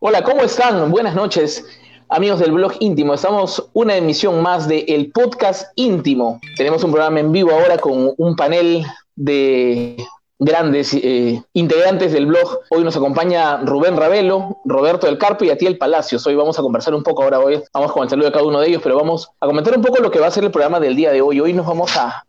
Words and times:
Hola, 0.00 0.22
¿cómo 0.22 0.42
están? 0.42 0.92
Buenas 0.92 1.16
noches, 1.16 1.66
amigos 2.08 2.38
del 2.38 2.52
blog 2.52 2.72
íntimo. 2.78 3.14
Estamos 3.14 3.68
una 3.72 3.96
emisión 3.96 4.40
más 4.42 4.68
de 4.68 4.84
El 4.86 5.10
Podcast 5.10 5.72
Íntimo. 5.74 6.40
Tenemos 6.56 6.84
un 6.84 6.92
programa 6.92 7.18
en 7.18 7.32
vivo 7.32 7.50
ahora 7.50 7.78
con 7.78 8.14
un 8.16 8.36
panel 8.36 8.86
de 9.16 9.96
grandes 10.38 10.94
eh, 10.94 11.42
integrantes 11.52 12.12
del 12.12 12.26
blog. 12.26 12.60
Hoy 12.70 12.84
nos 12.84 12.96
acompaña 12.96 13.58
Rubén 13.58 13.96
Ravelo, 13.96 14.58
Roberto 14.64 15.06
del 15.06 15.18
Carpo 15.18 15.44
y 15.44 15.50
Atiel 15.50 15.78
Palacios. 15.78 16.26
Hoy 16.26 16.36
vamos 16.36 16.58
a 16.58 16.62
conversar 16.62 16.94
un 16.94 17.02
poco, 17.02 17.24
ahora 17.24 17.40
hoy 17.40 17.60
vamos 17.74 17.92
con 17.92 18.04
el 18.04 18.08
saludo 18.08 18.26
de 18.26 18.32
cada 18.32 18.44
uno 18.44 18.60
de 18.60 18.68
ellos, 18.68 18.80
pero 18.82 18.96
vamos 18.96 19.30
a 19.40 19.46
comentar 19.46 19.76
un 19.76 19.82
poco 19.82 20.00
lo 20.00 20.10
que 20.10 20.20
va 20.20 20.28
a 20.28 20.30
ser 20.30 20.44
el 20.44 20.50
programa 20.50 20.78
del 20.78 20.94
día 20.94 21.10
de 21.10 21.20
hoy. 21.20 21.40
Hoy 21.40 21.52
nos 21.52 21.66
vamos 21.66 21.90
a, 21.96 22.24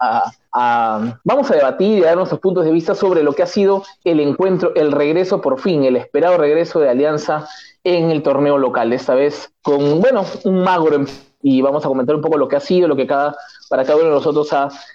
vamos 1.24 1.52
a 1.52 1.56
debatir 1.56 2.00
y 2.00 2.04
a 2.04 2.08
dar 2.08 2.18
nuestros 2.18 2.42
puntos 2.42 2.66
de 2.66 2.72
vista 2.72 2.96
sobre 2.96 3.24
lo 3.24 3.34
que 3.34 3.44
ha 3.44 3.48
sido 3.48 3.84
el 4.04 4.20
encuentro, 4.20 4.74
el 4.76 4.92
regreso 4.92 5.42
por 5.42 5.60
fin, 5.60 5.84
el 5.84 5.96
esperado 5.96 6.38
regreso 6.38 6.80
de 6.80 6.90
Alianza 6.90 7.48
en 7.84 8.12
el 8.12 8.24
torneo 8.24 8.58
local, 8.58 8.92
esta 8.92 9.16
vez 9.16 9.52
con, 9.62 10.02
bueno, 10.02 10.26
un 10.44 10.64
magro 10.64 11.06
y 11.42 11.62
vamos 11.62 11.86
a 11.86 11.88
comentar 11.88 12.16
un 12.16 12.22
poco 12.22 12.38
lo 12.38 12.48
que 12.48 12.56
ha 12.56 12.60
sido, 12.60 12.88
lo 12.88 12.96
que 12.96 13.08
cada 13.08 13.36
para 13.70 13.84
cada 13.84 13.98
uno 13.98 14.06
de 14.06 14.16
nosotros 14.16 14.50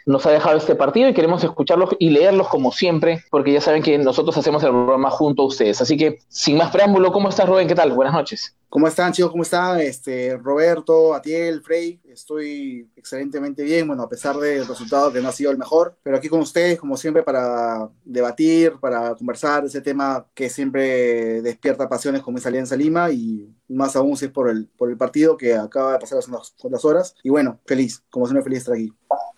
nos 0.05 0.27
ha 0.27 0.31
dejado 0.31 0.57
este 0.57 0.75
partido 0.75 1.09
y 1.09 1.15
queremos 1.15 1.43
escucharlos 1.45 1.91
y 1.99 2.11
leerlos 2.11 2.49
como 2.49 2.73
siempre, 2.73 3.23
porque 3.31 3.53
ya 3.53 3.61
saben 3.61 3.83
que 3.83 3.97
nosotros 3.99 4.37
hacemos 4.37 4.63
el 4.65 4.71
programa 4.71 5.11
junto 5.11 5.43
a 5.43 5.47
ustedes. 5.47 5.81
Así 5.81 5.97
que, 5.97 6.19
sin 6.29 6.57
más 6.57 6.73
preámbulo, 6.73 7.13
¿cómo 7.13 7.29
estás, 7.29 7.49
Rubén? 7.49 7.69
¿Qué 7.69 7.75
tal? 7.77 7.93
Buenas 7.93 8.15
noches. 8.15 8.57
¿Cómo 8.69 8.89
están, 8.89 9.13
chicos? 9.13 9.31
¿Cómo 9.31 9.45
están? 9.45 9.81
Este, 9.81 10.37
Roberto, 10.37 11.15
Atiel, 11.15 11.63
Frey, 11.63 12.01
estoy 12.15 12.89
excelentemente 12.97 13.63
bien, 13.63 13.87
bueno, 13.87 14.03
a 14.03 14.09
pesar 14.09 14.37
del 14.37 14.67
resultado 14.67 15.13
que 15.13 15.21
no 15.21 15.29
ha 15.29 15.33
sido 15.33 15.51
el 15.51 15.59
mejor, 15.59 15.97
pero 16.03 16.17
aquí 16.17 16.29
con 16.29 16.41
ustedes, 16.41 16.79
como 16.79 16.97
siempre, 16.97 17.23
para 17.23 17.91
debatir, 18.05 18.75
para 18.81 19.15
conversar 19.15 19.65
ese 19.65 19.81
tema 19.81 20.27
que 20.35 20.49
siempre 20.49 21.43
despierta 21.43 21.89
pasiones 21.89 22.23
como 22.23 22.39
es 22.39 22.47
Alianza 22.47 22.77
Lima 22.77 23.11
y 23.11 23.55
más 23.69 23.97
aún 23.97 24.17
si 24.17 24.27
es 24.27 24.31
por 24.31 24.49
el, 24.49 24.69
por 24.77 24.91
el 24.91 24.97
partido 24.97 25.37
que 25.37 25.55
acaba 25.55 25.93
de 25.93 25.99
pasar 25.99 26.19
hace 26.19 26.31
unas 26.63 26.85
horas. 26.85 27.15
Y 27.23 27.31
bueno, 27.31 27.61
feliz, 27.67 28.03
como 28.11 28.27
siempre, 28.27 28.45
feliz 28.45 28.59
de 28.59 28.61
estar 28.61 28.75
aquí 28.75 28.93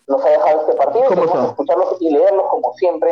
nos 0.07 0.23
ha 0.25 0.29
dejado 0.29 0.61
este 0.61 0.73
partido. 0.73 1.09
Queremos 1.09 1.49
escucharlos 1.49 1.95
y 1.99 2.09
leerlos 2.11 2.45
como 2.49 2.73
siempre, 2.73 3.11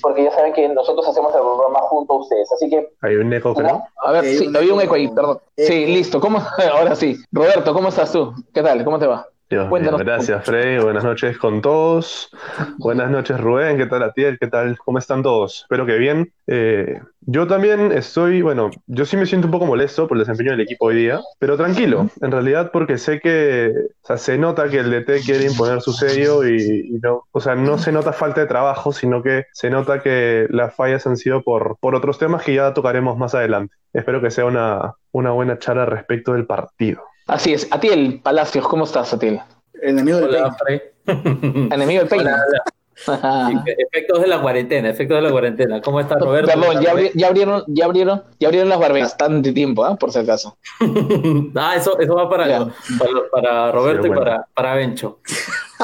porque 0.00 0.24
ya 0.24 0.30
saben 0.30 0.52
que 0.52 0.68
nosotros 0.68 1.06
hacemos 1.08 1.34
el 1.34 1.40
programa 1.40 1.80
junto 1.80 2.14
a 2.14 2.16
ustedes. 2.18 2.50
Así 2.52 2.70
que. 2.70 2.88
Hay 3.02 3.16
un 3.16 3.32
eco, 3.32 3.54
creo. 3.54 3.82
A 4.02 4.12
ver, 4.12 4.24
sí, 4.24 4.50
había 4.54 4.74
un 4.74 4.80
eco 4.80 4.94
ahí, 4.94 5.08
perdón. 5.08 5.40
Sí, 5.56 5.86
listo. 5.86 6.20
¿Cómo? 6.20 6.38
Ahora 6.72 6.94
sí. 6.94 7.16
Roberto, 7.32 7.74
¿cómo 7.74 7.88
estás 7.88 8.12
tú? 8.12 8.32
¿Qué 8.54 8.62
tal? 8.62 8.84
¿Cómo 8.84 8.98
te 8.98 9.06
va? 9.06 9.26
Gracias, 9.48 10.44
Frey. 10.44 10.78
Buenas 10.78 11.04
noches 11.04 11.38
con 11.38 11.62
todos. 11.62 12.30
Buenas 12.78 13.10
noches, 13.10 13.40
Rubén. 13.40 13.76
¿Qué 13.76 13.86
tal, 13.86 14.02
Atiel? 14.02 14.38
¿Qué 14.38 14.48
tal? 14.48 14.76
¿Cómo 14.78 14.98
están 14.98 15.22
todos? 15.22 15.62
Espero 15.62 15.86
que 15.86 15.96
bien. 15.98 16.32
Eh, 16.48 17.00
yo 17.20 17.46
también 17.46 17.92
estoy, 17.92 18.42
bueno, 18.42 18.70
yo 18.86 19.04
sí 19.04 19.16
me 19.16 19.26
siento 19.26 19.46
un 19.46 19.52
poco 19.52 19.66
molesto 19.66 20.06
por 20.06 20.16
el 20.16 20.20
desempeño 20.20 20.52
del 20.52 20.60
equipo 20.60 20.86
hoy 20.86 20.96
día, 20.96 21.20
pero 21.38 21.56
tranquilo, 21.56 22.08
en 22.20 22.30
realidad 22.30 22.70
porque 22.72 22.98
sé 22.98 23.18
que, 23.18 23.72
o 24.02 24.06
sea, 24.06 24.16
se 24.16 24.38
nota 24.38 24.68
que 24.68 24.78
el 24.78 24.90
DT 24.90 25.24
quiere 25.24 25.46
imponer 25.46 25.80
su 25.80 25.92
sello 25.92 26.46
y, 26.46 26.98
no, 27.02 27.24
o 27.32 27.40
sea, 27.40 27.56
no 27.56 27.78
se 27.78 27.90
nota 27.90 28.12
falta 28.12 28.40
de 28.40 28.46
trabajo, 28.46 28.92
sino 28.92 29.22
que 29.22 29.46
se 29.52 29.70
nota 29.70 30.02
que 30.02 30.46
las 30.50 30.74
fallas 30.74 31.06
han 31.06 31.16
sido 31.16 31.42
por, 31.42 31.76
por 31.80 31.96
otros 31.96 32.18
temas 32.18 32.44
que 32.44 32.54
ya 32.54 32.72
tocaremos 32.74 33.18
más 33.18 33.34
adelante. 33.34 33.74
Espero 33.92 34.20
que 34.20 34.30
sea 34.30 34.44
una, 34.44 34.94
una 35.10 35.32
buena 35.32 35.58
charla 35.58 35.84
respecto 35.84 36.32
del 36.32 36.46
partido. 36.46 37.02
Así 37.26 37.52
es. 37.52 37.66
Atiel 37.70 38.20
Palacios, 38.22 38.66
¿cómo 38.68 38.84
estás, 38.84 39.12
Atiel? 39.12 39.40
Enemigo 39.82 40.18
del 40.18 40.28
Hola, 40.28 40.56
Enemigo 41.06 42.00
del 42.00 42.08
peine. 42.08 42.30
efectos 43.78 44.22
de 44.22 44.26
la 44.26 44.40
cuarentena, 44.40 44.88
efectos 44.88 45.16
de 45.16 45.22
la 45.22 45.30
cuarentena. 45.30 45.80
¿Cómo 45.82 46.00
está 46.00 46.18
Roberto? 46.18 46.50
Perdón, 46.50 46.80
ya, 46.80 46.92
abrieron, 47.28 47.64
ya 47.66 47.84
abrieron, 47.84 48.22
ya 48.38 48.48
abrieron 48.48 48.68
las 48.68 48.78
barberas 48.78 49.10
bastante 49.10 49.52
tiempo, 49.52 49.86
¿eh? 49.86 49.96
por 49.98 50.12
si 50.12 50.20
acaso. 50.20 50.56
ah, 51.56 51.74
eso, 51.76 51.98
eso 51.98 52.14
va 52.14 52.30
para, 52.30 52.68
para, 53.30 53.72
Roberto 53.72 54.06
y 54.06 54.10
para, 54.10 54.46
para 54.54 54.74
Bencho. 54.76 55.18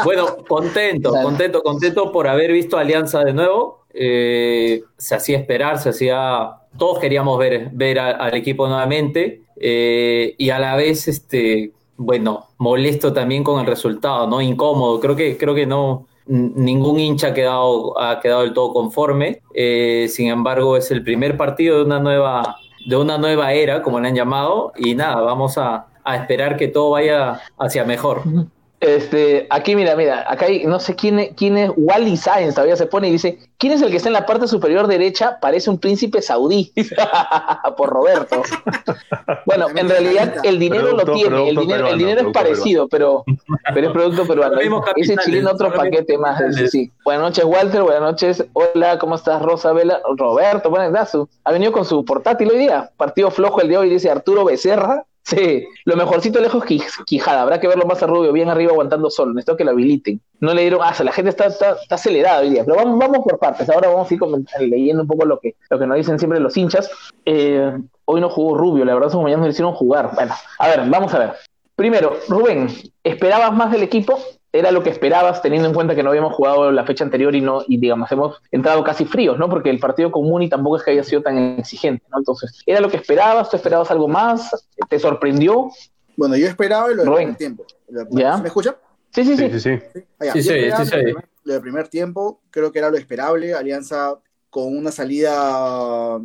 Bueno, 0.05 0.37
contento, 0.49 1.13
contento, 1.13 1.63
contento 1.63 2.13
por 2.13 2.29
haber 2.29 2.53
visto 2.53 2.79
Alianza 2.79 3.21
de 3.25 3.35
nuevo. 3.35 3.85
Eh, 3.93 4.83
se 4.97 5.15
hacía 5.15 5.39
esperar, 5.39 5.79
se 5.79 5.91
hacía. 5.91 6.53
Todos 6.79 6.99
queríamos 6.99 7.39
ver, 7.39 7.69
ver 7.73 7.99
al 7.99 8.35
equipo 8.35 8.67
nuevamente. 8.67 9.42
Eh, 9.57 10.35
y 10.39 10.51
a 10.51 10.59
la 10.59 10.77
vez, 10.77 11.09
este, 11.09 11.73
bueno, 11.97 12.49
molesto 12.59 13.13
también 13.13 13.45
con 13.45 13.61
el 13.61 13.67
resultado, 13.67 14.27
¿no? 14.27 14.41
Incómodo. 14.41 15.01
Creo 15.01 15.17
que, 15.17 15.37
creo 15.37 15.55
que 15.55 15.67
no 15.67 16.07
ningún 16.27 17.01
hincha 17.01 17.29
ha 17.29 17.35
quedado, 17.35 17.99
ha 18.01 18.21
quedado 18.21 18.43
del 18.43 18.53
todo 18.53 18.73
conforme. 18.73 19.43
Eh, 19.55 20.07
sin 20.09 20.29
embargo, 20.29 20.77
es 20.77 20.91
el 20.91 21.03
primer 21.03 21.37
partido 21.37 21.79
de 21.79 21.85
una 21.85 21.99
nueva, 21.99 22.57
de 22.87 22.97
una 22.97 23.19
nueva 23.19 23.53
era, 23.53 23.83
como 23.83 24.01
le 24.01 24.09
han 24.09 24.15
llamado, 24.15 24.73
y 24.77 24.95
nada, 24.95 25.21
vamos 25.21 25.59
a, 25.59 25.87
a 26.05 26.17
esperar 26.17 26.57
que 26.57 26.69
todo 26.69 26.91
vaya 26.91 27.41
hacia 27.59 27.85
mejor. 27.85 28.23
Este, 28.83 29.47
aquí 29.49 29.77
mira, 29.77 29.95
mira, 29.95 30.25
acá 30.27 30.47
hay, 30.47 30.65
no 30.65 30.81
sé 30.81 30.97
quién 30.97 31.21
es, 31.21 31.31
quién 31.37 31.57
es 31.57 31.71
Wally 31.77 32.17
Science, 32.17 32.55
todavía 32.55 32.75
se 32.75 32.87
pone 32.87 33.07
y 33.07 33.13
dice, 33.13 33.39
¿quién 33.57 33.73
es 33.75 33.81
el 33.81 33.93
que 33.93 33.99
está 33.99 34.09
en 34.09 34.15
la 34.15 34.27
parte 34.27 34.49
superior 34.49 34.89
derecha? 34.89 35.39
Parece 35.41 35.71
un 35.71 35.79
príncipe 35.79 36.21
saudí, 36.21 36.73
por 37.77 37.91
Roberto. 37.91 38.43
bueno, 39.47 39.69
en 39.73 39.89
realidad 39.89 40.35
el 40.43 40.59
dinero 40.59 40.97
lo 40.97 41.05
tiene, 41.05 41.49
el 41.49 41.57
dinero, 41.59 41.87
el 41.87 41.97
dinero 41.97 42.21
es 42.23 42.33
parecido, 42.33 42.89
pero, 42.89 43.23
pero 43.73 43.87
es 43.87 43.93
producto 43.93 44.27
peruano. 44.27 44.59
Ese 44.97 45.17
chileno 45.19 45.53
otro 45.53 45.73
paquete 45.73 46.19
más. 46.19 46.43
Sí, 46.69 46.91
Buenas 47.05 47.23
noches, 47.23 47.45
Walter, 47.45 47.83
buenas 47.83 48.03
noches. 48.03 48.45
Hola, 48.53 48.99
¿cómo 48.99 49.15
estás, 49.15 49.43
Rosa 49.43 49.73
Vela? 49.73 50.01
Roberto, 50.17 50.71
buenas 50.71 50.91
noches. 50.91 51.31
Ha 51.45 51.53
venido 51.53 51.71
con 51.71 51.85
su 51.85 52.05
portátil 52.05 52.51
hoy 52.51 52.59
día, 52.59 52.91
partido 52.97 53.31
flojo 53.31 53.61
el 53.61 53.69
de 53.69 53.79
hoy, 53.79 53.91
dice 53.91 54.11
Arturo 54.11 54.45
Becerra. 54.45 55.05
Sí, 55.25 55.65
lo 55.85 55.97
mejorcito 55.97 56.41
lejos 56.41 56.65
Quijada, 56.65 57.43
habrá 57.43 57.61
que 57.61 57.69
verlo 57.69 57.87
más 57.87 58.03
a 58.03 58.07
Rubio, 58.07 58.33
bien 58.33 58.49
arriba 58.49 58.73
aguantando 58.73 59.09
solo, 59.09 59.33
necesito 59.33 59.57
que 59.57 59.65
lo 59.65 59.71
habiliten. 59.71 60.21
No 60.41 60.53
le 60.53 60.63
dieron, 60.63 60.81
ah, 60.83 60.93
la 61.05 61.13
gente 61.13 61.31
está, 61.31 61.77
acelerada 61.91 62.41
hoy 62.41 62.51
día, 62.51 62.65
pero 62.65 62.77
vamos, 62.77 62.99
vamos 62.99 63.19
por 63.25 63.39
partes, 63.39 63.71
ahora 63.71 63.89
vamos 63.89 64.11
a 64.11 64.15
ir 64.15 64.69
leyendo 64.69 65.03
un 65.03 65.09
poco 65.09 65.25
lo 65.25 65.39
que, 65.39 65.55
que 65.71 65.87
nos 65.87 65.97
dicen 65.97 66.19
siempre 66.19 66.41
los 66.41 66.57
hinchas. 66.57 66.91
Eh, 67.25 67.73
hoy 68.05 68.21
no 68.21 68.29
jugó 68.29 68.57
Rubio, 68.57 68.85
la 68.85 68.95
verdad 68.95 69.11
sus 69.11 69.23
mañana 69.23 69.43
nos 69.43 69.51
hicieron 69.51 69.75
jugar. 69.75 70.11
Bueno, 70.15 70.35
a 70.59 70.69
ver, 70.69 70.83
vamos 70.89 71.15
a 71.15 71.19
ver. 71.19 71.35
Primero, 71.77 72.19
Rubén, 72.29 72.69
¿esperabas 73.05 73.53
más 73.53 73.71
del 73.71 73.85
equipo? 73.85 74.19
Era 74.53 74.71
lo 74.71 74.83
que 74.83 74.91
esperabas 74.91 75.41
teniendo 75.41 75.67
en 75.67 75.75
cuenta 75.75 75.95
que 75.95 76.03
no 76.03 76.11
habíamos 76.11 76.35
jugado 76.35 76.71
la 76.71 76.85
fecha 76.85 77.05
anterior 77.05 77.35
y 77.35 77.41
no 77.41 77.63
y 77.67 77.79
digamos 77.79 78.13
hemos 78.13 78.41
entrado 78.51 78.85
casi 78.85 79.07
fríos, 79.07 79.39
¿no? 79.39 79.49
Porque 79.49 79.71
el 79.71 79.79
partido 79.79 80.13
común 80.13 80.43
y 80.43 80.49
tampoco 80.49 80.77
es 80.77 80.83
que 80.83 80.91
haya 80.91 81.05
sido 81.05 81.23
tan 81.23 81.59
exigente, 81.59 82.05
¿no? 82.11 82.19
Entonces, 82.19 82.63
¿era 82.67 82.81
lo 82.81 82.91
que 82.91 82.99
esperabas? 82.99 83.49
¿Tú 83.49 83.57
esperabas 83.57 83.91
algo 83.91 84.09
más? 84.09 84.69
¿Te 84.89 84.99
sorprendió? 84.99 85.71
Bueno, 86.17 86.37
yo 86.37 86.47
esperaba 86.47 86.93
y 86.93 86.95
lo 86.95 87.05
del 87.05 87.15
primer 87.15 87.37
tiempo. 87.37 87.65
¿Ya? 88.11 88.37
¿Me 88.37 88.49
escucha? 88.49 88.77
Sí, 89.11 89.25
sí, 89.25 89.37
sí. 89.37 89.51
Sí, 89.51 89.61
sí, 89.61 90.43
sí. 90.43 90.87
sí, 90.87 90.97
lo 91.45 91.53
del 91.55 91.63
primer 91.63 91.89
tiempo 91.89 92.41
creo 92.51 92.71
que 92.73 92.79
era 92.79 92.91
lo 92.91 92.97
esperable. 92.97 93.55
Alianza 93.55 94.19
con 94.51 94.77
una 94.77 94.93
salida 94.93 96.21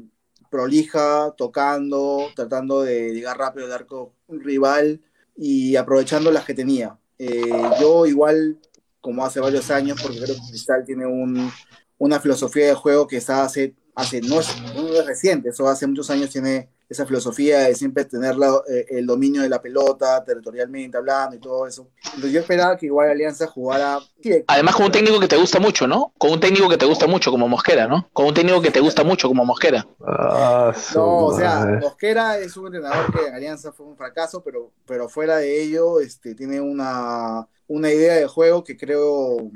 prolija, 0.49 1.33
tocando, 1.37 2.27
tratando 2.35 2.81
de 2.81 3.13
llegar 3.13 3.37
rápido 3.37 3.65
al 3.65 3.73
arco 3.73 4.13
rival 4.27 5.01
y 5.35 5.75
aprovechando 5.75 6.31
las 6.31 6.45
que 6.45 6.53
tenía. 6.53 6.97
Eh, 7.19 7.71
yo 7.79 8.05
igual, 8.05 8.57
como 9.01 9.25
hace 9.25 9.39
varios 9.39 9.69
años, 9.71 9.99
porque 10.01 10.19
creo 10.19 10.35
que 10.35 10.49
Cristal 10.49 10.85
tiene 10.85 11.05
un, 11.05 11.51
una 11.97 12.19
filosofía 12.19 12.67
de 12.67 12.73
juego 12.75 13.07
que 13.07 13.17
está 13.17 13.43
hace, 13.43 13.75
hace 13.95 14.21
no, 14.21 14.39
es, 14.39 14.49
no 14.75 14.87
es 14.93 15.05
reciente, 15.05 15.49
eso 15.49 15.67
hace 15.67 15.87
muchos 15.87 16.09
años 16.09 16.29
tiene 16.29 16.69
esa 16.89 17.05
filosofía 17.05 17.59
de 17.61 17.75
siempre 17.75 18.05
tener 18.05 18.35
eh, 18.69 18.85
el 18.89 19.05
dominio 19.05 19.41
de 19.41 19.49
la 19.49 19.61
pelota, 19.61 20.23
territorialmente 20.23 20.97
hablando 20.97 21.35
y 21.35 21.39
todo 21.39 21.67
eso. 21.67 21.89
Entonces 22.05 22.31
yo 22.31 22.39
esperaba 22.39 22.77
que 22.77 22.85
igual 22.85 23.09
Alianza 23.09 23.47
jugara... 23.47 23.99
Además 24.47 24.75
con 24.75 24.85
un 24.85 24.91
técnico 24.91 25.19
que 25.19 25.27
te 25.27 25.35
gusta 25.35 25.59
mucho, 25.59 25.87
¿no? 25.87 26.13
Con 26.17 26.31
un 26.31 26.39
técnico 26.39 26.69
que 26.69 26.77
te 26.77 26.85
gusta 26.85 27.07
mucho 27.07 27.29
como 27.29 27.47
Mosquera, 27.47 27.87
¿no? 27.87 28.07
Con 28.13 28.27
un 28.27 28.33
técnico 28.33 28.61
que 28.61 28.71
te 28.71 28.79
gusta 28.79 29.03
mucho 29.03 29.27
como 29.27 29.43
Mosquera. 29.43 29.85
Ah, 30.05 30.73
no, 30.95 31.25
o 31.25 31.37
sea, 31.37 31.65
Mosquera 31.81 32.37
es 32.39 32.55
un 32.55 32.67
entrenador 32.67 33.11
que 33.13 33.27
en 33.27 33.35
Alianza 33.35 33.71
fue 33.73 33.85
un 33.85 33.97
fracaso, 33.97 34.41
pero, 34.41 34.71
pero 34.85 35.09
fuera 35.09 35.37
de 35.37 35.61
ello 35.61 35.99
este, 35.99 36.35
tiene 36.35 36.61
una, 36.61 37.47
una 37.67 37.91
idea 37.91 38.15
de 38.15 38.27
juego 38.27 38.63
que 38.63 38.77
creo 38.77 39.51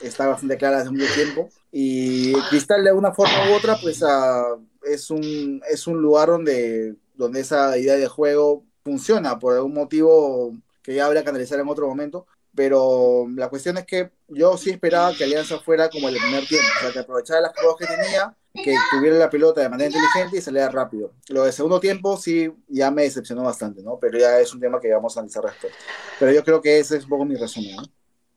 está 0.00 0.26
bastante 0.26 0.56
clara 0.56 0.78
hace 0.78 0.90
mucho 0.90 1.12
tiempo. 1.14 1.48
Y 1.72 2.32
Cristal 2.50 2.84
de 2.84 2.92
una 2.92 3.12
forma 3.12 3.50
u 3.50 3.54
otra, 3.54 3.76
pues 3.80 4.02
es, 4.86 5.10
un, 5.10 5.62
es 5.68 5.86
un 5.86 6.00
lugar 6.00 6.28
donde, 6.28 6.94
donde 7.14 7.40
esa 7.40 7.76
idea 7.78 7.96
de 7.96 8.08
juego 8.08 8.64
funciona 8.84 9.38
por 9.38 9.54
algún 9.54 9.74
motivo 9.74 10.54
que 10.82 10.94
ya 10.94 11.06
habría 11.06 11.22
que 11.22 11.30
analizar 11.30 11.58
en 11.58 11.68
otro 11.68 11.88
momento. 11.88 12.26
Pero 12.54 13.26
la 13.34 13.50
cuestión 13.50 13.76
es 13.76 13.84
que 13.84 14.10
yo 14.28 14.56
sí 14.56 14.70
esperaba 14.70 15.14
que 15.14 15.24
Alianza 15.24 15.58
fuera 15.58 15.90
como 15.90 16.08
el 16.08 16.16
primer 16.16 16.46
tiempo, 16.46 16.66
o 16.78 16.80
sea, 16.80 16.92
que 16.92 16.98
aprovechara 17.00 17.42
las 17.42 17.52
cosas 17.52 17.74
que 17.78 17.86
tenía, 17.86 18.34
que 18.54 18.74
tuviera 18.90 19.18
la 19.18 19.28
pelota 19.28 19.60
de 19.60 19.68
manera 19.68 19.90
inteligente 19.90 20.38
y 20.38 20.40
saliera 20.40 20.70
rápido. 20.70 21.12
Lo 21.28 21.44
de 21.44 21.52
segundo 21.52 21.78
tiempo 21.80 22.16
sí 22.16 22.50
ya 22.68 22.90
me 22.90 23.02
decepcionó 23.02 23.42
bastante, 23.42 23.82
¿no? 23.82 23.98
Pero 24.00 24.18
ya 24.18 24.40
es 24.40 24.54
un 24.54 24.60
tema 24.60 24.80
que 24.80 24.90
vamos 24.90 25.14
a 25.16 25.20
analizar 25.20 25.44
después. 25.44 25.72
Pero 26.18 26.32
yo 26.32 26.42
creo 26.42 26.62
que 26.62 26.78
ese 26.78 26.96
es 26.96 27.04
un 27.04 27.10
poco 27.10 27.26
mi 27.26 27.36
resumen. 27.36 27.76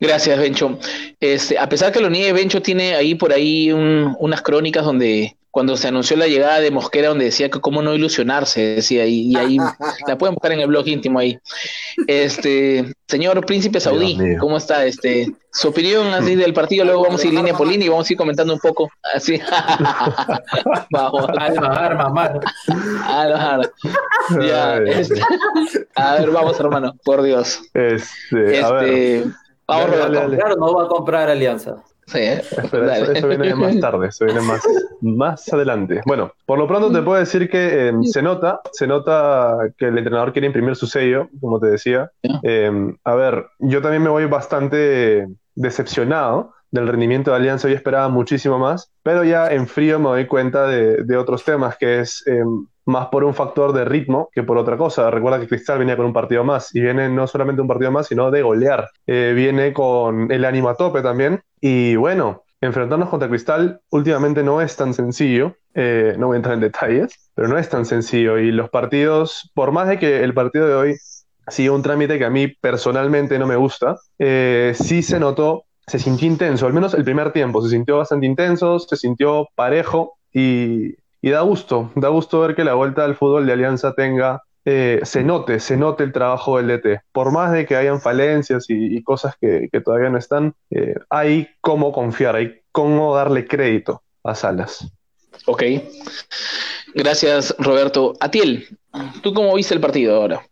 Gracias, 0.01 0.37
Bencho. 0.37 0.77
Este, 1.19 1.57
a 1.57 1.69
pesar 1.69 1.93
que 1.93 2.01
lo 2.01 2.09
niegue, 2.09 2.33
Bencho 2.33 2.61
tiene 2.61 2.95
ahí 2.95 3.15
por 3.15 3.31
ahí 3.31 3.71
unas 3.71 4.41
crónicas 4.41 4.83
donde 4.83 5.37
cuando 5.51 5.75
se 5.77 5.87
anunció 5.87 6.15
la 6.15 6.27
llegada 6.27 6.59
de 6.59 6.71
Mosquera, 6.71 7.09
donde 7.09 7.25
decía 7.25 7.49
que 7.49 7.59
cómo 7.59 7.81
no 7.81 7.95
ilusionarse, 7.95 8.75
decía, 8.75 9.05
y, 9.05 9.35
ahí 9.35 9.57
la 10.07 10.17
pueden 10.17 10.35
buscar 10.35 10.51
en 10.51 10.59
el 10.59 10.67
blog 10.67 10.87
íntimo 10.87 11.19
ahí. 11.19 11.39
Este, 12.07 12.93
señor 13.07 13.43
Príncipe 13.45 13.79
Saudí, 13.79 14.17
¿cómo 14.39 14.57
está? 14.57 14.85
Este, 14.85 15.27
su 15.51 15.69
opinión 15.69 16.07
así 16.13 16.35
del 16.35 16.53
partido, 16.53 16.85
luego 16.85 17.03
vamos 17.03 17.23
a 17.23 17.27
ir 17.27 17.33
línea 17.33 17.55
por 17.55 17.67
línea 17.67 17.87
y 17.87 17.89
vamos 17.89 18.09
a 18.09 18.13
ir 18.13 18.17
comentando 18.17 18.53
un 18.53 18.59
poco. 18.59 18.89
Así. 19.15 19.39
vamos. 20.91 21.25
Alma, 23.07 23.61
Ya, 24.41 24.77
este, 24.77 25.21
a 25.95 26.15
ver, 26.15 26.29
vamos, 26.29 26.59
hermano, 26.59 26.93
por 27.03 27.23
Dios. 27.23 27.59
Este, 27.73 28.61
a 28.61 28.71
ver. 28.71 28.89
Este, 28.89 29.31
vamos, 29.67 29.95
a 29.99 30.09
Claro, 30.09 30.55
no 30.57 30.73
va 30.75 30.83
a 30.83 30.87
comprar 30.87 31.29
Alianza. 31.29 31.83
Sí, 32.11 32.19
eso, 32.19 33.27
viene 33.27 33.53
más 33.55 33.79
tarde, 33.79 34.07
eso 34.07 34.25
viene 34.25 34.41
más, 34.41 34.61
más 35.01 35.53
adelante. 35.53 36.01
Bueno, 36.05 36.33
por 36.45 36.57
lo 36.57 36.67
pronto 36.67 36.91
te 36.91 37.01
puedo 37.01 37.19
decir 37.19 37.49
que 37.49 37.87
em, 37.87 38.03
se 38.03 38.21
nota, 38.21 38.61
se 38.71 38.87
nota 38.87 39.57
que 39.77 39.85
el 39.85 39.97
entrenador 39.97 40.31
quiere 40.31 40.47
imprimir 40.47 40.75
su 40.75 40.87
sello, 40.87 41.29
como 41.39 41.59
te 41.59 41.67
decía. 41.67 42.11
Em, 42.43 42.95
a 43.03 43.15
ver, 43.15 43.45
yo 43.59 43.81
también 43.81 44.03
me 44.03 44.09
voy 44.09 44.25
bastante 44.25 45.27
decepcionado 45.55 46.53
del 46.71 46.87
rendimiento 46.87 47.31
de 47.31 47.37
Alianza, 47.37 47.67
yo 47.67 47.75
esperaba 47.75 48.09
muchísimo 48.09 48.59
más, 48.59 48.91
pero 49.03 49.23
ya 49.23 49.51
en 49.51 49.67
frío 49.67 49.99
me 49.99 50.09
doy 50.09 50.27
cuenta 50.27 50.67
de, 50.67 51.17
otros 51.17 51.43
temas, 51.43 51.77
que 51.77 51.99
es 51.99 52.23
em, 52.27 52.67
más 52.85 53.07
por 53.07 53.23
un 53.23 53.33
factor 53.33 53.73
de 53.73 53.85
ritmo 53.85 54.29
que 54.31 54.43
por 54.43 54.57
otra 54.57 54.77
cosa. 54.77 55.09
Recuerda 55.09 55.39
que 55.39 55.47
Cristal 55.47 55.79
venía 55.79 55.95
con 55.95 56.05
un 56.05 56.13
partido 56.13 56.43
más 56.43 56.73
y 56.75 56.81
viene 56.81 57.09
no 57.09 57.27
solamente 57.27 57.61
un 57.61 57.67
partido 57.67 57.91
más, 57.91 58.07
sino 58.07 58.31
de 58.31 58.41
golear. 58.41 58.89
Eh, 59.07 59.33
viene 59.35 59.73
con 59.73 60.31
el 60.31 60.45
ánimo 60.45 60.69
a 60.69 60.75
tope 60.75 61.01
también. 61.01 61.41
Y 61.61 61.95
bueno, 61.95 62.43
enfrentarnos 62.61 63.09
contra 63.09 63.29
Cristal 63.29 63.81
últimamente 63.89 64.43
no 64.43 64.61
es 64.61 64.75
tan 64.75 64.93
sencillo. 64.93 65.55
Eh, 65.73 66.15
no 66.17 66.27
voy 66.27 66.35
a 66.35 66.37
entrar 66.37 66.55
en 66.55 66.61
detalles, 66.61 67.31
pero 67.35 67.47
no 67.47 67.57
es 67.57 67.69
tan 67.69 67.85
sencillo. 67.85 68.37
Y 68.37 68.51
los 68.51 68.69
partidos, 68.69 69.51
por 69.53 69.71
más 69.71 69.87
de 69.87 69.99
que 69.99 70.23
el 70.23 70.33
partido 70.33 70.67
de 70.67 70.73
hoy 70.73 70.95
siga 71.47 71.71
un 71.73 71.81
trámite 71.81 72.17
que 72.17 72.25
a 72.25 72.29
mí 72.29 72.47
personalmente 72.47 73.39
no 73.39 73.47
me 73.47 73.55
gusta, 73.55 73.97
eh, 74.19 74.73
sí 74.75 75.01
se 75.01 75.19
notó, 75.19 75.65
se 75.89 75.99
sintió 75.99 76.27
intenso, 76.27 76.65
al 76.65 76.73
menos 76.73 76.93
el 76.93 77.03
primer 77.03 77.33
tiempo, 77.33 77.61
se 77.61 77.69
sintió 77.69 77.97
bastante 77.97 78.25
intenso, 78.25 78.79
se 78.79 78.95
sintió 78.95 79.49
parejo 79.55 80.17
y 80.31 80.95
da 81.21 81.41
gusto, 81.41 81.91
da 81.95 82.09
gusto 82.09 82.39
ver 82.41 82.55
que 82.55 82.63
la 82.63 82.75
vuelta 82.75 83.03
al 83.03 83.15
fútbol 83.15 83.45
de 83.45 83.53
Alianza 83.53 83.93
tenga, 83.93 84.43
eh, 84.65 84.99
se 85.03 85.23
note, 85.23 85.59
se 85.59 85.77
note 85.77 86.03
el 86.03 86.11
trabajo 86.11 86.57
del 86.57 86.67
DT. 86.67 87.01
Por 87.11 87.31
más 87.31 87.51
de 87.51 87.65
que 87.65 87.75
hayan 87.75 88.01
falencias 88.01 88.65
y, 88.69 89.01
cosas 89.03 89.35
que, 89.39 89.69
todavía 89.83 90.09
no 90.09 90.17
están, 90.17 90.53
eh, 90.69 90.95
hay 91.09 91.47
cómo 91.61 91.91
confiar, 91.91 92.35
hay 92.35 92.61
cómo 92.71 93.15
darle 93.15 93.47
crédito 93.47 94.03
a 94.23 94.35
Salas. 94.35 94.91
Ok. 95.45 95.63
Gracias, 96.93 97.55
Roberto. 97.57 98.13
Atiel, 98.19 98.67
¿tú 99.21 99.33
cómo 99.33 99.55
viste 99.55 99.73
el 99.73 99.81
partido 99.81 100.15
ahora? 100.15 100.45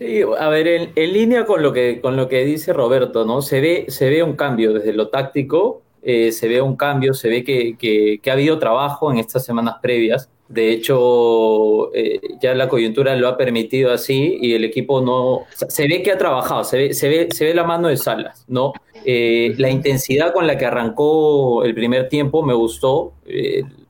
Sí, 0.00 0.22
a 0.22 0.48
ver, 0.48 0.66
en, 0.66 0.92
en, 0.96 1.12
línea 1.12 1.44
con 1.44 1.62
lo 1.62 1.72
que 1.72 2.00
con 2.00 2.16
lo 2.16 2.28
que 2.28 2.44
dice 2.44 2.72
Roberto, 2.72 3.24
¿no? 3.24 3.42
Se 3.42 3.60
ve, 3.60 3.84
se 3.88 4.10
ve 4.10 4.24
un 4.24 4.34
cambio 4.34 4.72
desde 4.72 4.92
lo 4.92 5.08
táctico 5.08 5.82
eh, 6.02 6.32
se 6.32 6.48
ve 6.48 6.62
un 6.62 6.76
cambio, 6.76 7.12
se 7.12 7.28
ve 7.28 7.44
que, 7.44 8.20
ha 8.26 8.32
habido 8.32 8.58
trabajo 8.58 9.10
en 9.12 9.18
estas 9.18 9.44
semanas 9.44 9.76
previas. 9.82 10.30
De 10.48 10.70
hecho, 10.72 11.94
eh, 11.94 12.20
ya 12.40 12.54
la 12.54 12.68
coyuntura 12.68 13.14
lo 13.14 13.28
ha 13.28 13.36
permitido 13.36 13.92
así 13.92 14.38
y 14.40 14.54
el 14.54 14.64
equipo 14.64 15.00
no... 15.00 15.42
Se 15.54 15.86
ve 15.86 16.02
que 16.02 16.10
ha 16.12 16.18
trabajado, 16.18 16.64
se 16.64 16.76
ve, 16.78 16.94
se 16.94 17.08
ve, 17.08 17.28
se 17.30 17.44
ve 17.44 17.54
la 17.54 17.64
mano 17.64 17.88
de 17.88 17.96
Salas, 17.96 18.44
¿no? 18.48 18.72
Eh, 19.04 19.54
la 19.58 19.70
intensidad 19.70 20.32
con 20.32 20.46
la 20.46 20.58
que 20.58 20.66
arrancó 20.66 21.64
el 21.64 21.74
primer 21.74 22.08
tiempo 22.08 22.42
me 22.42 22.54
gustó. 22.54 23.12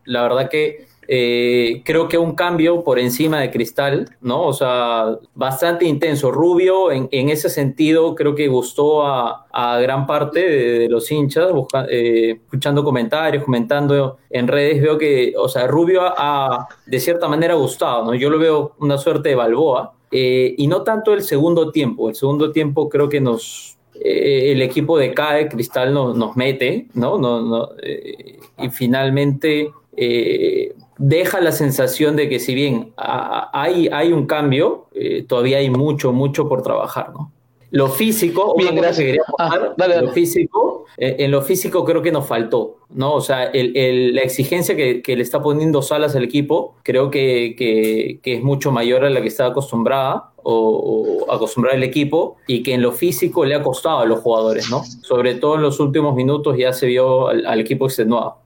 la 0.05 0.23
verdad 0.23 0.51
que 0.51 0.87
eh, 1.13 1.83
creo 1.85 2.07
que 2.07 2.19
un 2.19 2.37
cambio 2.37 2.85
por 2.85 3.01
encima 3.01 3.41
de 3.41 3.51
Cristal, 3.51 4.17
¿no? 4.21 4.47
O 4.47 4.53
sea, 4.53 5.19
bastante 5.35 5.85
intenso. 5.85 6.31
Rubio, 6.31 6.93
en, 6.93 7.09
ese 7.11 7.51
sentido, 7.51 8.15
creo 8.15 8.37
que 8.37 8.47
gustó 8.47 9.05
a, 9.05 9.45
gran 9.81 10.07
parte 10.07 10.39
de, 10.39 10.89
los 10.89 11.11
hinchas, 11.11 11.51
eh, 11.89 12.39
escuchando 12.45 12.85
comentarios, 12.85 13.43
comentando 13.43 14.19
en 14.31 14.47
redes, 14.47 14.81
veo 14.81 14.99
que, 14.99 15.35
o 15.37 15.49
sea, 15.49 15.67
Rubio 15.67 16.03
ha, 16.05 16.69
de 16.87 17.01
cierta 17.01 17.27
manera 17.27 17.55
gustado, 17.55 18.05
¿no? 18.05 18.15
Yo 18.15 18.31
lo 18.31 18.39
veo 18.39 18.77
una 18.79 18.97
suerte 18.97 19.31
de 19.31 19.35
Balboa. 19.35 19.95
Eh, 20.13 20.55
y 20.59 20.69
no 20.69 20.83
tanto 20.83 21.13
el 21.13 21.23
segundo 21.23 21.73
tiempo. 21.73 22.09
El 22.09 22.15
segundo 22.15 22.53
tiempo 22.53 22.89
creo 22.89 23.09
que 23.09 23.21
nos, 23.21 23.79
el 23.95 24.63
equipo 24.63 24.97
de 24.97 25.13
CAE, 25.13 25.49
Cristal 25.49 25.93
nos 25.93 26.37
mete, 26.37 26.87
¿no? 26.95 27.19
no, 27.19 27.41
no 27.43 27.69
y 28.59 28.69
finalmente 28.69 29.73
deja 31.01 31.41
la 31.41 31.51
sensación 31.51 32.15
de 32.15 32.29
que 32.29 32.39
si 32.39 32.55
bien 32.55 32.93
hay, 32.97 33.89
hay 33.91 34.13
un 34.13 34.27
cambio, 34.27 34.87
eh, 34.93 35.25
todavía 35.27 35.57
hay 35.57 35.71
mucho, 35.71 36.13
mucho 36.13 36.47
por 36.47 36.63
trabajar, 36.63 37.13
¿no? 37.15 37.33
Lo 37.71 37.89
físico, 37.89 38.55
bien, 38.59 38.75
gracias. 38.75 39.19
Ah, 39.39 39.73
lo 39.79 40.09
físico, 40.11 40.85
eh, 40.99 41.17
en 41.21 41.31
lo 41.31 41.41
físico 41.41 41.85
creo 41.85 42.03
que 42.03 42.11
nos 42.11 42.27
faltó, 42.27 42.79
¿no? 42.91 43.15
O 43.15 43.21
sea, 43.21 43.51
la 43.55 44.21
exigencia 44.23 44.77
que, 44.77 45.03
le 45.07 45.23
está 45.23 45.41
poniendo 45.41 45.81
Salas 45.81 46.17
al 46.17 46.25
equipo, 46.25 46.75
creo 46.83 47.11
que, 47.11 48.21
es 48.23 48.43
mucho 48.43 48.71
mayor 48.73 49.05
a 49.05 49.11
la 49.11 49.23
que 49.23 49.29
estaba 49.29 49.51
acostumbrada 49.51 50.33
o, 50.43 51.25
acostumbrada 51.31 51.77
el 51.77 51.85
equipo 51.85 52.37
y 52.47 52.63
que 52.63 52.75
en 52.75 52.83
lo 52.83 52.93
físico 52.93 53.45
le 53.45 53.55
ha 53.55 53.63
costado 53.63 54.01
a 54.01 54.05
los 54.05 54.19
jugadores, 54.19 54.69
¿no? 54.69 54.83
Sobre 55.03 55.37
todo 55.37 55.55
en 55.55 55.63
los 55.63 55.81
últimos 55.81 56.15
minutos 56.15 56.59
ya 56.59 56.73
se 56.73 56.87
vio 56.87 57.29
al, 57.29 57.47
al 57.47 57.61
equipo 57.61 57.87
extenuado. 57.87 58.39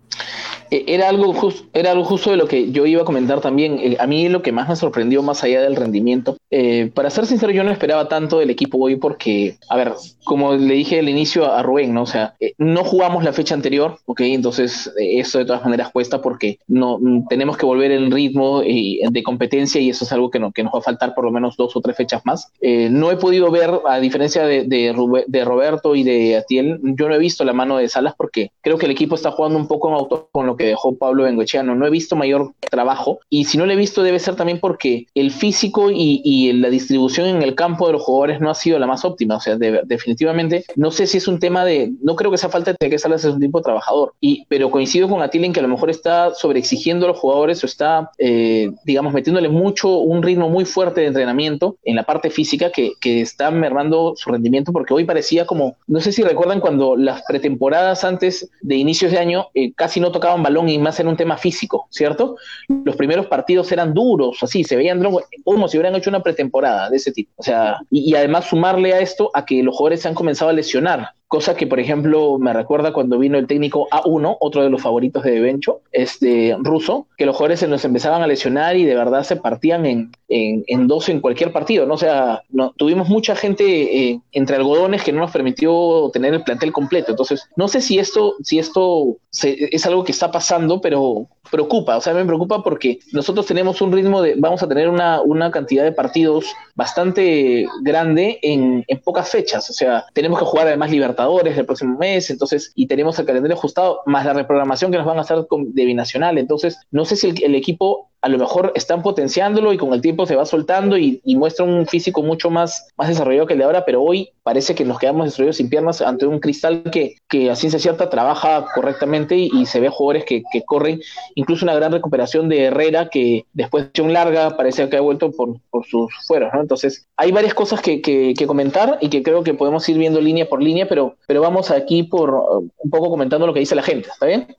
Eh, 0.70 0.84
era 0.88 1.08
algo, 1.08 1.34
era 1.72 1.92
algo 1.92 2.04
justo 2.04 2.30
de 2.30 2.36
lo 2.36 2.46
que 2.46 2.70
yo 2.72 2.86
iba 2.86 3.02
a 3.02 3.04
comentar 3.04 3.40
también. 3.40 3.78
Eh, 3.80 3.96
a 3.98 4.06
mí 4.06 4.28
lo 4.28 4.42
que 4.42 4.52
más 4.52 4.68
me 4.68 4.76
sorprendió, 4.76 5.22
más 5.22 5.42
allá 5.44 5.62
del 5.62 5.76
rendimiento, 5.76 6.36
eh, 6.50 6.90
para 6.94 7.10
ser 7.10 7.26
sincero, 7.26 7.52
yo 7.52 7.64
no 7.64 7.70
esperaba 7.70 8.08
tanto 8.08 8.38
del 8.38 8.50
equipo 8.50 8.78
hoy 8.78 8.96
porque, 8.96 9.56
a 9.68 9.76
ver, 9.76 9.92
como 10.24 10.54
le 10.54 10.74
dije 10.74 10.98
al 10.98 11.08
inicio 11.08 11.52
a 11.52 11.62
Rubén, 11.62 11.94
¿no? 11.94 12.02
O 12.02 12.06
sea, 12.06 12.34
no 12.58 12.84
jugamos 12.84 13.24
la 13.24 13.32
fecha 13.32 13.54
anterior, 13.54 13.98
¿ok? 14.06 14.20
Entonces, 14.20 14.90
eso 14.98 15.38
de 15.38 15.44
todas 15.44 15.64
maneras 15.64 15.90
cuesta 15.92 16.20
porque 16.20 16.58
no 16.66 16.98
mm, 16.98 17.28
tenemos 17.28 17.56
que 17.56 17.66
volver 17.66 17.90
el 17.90 18.10
ritmo 18.10 18.60
de 18.62 19.22
competencia 19.24 19.80
y 19.80 19.90
eso 19.90 20.04
es 20.04 20.12
algo 20.12 20.30
que, 20.30 20.38
no, 20.38 20.52
que 20.52 20.62
nos 20.62 20.74
va 20.74 20.78
a 20.78 20.82
faltar 20.82 21.14
por 21.14 21.24
lo 21.24 21.30
menos 21.30 21.56
dos 21.56 21.76
o 21.76 21.80
tres 21.80 21.96
fechas 21.96 22.22
más. 22.24 22.50
no 22.60 23.10
he 23.10 23.16
podido 23.16 23.50
ver, 23.50 23.70
a 23.88 23.98
diferencia 23.98 24.46
de, 24.46 24.64
de, 24.64 25.44
Roberto 25.44 25.94
y 25.94 26.02
de 26.02 26.36
Atiel, 26.36 26.80
yo 26.82 27.08
no 27.08 27.14
he 27.14 27.18
visto 27.18 27.44
la 27.44 27.52
mano 27.52 27.78
de 27.78 27.88
Salas 27.88 28.14
porque 28.16 28.50
creo 28.60 28.78
que 28.78 28.86
el 28.86 28.92
equipo 28.92 29.14
está 29.14 29.30
jugando 29.30 29.58
un 29.58 29.68
poco 29.68 29.88
en 29.88 29.94
auto 29.94 30.28
con 30.32 30.46
lo 30.46 30.53
que 30.56 30.66
dejó 30.66 30.96
Pablo 30.96 31.24
Bengocheano. 31.24 31.74
No 31.74 31.86
he 31.86 31.90
visto 31.90 32.16
mayor 32.16 32.52
trabajo 32.70 33.20
y 33.28 33.44
si 33.44 33.58
no 33.58 33.66
lo 33.66 33.72
he 33.72 33.76
visto 33.76 34.02
debe 34.02 34.18
ser 34.18 34.36
también 34.36 34.60
porque 34.60 35.06
el 35.14 35.30
físico 35.30 35.90
y, 35.90 36.52
la 36.54 36.68
distribución 36.68 37.26
en 37.26 37.42
el 37.42 37.54
campo 37.54 37.86
de 37.86 37.94
los 37.94 38.02
jugadores 38.02 38.40
no 38.40 38.50
ha 38.50 38.54
sido 38.54 38.78
la 38.78 38.86
más 38.86 39.04
óptima. 39.04 39.36
O 39.36 39.40
sea, 39.40 39.56
definitivamente 39.56 40.64
no 40.76 40.90
sé 40.90 41.06
si 41.06 41.18
es 41.18 41.28
un 41.28 41.38
tema 41.38 41.64
de, 41.64 41.92
no 42.02 42.16
creo 42.16 42.30
que 42.30 42.38
sea 42.38 42.48
falta 42.48 42.74
de 42.78 42.90
que 42.90 42.98
Salas 42.98 43.24
es 43.24 43.34
un 43.34 43.40
tipo 43.40 43.58
de 43.58 43.64
trabajador, 43.64 44.12
y, 44.20 44.44
pero 44.48 44.70
coincido 44.70 45.08
con 45.08 45.22
Atil 45.22 45.44
en 45.44 45.52
que 45.52 45.60
a 45.60 45.62
lo 45.62 45.68
mejor 45.68 45.90
está 45.90 46.34
sobreexigiendo 46.34 47.06
a 47.06 47.08
los 47.10 47.18
jugadores 47.18 47.62
o 47.62 47.66
está, 47.66 48.10
eh, 48.18 48.70
digamos, 48.84 49.12
metiéndole 49.12 49.48
mucho, 49.48 49.98
un 49.98 50.22
ritmo 50.22 50.48
muy 50.48 50.64
fuerte 50.64 51.00
de 51.00 51.08
entrenamiento 51.08 51.76
en 51.84 51.96
la 51.96 52.04
parte 52.04 52.30
física 52.30 52.70
que, 52.70 52.92
que 53.00 53.20
está 53.20 53.50
mermando 53.50 54.14
su 54.16 54.30
rendimiento 54.30 54.72
porque 54.72 54.94
hoy 54.94 55.04
parecía 55.04 55.46
como, 55.46 55.76
no 55.86 56.00
sé 56.00 56.12
si 56.12 56.22
recuerdan 56.22 56.60
cuando 56.60 56.96
las 56.96 57.22
pretemporadas 57.22 58.04
antes 58.04 58.50
de 58.60 58.76
inicios 58.76 59.12
de 59.12 59.18
año 59.18 59.46
eh, 59.54 59.72
casi 59.74 60.00
no 60.00 60.12
tocaban 60.12 60.42
balón 60.44 60.68
y 60.68 60.78
más 60.78 61.00
en 61.00 61.08
un 61.08 61.16
tema 61.16 61.36
físico, 61.36 61.88
¿cierto? 61.90 62.36
Los 62.68 62.94
primeros 62.94 63.26
partidos 63.26 63.72
eran 63.72 63.92
duros, 63.92 64.38
así, 64.42 64.62
se 64.62 64.76
veían 64.76 65.02
como 65.42 65.66
si 65.66 65.76
hubieran 65.76 65.96
hecho 65.96 66.10
una 66.10 66.22
pretemporada 66.22 66.88
de 66.88 66.96
ese 66.98 67.10
tipo. 67.10 67.32
O 67.36 67.42
sea, 67.42 67.78
y, 67.90 68.12
y 68.12 68.14
además 68.14 68.44
sumarle 68.44 68.94
a 68.94 69.00
esto 69.00 69.32
a 69.34 69.44
que 69.44 69.64
los 69.64 69.76
jugadores 69.76 70.02
se 70.02 70.08
han 70.08 70.14
comenzado 70.14 70.50
a 70.50 70.54
lesionar 70.54 71.10
cosa 71.34 71.56
que 71.56 71.66
por 71.66 71.80
ejemplo 71.80 72.38
me 72.38 72.52
recuerda 72.52 72.92
cuando 72.92 73.18
vino 73.18 73.36
el 73.36 73.48
técnico 73.48 73.88
A1, 73.90 74.36
otro 74.38 74.62
de 74.62 74.70
los 74.70 74.80
favoritos 74.80 75.24
de 75.24 75.40
Bencho, 75.40 75.80
este 75.90 76.56
ruso, 76.60 77.08
que 77.18 77.26
los 77.26 77.34
jugadores 77.34 77.58
se 77.58 77.66
nos 77.66 77.84
empezaban 77.84 78.22
a 78.22 78.28
lesionar 78.28 78.76
y 78.76 78.84
de 78.84 78.94
verdad 78.94 79.24
se 79.24 79.34
partían 79.34 79.84
en, 79.84 80.12
en, 80.28 80.86
dos 80.86 81.08
en 81.08 81.20
cualquier 81.20 81.50
partido, 81.50 81.86
¿no? 81.86 81.94
O 81.94 81.98
sea, 81.98 82.42
no, 82.50 82.72
tuvimos 82.76 83.08
mucha 83.08 83.34
gente 83.34 83.64
eh, 83.64 84.20
entre 84.30 84.54
algodones 84.54 85.02
que 85.02 85.10
no 85.10 85.22
nos 85.22 85.32
permitió 85.32 86.08
tener 86.12 86.34
el 86.34 86.44
plantel 86.44 86.70
completo. 86.70 87.10
Entonces, 87.10 87.48
no 87.56 87.66
sé 87.66 87.80
si 87.80 87.98
esto, 87.98 88.34
si 88.44 88.60
esto 88.60 89.16
es 89.42 89.86
algo 89.86 90.04
que 90.04 90.12
está 90.12 90.30
pasando, 90.30 90.80
pero 90.80 91.26
preocupa, 91.54 91.96
o 91.96 92.00
sea, 92.00 92.12
me 92.14 92.24
preocupa 92.24 92.62
porque 92.64 92.98
nosotros 93.12 93.46
tenemos 93.46 93.80
un 93.80 93.92
ritmo 93.92 94.20
de, 94.20 94.34
vamos 94.36 94.60
a 94.64 94.68
tener 94.68 94.88
una, 94.88 95.22
una 95.22 95.52
cantidad 95.52 95.84
de 95.84 95.92
partidos 95.92 96.46
bastante 96.74 97.68
grande 97.82 98.40
en, 98.42 98.84
pocas 99.04 99.30
fechas, 99.30 99.70
o 99.70 99.72
sea, 99.72 100.06
tenemos 100.14 100.38
que 100.38 100.44
jugar 100.46 100.66
además 100.66 100.90
Libertad 100.90 101.28
el 101.44 101.66
próximo 101.66 101.96
mes, 101.96 102.30
entonces, 102.30 102.72
y 102.74 102.86
tenemos 102.86 103.18
el 103.18 103.26
calendario 103.26 103.56
ajustado, 103.56 104.00
más 104.06 104.24
la 104.24 104.32
reprogramación 104.32 104.90
que 104.90 104.98
nos 104.98 105.06
van 105.06 105.18
a 105.18 105.20
hacer 105.20 105.46
de 105.48 105.84
binacional. 105.84 106.38
Entonces, 106.38 106.78
no 106.90 107.04
sé 107.04 107.16
si 107.16 107.28
el 107.42 107.54
equipo 107.54 108.08
a 108.24 108.28
lo 108.30 108.38
mejor 108.38 108.72
están 108.74 109.02
potenciándolo 109.02 109.74
y 109.74 109.76
con 109.76 109.92
el 109.92 110.00
tiempo 110.00 110.24
se 110.24 110.34
va 110.34 110.46
soltando 110.46 110.96
y, 110.96 111.20
muestra 111.36 111.66
un 111.66 111.86
físico 111.86 112.22
mucho 112.22 112.48
más, 112.48 112.88
más 112.96 113.08
desarrollado 113.08 113.46
que 113.46 113.52
el 113.52 113.58
de 113.58 113.66
ahora, 113.66 113.84
pero 113.84 114.00
hoy 114.02 114.30
parece 114.42 114.74
que 114.74 114.86
nos 114.86 114.98
quedamos 114.98 115.26
destruidos 115.26 115.56
sin 115.56 115.68
piernas 115.68 116.00
ante 116.00 116.24
un 116.24 116.40
cristal 116.40 116.84
que, 116.90 117.16
que 117.28 117.50
a 117.50 117.56
ciencia 117.56 117.78
cierta 117.78 118.08
trabaja 118.08 118.64
correctamente 118.74 119.36
y, 119.36 119.66
se 119.66 119.78
ve 119.78 119.90
jugadores 119.90 120.24
que, 120.24 120.42
corren 120.64 121.02
incluso 121.44 121.66
una 121.66 121.74
gran 121.74 121.92
recuperación 121.92 122.48
de 122.48 122.64
Herrera 122.64 123.10
que 123.10 123.44
después 123.52 123.92
de 123.92 124.00
un 124.00 124.14
larga 124.14 124.56
parece 124.56 124.88
que 124.88 124.96
ha 124.96 125.00
vuelto 125.02 125.30
por, 125.30 125.60
sus 125.86 126.10
fueros, 126.26 126.50
¿no? 126.54 126.62
Entonces, 126.62 127.06
hay 127.16 127.32
varias 127.32 127.52
cosas 127.52 127.82
que, 127.82 128.00
que, 128.00 128.46
comentar 128.46 128.96
y 129.02 129.10
que 129.10 129.22
creo 129.22 129.44
que 129.44 129.52
podemos 129.52 129.86
ir 129.88 129.98
viendo 129.98 130.20
línea 130.20 130.48
por 130.48 130.62
línea, 130.62 130.88
pero, 130.88 131.16
pero 131.26 131.42
vamos 131.42 131.70
aquí 131.70 132.02
por 132.02 132.34
un 132.78 132.90
poco 132.90 133.10
comentando 133.10 133.46
lo 133.46 133.52
que 133.52 133.60
dice 133.60 133.74
la 133.74 133.82
gente, 133.82 134.08
¿está 134.08 134.26
bien? 134.26 134.56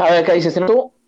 A 0.00 0.10
ver, 0.10 0.24
acá 0.24 0.32
dice, 0.32 0.50
se 0.50 0.60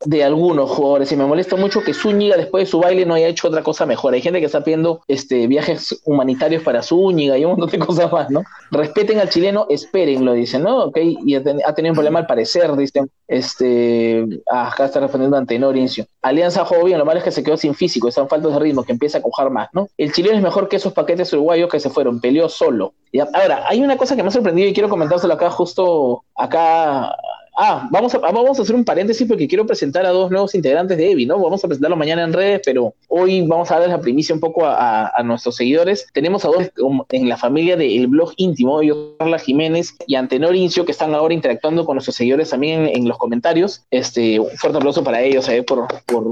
de 0.04 0.24
algunos 0.24 0.70
jugadores 0.70 1.12
y 1.12 1.16
me 1.16 1.24
molesta 1.24 1.56
mucho 1.56 1.82
que 1.82 1.94
Zúñiga 1.94 2.36
después 2.36 2.64
de 2.64 2.70
su 2.70 2.80
baile 2.80 3.06
no 3.06 3.14
haya 3.14 3.28
hecho 3.28 3.48
otra 3.48 3.62
cosa 3.62 3.86
mejor. 3.86 4.14
Hay 4.14 4.20
gente 4.20 4.40
que 4.40 4.46
está 4.46 4.62
pidiendo 4.62 5.02
este, 5.06 5.46
viajes 5.46 6.02
humanitarios 6.04 6.62
para 6.62 6.82
Zúñiga 6.82 7.38
y 7.38 7.44
un 7.44 7.52
montón 7.52 7.70
de 7.70 7.78
cosas 7.86 8.12
más, 8.12 8.28
¿no? 8.30 8.42
Respeten 8.70 9.18
al 9.20 9.28
chileno, 9.28 9.66
espérenlo, 9.68 10.32
dicen, 10.32 10.64
¿no? 10.64 10.84
Ok, 10.86 10.98
y 11.00 11.34
ha, 11.36 11.42
tenido 11.42 11.92
un 11.92 11.96
problema 11.96 12.18
al 12.18 12.26
parecer, 12.26 12.74
dicen. 12.76 13.10
Este, 13.28 14.26
ah, 14.50 14.68
acá 14.68 14.86
está 14.86 15.00
respondiendo 15.00 15.36
ante 15.36 15.58
Norincio. 15.58 16.04
Alianza 16.20 16.64
jugó 16.64 16.84
bien, 16.84 16.98
lo 16.98 17.04
malo 17.04 17.18
es 17.18 17.24
que 17.24 17.30
se 17.30 17.42
quedó 17.42 17.56
sin 17.56 17.74
físico, 17.74 18.08
están 18.08 18.28
faltos 18.28 18.52
de 18.52 18.58
ritmo, 18.58 18.82
que 18.84 18.92
empieza 18.92 19.18
a 19.18 19.22
cojar 19.22 19.50
más, 19.50 19.68
¿no? 19.72 19.88
El 19.96 20.12
chileno 20.12 20.36
es 20.36 20.42
mejor 20.42 20.68
que 20.68 20.76
esos 20.76 20.92
paquetes 20.92 21.32
uruguayos 21.32 21.70
que 21.70 21.80
se 21.80 21.88
fueron, 21.88 22.20
peleó 22.20 22.48
solo. 22.48 22.92
ahora, 23.32 23.64
hay 23.68 23.80
una 23.80 23.96
cosa 23.96 24.16
que 24.16 24.22
me 24.22 24.28
ha 24.28 24.32
sorprendido 24.32 24.68
y 24.68 24.74
quiero 24.74 24.88
comentárselo 24.88 25.32
acá 25.34 25.48
justo 25.50 26.24
acá 26.34 27.16
Ah, 27.54 27.86
vamos 27.90 28.14
a, 28.14 28.18
vamos 28.18 28.58
a 28.58 28.62
hacer 28.62 28.74
un 28.74 28.84
paréntesis 28.84 29.28
porque 29.28 29.46
quiero 29.46 29.66
presentar 29.66 30.06
a 30.06 30.10
dos 30.10 30.30
nuevos 30.30 30.54
integrantes 30.54 30.96
de 30.96 31.10
EVI, 31.10 31.26
¿no? 31.26 31.38
Vamos 31.38 31.62
a 31.62 31.68
presentarlo 31.68 31.96
mañana 31.96 32.24
en 32.24 32.32
redes, 32.32 32.62
pero 32.64 32.94
hoy 33.08 33.42
vamos 33.46 33.70
a 33.70 33.74
darles 33.74 33.90
la 33.90 34.00
primicia 34.00 34.34
un 34.34 34.40
poco 34.40 34.62
a, 34.64 35.12
nuestros 35.22 35.56
seguidores. 35.56 36.06
Tenemos 36.14 36.46
a 36.46 36.48
dos 36.48 36.70
en 37.10 37.28
la 37.28 37.36
familia 37.36 37.76
del 37.76 38.06
blog 38.06 38.32
íntimo, 38.36 38.80
ellos 38.80 38.96
Carla 39.18 39.38
Jiménez 39.38 39.94
y 40.06 40.14
Antenor 40.14 40.56
Incio, 40.56 40.86
que 40.86 40.92
están 40.92 41.14
ahora 41.14 41.34
interactuando 41.34 41.84
con 41.84 41.96
nuestros 41.96 42.16
seguidores 42.16 42.48
también 42.48 42.86
en, 42.86 43.06
los 43.06 43.18
comentarios. 43.18 43.82
Este, 43.90 44.40
un 44.40 44.50
fuerte 44.56 44.78
aplauso 44.78 45.04
para 45.04 45.20
ellos 45.20 45.46
eh, 45.50 45.62
por, 45.62 45.86
por, 46.06 46.30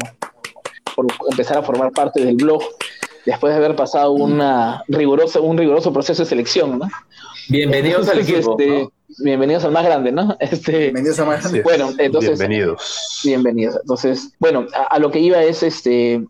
por 0.97 1.07
empezar 1.31 1.59
a 1.59 1.63
formar 1.63 1.93
parte 1.93 2.25
del 2.25 2.37
blog 2.37 2.63
después 3.27 3.53
de 3.53 3.59
haber 3.59 3.77
pasado 3.77 4.13
una 4.13 4.83
rigurosa, 4.89 5.41
un 5.41 5.59
riguroso 5.59 5.93
proceso 5.93 6.23
de 6.23 6.29
selección, 6.29 6.79
¿no? 6.79 6.89
Bienvenidos 7.49 8.09
al 8.09 8.21
equipo. 8.21 8.57
Este, 8.59 8.89
bienvenidos 9.19 9.65
al 9.65 9.73
más 9.73 9.85
grande, 9.85 10.13
¿no? 10.13 10.37
Este, 10.41 10.79
bienvenidos 10.79 11.19
al 11.21 11.27
más 11.27 11.41
grande. 11.41 11.63
Bueno, 11.63 11.91
entonces. 11.99 12.39
Bienvenidos. 12.39 13.21
Bienvenidos. 13.25 13.77
Entonces, 13.81 14.33
bueno, 14.39 14.67
a, 14.89 14.99
lo 14.99 15.11
que 15.11 15.21
iba 15.21 15.43
es 15.43 15.63
este. 15.63 16.25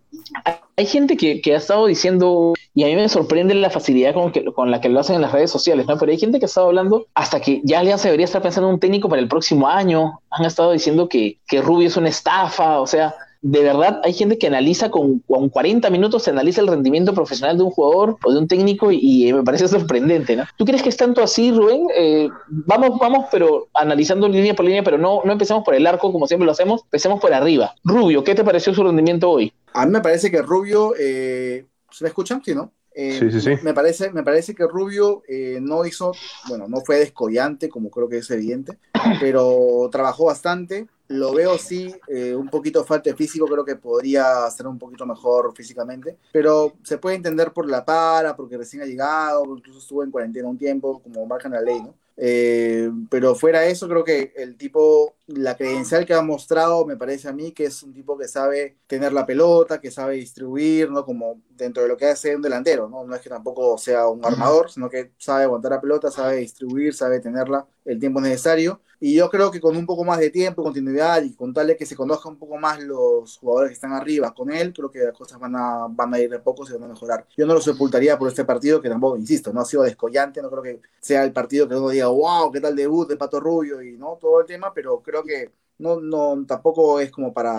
Hay 0.77 0.87
gente 0.87 1.17
que, 1.17 1.41
que, 1.43 1.55
ha 1.55 1.59
estado 1.59 1.87
diciendo, 1.87 2.55
y 2.75 2.85
a 2.85 2.87
mí 2.87 2.95
me 2.95 3.09
sorprende 3.09 3.55
la 3.55 3.69
facilidad 3.69 4.15
con, 4.15 4.33
que, 4.33 4.45
con 4.47 4.71
la 4.71 4.81
que 4.81 4.89
lo 4.89 5.01
hacen 5.01 5.17
en 5.17 5.23
las 5.23 5.33
redes 5.33 5.51
sociales, 5.51 5.87
¿no? 5.87 5.99
Pero 5.99 6.13
hay 6.13 6.19
gente 6.19 6.39
que 6.39 6.47
ha 6.47 6.49
estado 6.49 6.69
hablando 6.69 7.07
hasta 7.15 7.41
que 7.41 7.61
ya 7.65 7.81
Alianza 7.81 8.09
debería 8.09 8.25
estar 8.25 8.41
pensando 8.41 8.69
en 8.69 8.75
un 8.75 8.81
técnico 8.81 9.09
para 9.09 9.21
el 9.21 9.29
próximo 9.29 9.69
año. 9.69 10.21
Han 10.31 10.47
estado 10.47 10.73
diciendo 10.73 11.09
que, 11.09 11.39
que 11.47 11.61
Rubio 11.61 11.89
es 11.89 11.97
una 11.97 12.09
estafa, 12.09 12.81
o 12.81 12.87
sea, 12.87 13.15
de 13.43 13.63
verdad 13.63 14.01
hay 14.05 14.13
gente 14.13 14.39
que 14.39 14.47
analiza 14.47 14.91
con, 14.91 15.21
con 15.21 15.49
40 15.49 15.89
minutos, 15.91 16.25
se 16.25 16.31
analiza 16.31 16.61
el 16.61 16.67
rendimiento 16.67 17.15
profesional 17.15 17.57
de 17.57 17.65
un 17.65 17.71
jugador 17.71 18.19
o 18.23 18.33
de 18.33 18.39
un 18.39 18.49
técnico 18.49 18.91
y, 18.93 19.29
eh, 19.29 19.35
me 19.35 19.43
parece 19.43 19.69
sorprendente, 19.69 20.37
¿no? 20.37 20.45
¿Tú 20.57 20.65
crees 20.65 20.83
que 20.83 20.89
es 20.91 20.97
tanto 20.97 21.23
así, 21.23 21.51
Rubén? 21.51 21.87
Eh, 21.97 22.29
vamos, 22.49 22.99
vamos, 22.99 23.27
pero 23.31 23.69
analizando 23.75 24.29
línea 24.29 24.55
por 24.55 24.65
línea, 24.65 24.83
pero 24.83 24.99
no, 24.99 25.23
no 25.25 25.33
empecemos 25.33 25.65
por 25.65 25.75
el 25.75 25.87
arco 25.87 26.13
como 26.13 26.27
siempre 26.27 26.47
lo 26.47 26.53
hacemos, 26.53 26.83
empecemos 26.85 27.21
por 27.21 27.33
arriba. 27.33 27.75
Rubio, 27.85 28.25
¿qué 28.25 28.35
te 28.35 28.45
pareció 28.45 28.75
su 28.75 28.83
rendimiento 28.83 29.31
hoy? 29.31 29.53
A 29.73 29.87
mí 29.87 29.93
me 29.93 30.01
parece 30.01 30.31
que 30.31 30.43
Rubio, 30.43 30.95
eh, 30.99 31.67
¿se 31.91 32.05
me 32.05 32.09
escuchan? 32.09 32.43
Sí, 32.45 32.55
¿no? 32.55 32.73
Sí, 32.95 33.31
sí, 33.31 33.41
sí. 33.41 33.51
Me 33.63 33.75
parece, 33.75 34.11
me 34.11 34.23
parece 34.23 34.55
que 34.55 34.67
Rubio 34.67 35.23
no 35.61 35.85
hizo, 35.85 36.13
bueno, 36.49 36.69
no 36.69 36.81
fue 36.81 36.99
descollante, 36.99 37.69
como 37.69 37.91
creo 37.91 38.09
que 38.09 38.19
es 38.19 38.31
evidente, 38.31 38.79
pero 39.21 39.89
trabajó 39.91 40.27
bastante, 40.27 40.87
lo 41.11 41.35
veo 41.35 41.59
sí, 41.59 41.93
eh, 42.07 42.37
un 42.37 42.49
poquito 42.49 42.85
falta 42.85 43.11
de 43.11 43.17
físico, 43.17 43.47
creo 43.47 43.65
que 43.65 43.75
podría 43.75 44.49
ser 44.49 44.69
un 44.69 44.79
poquito 44.79 45.05
mejor 45.05 45.53
físicamente, 45.57 46.17
pero 46.33 46.75
se 46.85 46.99
puede 46.99 47.17
entender 47.17 47.53
por 47.53 47.69
la 47.69 47.85
para, 47.85 48.37
porque 48.37 48.57
recién 48.57 48.83
ha 48.83 48.87
llegado, 48.87 49.45
incluso 49.57 49.81
estuvo 49.81 50.05
en 50.05 50.13
cuarentena 50.13 50.49
un 50.49 50.57
tiempo, 50.57 51.03
como 51.03 51.27
marcan 51.27 51.51
la 51.51 51.63
ley, 51.63 51.83
¿no? 51.83 51.97
Eh, 52.17 52.89
pero 53.11 53.35
fuera 53.35 53.65
eso, 53.67 53.89
creo 53.89 54.05
que 54.05 54.33
el 54.37 54.57
tipo, 54.57 55.15
la 55.37 55.57
credencial 55.57 56.05
que 56.05 56.15
ha 56.15 56.23
mostrado, 56.23 56.85
me 56.85 56.97
parece 56.97 57.29
a 57.29 57.33
mí 57.33 57.53
que 57.53 57.65
es 57.65 57.83
un 57.83 57.93
tipo 57.93 58.19
que 58.19 58.29
sabe 58.29 58.79
tener 58.87 59.13
la 59.13 59.27
pelota, 59.27 59.81
que 59.81 59.91
sabe 59.91 60.17
distribuir, 60.17 60.91
¿no? 60.91 61.05
Como 61.05 61.41
dentro 61.51 61.83
de 61.83 61.89
lo 61.89 61.97
que 61.97 62.07
hace 62.07 62.35
un 62.35 62.43
delantero, 62.43 62.89
¿no? 62.89 63.05
No 63.05 63.15
es 63.15 63.21
que 63.21 63.29
tampoco 63.29 63.79
sea 63.79 64.09
un 64.09 64.25
armador, 64.25 64.71
sino 64.71 64.89
que 64.89 65.13
sabe 65.19 65.45
aguantar 65.45 65.73
la 65.73 65.81
pelota, 65.81 66.11
sabe 66.11 66.37
distribuir, 66.37 66.95
sabe 66.95 67.21
tenerla 67.21 67.67
el 67.85 67.99
tiempo 67.99 68.21
necesario. 68.21 68.81
Y 69.03 69.15
yo 69.15 69.31
creo 69.31 69.51
que 69.51 69.61
con 69.61 69.77
un 69.77 69.87
poco 69.87 70.05
más 70.05 70.19
de 70.19 70.29
tiempo, 70.29 70.63
continuidad 70.63 71.23
y 71.23 71.35
con 71.35 71.55
tal 71.55 71.69
de 71.69 71.77
que 71.77 71.87
se 71.87 71.97
conozca 71.97 72.29
un 72.29 72.37
poco 72.37 72.59
más 72.59 72.83
los 72.83 73.39
jugadores 73.39 73.71
que 73.71 73.75
están 73.75 73.95
arriba 73.95 74.35
con 74.35 74.51
él, 74.53 74.75
creo 74.75 74.91
que 74.91 74.99
las 74.99 75.17
cosas 75.17 75.41
van 75.41 75.57
a, 75.57 75.87
van 75.89 76.13
a 76.13 76.19
ir 76.19 76.29
de 76.29 76.39
poco 76.39 76.69
y 76.69 76.73
van 76.75 76.85
a 76.85 76.89
mejorar. 76.89 77.27
Yo 77.35 77.47
no 77.47 77.55
lo 77.55 77.63
sepultaría 77.63 78.19
por 78.19 78.29
este 78.29 78.45
partido, 78.45 78.83
que 78.83 78.91
tampoco, 78.91 79.17
insisto, 79.17 79.55
no 79.55 79.63
ha 79.63 79.65
sido 79.65 79.85
descollante, 79.85 80.43
no 80.43 80.51
creo 80.51 80.63
que 80.63 80.81
sea 81.01 81.25
el 81.25 81.33
partido 81.33 81.67
que 81.67 81.77
uno 81.77 81.89
diga, 81.89 82.09
wow, 82.09 82.53
qué 82.53 82.61
tal 82.61 82.77
debut 82.77 83.09
de 83.09 83.17
Pato 83.17 83.41
Rubio 83.41 83.81
y 83.81 83.97
no 83.97 84.19
todo 84.21 84.41
el 84.41 84.47
tema, 84.47 84.75
pero 84.75 85.01
creo 85.01 85.20
que 85.23 85.53
no, 85.79 86.01
no, 86.01 86.45
tampoco 86.47 87.01
es 87.01 87.11
como 87.11 87.33
para 87.33 87.55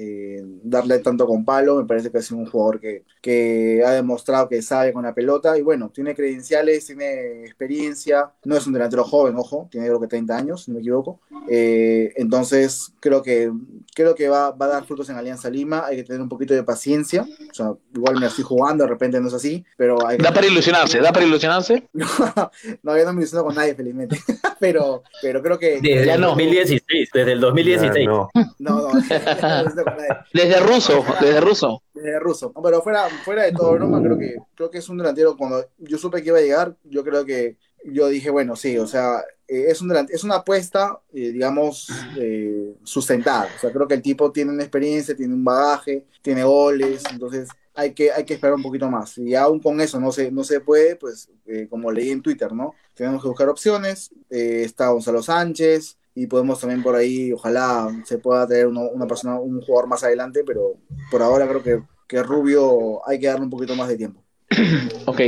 eh, 0.00 0.40
darle 0.62 1.00
tanto 1.00 1.26
con 1.26 1.44
palo. 1.44 1.76
Me 1.76 1.84
parece 1.84 2.10
que 2.10 2.18
es 2.18 2.30
un 2.30 2.46
jugador 2.46 2.78
que, 2.78 3.04
que, 3.20 3.82
ha 3.84 3.90
demostrado 3.90 4.48
que 4.48 4.62
sabe 4.62 4.92
con 4.92 5.02
la 5.02 5.12
pelota 5.12 5.58
y 5.58 5.62
bueno, 5.62 5.90
tiene 5.92 6.14
credenciales, 6.14 6.86
tiene 6.86 7.44
experiencia. 7.44 8.30
No 8.44 8.56
es 8.56 8.66
un 8.66 8.74
delantero 8.74 9.02
joven, 9.02 9.34
ojo, 9.36 9.68
tiene 9.70 9.88
creo 9.88 10.00
que 10.00 10.06
30 10.06 10.36
años, 10.36 10.64
si 10.64 10.70
no 10.70 10.76
me 10.76 10.80
equivoco. 10.80 11.20
Eh, 11.50 12.12
entonces 12.16 12.92
creo 13.00 13.22
que, 13.22 13.50
creo 13.92 14.14
que 14.14 14.28
va, 14.28 14.52
va, 14.52 14.66
a 14.66 14.68
dar 14.68 14.84
frutos 14.84 15.08
en 15.10 15.16
Alianza 15.16 15.50
Lima. 15.50 15.84
Hay 15.86 15.96
que 15.96 16.04
tener 16.04 16.22
un 16.22 16.28
poquito 16.28 16.54
de 16.54 16.62
paciencia. 16.62 17.26
O 17.50 17.54
sea, 17.54 17.72
igual 17.92 18.20
me 18.20 18.26
estoy 18.26 18.44
jugando, 18.44 18.84
de 18.84 18.90
repente 18.90 19.20
no 19.20 19.26
es 19.26 19.34
así, 19.34 19.64
pero 19.76 20.06
hay 20.06 20.18
Da 20.18 20.32
para 20.32 20.46
ilusionarse, 20.46 21.00
da 21.00 21.12
para 21.12 21.26
ilusionarse. 21.26 21.88
no, 21.92 22.96
yo 22.96 23.04
no 23.04 23.12
me 23.12 23.22
ilusiono 23.22 23.44
con 23.44 23.56
nadie, 23.56 23.74
felizmente. 23.74 24.20
pero, 24.60 25.02
pero 25.20 25.42
creo 25.42 25.58
que. 25.58 25.80
Desde 25.80 26.06
ya 26.06 26.14
el 26.14 26.20
2016, 26.20 27.10
desde 27.12 27.32
el 27.32 27.40
2016. 27.40 28.06
no, 28.06 28.30
no, 28.58 28.92
no 28.92 29.87
desde 30.32 30.60
ruso, 30.60 31.04
desde 31.20 31.40
ruso. 31.40 31.82
Desde 31.94 32.18
ruso. 32.18 32.52
pero 32.62 32.82
fuera, 32.82 33.08
fuera 33.24 33.44
de 33.44 33.52
todo 33.52 33.72
broma, 33.72 34.02
creo 34.02 34.18
que, 34.18 34.36
creo 34.54 34.70
que 34.70 34.78
es 34.78 34.88
un 34.88 34.98
delantero. 34.98 35.36
Cuando 35.36 35.64
yo 35.78 35.98
supe 35.98 36.22
que 36.22 36.28
iba 36.28 36.38
a 36.38 36.42
llegar, 36.42 36.76
yo 36.84 37.04
creo 37.04 37.24
que 37.24 37.56
yo 37.84 38.08
dije, 38.08 38.30
bueno, 38.30 38.56
sí, 38.56 38.76
o 38.78 38.86
sea, 38.86 39.20
eh, 39.46 39.66
es, 39.68 39.80
un 39.80 39.94
es 40.10 40.24
una 40.24 40.36
apuesta, 40.36 41.00
eh, 41.12 41.30
digamos, 41.32 41.88
eh, 42.16 42.74
sustentada. 42.82 43.48
O 43.56 43.60
sea, 43.60 43.72
creo 43.72 43.86
que 43.88 43.94
el 43.94 44.02
tipo 44.02 44.30
tiene 44.32 44.52
una 44.52 44.62
experiencia, 44.62 45.16
tiene 45.16 45.34
un 45.34 45.44
bagaje, 45.44 46.06
tiene 46.22 46.44
goles, 46.44 47.02
entonces 47.10 47.48
hay 47.74 47.94
que, 47.94 48.10
hay 48.12 48.24
que 48.24 48.34
esperar 48.34 48.54
un 48.54 48.62
poquito 48.62 48.90
más. 48.90 49.16
Y 49.18 49.34
aún 49.34 49.60
con 49.60 49.80
eso 49.80 50.00
no 50.00 50.12
se, 50.12 50.30
no 50.30 50.44
se 50.44 50.60
puede, 50.60 50.96
pues, 50.96 51.30
como 51.70 51.90
leí 51.90 52.10
en 52.10 52.22
Twitter, 52.22 52.52
¿no? 52.52 52.74
Tenemos 52.94 53.22
que 53.22 53.28
buscar 53.28 53.48
opciones. 53.48 54.10
está 54.28 54.88
Gonzalo 54.88 55.22
Sánchez, 55.22 55.96
y 56.18 56.26
podemos 56.26 56.60
también 56.60 56.82
por 56.82 56.96
ahí, 56.96 57.32
ojalá 57.32 57.88
se 58.04 58.18
pueda 58.18 58.44
tener 58.44 58.66
una 58.66 59.06
persona, 59.06 59.38
un 59.38 59.60
jugador 59.60 59.88
más 59.88 60.02
adelante, 60.02 60.42
pero 60.44 60.74
por 61.12 61.22
ahora 61.22 61.46
creo 61.46 61.62
que, 61.62 61.82
que 62.08 62.24
Rubio 62.24 63.06
hay 63.08 63.20
que 63.20 63.28
darle 63.28 63.44
un 63.44 63.50
poquito 63.50 63.76
más 63.76 63.86
de 63.86 63.96
tiempo. 63.96 64.20
ok, 65.06 65.20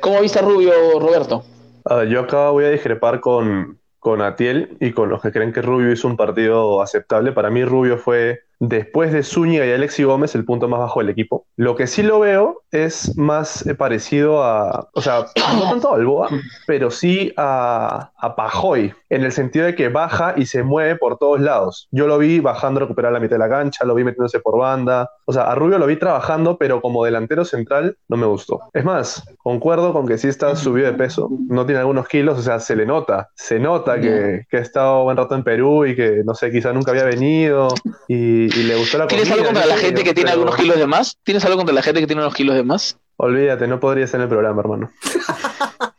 ¿cómo 0.00 0.22
viste 0.22 0.38
a 0.38 0.42
Rubio, 0.42 0.72
Roberto? 0.98 1.44
Ah, 1.84 2.04
yo 2.04 2.20
acá 2.20 2.48
voy 2.48 2.64
a 2.64 2.70
discrepar 2.70 3.20
con, 3.20 3.78
con 3.98 4.22
Atiel 4.22 4.78
y 4.80 4.92
con 4.92 5.10
los 5.10 5.20
que 5.20 5.32
creen 5.32 5.52
que 5.52 5.60
Rubio 5.60 5.92
hizo 5.92 6.08
un 6.08 6.16
partido 6.16 6.80
aceptable. 6.80 7.32
Para 7.32 7.50
mí 7.50 7.62
Rubio 7.64 7.98
fue 7.98 8.40
después 8.58 9.12
de 9.12 9.22
Zúñiga 9.22 9.66
y 9.66 9.72
Alexi 9.72 10.04
Gómez, 10.04 10.34
el 10.34 10.46
punto 10.46 10.66
más 10.66 10.80
bajo 10.80 11.00
del 11.00 11.10
equipo. 11.10 11.46
Lo 11.56 11.76
que 11.76 11.86
sí 11.86 12.02
lo 12.02 12.20
veo 12.20 12.62
es 12.70 13.16
más 13.16 13.66
eh, 13.66 13.74
parecido 13.74 14.42
a, 14.42 14.88
o 14.92 15.00
sea, 15.00 15.26
no 15.54 15.70
tanto 15.70 15.92
a 15.92 15.96
Alboa, 15.96 16.28
pero 16.66 16.90
sí 16.90 17.32
a, 17.36 18.10
a, 18.16 18.36
Pajoy, 18.36 18.94
en 19.08 19.24
el 19.24 19.32
sentido 19.32 19.66
de 19.66 19.74
que 19.74 19.88
baja 19.88 20.34
y 20.36 20.46
se 20.46 20.62
mueve 20.62 20.96
por 20.96 21.18
todos 21.18 21.40
lados. 21.40 21.88
Yo 21.90 22.06
lo 22.06 22.18
vi 22.18 22.40
bajando 22.40 22.78
a 22.78 22.82
recuperar 22.82 23.12
la 23.12 23.20
mitad 23.20 23.36
de 23.36 23.40
la 23.40 23.48
cancha, 23.48 23.84
lo 23.84 23.94
vi 23.94 24.04
metiéndose 24.04 24.40
por 24.40 24.58
banda. 24.58 25.10
O 25.24 25.32
sea, 25.32 25.50
a 25.50 25.54
Rubio 25.54 25.78
lo 25.78 25.86
vi 25.86 25.96
trabajando, 25.96 26.56
pero 26.58 26.80
como 26.80 27.04
delantero 27.04 27.44
central 27.44 27.96
no 28.08 28.16
me 28.16 28.26
gustó. 28.26 28.60
Es 28.72 28.84
más, 28.84 29.24
concuerdo 29.38 29.92
con 29.92 30.06
que 30.06 30.18
sí 30.18 30.28
está 30.28 30.54
subido 30.56 30.86
de 30.86 30.94
peso, 30.96 31.28
no 31.48 31.66
tiene 31.66 31.80
algunos 31.80 32.06
kilos, 32.06 32.38
o 32.38 32.42
sea, 32.42 32.60
se 32.60 32.76
le 32.76 32.86
nota, 32.86 33.30
se 33.34 33.58
nota 33.58 34.00
que, 34.00 34.44
que 34.48 34.56
ha 34.58 34.60
estado 34.60 35.04
buen 35.04 35.16
rato 35.16 35.34
en 35.34 35.42
Perú 35.42 35.86
y 35.86 35.96
que, 35.96 36.22
no 36.24 36.34
sé, 36.34 36.50
quizá 36.50 36.72
nunca 36.72 36.92
había 36.92 37.04
venido 37.04 37.68
y 38.06 38.18
y, 38.18 38.62
le 38.64 38.76
gustó 38.76 38.98
la 38.98 39.06
¿Tienes 39.06 39.30
algo 39.30 39.44
contra 39.44 39.66
la 39.66 39.76
gente 39.76 40.04
que 40.04 40.14
tiene 40.14 40.30
algunos 40.30 40.56
kilos 40.56 40.78
de 40.78 40.86
más? 40.86 41.16
¿Tienes 41.22 41.44
algo 41.44 41.56
contra 41.56 41.74
la 41.74 41.82
gente 41.82 42.00
que 42.00 42.06
tiene 42.06 42.22
unos 42.22 42.34
kilos 42.34 42.56
de 42.56 42.57
más? 42.62 42.98
Olvídate, 43.16 43.66
no 43.66 43.80
podrías 43.80 44.14
en 44.14 44.22
el 44.22 44.28
programa, 44.28 44.60
hermano. 44.60 44.90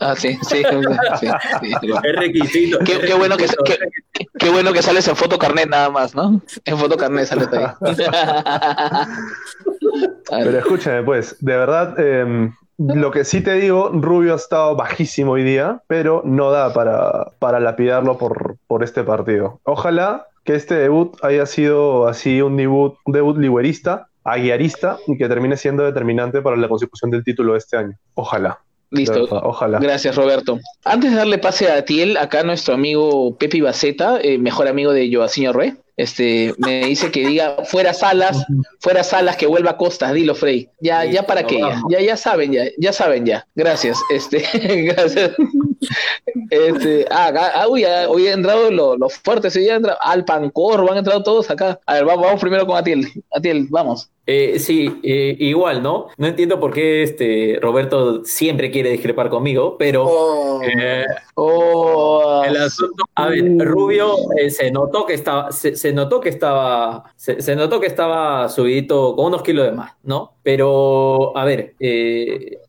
Ah, 0.02 0.16
sí, 0.16 0.40
sí. 0.48 0.64
sí, 1.20 1.28
Es 2.04 2.16
requisito. 2.16 2.80
Qué, 2.80 3.14
bueno 3.16 3.36
que, 3.36 3.48
qué, 4.40 4.50
bueno 4.50 4.72
que 4.72 4.82
sales 4.82 5.06
en 5.10 5.16
foto 5.18 5.38
carnet 5.38 5.68
nada 5.68 5.90
más, 5.90 6.16
¿no? 6.16 6.42
En 6.64 6.78
foto 6.78 6.96
carnet 6.96 7.26
sales 7.26 7.50
ahí. 7.52 7.66
Pero 10.30 10.58
escúchame, 10.58 11.04
pues, 11.04 11.36
de 11.44 11.58
verdad, 11.58 12.00
em, 12.00 12.54
lo 12.78 13.12
que 13.12 13.26
sí 13.26 13.42
te 13.42 13.56
digo, 13.56 13.90
Rubio 13.94 14.34
ha 14.34 14.38
estado 14.38 14.78
bajísimo 14.78 15.34
hoy 15.34 15.44
día, 15.44 15.82
pero 15.88 16.22
no 16.24 16.52
da 16.52 16.72
para, 16.72 17.32
para 17.40 17.60
lapidarlo 17.60 18.18
por, 18.18 18.56
por 18.68 18.84
este 18.84 19.04
partido. 19.04 19.60
Ojalá 19.64 20.28
que 20.46 20.56
este 20.56 20.76
debut 20.76 21.18
haya 21.22 21.46
sido 21.46 22.08
así 22.08 22.42
un 22.42 22.56
debut, 22.56 22.96
un 23.06 23.14
debut 23.14 23.38
liguerista, 23.38 24.08
aguiarista 24.24 24.98
y 25.08 25.18
que 25.18 25.28
termine 25.28 25.58
siendo 25.58 25.84
determinante 25.84 26.42
para 26.42 26.56
la 26.56 26.68
consecución 26.68 27.12
del 27.12 27.24
título 27.24 27.54
de 27.54 27.60
este 27.60 27.78
año. 27.78 27.98
Ojalá. 28.16 28.60
Listo. 28.92 29.28
Ojalá. 29.30 29.80
Gracias, 29.80 30.16
Roberto. 30.16 30.60
Antes 30.84 31.12
de 31.12 31.18
darle 31.18 31.38
pase 31.38 31.72
a 31.72 31.86
Tiel, 31.86 32.18
acá 32.18 32.44
nuestro 32.44 32.74
amigo 32.74 33.38
Pepi 33.38 33.62
Baceta, 33.62 34.20
eh, 34.22 34.40
mejor 34.40 34.68
amigo 34.68 34.94
de 34.94 35.14
Joaquín 35.14 35.54
Rey, 35.54 35.76
este, 35.96 36.56
me 36.58 36.86
dice 36.86 37.12
que 37.12 37.28
diga 37.28 37.58
fuera 37.66 37.94
Salas, 37.94 38.46
fuera 38.80 39.04
Salas, 39.04 39.36
que 39.36 39.46
vuelva 39.46 39.72
a 39.72 39.78
Costas, 39.78 40.14
dilo 40.14 40.34
Frey. 40.34 40.70
Ya, 40.80 41.06
ya 41.06 41.24
para 41.24 41.44
qué, 41.44 41.60
ya, 41.90 42.00
ya, 42.00 42.18
saben, 42.18 42.52
ya, 42.52 42.64
ya 42.78 42.94
saben 42.94 43.26
ya. 43.26 43.46
Gracias, 43.54 44.00
este, 44.10 44.44
gracias. 44.86 45.34
Este, 46.50 47.06
ah, 47.10 47.32
ah 47.56 47.68
uy, 47.68 47.84
hoy 47.86 48.28
han 48.28 48.40
entrado 48.40 48.72
los, 48.72 49.16
fuertes, 49.16 49.54
ya 49.54 49.76
entrado, 49.76 49.98
Alpancor, 50.02 50.90
han 50.92 50.98
entrado 50.98 51.24
todos 51.24 51.50
acá. 51.50 51.80
A 51.86 51.96
ver, 51.96 52.06
vamos, 52.06 52.26
vamos 52.26 52.42
primero 52.42 52.66
con 52.66 52.78
Atiel. 52.78 53.08
Atiel, 53.32 53.68
vamos. 53.70 54.10
Eh, 54.32 54.60
sí, 54.60 55.00
eh, 55.02 55.36
igual, 55.40 55.82
¿no? 55.82 56.10
No 56.18 56.28
entiendo 56.28 56.60
por 56.60 56.72
qué 56.72 57.02
este 57.02 57.58
Roberto 57.60 58.24
siempre 58.24 58.70
quiere 58.70 58.92
discrepar 58.92 59.28
conmigo, 59.28 59.76
pero 59.76 60.06
oh. 60.06 60.62
Eh, 60.62 61.04
oh. 61.34 62.44
el 62.46 62.58
asunto, 62.58 63.06
a 63.16 63.30
ver, 63.30 63.44
Rubio 63.58 64.18
se 64.50 64.70
notó 64.70 65.08
que 65.08 65.16
estaba, 65.16 65.52
se, 65.52 65.94
notó 65.94 66.22
que 66.22 66.30
estaba, 66.30 67.12
se, 67.16 67.56
notó 67.56 67.80
que 67.80 67.88
estaba 67.88 68.50
subidito 68.50 69.16
con 69.16 69.26
unos 69.26 69.42
kilos 69.42 69.66
de 69.66 69.72
más, 69.72 69.94
¿no? 70.04 70.36
Pero, 70.42 71.38
a 71.38 71.44
ver, 71.44 71.76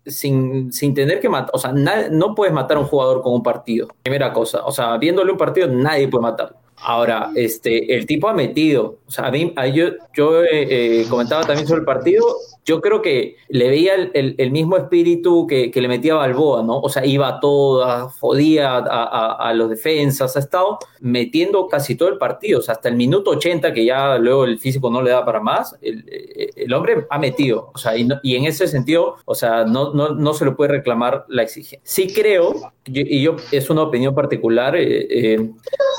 sin, 0.04 0.72
sin, 0.72 0.92
tener 0.92 1.20
que 1.20 1.28
matar, 1.28 1.50
o 1.54 1.58
sea, 1.58 1.72
no 1.72 2.34
puedes 2.34 2.52
matar 2.52 2.76
a 2.76 2.80
un 2.80 2.86
jugador 2.86 3.22
con 3.22 3.32
un 3.32 3.42
partido, 3.42 3.88
primera 4.02 4.32
cosa, 4.32 4.64
o 4.64 4.72
sea, 4.72 4.96
viéndole 4.98 5.30
un 5.30 5.38
partido 5.38 5.68
nadie 5.68 6.08
puede 6.08 6.22
matarlo. 6.22 6.56
Ahora, 6.82 7.30
este, 7.34 7.94
el 7.94 8.06
tipo 8.06 8.28
ha 8.28 8.32
metido, 8.32 8.98
o 9.06 9.10
sea, 9.10 9.26
a 9.26 9.30
mí, 9.30 9.52
yo, 9.74 9.88
yo 10.14 10.42
eh, 10.44 11.02
eh, 11.02 11.06
comentaba 11.10 11.44
también 11.44 11.68
sobre 11.68 11.80
el 11.80 11.84
partido, 11.84 12.24
yo 12.70 12.80
creo 12.80 13.02
que 13.02 13.34
le 13.48 13.68
veía 13.68 13.94
el, 14.14 14.50
mismo 14.52 14.76
espíritu 14.76 15.48
que, 15.48 15.72
le 15.74 15.88
metía 15.88 16.14
Balboa, 16.14 16.62
¿no? 16.62 16.78
O 16.78 16.88
sea, 16.88 17.04
iba 17.04 17.26
a 17.26 17.40
todas, 17.40 18.16
jodía 18.20 18.76
a, 18.76 19.52
los 19.54 19.70
defensas, 19.70 20.36
ha 20.36 20.38
estado 20.38 20.78
metiendo 21.00 21.66
casi 21.66 21.96
todo 21.96 22.10
el 22.10 22.18
partido, 22.18 22.60
hasta 22.68 22.88
el 22.88 22.94
minuto 22.94 23.32
80, 23.32 23.72
que 23.72 23.84
ya 23.84 24.18
luego 24.18 24.44
el 24.44 24.60
físico 24.60 24.88
no 24.88 25.02
le 25.02 25.10
da 25.10 25.24
para 25.24 25.40
más, 25.40 25.76
el, 25.82 26.72
hombre 26.72 27.06
ha 27.10 27.18
metido, 27.18 27.72
o 27.74 27.78
sea, 27.78 27.96
y, 27.96 28.36
en 28.36 28.44
ese 28.44 28.68
sentido, 28.68 29.16
o 29.24 29.34
sea, 29.34 29.64
no, 29.64 29.92
no, 29.92 30.10
no, 30.10 30.32
se 30.32 30.44
le 30.44 30.52
puede 30.52 30.70
reclamar 30.70 31.24
la 31.26 31.42
exigencia. 31.42 31.80
Sí 31.82 32.12
creo, 32.14 32.54
y 32.84 33.20
yo 33.20 33.34
es 33.50 33.68
una 33.68 33.82
opinión 33.82 34.14
particular, 34.14 34.76
eh, 34.76 35.50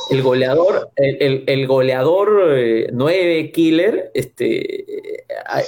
el 0.09 0.21
goleador, 0.21 0.89
el, 0.95 1.43
el 1.47 1.67
goleador 1.67 2.29
9 2.93 3.39
eh, 3.39 3.51
killer, 3.51 4.11
este, 4.13 4.85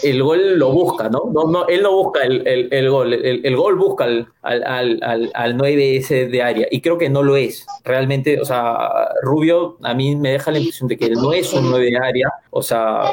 el 0.04 0.24
gol 0.24 0.58
lo 0.58 0.72
busca, 0.72 0.93
¿no? 1.10 1.32
no, 1.32 1.48
no 1.50 1.68
él 1.68 1.82
no 1.82 1.92
busca 1.92 2.24
el, 2.24 2.46
el 2.46 2.90
gol, 2.90 3.14
el, 3.14 3.56
gol 3.56 3.76
busca 3.76 4.06
al, 4.06 4.28
al, 4.42 5.00
al, 5.02 5.32
al 5.34 5.58
9 5.58 5.98
ese 5.98 6.28
de 6.28 6.42
área, 6.42 6.68
y 6.70 6.82
creo 6.82 6.98
que 6.98 7.10
no 7.10 7.24
lo 7.24 7.36
es. 7.36 7.66
Realmente, 7.84 8.40
o 8.40 8.46
sea, 8.46 8.90
Rubio 9.22 9.78
a 9.82 9.94
mí 9.94 10.16
me 10.16 10.32
deja 10.32 10.52
la 10.52 10.60
impresión 10.60 10.88
de 10.88 10.98
que 10.98 11.10
no 11.12 11.34
es 11.34 11.52
un 11.54 11.70
9 11.70 11.86
de 11.86 11.98
área, 11.98 12.34
o 12.52 12.62
sea, 12.62 13.04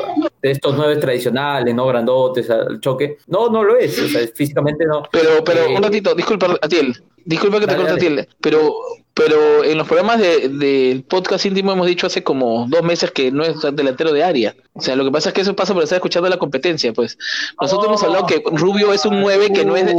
de 0.42 0.50
estos 0.50 0.76
9 0.76 0.96
tradicionales, 0.96 1.74
no 1.74 1.86
grandotes, 1.86 2.50
al 2.50 2.80
choque. 2.80 3.18
No, 3.26 3.48
no 3.48 3.62
lo 3.64 3.76
es, 3.76 3.98
o 4.00 4.08
sea, 4.08 4.26
físicamente 4.34 4.84
no. 4.86 5.02
Pero, 5.10 5.42
pero, 5.44 5.66
un 5.66 5.76
eh, 5.76 5.80
ratito, 5.80 6.14
disculpa, 6.14 6.56
Atiel, 6.60 6.94
disculpa 7.24 7.60
que 7.60 7.66
te 7.66 7.76
corte, 7.76 7.92
Atiel, 7.92 8.28
pero 8.40 8.72
pero 9.20 9.64
en 9.64 9.76
los 9.76 9.86
programas 9.86 10.18
del 10.18 10.58
de 10.58 11.04
podcast 11.06 11.44
íntimo 11.44 11.72
hemos 11.72 11.86
dicho 11.86 12.06
hace 12.06 12.22
como 12.22 12.66
dos 12.68 12.82
meses 12.82 13.10
que 13.10 13.30
no 13.30 13.44
es 13.44 13.56
delantero 13.74 14.12
de 14.12 14.24
área. 14.24 14.54
O 14.72 14.80
sea, 14.80 14.96
lo 14.96 15.04
que 15.04 15.10
pasa 15.10 15.28
es 15.28 15.34
que 15.34 15.42
eso 15.42 15.54
pasa 15.54 15.74
por 15.74 15.82
estar 15.82 15.96
escuchando 15.96 16.26
la 16.30 16.38
competencia, 16.38 16.92
pues. 16.94 17.18
Nosotros 17.60 17.88
hemos 17.88 18.02
hablado 18.02 18.24
que 18.24 18.42
Rubio 18.46 18.94
es 18.94 19.04
un 19.04 19.20
9 19.20 19.52
que 19.52 19.64
no 19.66 19.76
es 19.76 19.92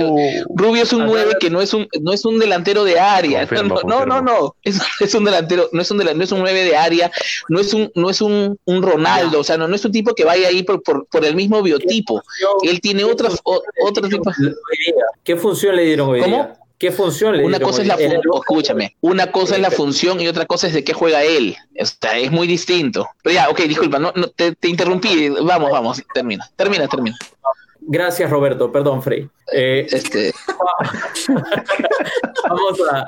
Rubio 0.56 0.82
es 0.82 0.92
un 0.92 1.06
9 1.06 1.34
que 1.40 1.52
no 1.52 1.62
es 1.62 1.72
un 1.74 1.88
no 2.02 2.14
es 2.14 2.26
un 2.26 2.40
delantero 2.40 2.84
de 2.84 3.00
área. 3.00 3.48
no, 3.86 4.06
no, 4.06 4.22
no, 4.22 4.56
Es, 4.64 5.14
un 5.14 5.26
delantero, 5.26 5.70
no 5.72 5.82
es 5.82 5.92
un 5.92 6.00
delantero, 6.00 6.18
no 6.18 6.24
es 6.24 6.32
un 6.32 6.40
9 6.40 6.64
de 6.64 6.76
área, 6.76 7.12
no 7.48 7.60
es 7.60 7.74
un 7.76 7.92
no 7.94 8.10
es 8.10 8.22
un, 8.22 8.58
un 8.66 8.82
Ronaldo, 8.82 9.42
o 9.42 9.44
sea, 9.44 9.56
no, 9.56 9.68
no 9.68 9.76
es 9.76 9.86
un 9.86 9.92
tipo 9.92 10.16
que 10.16 10.24
vaya 10.24 10.48
ahí 10.48 10.64
por, 10.64 10.82
por, 10.82 11.06
por 11.06 11.26
el 11.26 11.36
mismo 11.36 11.62
biotipo. 11.62 12.24
Él 12.64 12.82
tiene 12.82 13.04
otras 13.04 13.40
otro 13.44 14.08
tipo. 14.10 14.32
¿Qué 15.24 15.36
función 15.36 15.76
le 15.76 15.86
dieron 15.86 16.10
hoy 16.10 16.22
¿Cómo? 16.22 16.61
¿Qué 16.82 16.92
función 16.92 17.38
le 17.38 17.46
Una 17.46 17.60
cosa 17.60 17.84
es 17.84 17.88
la 17.88 17.96
función, 17.96 18.22
escúchame, 18.34 18.96
una 19.02 19.32
cosa 19.32 19.54
es 19.54 19.62
la 19.62 19.70
función 19.70 20.20
y 20.20 20.28
otra 20.28 20.48
cosa 20.48 20.66
es 20.66 20.74
de 20.74 20.84
qué 20.84 20.94
juega 20.94 21.24
él. 21.24 21.56
O 21.80 21.86
sea, 21.86 22.18
es 22.18 22.32
muy 22.32 22.48
distinto. 22.48 23.08
Pero 23.22 23.36
ya, 23.36 23.50
ok, 23.50 23.60
disculpa, 23.68 24.00
no, 24.00 24.12
no 24.16 24.30
te, 24.30 24.56
interrumpí. 24.64 25.30
Vamos, 25.30 25.70
vamos, 25.70 26.02
termina, 26.12 26.50
termina, 26.56 26.88
termina. 26.88 27.16
Gracias, 27.82 28.32
Roberto. 28.32 28.72
Perdón, 28.72 29.04
Frey. 29.04 29.30
Eh, 29.54 29.86
este... 29.92 30.34
vamos, 32.50 32.82
a, 32.92 33.08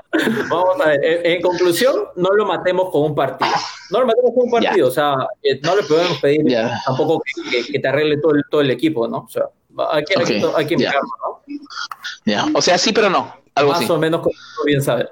vamos 0.52 0.80
a 0.80 0.90
ver. 0.90 1.00
En, 1.24 1.42
conclusión, 1.42 1.96
no 2.16 2.30
lo 2.30 2.46
matemos 2.46 2.92
con 2.92 3.02
un 3.02 3.16
partido. 3.16 3.50
No 3.90 4.02
lo 4.02 4.06
matemos 4.06 4.34
con 4.36 4.44
un 4.44 4.52
partido. 4.52 4.88
O 4.88 4.92
sea, 4.92 5.16
eh, 5.42 5.60
no 5.64 5.76
le 5.76 5.82
podemos 5.82 6.20
pedir 6.20 6.46
tampoco 6.86 7.24
que, 7.72 7.80
te 7.80 7.88
arregle 7.88 8.18
todo 8.18 8.36
el, 8.36 8.44
todo 8.52 8.62
el 8.62 8.70
equipo, 8.70 9.08
¿no? 9.08 9.22
O 9.22 9.30
sea, 9.30 9.46
hay 9.90 10.04
que, 10.04 10.14
hay 10.56 10.68
que, 10.68 10.78
¿no? 10.78 10.92
Ya. 12.24 12.46
O 12.54 12.62
sea, 12.62 12.78
sí, 12.78 12.94
pero 12.94 13.10
no. 13.10 13.42
Más 13.56 13.90
o 13.90 14.00
menos 14.00 14.22
como 14.22 14.36
bien 14.66 14.82
sabe. 14.82 15.08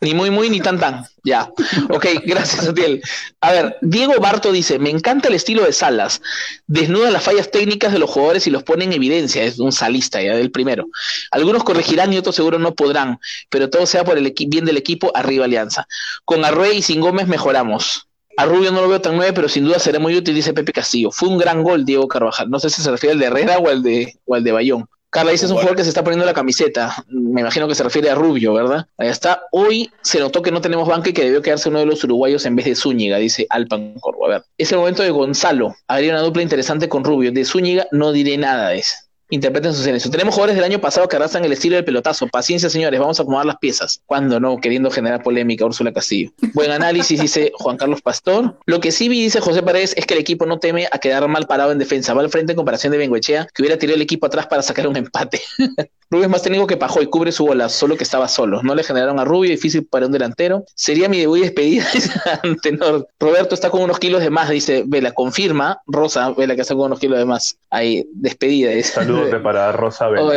ni 0.00 0.14
muy, 0.14 0.30
muy, 0.30 0.48
ni 0.48 0.60
tan, 0.60 0.78
tan. 0.78 1.04
Ya. 1.24 1.50
Ok, 1.90 2.06
gracias, 2.24 2.66
Atiel. 2.66 3.02
A 3.40 3.52
ver, 3.52 3.76
Diego 3.82 4.14
Barto 4.18 4.50
dice: 4.50 4.78
Me 4.78 4.90
encanta 4.90 5.28
el 5.28 5.34
estilo 5.34 5.64
de 5.64 5.72
Salas. 5.72 6.22
Desnuda 6.66 7.10
las 7.10 7.22
fallas 7.22 7.50
técnicas 7.50 7.92
de 7.92 7.98
los 7.98 8.10
jugadores 8.10 8.46
y 8.46 8.50
los 8.50 8.62
pone 8.62 8.84
en 8.84 8.92
evidencia. 8.92 9.42
Es 9.44 9.58
un 9.58 9.72
salista 9.72 10.22
ya 10.22 10.34
del 10.36 10.50
primero. 10.50 10.86
Algunos 11.30 11.64
corregirán 11.64 12.12
y 12.12 12.18
otros 12.18 12.34
seguro 12.34 12.58
no 12.58 12.74
podrán, 12.74 13.18
pero 13.50 13.68
todo 13.68 13.86
sea 13.86 14.04
por 14.04 14.16
el 14.16 14.32
bien 14.46 14.64
del 14.64 14.76
equipo, 14.76 15.12
arriba 15.14 15.44
Alianza. 15.44 15.86
Con 16.24 16.44
Arrué 16.44 16.74
y 16.74 16.82
sin 16.82 17.00
Gómez 17.00 17.28
mejoramos. 17.28 18.08
A 18.38 18.44
Rubio 18.44 18.70
no 18.70 18.80
lo 18.80 18.88
veo 18.88 19.00
tan 19.00 19.16
nueve, 19.16 19.32
pero 19.32 19.48
sin 19.48 19.64
duda 19.64 19.80
será 19.80 19.98
muy 19.98 20.14
útil, 20.16 20.32
dice 20.32 20.54
Pepe 20.54 20.72
Castillo. 20.72 21.10
Fue 21.10 21.28
un 21.28 21.38
gran 21.38 21.64
gol, 21.64 21.84
Diego 21.84 22.06
Carvajal. 22.06 22.48
No 22.48 22.60
sé 22.60 22.70
si 22.70 22.80
se 22.80 22.90
refiere 22.90 23.14
al 23.14 23.18
de 23.18 23.26
Herrera 23.26 23.58
o 23.58 23.68
al 23.68 23.82
de, 23.82 24.14
o 24.26 24.36
al 24.36 24.44
de 24.44 24.52
Bayón. 24.52 24.88
Carla 25.10 25.32
dice 25.32 25.46
es 25.46 25.50
un 25.50 25.56
jugador 25.56 25.76
que 25.76 25.84
se 25.84 25.88
está 25.88 26.04
poniendo 26.04 26.26
la 26.26 26.34
camiseta. 26.34 27.04
Me 27.08 27.40
imagino 27.40 27.66
que 27.66 27.74
se 27.74 27.82
refiere 27.82 28.10
a 28.10 28.14
Rubio, 28.14 28.52
¿verdad? 28.52 28.86
Ahí 28.98 29.08
está. 29.08 29.42
Hoy 29.52 29.90
se 30.02 30.20
notó 30.20 30.42
que 30.42 30.50
no 30.50 30.60
tenemos 30.60 30.86
banca 30.86 31.08
y 31.08 31.12
que 31.14 31.24
debió 31.24 31.40
quedarse 31.40 31.70
uno 31.70 31.78
de 31.78 31.86
los 31.86 32.04
uruguayos 32.04 32.44
en 32.44 32.56
vez 32.56 32.66
de 32.66 32.76
Zúñiga, 32.76 33.16
dice 33.16 33.46
Alpan 33.48 33.94
Corvo. 34.00 34.26
A 34.26 34.28
ver, 34.28 34.44
es 34.58 34.70
el 34.72 34.78
momento 34.78 35.02
de 35.02 35.10
Gonzalo. 35.10 35.74
Habría 35.86 36.12
una 36.12 36.22
dupla 36.22 36.42
interesante 36.42 36.88
con 36.88 37.04
Rubio. 37.04 37.32
De 37.32 37.44
Zúñiga 37.44 37.86
no 37.90 38.12
diré 38.12 38.36
nada 38.36 38.68
de 38.68 38.78
eso 38.80 39.07
interpreten 39.30 39.74
su 39.74 39.82
silencio. 39.82 40.10
Tenemos 40.10 40.34
jugadores 40.34 40.56
del 40.56 40.64
año 40.64 40.80
pasado 40.80 41.08
que 41.08 41.16
arrasan 41.16 41.44
el 41.44 41.52
estilo 41.52 41.76
del 41.76 41.84
pelotazo. 41.84 42.26
Paciencia, 42.28 42.70
señores, 42.70 42.98
vamos 42.98 43.18
a 43.18 43.22
acomodar 43.22 43.46
las 43.46 43.58
piezas. 43.58 44.00
Cuando 44.06 44.40
no, 44.40 44.58
queriendo 44.58 44.90
generar 44.90 45.22
polémica, 45.22 45.64
Úrsula 45.64 45.92
Castillo. 45.92 46.30
Buen 46.54 46.70
análisis, 46.70 47.20
dice 47.20 47.52
Juan 47.54 47.76
Carlos 47.76 48.02
Pastor. 48.02 48.56
Lo 48.66 48.80
que 48.80 48.92
sí 48.92 49.08
vi, 49.08 49.22
dice 49.22 49.40
José 49.40 49.62
Paredes, 49.62 49.94
es 49.96 50.06
que 50.06 50.14
el 50.14 50.20
equipo 50.20 50.46
no 50.46 50.58
teme 50.58 50.88
a 50.90 50.98
quedar 50.98 51.26
mal 51.28 51.46
parado 51.46 51.72
en 51.72 51.78
defensa. 51.78 52.14
Va 52.14 52.22
al 52.22 52.30
frente 52.30 52.52
en 52.52 52.56
comparación 52.56 52.92
de 52.92 52.98
Benguechea, 52.98 53.48
que 53.54 53.62
hubiera 53.62 53.78
tirado 53.78 53.96
el 53.96 54.02
equipo 54.02 54.26
atrás 54.26 54.46
para 54.46 54.62
sacar 54.62 54.86
un 54.86 54.96
empate. 54.96 55.40
Rubio 56.10 56.24
es 56.24 56.30
más 56.30 56.42
técnico 56.42 56.66
que 56.66 56.78
Pajo 56.78 57.02
y 57.02 57.06
cubre 57.06 57.32
su 57.32 57.44
bola, 57.44 57.68
solo 57.68 57.96
que 57.96 58.04
estaba 58.04 58.28
solo. 58.28 58.62
No 58.62 58.74
le 58.74 58.82
generaron 58.82 59.20
a 59.20 59.26
Rubio, 59.26 59.50
difícil 59.50 59.84
para 59.84 60.06
un 60.06 60.12
delantero. 60.12 60.64
Sería 60.74 61.06
mi 61.08 61.18
debut 61.18 61.38
y 61.38 61.40
despedida, 61.42 61.86
Tenor. 62.62 63.08
Roberto 63.20 63.54
está 63.54 63.68
con 63.68 63.82
unos 63.82 63.98
kilos 63.98 64.22
de 64.22 64.30
más, 64.30 64.48
dice 64.48 64.84
Vela. 64.86 65.12
Confirma, 65.12 65.82
Rosa, 65.86 66.30
Vela 66.30 66.54
que 66.54 66.62
está 66.62 66.74
con 66.74 66.86
unos 66.86 66.98
kilos 66.98 67.18
de 67.18 67.26
más. 67.26 67.58
Ahí, 67.68 68.06
despedida. 68.14 68.70
Dice. 68.70 69.00
Saludos 69.18 69.42
para 69.42 69.72
Rosa 69.72 70.08
Vela. 70.08 70.34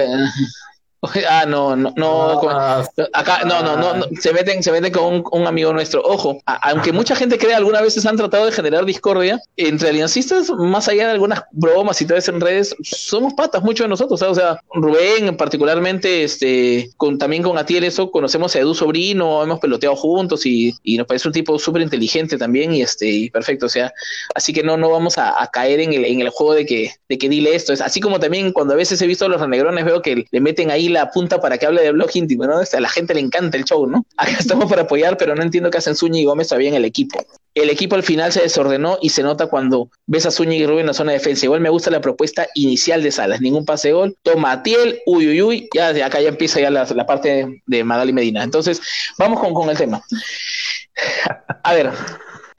Ah, 1.29 1.45
no, 1.47 1.75
no, 1.75 1.93
no. 1.95 2.49
Ah, 2.49 2.83
acá, 3.13 3.43
no, 3.45 3.63
no, 3.63 3.75
no, 3.75 4.05
se 4.19 4.33
meten, 4.33 4.61
se 4.61 4.71
meten 4.71 4.91
con 4.91 5.23
un, 5.31 5.47
amigo 5.47 5.73
nuestro. 5.73 6.01
Ojo, 6.03 6.41
aunque 6.45 6.91
mucha 6.91 7.15
gente 7.15 7.37
cree, 7.37 7.55
algunas 7.55 7.81
veces 7.81 8.05
han 8.05 8.17
tratado 8.17 8.45
de 8.45 8.51
generar 8.51 8.85
discordia 8.85 9.41
entre 9.57 9.89
aliancistas, 9.89 10.49
más 10.51 10.87
allá 10.87 11.07
de 11.07 11.13
algunas 11.13 11.43
bromas 11.51 12.01
y 12.01 12.07
eso 12.11 12.31
en 12.31 12.41
redes, 12.41 12.75
somos 12.83 13.33
patas, 13.33 13.63
muchos 13.63 13.85
de 13.85 13.89
nosotros. 13.89 14.21
O 14.21 14.35
sea, 14.35 14.59
Rubén, 14.73 15.35
particularmente, 15.37 16.23
este, 16.23 16.91
con, 16.97 17.17
también 17.17 17.43
con 17.43 17.57
Atiel, 17.57 17.83
eso, 17.83 18.11
conocemos 18.11 18.55
a 18.55 18.59
Edu 18.59 18.75
Sobrino, 18.75 19.43
hemos 19.43 19.59
peloteado 19.59 19.95
juntos 19.95 20.45
y, 20.45 20.75
y 20.83 20.97
nos 20.97 21.07
parece 21.07 21.27
un 21.27 21.33
tipo 21.33 21.57
súper 21.57 21.81
inteligente 21.81 22.37
también 22.37 22.73
y 22.73 22.81
este, 22.81 23.07
y 23.07 23.29
perfecto. 23.29 23.65
O 23.65 23.69
sea, 23.69 23.91
así 24.35 24.53
que 24.53 24.63
no, 24.63 24.77
no 24.77 24.89
vamos 24.89 25.17
a, 25.17 25.49
caer 25.51 25.79
en 25.79 25.93
el, 25.93 26.05
en 26.05 26.21
el 26.21 26.29
juego 26.29 26.53
de 26.53 26.65
que, 26.65 26.91
de 27.09 27.17
que 27.17 27.27
dile 27.27 27.55
esto. 27.55 27.73
Es 27.73 27.81
así 27.81 27.99
como 27.99 28.19
también 28.19 28.51
cuando 28.51 28.73
a 28.73 28.77
veces 28.77 29.01
he 29.01 29.07
visto 29.07 29.25
a 29.25 29.29
los 29.29 29.41
renegrones, 29.41 29.83
veo 29.83 30.01
que 30.01 30.25
le 30.29 30.39
meten 30.39 30.69
ahí 30.69 30.90
la 30.91 31.11
punta 31.11 31.39
para 31.39 31.57
que 31.57 31.65
hable 31.65 31.81
de 31.81 31.91
blog 31.91 32.09
íntimo, 32.13 32.45
¿no? 32.45 32.59
a 32.59 32.79
la 32.79 32.89
gente 32.89 33.13
le 33.13 33.19
encanta 33.19 33.57
el 33.57 33.65
show, 33.65 33.87
¿no? 33.87 34.05
Acá 34.17 34.35
estamos 34.39 34.69
para 34.69 34.83
apoyar, 34.83 35.17
pero 35.17 35.35
no 35.35 35.43
entiendo 35.43 35.69
qué 35.69 35.77
hacen 35.77 35.95
Zúñiga 35.95 36.21
y 36.21 36.25
Gómez 36.25 36.47
todavía 36.47 36.69
en 36.69 36.75
el 36.75 36.85
equipo. 36.85 37.25
El 37.53 37.69
equipo 37.69 37.95
al 37.95 38.03
final 38.03 38.31
se 38.31 38.41
desordenó 38.41 38.97
y 39.01 39.09
se 39.09 39.23
nota 39.23 39.47
cuando 39.47 39.89
ves 40.05 40.25
a 40.25 40.31
Zúñiga 40.31 40.63
y 40.63 40.67
Rubén 40.67 40.81
en 40.81 40.87
la 40.87 40.93
zona 40.93 41.11
de 41.11 41.17
defensa. 41.17 41.45
Igual 41.45 41.61
me 41.61 41.69
gusta 41.69 41.91
la 41.91 42.01
propuesta 42.01 42.47
inicial 42.55 43.03
de 43.03 43.11
Salas, 43.11 43.41
ningún 43.41 43.65
pase 43.65 43.91
gol. 43.91 44.15
Toma 44.23 44.63
Tiel, 44.63 45.01
uy, 45.05 45.27
uy, 45.27 45.41
uy, 45.41 45.69
ya 45.73 45.89
acá 46.05 46.21
ya 46.21 46.29
empieza 46.29 46.59
ya 46.59 46.69
la, 46.69 47.05
parte 47.05 47.61
de 47.65 47.83
Magali 47.83 48.13
Medina. 48.13 48.43
Entonces, 48.43 48.81
vamos 49.17 49.39
con, 49.39 49.53
con 49.53 49.69
el 49.69 49.77
tema. 49.77 50.01
A 51.63 51.73
ver, 51.73 51.91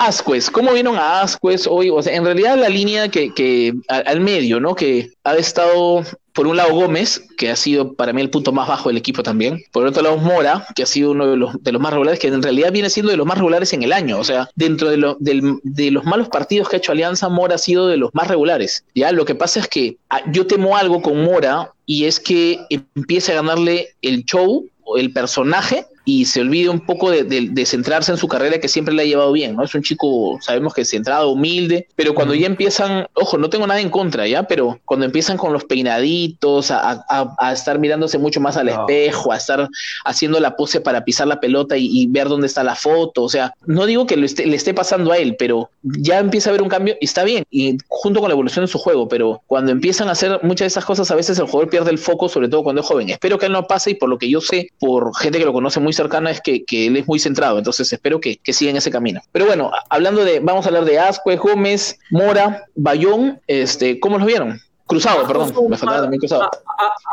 Ascuez, 0.07 0.51
¿cómo 0.51 0.73
vieron 0.73 0.97
a 0.97 1.21
Ascuez 1.21 1.67
hoy? 1.69 1.91
O 1.91 2.03
sea, 2.03 2.15
en 2.15 2.25
realidad 2.25 2.57
la 2.57 2.69
línea 2.69 3.09
que, 3.09 3.33
que 3.33 3.73
al 3.89 4.21
medio, 4.21 4.59
¿no? 4.59 4.75
Que 4.75 5.13
ha 5.25 5.35
estado 5.37 6.05
por 6.33 6.47
un 6.47 6.57
lado 6.57 6.75
Gómez, 6.75 7.23
que 7.37 7.51
ha 7.51 7.57
sido 7.57 7.95
para 7.95 8.13
mí 8.13 8.21
el 8.21 8.31
punto 8.31 8.53
más 8.53 8.67
bajo 8.67 8.89
del 8.89 8.99
equipo 8.99 9.23
también. 9.23 9.63
Por 9.71 9.87
otro 9.87 10.03
lado 10.03 10.17
Mora, 10.17 10.67
que 10.75 10.83
ha 10.83 10.87
sido 10.87 11.11
uno 11.13 11.27
de 11.27 11.37
los, 11.37 11.63
de 11.63 11.73
los 11.73 11.81
más 11.81 11.93
regulares, 11.93 12.19
que 12.19 12.29
en 12.29 12.43
realidad 12.43 12.73
viene 12.73 12.91
siendo 12.91 13.11
de 13.11 13.17
los 13.17 13.27
más 13.27 13.39
regulares 13.39 13.73
en 13.73 13.83
el 13.83 13.93
año. 13.93 14.19
O 14.19 14.25
sea, 14.25 14.49
dentro 14.57 14.89
de, 14.89 14.97
lo, 14.97 15.17
de 15.21 15.91
los 15.91 16.05
malos 16.05 16.29
partidos 16.29 16.69
que 16.69 16.77
ha 16.77 16.79
hecho 16.79 16.93
Alianza, 16.93 17.29
Mora 17.29 17.57
ha 17.57 17.59
sido 17.59 17.87
de 17.87 17.99
los 17.99 18.11
más 18.15 18.29
regulares. 18.29 18.85
Ya, 18.95 19.13
lo 19.13 19.25
que 19.25 19.35
pasa 19.35 19.61
es 19.61 19.69
que 19.69 19.99
ah, 20.11 20.23
yo 20.33 20.47
temo 20.47 20.77
algo 20.77 21.03
con 21.03 21.23
Mora 21.23 21.71
y 21.87 22.07
es 22.07 22.19
que 22.19 22.61
empiece 22.95 23.33
a 23.33 23.37
ganarle 23.37 23.89
el 24.01 24.25
show 24.25 24.67
el 24.97 25.13
personaje 25.13 25.87
y 26.05 26.25
se 26.25 26.41
olvide 26.41 26.69
un 26.69 26.81
poco 26.81 27.11
de, 27.11 27.67
centrarse 27.67 28.13
en 28.13 28.19
su 28.19 28.29
carrera 28.29 28.59
que 28.59 28.69
siempre 28.69 28.95
le 28.95 29.03
ha 29.03 29.07
llevado 29.07 29.33
bien, 29.33 29.57
¿no? 29.57 29.65
Es 29.65 29.75
un 29.75 29.83
chico, 29.83 30.39
sabemos 30.41 30.75
que 30.75 30.85
centrado, 30.85 31.31
humilde, 31.31 31.87
pero 31.95 32.15
cuando 32.15 32.35
ya 32.35 32.47
empiezan, 32.47 33.07
ojo, 33.15 33.39
no 33.39 33.51
tengo 33.51 33.67
nada 33.67 33.81
en 33.81 33.91
contra, 33.91 34.27
¿ya? 34.27 34.43
Pero 34.45 34.81
cuando 34.85 35.07
empiezan 35.07 35.37
con 35.37 35.53
los 35.53 35.65
peinaditos, 35.65 36.71
a, 36.71 37.05
estar 37.53 37.79
mirándose 37.79 38.19
mucho 38.19 38.41
más 38.41 38.57
al 38.57 38.69
espejo, 38.69 39.33
a 39.33 39.37
estar 39.37 39.69
haciendo 40.05 40.41
la 40.41 40.57
pose 40.57 40.81
para 40.81 41.05
pisar 41.05 41.27
la 41.27 41.41
pelota 41.41 41.77
y, 41.77 42.07
ver 42.13 42.29
dónde 42.29 42.47
está 42.47 42.63
la 42.63 42.75
foto, 42.75 43.23
o 43.23 43.29
sea, 43.29 43.55
no 43.67 43.87
digo 43.87 44.07
que 44.07 44.17
le 44.17 44.27
esté 44.27 44.75
pasando 44.75 45.13
a 45.13 45.19
él, 45.19 45.37
pero 45.39 45.71
ya 45.83 46.19
empieza 46.19 46.51
a 46.51 46.53
haber 46.53 46.63
un 46.63 46.69
cambio 46.69 46.97
y 47.01 47.05
está 47.05 47.25
bien, 47.25 47.45
y 47.51 47.79
junto 47.89 48.21
con 48.21 48.29
la 48.29 48.35
evolución 48.35 48.65
de 48.65 48.71
su 48.71 48.79
juego, 48.79 49.09
pero 49.09 49.43
cuando 49.47 49.73
empiezan 49.73 50.09
a 50.09 50.13
hacer 50.13 50.41
muchas 50.43 50.65
de 50.65 50.67
esas 50.67 50.85
cosas, 50.85 51.11
a 51.11 51.15
veces 51.15 51.39
el 51.39 51.47
jugador 51.47 51.71
pierde 51.71 51.91
el 51.91 51.99
foco, 51.99 52.29
sobre 52.29 52.49
todo 52.49 52.63
cuando 52.63 52.83
es 52.83 52.87
joven. 52.87 53.11
Espero 53.11 53.39
que 53.39 53.47
él 53.47 53.53
no 53.53 53.67
pase 53.67 53.91
y 53.91 53.95
por 53.95 54.09
lo 54.09 54.19
que 54.19 54.29
yo 54.29 54.41
sé, 54.41 54.71
por 54.79 55.15
gente 55.17 55.39
que 55.39 55.45
lo 55.45 55.53
conoce 55.53 55.81
muy 55.81 55.92
cercana 55.93 56.31
es 56.31 56.41
que, 56.41 56.65
él 56.71 56.97
es 56.97 57.07
muy 57.07 57.19
centrado, 57.19 57.59
entonces 57.59 57.93
espero 57.93 58.21
que, 58.21 58.37
que 58.39 58.53
siga 58.53 58.71
en 58.71 58.77
ese 58.77 58.91
camino. 58.91 59.21
Pero 59.33 59.47
bueno, 59.47 59.71
hablando 59.89 60.25
de, 60.25 60.41
vamos 60.41 60.65
a 60.65 60.69
hablar 60.69 60.85
de 60.85 60.99
Ascue, 60.99 61.37
Gómez, 61.37 61.99
Mora, 62.11 62.67
Bayón, 62.75 63.41
este, 63.47 64.01
¿cómo 64.01 64.19
los 64.19 64.27
vieron? 64.27 64.61
Cruzado, 64.87 65.27
perdón, 65.27 65.53
me 65.71 65.77
faltaba 65.77 66.03
también 66.03 66.19
cruzado. 66.19 66.51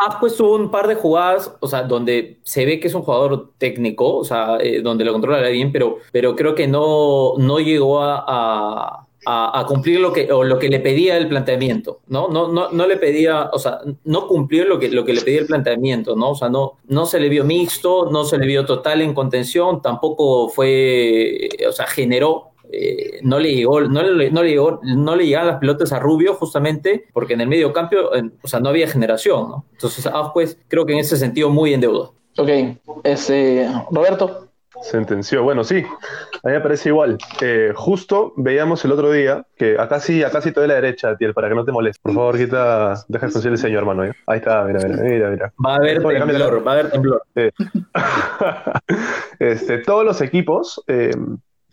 Ascue 0.08 0.32
tuvo 0.32 0.56
un 0.56 0.72
par 0.72 0.88
de 0.88 0.96
jugadas, 0.96 1.52
o 1.60 1.68
sea, 1.68 1.84
donde 1.84 2.40
se 2.44 2.66
ve 2.66 2.80
que 2.80 2.88
es 2.88 2.94
un 2.94 3.04
jugador 3.04 3.54
técnico, 3.58 4.18
o 4.18 4.24
sea, 4.26 4.58
eh, 4.60 4.82
donde 4.82 5.06
lo 5.06 5.14
controla 5.14 5.48
bien, 5.48 5.72
pero, 5.72 5.98
pero 6.12 6.36
creo 6.36 6.56
que 6.56 6.68
no, 6.68 7.36
no 7.38 7.60
llegó 7.60 8.02
a 8.02 8.26
a, 8.28 9.08
cumplir 9.68 10.00
lo 10.00 10.14
que, 10.14 10.32
o 10.32 10.44
lo 10.44 10.60
que 10.60 10.70
le 10.70 10.80
pedía 10.80 11.18
el 11.18 11.28
planteamiento, 11.28 12.00
¿no? 12.08 12.28
No, 12.30 12.48
no, 12.48 12.72
no 12.72 12.88
le 12.88 12.98
pedía, 12.98 13.50
o 13.52 13.60
sea, 13.60 13.80
no 14.04 14.28
cumplió 14.28 14.66
lo 14.66 14.80
que, 14.80 14.90
lo 14.90 15.06
que 15.06 15.14
le 15.14 15.22
pedía 15.22 15.40
el 15.40 15.48
planteamiento, 15.48 16.16
¿no? 16.16 16.32
O 16.32 16.36
sea, 16.36 16.50
no, 16.50 16.74
no 16.88 17.06
se 17.06 17.20
le 17.20 17.30
vio 17.30 17.44
mixto, 17.44 18.10
no 18.12 18.24
se 18.24 18.38
le 18.38 18.48
vio 18.48 18.66
total 18.66 19.02
en 19.02 19.14
contención, 19.14 19.82
tampoco 19.82 20.50
fue, 20.50 21.50
o 21.68 21.72
sea, 21.72 21.88
generó 21.88 22.50
eh, 22.72 23.20
no 23.24 23.40
le 23.40 23.56
llegó, 23.56 23.82
no 23.82 24.04
le, 24.04 24.30
no 24.30 24.44
le 24.44 24.50
llegó, 24.50 24.80
no 24.84 25.16
le 25.16 25.26
llegaban 25.26 25.48
las 25.48 25.58
pelotas 25.58 25.92
a 25.92 26.00
Rubio 26.00 26.36
justamente 26.36 27.06
porque 27.14 27.34
en 27.34 27.42
el 27.42 27.48
medio 27.48 27.74
campo, 27.74 27.96
o 28.44 28.48
sea, 28.48 28.60
no 28.60 28.70
había 28.70 28.88
generación, 28.88 29.50
¿no? 29.50 29.66
Entonces, 29.72 30.06
ah, 30.06 30.32
pues 30.34 30.58
creo 30.68 30.86
que 30.86 30.94
en 30.94 31.00
ese 31.00 31.18
sentido 31.18 31.50
muy 31.50 31.74
en 31.74 31.82
deuda. 31.82 32.12
Ok, 32.38 32.50
este, 33.04 33.68
Roberto. 33.90 34.49
Sentenció. 34.82 35.44
Bueno, 35.44 35.64
sí, 35.64 35.84
a 36.44 36.48
mí 36.48 36.54
me 36.54 36.62
parece 36.62 36.90
igual. 36.90 37.18
Eh, 37.42 37.74
justo 37.76 38.34
veíamos 38.38 38.84
el 38.86 38.92
otro 38.92 39.12
día 39.12 39.46
que 39.58 39.78
acá 39.78 40.00
sí, 40.00 40.24
acá 40.24 40.42
sí 40.42 40.52
te 40.52 40.66
la 40.66 40.76
derecha, 40.76 41.16
Tiel, 41.18 41.34
para 41.34 41.50
que 41.50 41.56
no 41.56 41.66
te 41.66 41.72
moleste. 41.72 42.00
Por 42.02 42.14
favor, 42.14 42.38
quita, 42.38 43.04
deja 43.08 43.28
de 43.28 43.50
el 43.50 43.58
señor, 43.58 43.80
hermano. 43.80 44.06
¿eh? 44.06 44.14
Ahí 44.26 44.40
está, 44.40 44.64
mira, 44.64 44.80
mira, 44.88 45.04
mira, 45.04 45.30
mira. 45.30 45.54
Va 45.64 45.74
a 45.74 45.78
haber 45.78 46.02
temblor, 46.02 46.68
va 46.68 46.72
a 46.72 46.74
haber 46.76 46.92
temblor. 46.92 47.24
este, 49.40 49.80
todos 49.80 50.06
los 50.06 50.22
equipos 50.22 50.82
eh, 50.88 51.12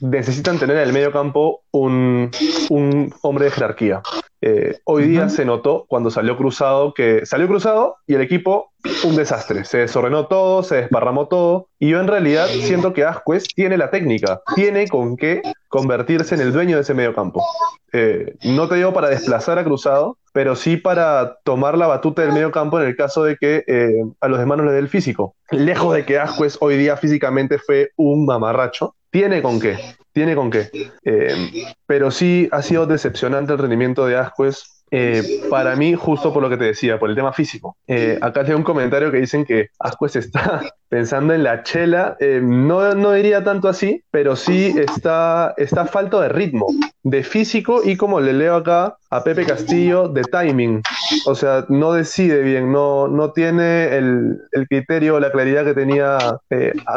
necesitan 0.00 0.58
tener 0.58 0.76
en 0.76 0.82
el 0.82 0.92
medio 0.92 1.12
campo 1.12 1.62
un, 1.70 2.30
un 2.70 3.14
hombre 3.22 3.46
de 3.46 3.50
jerarquía. 3.50 4.02
Eh, 4.42 4.78
hoy 4.84 5.04
día 5.04 5.28
se 5.28 5.44
notó 5.44 5.86
cuando 5.88 6.10
salió 6.10 6.36
cruzado 6.36 6.92
que 6.92 7.24
salió 7.24 7.48
cruzado 7.48 7.96
y 8.06 8.14
el 8.14 8.20
equipo 8.20 8.72
un 9.04 9.16
desastre. 9.16 9.64
Se 9.64 9.78
desordenó 9.78 10.26
todo, 10.26 10.62
se 10.62 10.76
desparramó 10.76 11.26
todo. 11.26 11.68
Y 11.78 11.90
yo 11.90 12.00
en 12.00 12.06
realidad 12.06 12.46
siento 12.46 12.92
que 12.92 13.04
Asquez 13.04 13.44
tiene 13.48 13.76
la 13.76 13.90
técnica, 13.90 14.42
tiene 14.54 14.88
con 14.88 15.16
qué 15.16 15.42
convertirse 15.68 16.34
en 16.34 16.42
el 16.42 16.52
dueño 16.52 16.76
de 16.76 16.82
ese 16.82 16.94
medio 16.94 17.14
campo. 17.14 17.42
Eh, 17.92 18.36
no 18.44 18.68
te 18.68 18.76
digo 18.76 18.92
para 18.92 19.08
desplazar 19.08 19.58
a 19.58 19.64
Cruzado, 19.64 20.18
pero 20.32 20.54
sí 20.54 20.76
para 20.76 21.38
tomar 21.44 21.78
la 21.78 21.86
batuta 21.86 22.22
del 22.22 22.32
medio 22.32 22.50
campo 22.50 22.80
en 22.80 22.86
el 22.86 22.96
caso 22.96 23.24
de 23.24 23.36
que 23.36 23.64
eh, 23.66 24.04
a 24.20 24.28
los 24.28 24.38
demás 24.38 24.58
no 24.58 24.64
le 24.64 24.72
dé 24.72 24.78
el 24.78 24.88
físico. 24.88 25.34
Lejos 25.50 25.94
de 25.94 26.04
que 26.04 26.18
Asquez 26.18 26.58
hoy 26.60 26.76
día 26.76 26.96
físicamente 26.96 27.58
fue 27.58 27.90
un 27.96 28.26
mamarracho, 28.26 28.94
tiene 29.16 29.40
con 29.40 29.58
qué 29.58 29.78
tiene 30.16 30.34
con 30.34 30.50
qué. 30.50 30.70
Eh, 31.04 31.66
pero 31.86 32.10
sí 32.10 32.48
ha 32.50 32.62
sido 32.62 32.86
decepcionante 32.86 33.52
el 33.52 33.58
rendimiento 33.58 34.06
de 34.06 34.16
Asquez 34.16 34.82
eh, 34.90 35.42
para 35.50 35.76
mí, 35.76 35.92
justo 35.94 36.32
por 36.32 36.42
lo 36.42 36.48
que 36.48 36.56
te 36.56 36.64
decía, 36.64 36.98
por 36.98 37.10
el 37.10 37.16
tema 37.16 37.34
físico. 37.34 37.76
Eh, 37.86 38.18
acá 38.22 38.42
tengo 38.42 38.56
un 38.56 38.64
comentario 38.64 39.10
que 39.10 39.18
dicen 39.18 39.44
que 39.44 39.68
Asquez 39.78 40.16
está 40.16 40.62
pensando 40.88 41.34
en 41.34 41.42
la 41.42 41.62
chela. 41.62 42.16
Eh, 42.20 42.40
no, 42.42 42.94
no 42.94 43.12
diría 43.12 43.44
tanto 43.44 43.68
así, 43.68 44.02
pero 44.10 44.36
sí 44.36 44.74
está, 44.76 45.54
está 45.56 45.86
falto 45.86 46.20
de 46.20 46.28
ritmo, 46.28 46.66
de 47.02 47.22
físico 47.22 47.82
y 47.84 47.96
como 47.96 48.20
le 48.20 48.32
leo 48.32 48.56
acá 48.56 48.96
a 49.10 49.22
Pepe 49.22 49.46
Castillo, 49.46 50.08
de 50.08 50.22
timing. 50.22 50.82
O 51.26 51.34
sea, 51.34 51.64
no 51.68 51.92
decide 51.92 52.42
bien, 52.42 52.72
no, 52.72 53.08
no 53.08 53.32
tiene 53.32 53.96
el, 53.96 54.40
el 54.52 54.66
criterio, 54.66 55.20
la 55.20 55.30
claridad 55.30 55.64
que 55.64 55.74
tenía, 55.74 56.18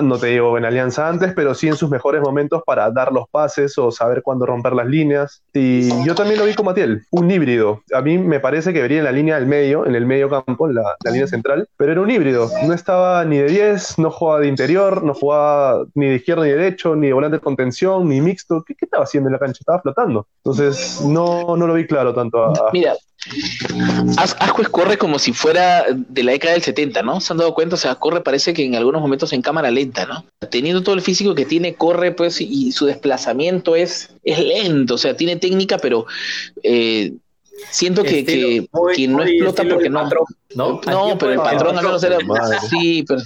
no 0.02 0.18
te 0.18 0.28
digo 0.28 0.58
en 0.58 0.66
Alianza 0.66 1.08
antes, 1.08 1.34
pero 1.34 1.54
sí 1.54 1.68
en 1.68 1.76
sus 1.76 1.90
mejores 1.90 2.22
momentos 2.22 2.64
para 2.66 2.90
dar 2.92 3.12
los 3.12 3.30
pases 3.30 3.78
o 3.78 3.92
saber 3.92 4.24
cuándo 4.24 4.46
romper 4.46 4.74
las 4.74 4.88
líneas. 4.88 5.44
Y 5.54 5.90
yo 6.04 6.16
también 6.16 6.40
lo 6.40 6.46
vi 6.46 6.56
como 6.56 6.72
Atiel, 6.72 7.04
un 7.12 7.30
híbrido 7.30 7.50
a 7.94 8.02
mí 8.02 8.18
me 8.18 8.40
parece 8.40 8.74
que 8.74 8.82
vería 8.82 9.00
en 9.00 9.04
la 9.04 9.12
línea 9.12 9.36
del 9.36 9.46
medio, 9.46 9.86
en 9.86 9.96
el 9.96 10.06
medio 10.06 10.30
campo, 10.30 10.68
en 10.68 10.76
la, 10.76 10.96
línea 11.06 11.28
central, 11.28 11.68
pero 11.78 11.92
era 11.92 12.02
un 12.02 12.10
híbrido. 12.10 12.50
No 12.66 12.74
estaba 12.74 13.24
ni 13.26 13.38
de 13.38 13.48
10, 13.48 13.79
no 13.98 14.12
jugaba 14.12 14.42
de 14.42 14.48
interior, 14.48 15.04
no 15.04 15.14
jugaba 15.14 15.86
ni 15.96 16.08
de 16.08 16.16
izquierdo 16.16 16.44
ni 16.44 16.50
de 16.50 16.58
derecho, 16.58 16.96
ni 16.96 17.08
de 17.08 17.14
volante 17.14 17.38
de 17.38 17.42
contención, 17.42 18.08
ni 18.08 18.22
mixto. 18.22 18.64
¿Qué, 18.66 18.76
estaba 18.80 19.04
haciendo 19.04 19.30
en 19.30 19.34
la 19.34 19.40
cancha? 19.40 19.60
Estaba 19.60 19.82
flotando. 19.82 20.28
Entonces, 20.44 21.02
no, 21.02 21.56
no 21.56 21.68
lo 21.68 21.74
vi 21.74 21.86
claro 21.86 22.14
tanto. 22.14 22.54
Mira, 22.74 22.96
Ascuez 24.18 24.70
corre 24.70 24.98
como 24.98 25.20
si 25.20 25.34
fuera 25.34 25.86
de 25.92 26.24
la 26.24 26.32
década 26.32 26.54
del 26.54 26.64
70, 26.64 27.04
¿no? 27.04 27.20
¿Se 27.20 27.34
han 27.34 27.38
dado 27.38 27.54
cuenta? 27.54 27.76
O 27.76 27.78
sea, 27.78 27.96
corre 27.96 28.22
parece 28.22 28.54
que 28.54 28.64
en 28.64 28.76
algunos 28.76 29.02
momentos 29.02 29.34
en 29.34 29.42
cámara 29.42 29.72
lenta, 29.72 30.06
¿no? 30.06 30.26
Teniendo 30.50 30.84
todo 30.84 30.96
el 30.96 31.02
físico 31.02 31.36
que 31.36 31.46
tiene, 31.46 31.76
corre, 31.76 32.14
pues, 32.14 32.40
y 32.40 32.72
su 32.72 32.86
desplazamiento 32.86 33.76
es, 33.76 34.12
es 34.24 34.40
lento, 34.40 34.96
o 34.96 34.98
sea, 34.98 35.18
tiene 35.18 35.36
técnica, 35.36 35.78
pero 35.80 36.06
eh, 36.64 37.14
Siento 37.72 38.04
que, 38.04 38.26
que, 38.26 39.08
no 39.08 39.24
explota 39.24 39.64
porque 39.64 39.90
no. 39.90 40.10
no, 40.56 40.82
no 40.86 41.18
pero 41.18 41.34
el 41.34 41.40
patrón 41.40 41.76
no 41.76 41.82
lo 41.82 42.00
será. 42.00 42.18
Sí, 42.70 43.04
pero 43.08 43.22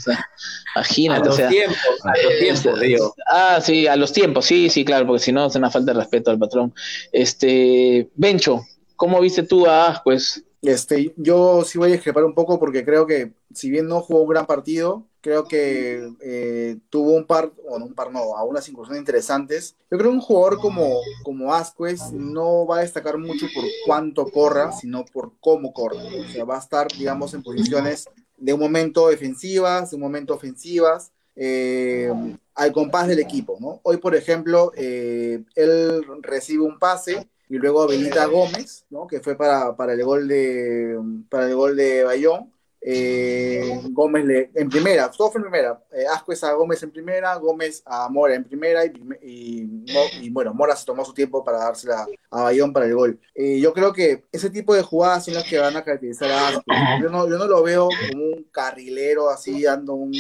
imagínate. 0.76 1.22
A 1.22 1.26
los 1.26 1.38
tiempos, 1.38 1.78
a 2.04 2.14
los 2.24 2.40
tiempos, 2.40 2.80
digo. 2.80 3.16
Ah, 3.28 3.60
sí, 3.62 3.88
a 3.88 3.96
los 3.96 4.12
tiempos, 4.12 4.46
sí, 4.46 4.70
sí, 4.70 4.84
claro, 4.84 5.08
porque 5.08 5.24
si 5.24 5.32
no 5.32 5.46
es 5.46 5.56
una 5.56 5.72
falta 5.72 5.94
de 5.94 6.00
respeto 6.00 6.32
al 6.32 6.40
patrón. 6.40 6.74
Este, 7.12 8.10
Bencho, 8.16 8.62
¿cómo 8.96 9.22
viste 9.22 9.44
tú 9.44 9.68
a 9.68 10.02
pues? 10.04 10.44
Este, 10.62 11.14
yo 11.18 11.64
sí 11.66 11.78
voy 11.78 11.90
a 11.90 11.94
discrepar 11.94 12.24
un 12.24 12.34
poco 12.34 12.58
porque 12.60 12.86
creo 12.86 13.06
que 13.06 13.34
si 13.54 13.70
bien 13.70 13.88
no 13.88 14.02
jugó 14.02 14.22
un 14.22 14.30
gran 14.30 14.46
partido, 14.46 15.08
creo 15.24 15.48
que 15.48 16.12
eh, 16.20 16.78
tuvo 16.90 17.14
un 17.14 17.26
par, 17.26 17.54
o 17.66 17.80
no 17.80 17.86
un 17.86 17.94
par, 17.94 18.12
no, 18.12 18.36
a 18.36 18.44
unas 18.44 18.68
incursiones 18.68 19.00
interesantes. 19.00 19.78
Yo 19.90 19.98
creo 19.98 20.12
que 20.12 20.18
un 20.18 20.22
jugador 20.22 20.60
como, 20.60 21.00
como 21.24 21.54
Asquez 21.54 22.12
no 22.12 22.68
va 22.68 22.80
a 22.80 22.82
destacar 22.82 23.18
mucho 23.18 23.48
por 23.56 23.64
cuánto 23.86 24.26
corra, 24.26 24.74
sino 24.74 25.06
por 25.06 25.32
cómo 25.40 25.72
corra. 25.72 26.04
O 26.04 26.30
sea, 26.30 26.44
va 26.44 26.58
a 26.58 26.60
estar, 26.60 26.90
digamos, 26.90 27.34
en 27.34 27.42
posiciones 27.42 28.10
de 28.38 28.54
un 28.54 28.60
momento 28.60 29.08
defensivas, 29.08 29.92
de 29.92 29.96
un 29.96 30.02
momento 30.02 30.34
ofensivas, 30.34 31.14
eh, 31.38 32.12
al 32.54 32.74
compás 32.74 33.08
del 33.08 33.20
equipo. 33.20 33.80
Hoy, 33.84 33.98
por 33.98 34.16
ejemplo, 34.16 34.74
eh, 34.76 35.42
él 35.56 36.06
recibe 36.22 36.64
un 36.64 36.80
pase 36.80 37.30
y 37.48 37.56
luego 37.56 37.84
habilita 37.84 38.26
Gómez, 38.26 38.84
¿no? 38.90 39.08
que 39.08 39.22
fue 39.22 39.38
para, 39.38 39.74
para, 39.78 39.94
el 39.94 40.04
gol 40.04 40.28
de, 40.28 41.00
para 41.30 41.48
el 41.48 41.56
gol 41.56 41.78
de 41.78 42.04
Bayón. 42.04 42.52
Eh, 42.86 43.80
Gómez 43.92 44.26
le, 44.26 44.52
en 44.56 44.70
primera, 44.70 45.10
todo 45.10 45.32
fue 45.32 45.40
en 45.40 45.44
primera. 45.44 45.82
Eh, 45.92 46.04
a 46.06 46.54
Gómez 46.54 46.84
en 46.84 46.92
primera, 46.92 47.36
Gómez 47.36 47.82
a 47.86 48.10
Mora 48.10 48.36
en 48.36 48.44
primera 48.44 48.82
y, 48.86 50.30
bueno, 50.30 50.54
Mora 50.54 50.76
se 50.76 50.86
tomó 50.86 51.06
su 51.06 51.14
tiempo 51.14 51.44
para 51.44 51.60
dársela 51.60 52.06
a 52.30 52.44
Bayón 52.44 52.74
para 52.74 52.86
el 52.86 52.96
gol. 52.96 53.20
Eh, 53.34 53.60
yo 53.60 53.74
creo 53.74 53.94
que 53.94 54.26
ese 54.32 54.50
tipo 54.50 54.74
de 54.74 54.82
jugadas 54.82 55.26
son 55.26 55.36
las 55.36 55.46
que 55.46 55.60
van 55.60 55.78
a 55.78 55.84
caracterizar 55.84 56.30
a 56.30 56.48
Ascuez. 56.50 56.80
Yo 57.02 57.10
no, 57.10 57.30
yo 57.30 57.38
no 57.38 57.48
lo 57.48 57.64
veo 57.64 57.88
como 57.88 58.24
un 58.24 58.44
carrilero 58.52 59.30
así 59.30 59.64
dando 59.64 59.94
un, 59.94 60.14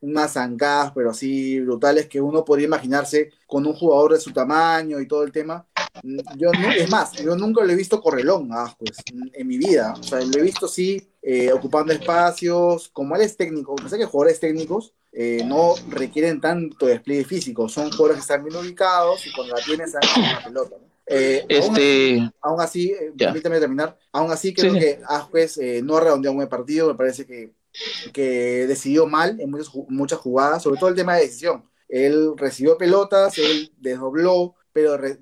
unas 0.00 0.32
zancadas, 0.32 0.92
pero 0.92 1.10
así 1.10 1.60
brutales 1.60 2.06
que 2.06 2.20
uno 2.20 2.44
podría 2.44 2.66
imaginarse 2.66 3.30
con 3.46 3.64
un 3.64 3.74
jugador 3.74 4.14
de 4.14 4.20
su 4.20 4.32
tamaño 4.32 5.00
y 5.00 5.06
todo 5.06 5.22
el 5.22 5.30
tema 5.30 5.66
Yo 6.36 6.50
no, 6.52 6.70
es 6.70 6.90
más, 6.90 7.12
yo 7.12 7.36
nunca 7.36 7.64
lo 7.64 7.72
he 7.72 7.76
visto 7.76 8.00
correlón 8.00 8.52
a 8.52 8.64
Ascuez 8.64 8.96
en 9.32 9.46
mi 9.46 9.58
vida. 9.58 9.94
O 9.98 10.02
sea, 10.02 10.20
lo 10.20 10.38
he 10.38 10.42
visto 10.42 10.68
sí 10.68 11.08
eh, 11.22 11.52
ocupando 11.52 11.92
espacios, 11.92 12.88
como 12.88 13.14
él 13.16 13.22
es 13.22 13.36
técnico, 13.36 13.76
sé 13.88 13.98
que 13.98 14.04
jugadores 14.06 14.40
técnicos 14.40 14.94
eh, 15.12 15.42
no 15.44 15.74
requieren 15.90 16.40
tanto 16.40 16.86
despliegue 16.86 17.24
físico, 17.24 17.68
son 17.68 17.90
jugadores 17.90 18.16
que 18.16 18.20
están 18.20 18.44
bien 18.44 18.56
ubicados 18.56 19.26
y 19.26 19.32
cuando 19.32 19.54
la 19.54 19.62
tienes 19.62 19.94
en 19.94 20.22
la 20.22 20.44
pelota. 20.44 20.76
Eh, 21.06 21.44
este... 21.48 22.30
Aún 22.40 22.60
así, 22.60 22.94
permítame 23.18 23.58
terminar, 23.60 23.98
aún 24.12 24.30
así 24.30 24.54
creo 24.54 24.74
que 24.74 25.00
Ascuez 25.06 25.58
no 25.82 25.96
ha 25.96 26.00
redondeado 26.00 26.32
un 26.32 26.38
buen 26.38 26.48
partido, 26.48 26.88
me 26.88 26.94
parece 26.94 27.26
que, 27.26 27.52
que 28.12 28.66
decidió 28.66 29.06
mal 29.06 29.40
en 29.40 29.50
muchas, 29.50 29.74
muchas 29.88 30.18
jugadas, 30.20 30.62
sobre 30.62 30.78
todo 30.78 30.90
el 30.90 30.96
tema 30.96 31.16
de 31.16 31.22
decisión. 31.22 31.64
Él 31.88 32.34
recibió 32.36 32.76
pelotas, 32.76 33.38
él 33.38 33.72
desdobló, 33.78 34.54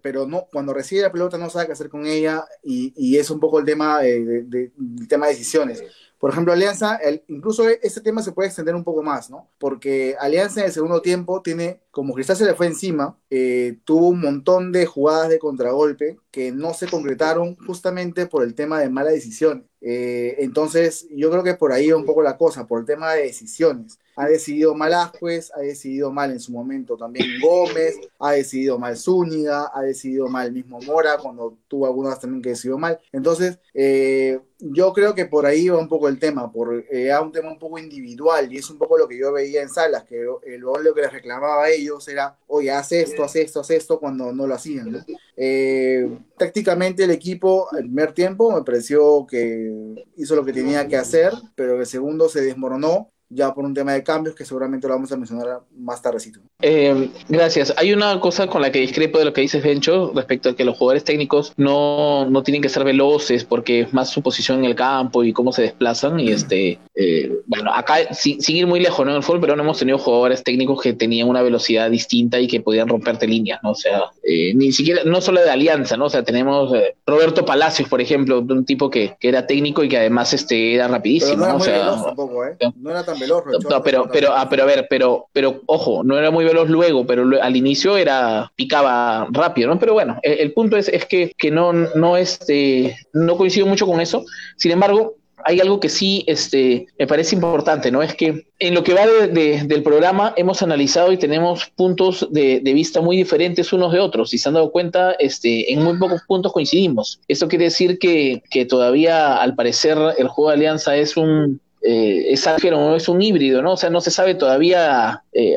pero, 0.02 0.26
no, 0.26 0.46
cuando 0.52 0.72
recibe 0.72 1.02
la 1.02 1.12
pelota 1.12 1.38
no 1.38 1.50
sabe 1.50 1.66
qué 1.66 1.72
hacer 1.72 1.88
con 1.88 2.06
ella 2.06 2.44
y, 2.62 3.16
es 3.16 3.30
un 3.30 3.40
poco 3.40 3.58
el 3.58 3.64
tema 3.64 4.00
de, 4.00 4.70
tema 5.08 5.26
de 5.26 5.32
decisiones. 5.32 5.82
Por 6.18 6.30
ejemplo, 6.30 6.52
Alianza, 6.52 6.98
incluso 7.28 7.68
ese 7.68 8.00
tema 8.00 8.22
se 8.22 8.32
puede 8.32 8.48
extender 8.48 8.74
un 8.74 8.84
poco 8.84 9.02
más, 9.02 9.28
¿no? 9.28 9.50
Porque 9.58 10.16
Alianza 10.18 10.60
en 10.60 10.66
el 10.66 10.72
segundo 10.72 11.02
tiempo 11.02 11.42
tiene, 11.42 11.82
como 11.90 12.14
Cristal 12.14 12.36
se 12.36 12.46
le 12.46 12.54
fue 12.54 12.66
encima, 12.66 13.18
eh, 13.28 13.78
tuvo 13.84 14.08
un 14.08 14.20
montón 14.20 14.72
de 14.72 14.86
jugadas 14.86 15.28
de 15.28 15.38
contragolpe 15.38 16.18
que 16.30 16.52
no 16.52 16.72
se 16.72 16.88
concretaron 16.88 17.56
justamente 17.66 18.26
por 18.26 18.44
el 18.44 18.54
tema 18.54 18.80
de 18.80 18.88
mala 18.88 19.10
decisión. 19.10 19.68
Eh, 19.80 20.36
entonces, 20.38 21.06
yo 21.10 21.30
creo 21.30 21.42
que 21.42 21.54
por 21.54 21.72
ahí 21.72 21.90
va 21.90 21.96
un 21.96 22.06
poco 22.06 22.22
la 22.22 22.36
cosa, 22.36 22.66
por 22.66 22.80
el 22.80 22.86
tema 22.86 23.12
de 23.14 23.22
decisiones 23.22 23.98
ha 24.16 24.26
decidido 24.26 24.74
mal 24.74 24.94
Ascuez, 24.94 25.52
ha 25.54 25.60
decidido 25.60 26.10
mal 26.10 26.30
en 26.32 26.40
su 26.40 26.50
momento 26.50 26.96
también 26.96 27.38
Gómez, 27.40 27.96
ha 28.18 28.32
decidido 28.32 28.78
mal 28.78 28.96
Zúñiga, 28.96 29.70
ha 29.72 29.82
decidido 29.82 30.26
mal 30.28 30.52
mismo 30.52 30.80
Mora, 30.80 31.18
cuando 31.18 31.54
tuvo 31.68 31.86
algunas 31.86 32.18
también 32.18 32.42
que 32.42 32.50
decidió 32.50 32.78
mal. 32.78 32.98
Entonces, 33.12 33.58
eh, 33.74 34.40
yo 34.58 34.94
creo 34.94 35.14
que 35.14 35.26
por 35.26 35.44
ahí 35.44 35.68
va 35.68 35.78
un 35.78 35.88
poco 35.88 36.08
el 36.08 36.18
tema, 36.18 36.50
por 36.50 36.86
eh, 36.90 37.12
un 37.20 37.30
tema 37.30 37.52
un 37.52 37.58
poco 37.58 37.78
individual, 37.78 38.50
y 38.50 38.56
es 38.56 38.70
un 38.70 38.78
poco 38.78 38.96
lo 38.96 39.06
que 39.06 39.18
yo 39.18 39.32
veía 39.32 39.60
en 39.60 39.68
salas, 39.68 40.04
que 40.04 40.26
el 40.46 40.60
lo 40.60 40.94
que 40.94 41.02
les 41.02 41.12
reclamaba 41.12 41.64
a 41.64 41.70
ellos 41.70 42.08
era, 42.08 42.38
oye, 42.46 42.70
haz 42.70 42.92
esto, 42.92 43.22
haz 43.22 43.36
esto, 43.36 43.60
haz 43.60 43.70
esto, 43.70 44.00
cuando 44.00 44.32
no 44.32 44.46
lo 44.46 44.54
hacían. 44.54 45.04
Eh, 45.36 46.18
tácticamente 46.38 47.04
el 47.04 47.10
equipo, 47.10 47.68
el 47.76 47.84
primer 47.84 48.12
tiempo, 48.12 48.54
me 48.54 48.62
pareció 48.62 49.26
que 49.26 50.06
hizo 50.16 50.34
lo 50.34 50.44
que 50.44 50.52
tenía 50.52 50.88
que 50.88 50.96
hacer, 50.96 51.32
pero 51.54 51.78
el 51.78 51.86
segundo 51.86 52.28
se 52.28 52.40
desmoronó 52.40 53.10
ya 53.28 53.52
por 53.52 53.64
un 53.64 53.74
tema 53.74 53.92
de 53.92 54.02
cambios 54.02 54.34
que 54.34 54.44
seguramente 54.44 54.86
lo 54.86 54.94
vamos 54.94 55.12
a 55.12 55.16
mencionar 55.16 55.62
más 55.76 56.00
tardecito. 56.00 56.40
Eh, 56.62 57.10
gracias. 57.28 57.74
Hay 57.76 57.92
una 57.92 58.18
cosa 58.18 58.46
con 58.46 58.62
la 58.62 58.72
que 58.72 58.80
discrepo 58.80 59.18
de 59.18 59.26
lo 59.26 59.32
que 59.34 59.42
dices, 59.42 59.62
Bencho, 59.62 60.12
respecto 60.14 60.50
a 60.50 60.56
que 60.56 60.64
los 60.64 60.78
jugadores 60.78 61.04
técnicos 61.04 61.52
no, 61.58 62.24
no 62.30 62.42
tienen 62.42 62.62
que 62.62 62.70
ser 62.70 62.82
veloces 62.82 63.44
porque 63.44 63.80
es 63.80 63.92
más 63.92 64.08
su 64.08 64.22
posición 64.22 64.60
en 64.60 64.64
el 64.64 64.74
campo 64.74 65.22
y 65.22 65.34
cómo 65.34 65.52
se 65.52 65.62
desplazan. 65.62 66.18
Y 66.18 66.30
este, 66.30 66.78
eh, 66.94 67.30
bueno, 67.46 67.74
acá 67.74 68.14
sin, 68.14 68.40
ir 68.48 68.66
muy 68.66 68.80
lejos 68.80 69.04
¿no? 69.04 69.10
en 69.10 69.18
el 69.18 69.22
fútbol, 69.22 69.42
pero 69.42 69.56
no 69.56 69.64
hemos 69.64 69.78
tenido 69.78 69.98
jugadores 69.98 70.42
técnicos 70.42 70.80
que 70.80 70.94
tenían 70.94 71.28
una 71.28 71.42
velocidad 71.42 71.90
distinta 71.90 72.40
y 72.40 72.48
que 72.48 72.62
podían 72.62 72.88
romperte 72.88 73.26
líneas, 73.26 73.60
¿no? 73.62 73.72
O 73.72 73.74
sea, 73.74 74.04
eh, 74.22 74.54
ni 74.54 74.72
siquiera, 74.72 75.02
no 75.04 75.20
solo 75.20 75.42
de 75.42 75.50
alianza, 75.50 75.98
¿no? 75.98 76.06
O 76.06 76.10
sea, 76.10 76.22
tenemos 76.22 76.72
Roberto 77.06 77.44
Palacios, 77.44 77.88
por 77.88 78.00
ejemplo, 78.00 78.40
un 78.40 78.64
tipo 78.64 78.88
que, 78.88 79.14
que, 79.20 79.28
era 79.28 79.46
técnico 79.46 79.84
y 79.84 79.90
que 79.90 79.98
además 79.98 80.32
este, 80.32 80.74
era 80.74 80.88
rapidísimo. 80.88 81.36
no 81.36 81.44
era 81.44 81.54
o 81.54 81.60
sea, 81.60 82.04
tampoco, 82.06 82.46
¿eh? 82.46 82.56
No 82.76 82.90
era 82.90 83.04
tan 83.04 83.18
veloz. 83.18 83.44
No, 83.68 83.82
pero, 83.82 84.08
pero, 84.10 84.32
ah, 84.34 84.48
pero 84.48 84.62
a 84.62 84.66
ver, 84.66 84.86
pero, 84.88 85.26
pero 85.32 85.60
ojo, 85.66 86.02
no 86.02 86.16
era 86.16 86.30
muy 86.30 86.45
veloz 86.46 86.68
luego, 86.68 87.06
pero 87.06 87.24
al 87.40 87.56
inicio 87.56 87.96
era, 87.96 88.50
picaba 88.56 89.28
rápido, 89.30 89.68
¿no? 89.68 89.78
Pero 89.78 89.92
bueno, 89.92 90.18
el, 90.22 90.52
punto 90.52 90.76
es, 90.76 90.88
es 90.88 91.04
que, 91.04 91.32
que 91.36 91.50
no, 91.50 91.72
no, 91.72 92.16
este, 92.16 92.96
no 93.12 93.36
coincido 93.36 93.66
mucho 93.66 93.86
con 93.86 94.00
eso. 94.00 94.24
Sin 94.56 94.72
embargo, 94.72 95.16
hay 95.44 95.60
algo 95.60 95.78
que 95.78 95.88
sí 95.88 96.24
este, 96.26 96.86
me 96.98 97.06
parece 97.06 97.36
importante, 97.36 97.92
¿no? 97.92 98.02
Es 98.02 98.14
que 98.14 98.46
en 98.58 98.74
lo 98.74 98.82
que 98.82 98.94
va 98.94 99.06
del 99.06 99.82
programa 99.84 100.34
hemos 100.36 100.60
analizado 100.62 101.12
y 101.12 101.18
tenemos 101.18 101.66
puntos 101.76 102.26
de, 102.32 102.60
vista 102.64 103.00
muy 103.00 103.16
diferentes 103.16 103.72
unos 103.72 103.92
de 103.92 104.00
otros. 104.00 104.30
Si 104.30 104.38
se 104.38 104.48
han 104.48 104.54
dado 104.54 104.72
cuenta, 104.72 105.12
este, 105.12 105.72
en 105.72 105.84
muy 105.84 105.98
pocos 105.98 106.22
puntos 106.26 106.52
coincidimos. 106.52 107.20
Esto 107.28 107.46
quiere 107.46 107.66
decir 107.66 107.98
que, 108.00 108.42
que 108.50 108.64
todavía, 108.64 109.36
al 109.36 109.54
parecer, 109.54 109.96
el 110.18 110.26
juego 110.26 110.50
de 110.50 110.56
Alianza 110.56 110.96
es 110.96 111.16
un, 111.16 111.60
eh, 111.82 112.32
es 112.32 112.44
es 112.46 113.08
un 113.08 113.22
híbrido, 113.22 113.62
¿no? 113.62 113.74
O 113.74 113.76
sea, 113.76 113.90
no 113.90 114.00
se 114.00 114.10
sabe 114.10 114.34
todavía 114.34 115.22
eh, 115.32 115.54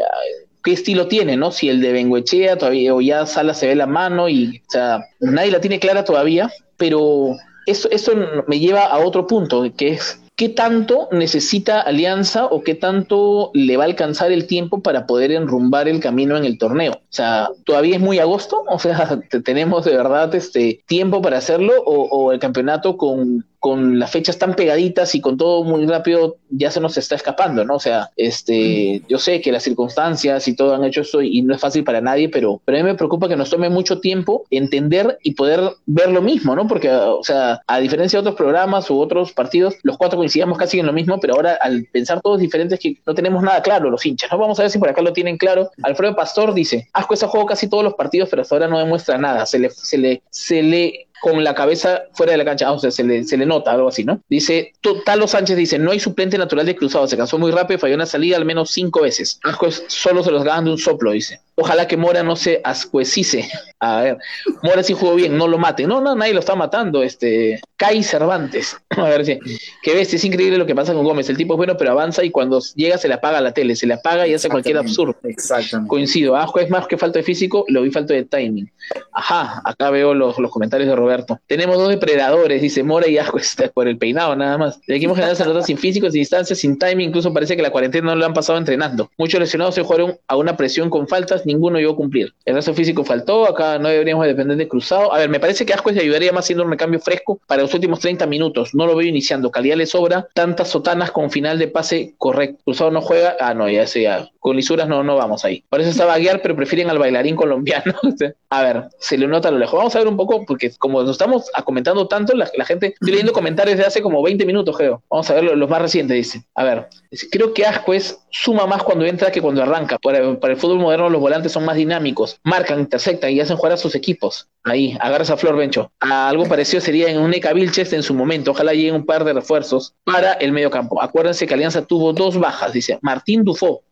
qué 0.64 0.74
estilo 0.74 1.08
tiene, 1.08 1.38
¿no? 1.38 1.52
Si 1.52 1.70
el 1.70 1.82
de 1.82 1.94
Benguechea 1.94 2.58
todavía 2.58 2.94
o 2.94 3.02
ya 3.02 3.26
Sala 3.26 3.54
se 3.54 3.68
ve 3.68 3.76
la 3.76 3.88
mano 3.88 4.30
y, 4.30 4.62
o 4.68 4.72
sea, 4.72 5.06
nadie 5.20 5.52
la 5.52 5.62
tiene 5.62 5.80
clara 5.80 6.04
todavía, 6.04 6.52
pero 6.78 7.36
eso, 7.66 7.90
eso 7.92 8.14
me 8.48 8.60
lleva 8.60 8.86
a 8.86 9.00
otro 9.00 9.28
punto, 9.28 9.66
que 9.76 9.90
es 9.90 10.20
¿qué 10.40 10.48
tanto 10.48 11.10
necesita 11.12 11.82
Alianza 11.82 12.46
o 12.46 12.64
qué 12.64 12.74
tanto 12.74 13.52
le 13.54 13.76
va 13.76 13.84
a 13.84 13.88
alcanzar 13.88 14.32
el 14.32 14.48
tiempo 14.48 14.82
para 14.82 15.06
poder 15.06 15.34
enrumbar 15.34 15.90
el 15.90 16.00
camino 16.00 16.38
en 16.38 16.46
el 16.46 16.58
torneo? 16.58 16.94
O 16.94 17.02
sea, 17.10 17.50
¿todavía 17.66 17.96
es 17.96 18.02
muy 18.02 18.20
agosto? 18.20 18.64
O 18.70 18.80
sea, 18.80 19.20
¿tenemos 19.44 19.84
de 19.84 19.98
verdad 19.98 20.34
este 20.34 20.82
tiempo 20.88 21.22
para 21.22 21.40
hacerlo 21.40 21.74
o, 21.86 22.04
o 22.04 22.32
el 22.32 22.40
campeonato 22.40 22.96
con 22.96 23.49
con 23.60 24.00
las 24.00 24.12
fechas 24.12 24.38
tan 24.38 24.54
pegaditas 24.56 25.14
y 25.16 25.22
con 25.22 25.38
todo 25.38 25.64
muy 25.64 25.86
rápido, 25.86 26.38
ya 26.50 26.72
se 26.72 26.80
nos 26.80 26.98
está 26.98 27.16
escapando, 27.16 27.66
¿no? 27.66 27.76
O 27.76 27.80
sea, 27.80 28.10
este, 28.16 29.02
yo 29.10 29.20
sé 29.20 29.42
que 29.42 29.52
las 29.52 29.64
circunstancias 29.64 30.48
y 30.48 30.56
todo 30.56 30.76
han 30.76 30.86
hecho 30.86 31.02
eso 31.02 31.22
y 31.22 31.42
no 31.42 31.54
es 31.54 31.62
fácil 31.62 31.84
para 31.84 32.00
nadie, 32.00 32.30
pero, 32.30 32.62
pero 32.64 32.78
a 32.78 32.82
mí 32.82 32.88
me 32.88 32.96
preocupa 32.96 33.28
que 33.28 33.36
nos 33.36 33.50
tome 33.50 33.70
mucho 33.70 34.00
tiempo 34.00 34.46
entender 34.50 35.18
y 35.24 35.34
poder 35.34 35.62
ver 35.86 36.10
lo 36.12 36.22
mismo, 36.22 36.56
¿no? 36.56 36.68
Porque, 36.68 36.90
o 36.90 37.24
sea, 37.24 37.62
a 37.68 37.80
diferencia 37.80 38.18
de 38.18 38.22
otros 38.22 38.36
programas 38.36 38.90
u 38.90 39.00
otros 39.00 39.34
partidos, 39.34 39.76
los 39.84 39.98
cuatro 39.98 40.18
coincidíamos 40.18 40.58
casi 40.58 40.80
en 40.80 40.86
lo 40.86 40.94
mismo, 40.94 41.20
pero 41.20 41.36
ahora 41.36 41.58
al 41.62 41.86
pensar 41.92 42.22
todos 42.22 42.40
diferentes 42.40 42.80
que 42.80 42.98
no 43.06 43.14
tenemos 43.14 43.44
nada 43.44 43.62
claro, 43.62 43.90
los 43.90 44.06
hinchas, 44.06 44.32
¿no? 44.32 44.38
Vamos 44.38 44.58
a 44.60 44.64
ver 44.64 44.72
si 44.72 44.80
por 44.80 44.90
acá 44.90 45.02
lo 45.02 45.12
tienen 45.12 45.38
claro. 45.38 45.70
Alfredo 45.84 46.16
Pastor 46.16 46.54
dice, 46.54 46.88
Asco 46.94 47.14
ese 47.14 47.28
juego 47.28 47.46
casi 47.46 47.68
todos 47.68 47.84
los 47.84 47.96
partidos, 47.96 48.30
pero 48.30 48.42
hasta 48.42 48.56
ahora 48.56 48.68
no 48.68 48.80
demuestra 48.80 49.18
nada. 49.18 49.46
Se 49.46 49.60
le, 49.60 49.70
se 49.70 49.98
le, 49.98 50.22
se 50.30 50.64
le 50.64 51.09
con 51.22 51.44
la 51.44 51.54
cabeza 51.54 52.04
fuera 52.14 52.32
de 52.32 52.38
la 52.38 52.46
cancha, 52.46 52.72
o 52.72 52.80
sea, 52.80 52.92
se 52.92 53.04
le, 53.04 53.24
se 53.24 53.38
le 53.38 53.46
nota 53.46 53.72
algo 53.72 53.90
así, 53.90 54.04
¿no? 54.04 54.22
Dice, 54.30 54.74
Talo 55.06 55.28
Sánchez 55.28 55.58
dice, 55.58 55.80
no 55.80 55.92
hay 55.92 56.00
suplente 56.00 56.38
natural 56.38 56.66
de 56.66 56.76
cruzado, 56.76 57.08
se 57.08 57.18
cansó 57.18 57.38
muy 57.38 57.52
rápido, 57.52 57.80
falló 57.80 57.96
una 57.96 58.06
salida 58.06 58.38
al 58.38 58.46
menos 58.46 58.72
cinco 58.72 59.02
veces. 59.02 59.40
solo 59.88 60.24
se 60.24 60.32
los 60.32 60.44
ganan 60.44 60.66
de 60.66 60.72
un 60.72 60.78
soplo, 60.78 61.12
dice. 61.12 61.42
Ojalá 61.62 61.88
que 61.88 61.98
Mora 61.98 62.24
no 62.24 62.38
se 62.38 62.62
ascuecice. 62.64 63.50
A 63.82 64.02
ver, 64.02 64.18
Mora 64.64 64.82
sí 64.84 64.94
jugó 64.94 65.16
bien, 65.16 65.38
no 65.38 65.48
lo 65.48 65.58
mate. 65.58 65.86
No, 65.86 66.00
no, 66.00 66.16
nadie 66.16 66.34
lo 66.34 66.40
está 66.40 66.56
matando. 66.56 67.04
Este, 67.04 67.62
Kai 67.76 68.02
Cervantes. 68.02 68.78
A 68.90 69.04
ver 69.04 69.26
si. 69.26 69.40
Que 69.82 69.94
ves, 69.94 70.14
es 70.14 70.24
increíble 70.24 70.58
lo 70.58 70.66
que 70.66 70.76
pasa 70.76 70.94
con 70.94 71.04
Gómez. 71.04 71.30
El 71.30 71.38
tipo 71.38 71.54
es 71.54 71.58
bueno, 71.58 71.76
pero 71.78 71.92
avanza 71.92 72.24
y 72.24 72.30
cuando 72.30 72.62
llega 72.76 72.98
se 72.98 73.10
le 73.10 73.16
apaga 73.16 73.42
la 73.42 73.54
tele, 73.54 73.76
se 73.76 73.88
le 73.88 73.96
apaga 73.96 74.26
y 74.26 74.34
hace 74.34 74.50
cualquier 74.50 74.78
absurdo. 74.78 75.16
Exactamente. 75.24 75.90
Coincido. 75.90 76.36
Ajo 76.36 76.60
es 76.60 76.70
más 76.70 76.88
que 76.88 76.98
falta 76.98 77.20
de 77.20 77.24
físico, 77.24 77.66
lo 77.68 77.82
vi 77.82 77.92
falta 77.92 78.14
de 78.14 78.24
timing. 78.24 78.72
Ajá, 79.12 79.62
acá 79.66 79.90
veo 79.90 80.14
los, 80.14 80.36
comentarios 80.52 80.90
de 80.90 80.96
Roberto. 80.96 81.09
Tenemos 81.48 81.78
dos 81.78 81.90
depredadores, 81.90 82.62
dice 82.62 82.84
Mora 82.84 83.08
y 83.08 83.18
Ajo 83.18 83.38
está 83.40 83.68
por 83.70 83.88
el 83.88 83.98
peinado 83.98 84.36
nada 84.36 84.58
más. 84.58 84.80
El 84.88 84.96
equipo 84.96 85.16
general 85.16 85.36
se 85.36 85.46
nota 85.46 85.64
sin 85.64 85.78
físico, 85.78 86.10
sin 86.10 86.22
distancia, 86.22 86.56
sin 86.56 86.78
timing. 86.78 87.10
Incluso 87.10 87.34
parece 87.34 87.56
que 87.56 87.62
la 87.62 87.72
cuarentena 87.72 88.12
no 88.12 88.16
lo 88.16 88.26
han 88.26 88.34
pasado 88.34 88.58
entrenando. 88.58 89.10
Muchos 89.18 89.40
lesionados 89.40 89.76
se 89.76 89.84
jugaron 89.84 90.18
a 90.28 90.36
una 90.36 90.56
presión 90.56 90.90
con 90.90 91.08
faltas 91.08 91.46
ninguno 91.46 91.80
llegó 91.80 91.94
a 91.94 91.96
cumplir. 91.96 92.34
El 92.46 92.56
resto 92.56 92.74
físico 92.74 93.04
faltó, 93.04 93.48
acá 93.48 93.80
no 93.80 93.90
deberíamos 93.90 94.26
depender 94.26 94.58
de 94.58 94.68
Cruzado. 94.68 95.14
A 95.14 95.18
ver, 95.18 95.30
me 95.30 95.40
parece 95.40 95.66
que 95.66 95.74
Ascuez 95.74 95.96
le 95.96 96.04
ayudaría 96.04 96.32
más 96.32 96.46
siendo 96.46 96.64
un 96.64 96.72
recambio 96.72 97.00
fresco 97.00 97.40
para 97.48 97.62
los 97.62 97.74
últimos 97.74 98.00
30 98.00 98.26
minutos. 98.28 98.74
No 98.74 98.86
lo 98.86 98.96
veo 98.96 99.08
iniciando, 99.08 99.52
calidad 99.52 99.78
le 99.78 99.86
sobra, 99.86 100.28
tantas 100.34 100.70
sotanas 100.70 101.12
con 101.12 101.32
final 101.32 101.58
de 101.60 101.68
pase 101.68 102.14
correcto. 102.18 102.62
Cruzado 102.66 102.92
no 102.92 103.02
juega, 103.02 103.36
ah, 103.40 103.54
no, 103.54 103.70
ya 103.70 103.88
sé, 103.88 104.04
ya. 104.04 104.30
Con 104.40 104.56
lisuras 104.56 104.88
no, 104.88 105.04
no 105.04 105.16
vamos 105.16 105.44
ahí. 105.44 105.64
Por 105.70 105.82
eso 105.82 105.90
estaba 105.90 106.14
a 106.14 106.18
guiar, 106.18 106.42
pero 106.42 106.56
prefieren 106.56 106.90
al 106.90 107.00
bailarín 107.00 107.36
colombiano. 107.36 107.94
a 108.50 108.64
ver, 108.64 108.84
se 109.00 109.18
le 109.18 109.28
nota 109.28 109.50
a 109.50 109.52
lo 109.52 109.60
lejos. 109.60 109.78
Vamos 109.78 109.96
a 109.96 110.00
ver 110.00 110.08
un 110.08 110.18
poco, 110.18 110.46
porque 110.46 110.72
como 110.78 110.99
nos 111.04 111.12
estamos 111.12 111.50
comentando 111.66 112.08
tanto, 112.08 112.34
la, 112.36 112.48
gente, 112.66 112.88
estoy 112.88 113.12
leyendo 113.12 113.34
comentarios 113.34 113.78
de 113.78 113.86
hace 113.86 114.02
como 114.02 114.22
20 114.22 114.46
minutos, 114.46 114.76
creo. 114.76 115.04
Vamos 115.10 115.30
a 115.30 115.34
ver 115.34 115.44
los, 115.44 115.70
más 115.70 115.82
recientes, 115.82 116.16
dice. 116.16 116.44
A 116.56 116.64
ver, 116.64 116.88
creo 117.32 117.54
que 117.54 117.66
Ascuez 117.66 118.20
suma 118.32 118.66
más 118.66 118.84
cuando 118.84 119.06
entra 119.06 119.32
que 119.32 119.42
cuando 119.42 119.62
arranca. 119.62 119.98
Para, 120.00 120.40
para 120.40 120.54
el 120.54 120.60
fútbol 120.60 120.80
moderno 120.80 121.10
los 121.10 121.22
volantes 121.22 121.52
son 121.52 121.66
más 121.66 121.76
dinámicos, 121.76 122.40
marcan, 122.44 122.80
intersectan 122.80 123.32
y 123.32 123.40
hacen 123.40 123.58
jugar 123.58 123.74
a 123.74 123.78
sus 123.78 123.96
equipos. 123.96 124.48
Ahí, 124.64 124.98
agarras 125.00 125.30
a 125.30 125.38
Flor 125.38 125.56
Bencho. 125.56 125.92
algo 126.00 126.46
parecido 126.46 126.82
sería 126.82 127.10
en 127.10 127.20
un 127.20 127.34
Eka 127.34 127.54
Vilches 127.54 127.94
en 127.94 128.04
su 128.04 128.14
momento. 128.14 128.52
Ojalá 128.52 128.74
lleguen 128.74 128.96
un 128.96 129.06
par 129.06 129.24
de 129.24 129.34
refuerzos 129.34 129.96
para 130.04 130.34
el 130.34 130.52
medio 130.52 130.70
campo. 130.70 131.02
Acuérdense 131.02 131.48
que 131.48 131.54
Alianza 131.54 131.86
tuvo 131.86 132.14
dos 132.14 132.38
bajas, 132.38 132.74
dice 132.74 133.00
Martín 133.02 133.44
Dufo. 133.44 133.84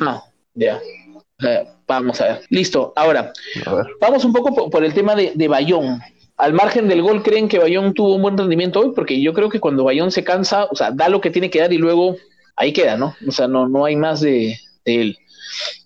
No, 0.00 0.22
ya. 0.54 0.80
Eh, 1.42 1.66
vamos 1.86 2.20
a 2.20 2.24
ver. 2.24 2.42
Listo. 2.50 2.92
Ahora, 2.96 3.32
vamos 4.00 4.24
un 4.24 4.32
poco 4.32 4.70
por, 4.70 4.84
el 4.84 4.94
tema 4.94 5.14
de, 5.14 5.48
Bayón. 5.48 6.00
Al 6.42 6.54
margen 6.54 6.88
del 6.88 7.02
gol, 7.02 7.22
¿creen 7.22 7.48
que 7.48 7.60
Bayón 7.60 7.94
tuvo 7.94 8.16
un 8.16 8.22
buen 8.22 8.36
rendimiento 8.36 8.80
hoy? 8.80 8.90
Porque 8.96 9.22
yo 9.22 9.32
creo 9.32 9.48
que 9.48 9.60
cuando 9.60 9.84
Bayón 9.84 10.10
se 10.10 10.24
cansa, 10.24 10.64
o 10.64 10.74
sea, 10.74 10.90
da 10.90 11.08
lo 11.08 11.20
que 11.20 11.30
tiene 11.30 11.50
que 11.50 11.60
dar 11.60 11.72
y 11.72 11.78
luego 11.78 12.16
ahí 12.56 12.72
queda, 12.72 12.96
¿no? 12.96 13.14
O 13.28 13.30
sea, 13.30 13.46
no, 13.46 13.68
no 13.68 13.84
hay 13.84 13.94
más 13.94 14.20
de, 14.20 14.58
de 14.84 15.00
él. 15.00 15.18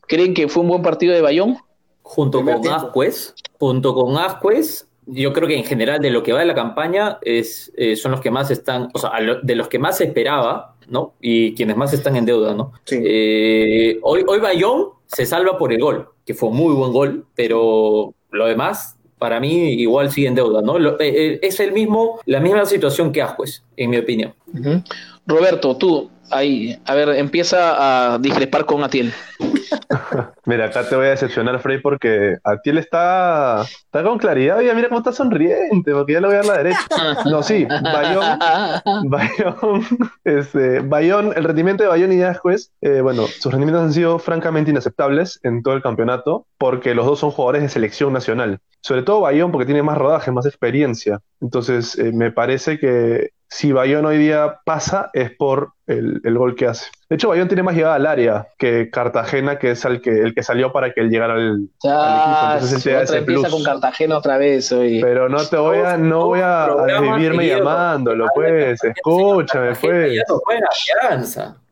¿Creen 0.08 0.32
que 0.32 0.48
fue 0.48 0.62
un 0.62 0.70
buen 0.70 0.80
partido 0.80 1.12
de 1.12 1.20
Bayón? 1.20 1.58
Junto 2.00 2.42
con 2.42 2.66
Ascuez. 2.68 3.34
junto 3.58 3.94
con 3.94 4.16
Ascuez, 4.16 4.88
yo 5.04 5.34
creo 5.34 5.46
que 5.46 5.58
en 5.58 5.64
general 5.64 6.00
de 6.00 6.08
lo 6.08 6.22
que 6.22 6.32
va 6.32 6.40
de 6.40 6.46
la 6.46 6.54
campaña 6.54 7.18
es, 7.20 7.70
eh, 7.76 7.94
son 7.94 8.12
los 8.12 8.22
que 8.22 8.30
más 8.30 8.50
están, 8.50 8.88
o 8.94 8.98
sea, 8.98 9.10
de 9.42 9.54
los 9.56 9.68
que 9.68 9.78
más 9.78 9.98
se 9.98 10.04
esperaba, 10.04 10.76
¿no? 10.88 11.12
Y 11.20 11.54
quienes 11.54 11.76
más 11.76 11.92
están 11.92 12.16
en 12.16 12.24
deuda, 12.24 12.54
¿no? 12.54 12.72
Eh, 12.90 13.98
hoy, 14.00 14.24
hoy 14.26 14.40
Bayón 14.40 14.86
se 15.06 15.26
salva 15.26 15.58
por 15.58 15.70
el 15.74 15.80
gol, 15.80 16.08
que 16.24 16.32
fue 16.32 16.48
un 16.48 16.56
muy 16.56 16.72
buen 16.72 16.92
gol, 16.92 17.26
pero 17.34 18.14
lo 18.30 18.46
demás, 18.46 18.95
para 19.26 19.40
mí, 19.40 19.72
igual 19.72 20.12
sigue 20.12 20.28
en 20.28 20.36
deuda, 20.36 20.62
¿no? 20.62 20.78
Eh, 21.00 21.40
es 21.42 21.58
el 21.58 21.72
mismo, 21.72 22.20
la 22.26 22.38
misma 22.38 22.64
situación 22.64 23.10
que 23.10 23.20
Ascuez, 23.20 23.64
en 23.76 23.90
mi 23.90 23.96
opinión. 23.96 24.32
Roberto, 25.26 25.76
tú, 25.76 26.08
ahí, 26.30 26.78
a 26.84 26.94
ver, 26.94 27.10
empieza 27.10 28.14
a 28.14 28.18
discrepar 28.18 28.64
con 28.64 28.82
Atiel. 28.82 29.12
mira, 30.44 30.66
acá 30.66 30.88
te 30.88 30.96
voy 30.96 31.06
a 31.06 31.10
decepcionar, 31.10 31.58
Frey, 31.60 31.80
porque 31.80 32.38
Atiel 32.44 32.78
está, 32.78 33.62
está 33.62 34.02
con 34.02 34.18
claridad. 34.18 34.58
Oye, 34.58 34.74
mira 34.74 34.88
cómo 34.88 35.00
está 35.00 35.12
sonriente, 35.12 35.92
porque 35.92 36.14
ya 36.14 36.20
lo 36.20 36.28
voy 36.28 36.36
a 36.36 36.38
dar 36.38 36.46
la 36.46 36.58
derecha. 36.58 36.86
No, 37.26 37.42
sí, 37.42 37.66
Bayón, 37.66 38.38
Bayón, 39.08 39.86
este, 40.24 40.80
Bayón, 40.80 41.32
el 41.34 41.44
rendimiento 41.44 41.82
de 41.82 41.88
Bayón 41.88 42.12
y 42.12 42.22
Ascuez, 42.22 42.70
eh, 42.80 43.00
bueno, 43.00 43.26
sus 43.26 43.52
rendimientos 43.52 43.84
han 43.84 43.92
sido 43.92 44.18
francamente 44.18 44.70
inaceptables 44.70 45.40
en 45.42 45.62
todo 45.62 45.74
el 45.74 45.82
campeonato, 45.82 46.46
porque 46.58 46.94
los 46.94 47.06
dos 47.06 47.20
son 47.20 47.30
jugadores 47.30 47.62
de 47.62 47.68
selección 47.68 48.12
nacional. 48.12 48.60
Sobre 48.80 49.02
todo 49.02 49.20
Bayón, 49.20 49.50
porque 49.50 49.66
tiene 49.66 49.82
más 49.82 49.98
rodaje, 49.98 50.30
más 50.30 50.46
experiencia. 50.46 51.20
Entonces, 51.40 51.98
eh, 51.98 52.12
me 52.12 52.30
parece 52.30 52.78
que 52.78 53.30
si 53.48 53.72
Bayón 53.72 54.06
hoy 54.06 54.18
día 54.18 54.60
pasa 54.64 55.10
es 55.12 55.30
por 55.30 55.72
el, 55.86 56.20
gol 56.36 56.56
que 56.56 56.66
hace. 56.66 56.86
De 57.08 57.16
hecho, 57.16 57.28
Bayón 57.28 57.48
tiene 57.48 57.62
más 57.62 57.74
llegada 57.74 57.94
al 57.94 58.06
área 58.06 58.48
que 58.58 58.90
Cartagena, 58.90 59.58
que 59.58 59.72
es 59.72 59.84
el 59.84 60.00
que, 60.00 60.10
el 60.10 60.34
que 60.34 60.42
salió 60.42 60.72
para 60.72 60.92
que 60.92 61.00
él 61.00 61.10
llegara 61.10 61.34
al, 61.34 61.68
equipo. 61.68 62.52
Entonces 62.54 62.86
él 62.86 63.06
te 63.06 63.18
empieza 63.18 63.50
con 63.50 63.62
Cartagena 63.62 64.18
otra 64.18 64.38
vez 64.38 64.72
hoy. 64.72 65.00
Pero 65.00 65.28
no 65.28 65.44
te 65.44 65.56
voy 65.56 65.78
a, 65.78 65.96
no 65.96 66.26
voy 66.26 66.40
a, 66.42 66.68
vivirme 67.00 67.46
llamándolo, 67.46 68.26
pues. 68.34 68.82
Escúchame, 68.82 69.74
pues. 69.80 70.22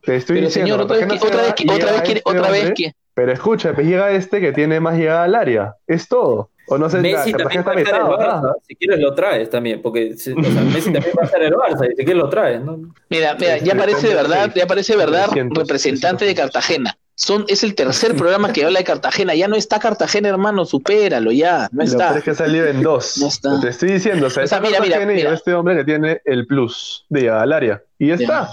Te 0.03 0.17
estoy 0.17 0.37
pero 0.37 0.47
diciendo, 0.47 0.51
señor, 0.51 0.81
otra 0.83 0.97
vez, 0.99 1.23
otra 1.23 1.43
vez, 1.43 1.55
otra 1.67 1.93
vez, 2.03 2.23
otra 2.25 2.51
vez 2.51 2.73
que... 2.75 2.93
Pero 3.15 3.33
escucha, 3.33 3.73
pues 3.73 3.87
llega 3.87 4.11
este 4.11 4.41
que 4.41 4.53
tiene 4.53 4.81
más 4.81 4.99
llegada 4.99 5.25
al 5.25 5.35
área. 5.35 5.77
Es 5.87 6.09
todo. 6.09 6.51
O 6.67 6.79
no 6.79 6.89
sé, 6.89 6.99
Messi 6.99 7.33
también 7.33 7.63
va 7.67 7.73
a 7.73 7.75
estar 7.75 8.01
el 8.01 8.07
Barça, 8.07 8.55
si 8.67 8.75
quieres 8.75 8.99
lo 8.99 9.15
traes 9.15 9.51
también, 9.51 9.83
porque 9.83 10.15
o 10.15 10.17
sea, 10.17 10.35
Messi 10.35 10.93
también 10.93 11.15
va 11.19 11.23
a 11.23 11.27
estar 11.27 11.43
el 11.43 11.53
Barça, 11.53 11.87
y 11.87 11.97
si 11.97 12.05
quieres 12.05 12.17
lo 12.17 12.29
traes. 12.29 12.63
¿no? 12.63 12.79
Mira, 13.11 13.37
mira, 13.39 13.59
ya 13.59 13.75
parece 13.75 14.09
de 14.09 14.15
verdad, 14.15 14.51
ya 14.55 14.67
parece 14.67 14.97
verdad 14.97 15.29
representante 15.51 16.25
de 16.25 16.35
Cartagena. 16.35 16.97
Son, 17.17 17.45
es 17.47 17.63
el 17.63 17.77
tercer 17.77 18.17
programa 18.17 18.53
que 18.53 18.65
habla 18.65 18.81
de 18.81 18.85
Cartagena. 18.85 19.37
Ya 19.37 19.47
no 19.47 19.55
está 19.55 19.79
Cartagena, 19.79 20.29
hermano, 20.31 20.65
supéralo, 20.65 21.31
ya. 21.31 21.69
No 21.71 21.85
está. 21.85 22.13
Lo 22.13 22.21
que 22.21 22.33
ha 22.33 22.35
salido 22.35 22.67
en 22.67 22.83
dos. 22.83 23.19
No 23.19 23.29
está. 23.29 23.61
Te 23.61 23.69
estoy 23.69 23.93
diciendo, 23.93 24.27
o 24.27 24.31
sea, 24.31 24.43
o 24.43 24.47
sea 24.49 24.61
mira, 24.61 24.81
mira, 24.81 25.07
mira. 25.07 25.33
este 25.33 25.55
hombre 25.55 25.77
que 25.77 25.85
tiene 25.85 26.21
el 26.25 26.45
plus 26.49 27.07
de 27.09 27.31
al 27.31 27.53
área. 27.53 27.81
Y 27.99 28.11
está. 28.11 28.49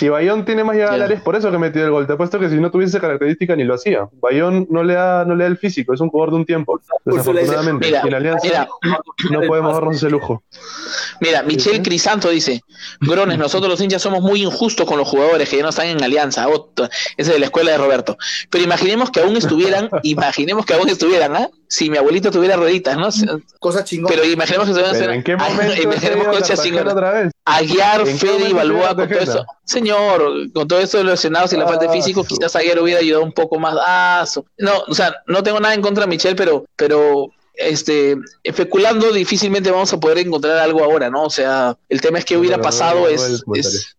Y 0.00 0.08
Bayón 0.08 0.44
tiene 0.44 0.64
más 0.64 0.74
llegada 0.74 1.04
al 1.04 1.22
por 1.22 1.36
eso 1.36 1.50
que 1.50 1.58
metió 1.58 1.84
el 1.84 1.90
gol. 1.90 2.06
Te 2.06 2.14
apuesto 2.14 2.38
que 2.38 2.48
si 2.48 2.56
no 2.56 2.70
tuviese 2.70 2.90
esa 2.90 3.00
característica 3.00 3.54
ni 3.54 3.64
lo 3.64 3.74
hacía. 3.74 4.08
Bayón 4.20 4.66
no 4.70 4.82
le 4.82 4.94
da, 4.94 5.24
no 5.24 5.34
le 5.34 5.44
da 5.44 5.50
el 5.50 5.58
físico, 5.58 5.94
es 5.94 6.00
un 6.00 6.08
jugador 6.08 6.30
de 6.30 6.36
un 6.36 6.46
tiempo. 6.46 6.80
Desafortunadamente. 7.04 7.86
Mira, 7.86 8.02
en 8.04 8.14
Alianza 8.14 8.68
no 9.30 9.40
podemos 9.42 9.72
darnos 9.74 9.96
ese 9.96 10.10
lujo. 10.10 10.42
Mira, 11.20 11.42
Michel 11.42 11.82
Crisanto 11.82 12.30
dice: 12.30 12.62
Grones, 13.00 13.38
nosotros 13.38 13.70
los 13.70 13.80
hinchas 13.80 14.02
somos 14.02 14.22
muy 14.22 14.42
injustos 14.42 14.86
con 14.86 14.98
los 14.98 15.08
jugadores 15.08 15.48
que 15.48 15.56
ya 15.56 15.62
no 15.62 15.68
están 15.68 15.86
en 15.86 16.02
Alianza. 16.02 16.46
ese 16.48 16.90
es 17.16 17.28
de 17.28 17.38
la 17.38 17.46
escuela 17.46 17.72
de 17.72 17.78
Roberto. 17.78 18.16
Pero 18.50 18.64
imaginemos 18.64 19.10
que 19.10 19.20
aún 19.20 19.36
estuvieran, 19.36 19.88
imaginemos 20.02 20.66
que 20.66 20.74
aún 20.74 20.88
estuvieran, 20.88 21.36
¿ah? 21.36 21.48
Si 21.68 21.88
mi 21.88 21.98
abuelito 21.98 22.32
tuviera 22.32 22.56
rueditas, 22.56 22.96
¿no? 22.96 23.08
Cosa 23.60 23.84
chingona. 23.84 24.14
Pero 24.14 24.26
imaginemos 24.26 24.68
que. 24.68 25.04
¿En 25.04 25.22
qué 25.22 25.36
momento? 25.36 25.82
imaginemos 25.82 26.26
cosas 26.26 26.62
chingonas. 26.62 26.94
Otra 26.94 27.12
vez? 27.12 27.32
Aguiar, 27.44 28.06
Fede 28.06 28.48
y 28.50 28.52
Balboa 28.52 28.96
con 28.96 29.08
todo 29.08 29.18
eso. 29.20 29.46
Señor, 29.64 30.50
con 30.52 30.66
todo 30.66 30.80
esto 30.80 30.98
de 30.98 31.04
lesionados 31.04 31.52
y 31.52 31.56
la 31.56 31.66
falta 31.66 31.84
de 31.84 31.90
ah, 31.90 31.92
físico, 31.92 32.24
quizás 32.24 32.56
Aguiar 32.56 32.80
hubiera 32.80 33.00
ayudado 33.00 33.24
un 33.24 33.32
poco 33.32 33.58
más. 33.58 33.76
Ah, 33.80 34.24
no, 34.58 34.72
o 34.88 34.94
sea, 34.94 35.14
no 35.26 35.42
tengo 35.42 35.60
nada 35.60 35.74
en 35.74 35.82
contra 35.82 36.04
de 36.04 36.10
Michelle, 36.10 36.34
pero, 36.34 36.64
pero 36.76 37.30
este, 37.60 38.16
especulando, 38.42 39.12
difícilmente 39.12 39.70
vamos 39.70 39.92
a 39.92 40.00
poder 40.00 40.18
encontrar 40.18 40.58
algo 40.58 40.82
ahora, 40.82 41.10
¿no? 41.10 41.24
O 41.24 41.30
sea, 41.30 41.76
el 41.88 42.00
tema 42.00 42.18
es 42.18 42.24
que 42.24 42.36
hubiera 42.36 42.60
pasado 42.60 43.08
es, 43.08 43.44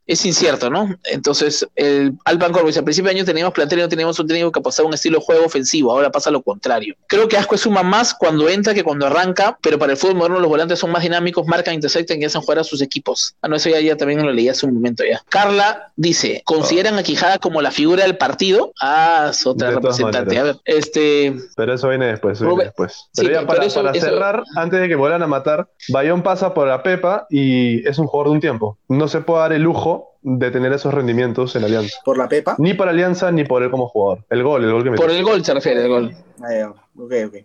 es, 0.05 0.25
incierto, 0.25 0.69
¿no? 0.69 0.95
Entonces, 1.05 1.67
el 1.75 2.13
Alban 2.25 2.51
Corbis, 2.51 2.77
al 2.77 2.83
principio 2.83 3.09
de 3.09 3.17
año 3.17 3.25
teníamos 3.25 3.53
plantel 3.53 3.79
y 3.79 3.81
no 3.83 3.89
teníamos 3.89 4.19
un 4.19 4.27
técnico 4.27 4.51
que 4.51 4.61
pasaba 4.61 4.87
un 4.87 4.93
estilo 4.93 5.19
de 5.19 5.25
juego 5.25 5.45
ofensivo, 5.45 5.91
ahora 5.91 6.11
pasa 6.11 6.31
lo 6.31 6.41
contrario. 6.41 6.95
Creo 7.07 7.27
que 7.27 7.37
Asco 7.37 7.57
suma 7.57 7.83
más 7.83 8.13
cuando 8.13 8.49
entra 8.49 8.73
que 8.73 8.83
cuando 8.83 9.05
arranca, 9.05 9.57
pero 9.61 9.77
para 9.77 9.93
el 9.93 9.97
fútbol 9.97 10.15
moderno 10.15 10.39
los 10.39 10.49
volantes 10.49 10.79
son 10.79 10.91
más 10.91 11.03
dinámicos, 11.03 11.45
marcan, 11.45 11.75
intersectan 11.75 12.21
y 12.21 12.25
hacen 12.25 12.41
jugar 12.41 12.59
a 12.59 12.63
sus 12.63 12.81
equipos. 12.81 13.35
Ah, 13.41 13.47
no, 13.47 13.55
eso 13.55 13.69
ya, 13.69 13.79
ya 13.79 13.95
también 13.95 14.25
lo 14.25 14.31
leí 14.31 14.49
hace 14.49 14.65
un 14.65 14.73
momento 14.73 15.03
ya. 15.03 15.21
Carla 15.29 15.91
dice, 15.95 16.41
¿consideran 16.45 16.97
a 16.97 17.03
Quijada 17.03 17.37
como 17.37 17.61
la 17.61 17.71
figura 17.71 18.03
del 18.03 18.17
partido? 18.17 18.73
Ah, 18.81 19.27
es 19.31 19.45
otra 19.45 19.71
representante. 19.71 20.37
A 20.37 20.43
ver, 20.43 20.57
este... 20.65 21.35
Pero 21.55 21.73
eso 21.73 21.87
viene 21.89 22.07
después, 22.07 22.39
viene 22.41 22.63
después. 22.63 23.09
Pero 23.15 23.50
para, 23.55 23.93
cerrar, 23.93 24.43
antes 24.55 24.79
de 24.79 24.87
que 24.87 24.95
vuelvan 24.95 25.23
a 25.23 25.27
matar, 25.27 25.69
Bayón 25.89 26.23
pasa 26.23 26.53
por 26.53 26.67
la 26.67 26.83
Pepa 26.83 27.27
y 27.29 27.87
es 27.87 27.97
un 27.99 28.07
jugador 28.07 28.29
de 28.29 28.35
un 28.35 28.41
tiempo. 28.41 28.77
No 28.87 29.07
se 29.07 29.21
puede 29.21 29.41
dar 29.41 29.53
el 29.53 29.63
lujo 29.63 30.11
de 30.21 30.51
tener 30.51 30.71
esos 30.73 30.93
rendimientos 30.93 31.55
en 31.55 31.63
Alianza. 31.63 31.97
¿Por 32.05 32.17
la 32.17 32.29
Pepa? 32.29 32.55
Ni 32.57 32.73
para 32.73 32.91
Alianza 32.91 33.31
ni 33.31 33.43
por 33.43 33.63
él 33.63 33.71
como 33.71 33.87
jugador. 33.87 34.23
El 34.29 34.43
gol, 34.43 34.63
el 34.63 34.71
gol 34.71 34.83
que 34.83 34.91
Por 34.91 35.09
el 35.09 35.23
gol 35.23 35.43
se 35.43 35.53
refiere, 35.53 35.83
el 35.83 35.89
gol. 35.89 36.15
Ah, 36.41 36.73
ok, 36.97 37.13
ok. 37.27 37.35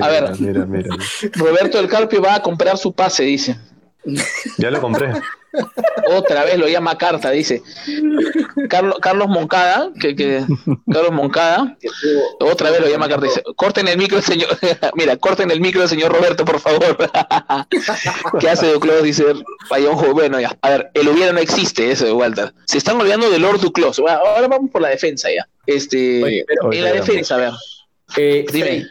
a 0.00 0.08
ver, 0.08 0.32
Roberto 1.34 1.78
del 1.78 1.88
Carpio 1.88 2.22
va 2.22 2.36
a 2.36 2.42
comprar 2.42 2.78
su 2.78 2.92
pase, 2.92 3.24
dice. 3.24 3.56
Ya 4.58 4.70
lo 4.70 4.80
compré. 4.80 5.12
Otra 6.08 6.44
vez 6.44 6.58
lo 6.58 6.68
llama 6.68 6.98
carta, 6.98 7.30
dice. 7.30 7.62
Carlos, 8.68 8.96
Carlos 9.00 9.28
Moncada, 9.28 9.90
que, 10.00 10.14
que, 10.14 10.44
Carlos 10.90 11.12
Moncada, 11.12 11.76
otra 12.40 12.70
vez 12.70 12.80
lo 12.80 12.88
llama 12.88 13.08
carta, 13.08 13.26
dice, 13.26 13.42
corten 13.56 13.88
el 13.88 13.98
micro, 13.98 14.20
señor, 14.20 14.48
mira, 14.94 15.16
corten 15.16 15.50
el 15.50 15.60
micro, 15.60 15.86
señor 15.88 16.12
Roberto, 16.12 16.44
por 16.44 16.60
favor. 16.60 16.96
¿Qué 18.40 18.48
hace 18.48 18.72
Duclos? 18.72 19.02
Dice, 19.02 19.24
vaya 19.70 19.90
un 19.90 20.12
bueno, 20.12 20.40
ya. 20.40 20.56
A 20.62 20.70
ver, 20.70 20.90
el 20.94 21.08
hubiera 21.08 21.32
no 21.32 21.40
existe, 21.40 21.90
eso 21.90 22.04
de 22.04 22.12
Walter. 22.12 22.52
Se 22.66 22.78
están 22.78 23.00
olvidando 23.00 23.30
de 23.30 23.38
Lord 23.38 23.60
Duclos. 23.60 23.98
ahora 23.98 24.48
vamos 24.48 24.70
por 24.70 24.82
la 24.82 24.88
defensa 24.88 25.28
ya. 25.34 25.46
Este, 25.66 26.20
en 26.20 26.84
la 26.84 26.92
defensa, 26.92 27.36
a 27.36 27.38
ver. 27.38 27.52
Eh, 28.16 28.44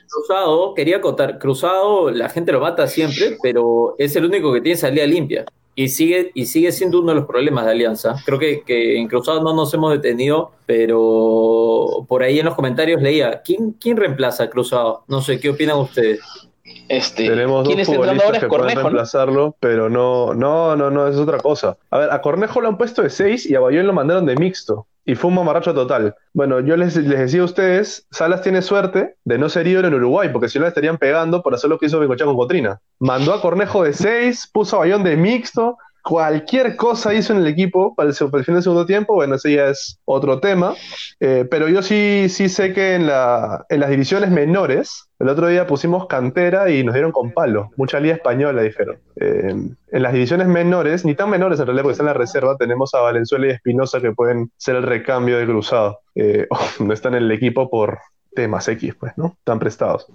Cruzado, 0.10 0.74
quería 0.74 1.00
contar, 1.00 1.38
Cruzado 1.40 2.12
la 2.12 2.30
gente 2.30 2.52
lo 2.52 2.60
mata 2.60 2.88
siempre, 2.88 3.38
pero 3.42 3.96
es 3.98 4.16
el 4.16 4.26
único 4.26 4.52
que 4.52 4.60
tiene 4.60 4.78
salida 4.78 5.06
limpia 5.06 5.46
y 5.76 5.90
sigue, 5.90 6.32
y 6.34 6.46
sigue 6.46 6.72
siendo 6.72 7.00
uno 7.00 7.10
de 7.10 7.20
los 7.20 7.26
problemas 7.26 7.66
de 7.66 7.72
Alianza. 7.72 8.16
Creo 8.26 8.40
que, 8.40 8.62
que 8.62 8.98
en 8.98 9.08
Cruzado 9.08 9.42
no 9.42 9.54
nos 9.54 9.74
hemos 9.74 9.92
detenido, 9.92 10.52
pero 10.66 12.06
por 12.08 12.24
ahí 12.24 12.40
en 12.40 12.46
los 12.46 12.56
comentarios 12.56 13.02
leía, 13.02 13.42
¿quién, 13.44 13.72
quién 13.80 13.98
reemplaza 13.98 14.44
a 14.44 14.50
Cruzado? 14.50 15.04
No 15.08 15.22
sé, 15.22 15.40
¿qué 15.40 15.50
opinan 15.50 15.78
ustedes? 15.78 16.20
Este, 16.88 17.28
Tenemos 17.28 17.68
dos 17.68 17.86
futbolistas 17.86 18.40
que 18.40 18.48
pueden 18.48 18.76
reemplazarlo, 18.76 19.56
pero 19.60 19.90
no, 19.90 20.34
no, 20.34 20.76
no, 20.76 20.90
no, 20.90 21.08
es 21.08 21.18
otra 21.18 21.40
cosa. 21.40 21.78
A 21.90 21.98
ver, 21.98 22.12
a 22.12 22.22
Cornejo 22.22 22.62
lo 22.62 22.68
han 22.68 22.78
puesto 22.78 23.02
de 23.02 23.10
6 23.10 23.48
y 23.48 23.56
a 23.56 23.60
Bayón 23.60 23.88
lo 23.88 23.94
mandaron 23.94 24.26
de 24.26 24.36
mixto. 24.36 24.88
Y 25.06 25.16
fue 25.16 25.30
un 25.30 25.36
mamarracho 25.36 25.74
total. 25.74 26.16
Bueno, 26.34 26.62
yo 26.62 26.78
les, 26.78 26.96
les, 26.96 27.20
decía 27.20 27.42
a 27.42 27.46
ustedes, 27.46 28.08
Salas 28.12 28.42
tiene 28.42 28.62
suerte 28.62 29.16
de 29.26 29.38
no 29.38 29.50
ser 29.50 29.68
ídolo 29.68 29.90
en 29.90 29.96
Uruguay, 29.96 30.30
porque 30.32 30.48
si 30.48 30.58
no 30.58 30.64
le 30.64 30.70
estarían 30.70 30.98
pegando 30.98 31.44
por 31.44 31.54
hacer 31.54 31.70
lo 31.70 31.78
que 31.78 31.88
hizo 31.88 32.00
Bengochea 32.00 32.26
con 32.26 32.38
Cotrina. 32.38 32.80
Mandó 33.00 33.34
a 33.34 33.42
Cornejo 33.42 33.84
de 33.84 33.94
6, 33.94 34.50
puso 34.54 34.78
a 34.78 34.80
Bayón 34.80 35.04
de 35.04 35.18
mixto, 35.18 35.78
cualquier 36.04 36.76
cosa 36.76 37.14
hizo 37.14 37.34
en 37.34 37.40
el 37.40 37.48
equipo 37.48 37.96
para 37.96 38.10
el, 38.10 38.16
fin 38.16 38.54
del 38.54 38.62
segundo 38.64 38.86
tiempo, 38.86 39.14
bueno, 39.14 39.36
ese 39.36 39.54
ya 39.54 39.70
es 39.70 40.00
otro 40.06 40.40
tema, 40.40 40.76
eh, 41.20 41.48
pero 41.50 41.70
yo 41.70 41.82
sí, 41.82 42.28
sí 42.28 42.50
sé 42.50 42.74
que 42.74 42.96
en, 42.96 43.08
la, 43.08 43.66
en 43.70 43.80
las 43.80 43.90
divisiones 43.90 44.30
menores, 44.30 45.10
el 45.20 45.30
otro 45.30 45.48
día 45.48 45.66
pusimos 45.66 46.08
cantera 46.08 46.70
y 46.70 46.84
nos 46.84 46.94
dieron 46.94 47.14
con 47.14 47.32
palo, 47.32 47.72
mucha 47.78 48.02
liga 48.02 48.16
española 48.16 48.62
dijeron. 48.62 48.98
Eh, 49.16 49.56
en 49.94 50.02
las 50.04 50.12
divisiones 50.12 50.48
menores, 50.48 51.06
ni 51.06 51.16
tan 51.16 51.30
menores 51.30 51.60
en 51.60 51.68
realidad, 51.68 51.84
porque 51.84 51.94
están 51.94 52.08
en 52.08 52.14
la 52.14 52.20
reserva, 52.20 52.58
tenemos 52.58 52.94
a 52.94 53.00
Valenzuela 53.00 53.48
y 53.48 53.52
Espinosa 53.52 54.02
que 54.02 54.12
pueden 54.12 54.52
ser 54.58 54.76
el 54.76 54.84
recambio 54.84 55.38
de 55.38 55.46
cruzado. 55.46 56.00
Eh, 56.16 56.48
no 56.80 56.94
están 56.94 57.16
en 57.16 57.24
el 57.24 57.32
equipo 57.32 57.70
por 57.70 58.00
temas 58.36 58.68
X, 58.68 58.96
pues, 59.00 59.14
¿no? 59.16 59.38
Están 59.40 59.60
prestados. 59.60 60.08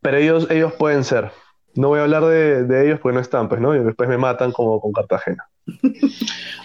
Pero 0.00 0.16
ellos, 0.16 0.50
ellos 0.50 0.72
pueden 0.72 1.04
ser. 1.04 1.30
No 1.74 1.88
voy 1.88 2.00
a 2.00 2.02
hablar 2.02 2.24
de, 2.24 2.86
ellos 2.86 3.00
porque 3.00 3.14
no 3.14 3.20
están, 3.20 3.48
pues, 3.48 3.60
¿no? 3.60 3.74
Y 3.74 3.80
después 3.80 4.08
me 4.08 4.18
matan 4.18 4.52
como 4.52 4.80
con 4.80 4.92
Cartagena. 4.92 5.48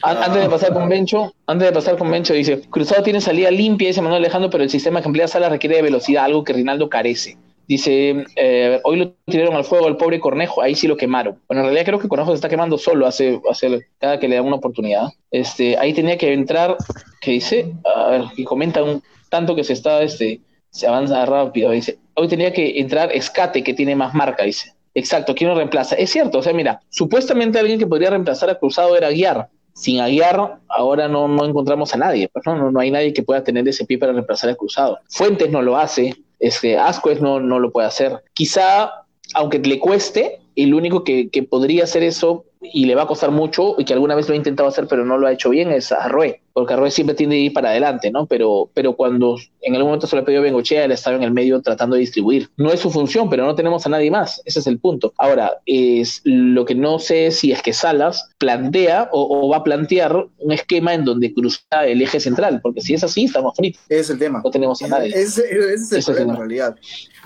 Antes 0.02 0.42
de 0.44 0.50
pasar 0.50 0.74
con 0.74 0.90
Bencho, 0.90 1.34
antes 1.46 1.68
de 1.68 1.74
pasar 1.74 1.98
con 1.98 2.12
Bencho, 2.12 2.34
dice, 2.34 2.62
Cruzado 2.70 3.04
tiene 3.04 3.22
salida 3.22 3.52
limpia, 3.52 3.88
dice 3.88 4.02
Manuel 4.02 4.24
Alejandro, 4.24 4.50
pero 4.50 4.64
el 4.64 4.70
sistema 4.70 5.02
que 5.02 5.08
emplea 5.08 5.28
Sala 5.28 5.50
requiere 5.50 5.78
de 5.78 5.82
velocidad, 5.82 6.26
algo 6.26 6.44
que 6.44 6.54
Rinaldo 6.54 6.90
carece. 6.90 7.38
Dice, 7.68 8.24
eh, 8.38 8.80
hoy 8.86 8.98
lo 8.98 9.14
tiraron 9.26 9.56
al 9.56 9.66
fuego 9.66 9.88
al 9.88 9.98
pobre 9.98 10.22
Cornejo, 10.22 10.62
ahí 10.62 10.74
sí 10.74 10.88
lo 10.88 10.96
quemaron. 10.96 11.38
Bueno, 11.48 11.62
en 11.62 11.66
realidad 11.66 11.86
creo 11.86 12.00
que 12.00 12.08
Cornejo 12.08 12.32
se 12.32 12.36
está 12.36 12.48
quemando 12.48 12.78
solo 12.78 13.06
hace, 13.06 13.42
hace 13.50 13.88
cada 14.00 14.20
que 14.20 14.28
le 14.28 14.38
dan 14.38 14.46
una 14.46 14.56
oportunidad. 14.56 15.10
Este, 15.32 15.78
ahí 15.78 15.94
tenía 15.94 16.18
que 16.18 16.32
entrar, 16.32 16.78
que 17.22 17.32
dice, 17.32 17.74
a 17.84 18.10
ver, 18.10 18.22
y 18.38 18.46
comenta 18.46 18.84
un 18.84 19.04
tanto 19.30 19.54
que 19.54 19.66
se 19.66 19.74
está, 19.74 20.02
este, 20.02 20.40
se 20.70 20.88
avanza 20.88 21.26
rápido, 21.26 21.72
dice, 21.72 21.98
hoy 22.14 22.28
tenía 22.28 22.54
que 22.54 22.80
entrar 22.80 23.12
Escate, 23.12 23.64
que 23.64 23.74
tiene 23.74 23.96
más 23.96 24.14
marca, 24.14 24.44
dice. 24.44 24.77
Exacto, 24.98 25.36
¿quién 25.36 25.52
lo 25.52 25.56
reemplaza? 25.56 25.96
Es 25.96 26.10
cierto, 26.10 26.40
o 26.40 26.42
sea, 26.42 26.54
mira, 26.54 26.82
supuestamente 26.90 27.60
alguien 27.60 27.78
que 27.78 27.86
podría 27.86 28.10
reemplazar 28.10 28.50
a 28.50 28.56
Cruzado 28.56 28.98
era 28.98 29.12
Guiar. 29.12 29.48
Sin 29.76 30.00
Aguiar, 30.00 30.58
ahora 30.70 31.08
no, 31.08 31.28
no 31.28 31.46
encontramos 31.46 31.94
a 31.94 31.98
nadie, 31.98 32.28
pues, 32.34 32.44
¿no? 32.48 32.72
¿no? 32.72 32.80
hay 32.80 32.90
nadie 32.90 33.14
que 33.14 33.22
pueda 33.22 33.44
tener 33.44 33.68
ese 33.68 33.86
pie 33.86 34.00
para 34.00 34.12
reemplazar 34.12 34.50
a 34.50 34.56
Cruzado. 34.56 34.98
Fuentes 35.08 35.52
no 35.52 35.62
lo 35.62 35.78
hace, 35.78 36.16
este, 36.40 36.80
Ascuez 36.80 37.22
no, 37.22 37.40
no 37.40 37.60
lo 37.60 37.72
puede 37.72 37.88
hacer. 37.88 38.24
Quizá, 38.34 39.06
aunque 39.36 39.60
le 39.60 39.78
cueste, 39.78 40.40
el 40.56 40.74
único 40.74 41.04
que, 41.04 41.30
que 41.30 41.44
podría 41.44 41.84
hacer 41.84 42.02
eso 42.02 42.46
y 42.60 42.86
le 42.86 42.96
va 42.96 43.04
a 43.04 43.08
costar 43.08 43.30
mucho 43.30 43.76
y 43.78 43.86
que 43.86 43.94
alguna 43.94 44.16
vez 44.16 44.28
lo 44.28 44.34
ha 44.34 44.38
intentado 44.38 44.68
hacer 44.68 44.88
pero 44.88 45.06
no 45.06 45.20
lo 45.20 45.28
ha 45.28 45.32
hecho 45.32 45.52
bien 45.52 45.72
es 45.72 45.92
Arrué, 45.92 46.42
porque 46.58 46.74
Arrué 46.74 46.90
siempre 46.90 47.16
tiende 47.16 47.36
a 47.36 47.40
ir 47.40 47.54
para 47.54 47.70
adelante, 47.70 48.10
¿no? 48.10 48.26
Pero, 48.26 48.72
pero 48.74 48.96
cuando 48.96 49.38
en 49.62 49.76
algún 49.76 49.90
momento 49.90 50.08
se 50.08 50.16
le 50.16 50.24
pidió 50.24 50.42
Bengochea, 50.42 50.86
él 50.86 50.92
estaba 50.92 51.16
en 51.16 51.22
el 51.22 51.30
medio 51.30 51.62
tratando 51.62 51.96
de 51.96 52.00
distribuir. 52.00 52.50
No 52.58 52.74
es 52.74 52.80
su 52.80 52.90
función, 52.90 53.30
pero 53.30 53.46
no 53.46 53.54
tenemos 53.54 53.86
a 53.86 53.90
nadie 53.90 54.10
más, 54.10 54.42
ese 54.44 54.62
es 54.62 54.66
el 54.66 54.80
punto. 54.80 55.14
Ahora, 55.20 55.62
es 55.68 56.20
lo 56.24 56.66
que 56.66 56.74
no 56.74 56.98
sé 56.98 57.30
si 57.30 57.52
es 57.52 57.62
que 57.62 57.74
Salas 57.74 58.32
plantea 58.40 59.08
o, 59.12 59.48
va 59.50 59.58
a 59.58 59.64
plantear 59.64 60.16
un 60.40 60.52
esquema 60.52 60.96
en 60.96 61.06
donde 61.06 61.32
cruza 61.32 61.62
el 61.86 62.02
eje 62.02 62.20
central, 62.20 62.60
porque 62.64 62.82
si 62.82 62.96
es 62.96 63.04
así, 63.04 63.26
estamos 63.26 63.56
fritos. 63.56 63.80
Ese 63.88 64.00
es 64.00 64.10
el 64.10 64.18
tema. 64.18 64.42
No 64.44 64.50
tenemos 64.50 64.82
a 64.82 64.88
nadie. 64.88 65.10
Ese, 65.10 65.44
es 65.76 65.92
el 65.92 66.04
problema, 66.04 66.34
en 66.34 66.40
realidad. 66.40 66.76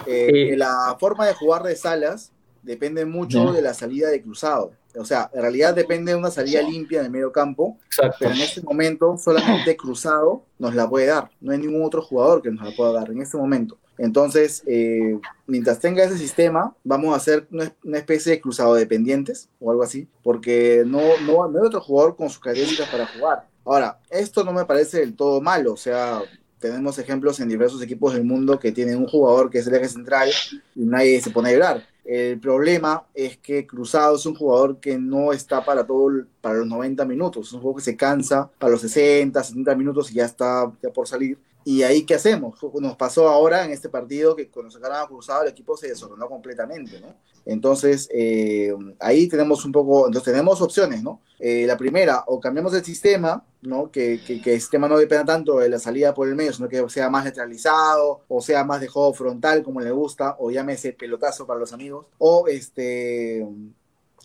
Eh, 0.08 0.56
la 0.58 0.98
forma 1.00 1.26
de 1.26 1.36
jugar 1.36 1.64
de 1.64 1.78
Salas 1.78 2.34
depende 2.64 3.06
mucho 3.06 3.54
de 3.54 3.62
la 3.62 3.74
salida 3.74 4.10
de 4.10 4.22
cruzado. 4.22 4.74
O 4.98 5.06
sea, 5.06 5.30
en 5.34 5.42
realidad 5.42 5.74
depende 5.74 6.12
de 6.12 6.18
una 6.18 6.32
salida 6.32 6.62
limpia 6.62 7.00
en 7.00 7.06
el 7.06 7.12
medio 7.12 7.32
campo, 7.32 7.78
pero 8.20 8.32
en 8.32 8.42
este 8.42 8.62
momento 8.62 9.18
solamente 9.18 9.76
cruzado 9.78 10.44
nos 10.60 10.76
la 10.76 10.89
puede 10.89 11.08
dar. 11.08 11.30
No 11.39 11.52
hay 11.52 11.60
ningún 11.60 11.84
otro 11.84 12.02
jugador 12.02 12.42
que 12.42 12.52
nos 12.52 12.64
la 12.70 12.76
pueda 12.76 12.94
dar 12.94 13.10
en 13.10 13.22
este 13.22 13.38
momento. 13.38 13.78
Entonces, 13.98 14.64
eh, 14.66 15.20
mientras 15.46 15.80
tenga 15.80 16.04
ese 16.04 16.18
sistema, 16.18 16.76
vamos 16.84 17.14
a 17.14 17.18
hacer 17.18 17.48
una, 17.52 17.98
especie 17.98 18.32
de 18.32 18.42
cruzado 18.42 18.74
dependientes 18.74 19.50
o 19.60 19.70
algo 19.70 19.84
así, 19.84 20.08
porque 20.24 20.84
no, 20.86 21.02
no, 21.26 21.48
no 21.48 21.60
hay 21.60 21.68
otro 21.68 21.82
jugador 21.82 22.16
con 22.16 22.30
sus 22.30 22.39
características 22.39 22.89
para 22.89 23.06
jugar. 23.06 23.48
Ahora, 23.64 24.00
esto 24.10 24.44
no 24.44 24.54
me 24.54 24.66
parece 24.66 25.02
del 25.02 25.16
todo 25.16 25.39
malo, 25.39 25.74
o 25.74 25.78
sea, 25.78 26.22
tenemos 26.62 26.99
ejemplos 26.99 27.39
en 27.39 27.49
diversos 27.49 27.82
equipos 27.82 28.14
del 28.14 28.24
mundo 28.24 28.59
que 28.59 28.72
tienen 28.72 28.97
un 28.97 29.07
jugador 29.07 29.49
que 29.49 29.57
es 29.57 29.68
el 29.68 29.74
eje 29.74 29.89
central 29.89 30.30
y 30.76 30.86
nadie 30.86 31.20
se 31.20 31.32
pone 31.32 31.49
a 31.49 31.53
llorar. 31.53 31.88
El 32.05 32.39
problema 32.39 33.03
es 33.14 33.38
que 33.38 33.66
Cruzado 33.66 34.16
es 34.16 34.26
un 34.26 34.36
jugador 34.36 34.80
que 34.80 34.97
no 34.97 35.34
está 35.34 35.66
para 35.66 35.86
todo 35.86 36.09
para 36.39 36.59
los 36.59 36.68
90 36.68 37.03
minutos, 37.05 37.47
es 37.47 37.53
un 37.53 37.62
juego 37.62 37.78
que 37.78 37.84
se 37.84 37.97
cansa 37.97 38.49
para 38.59 38.72
los 38.72 38.82
60, 38.82 39.43
70 39.43 39.76
minutos 39.76 40.12
y 40.12 40.16
ya 40.16 40.26
está 40.26 40.72
ya 40.82 40.89
por 40.89 41.07
salir. 41.07 41.38
¿Y 41.64 41.84
ahí 41.84 42.05
qué 42.05 42.16
hacemos? 42.16 42.59
Nos 42.74 42.95
pasó 42.95 43.30
ahora 43.30 43.66
en 43.66 43.72
este 43.72 43.89
partido 43.89 44.36
que 44.36 44.49
cuando 44.49 44.72
sacaron 44.72 44.97
a 44.97 45.07
Cruzado 45.07 45.43
el 45.43 45.49
equipo 45.49 45.78
se 45.78 45.89
desordenó 45.89 46.28
completamente, 46.28 46.99
¿no? 46.99 47.16
Entonces, 47.45 48.07
eh, 48.14 48.74
ahí 48.99 49.28
tenemos 49.28 49.66
un 49.66 49.72
poco, 49.72 50.07
entonces 50.07 50.32
tenemos 50.32 50.62
opciones, 50.62 51.01
¿no? 51.01 51.22
Eh, 51.39 51.66
la 51.66 51.78
primera, 51.78 52.24
o 52.28 52.39
cambiamos 52.39 52.74
el 52.74 52.86
sistema, 52.86 53.43
¿no? 53.62 53.89
Que, 53.91 54.22
el 54.28 54.43
sistema 54.43 54.88
no 54.88 54.97
dependa 54.97 55.26
tanto 55.26 55.57
de 55.57 55.70
la 55.70 55.80
salida 55.80 56.14
por 56.14 56.28
el 56.28 56.36
medio, 56.36 56.53
sino 56.53 56.70
que 56.70 56.88
sea 56.89 57.09
más 57.09 57.24
neutralizado, 57.24 58.22
o 58.28 58.41
sea 58.41 58.64
más 58.64 58.82
de 58.82 58.88
juego 58.88 59.14
frontal, 59.14 59.64
como 59.64 59.82
le 59.82 59.91
gusta, 59.91 60.36
o 60.39 60.51
llámese 60.51 60.93
pelotazo 60.93 61.47
para 61.47 61.59
los 61.59 61.74
amigos, 61.74 62.05
o 62.20 62.47
este 62.47 63.45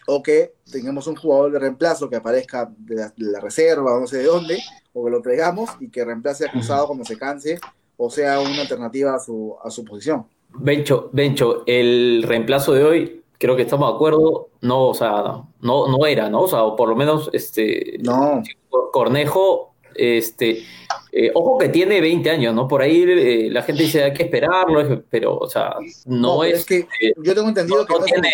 o 0.06 0.22
que 0.22 0.54
tengamos 0.70 1.06
un 1.06 1.16
jugador 1.16 1.52
de 1.52 1.58
reemplazo 1.58 2.08
que 2.08 2.16
aparezca 2.16 2.70
de 2.78 3.10
la, 3.16 3.40
reserva 3.40 3.94
o 3.94 4.00
no 4.00 4.06
sé 4.06 4.18
de 4.18 4.24
dónde, 4.24 4.58
o 4.96 5.04
que 5.04 5.10
lo 5.10 5.20
traigamos 5.20 5.70
y 5.78 5.90
que 5.90 6.04
reemplace 6.04 6.46
a 6.46 6.50
Cruzado 6.50 6.86
cuando 6.86 7.04
se 7.04 7.18
canse, 7.18 7.60
o 7.98 8.08
sea 8.08 8.40
una 8.40 8.62
alternativa 8.62 9.14
a 9.14 9.18
su, 9.18 9.54
a 9.62 9.70
su 9.70 9.84
posición. 9.84 10.26
Bencho, 10.58 11.10
Bencho, 11.12 11.64
el 11.66 12.24
reemplazo 12.26 12.72
de 12.72 12.82
hoy, 12.82 13.22
creo 13.38 13.56
que 13.56 13.62
estamos 13.62 13.90
de 13.90 13.94
acuerdo, 13.94 14.48
no, 14.62 14.88
o 14.88 14.94
sea, 14.94 15.42
no, 15.60 15.88
no 15.88 16.06
era, 16.06 16.30
¿no? 16.30 16.42
O 16.42 16.48
sea, 16.48 16.62
o 16.62 16.76
por 16.76 16.88
lo 16.88 16.96
menos, 16.96 17.28
este, 17.34 17.98
no. 18.00 18.42
Cornejo, 18.90 19.74
este, 19.96 20.64
eh, 21.12 21.30
ojo 21.34 21.58
que 21.58 21.68
tiene 21.68 22.00
20 22.00 22.30
años, 22.30 22.54
¿no? 22.54 22.68
Por 22.68 22.82
ahí 22.82 23.04
eh, 23.06 23.48
la 23.50 23.62
gente 23.62 23.84
dice 23.84 24.04
hay 24.04 24.12
que 24.12 24.24
esperarlo, 24.24 25.02
pero, 25.08 25.36
o 25.36 25.48
sea, 25.48 25.74
no, 26.04 26.44
es, 26.44 26.64
que 26.64 26.86
yo 27.22 27.34
tengo 27.34 27.48
entendido 27.48 27.86
que 27.86 27.94
no 27.94 28.04
tiene, 28.04 28.30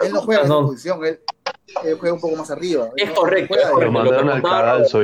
él 0.00 0.12
no 0.12 0.22
juega 0.22 0.42
en 0.42 0.46
esa 0.46 0.60
posición, 0.60 1.04
él, 1.04 1.20
juega 1.98 2.14
un 2.14 2.20
poco 2.20 2.36
más 2.36 2.50
arriba. 2.50 2.88
Es 2.96 3.10
correcto, 3.10 3.54
Lo, 3.78 3.92
mandaron 3.92 4.30
al 4.30 4.42
cadalso 4.42 5.00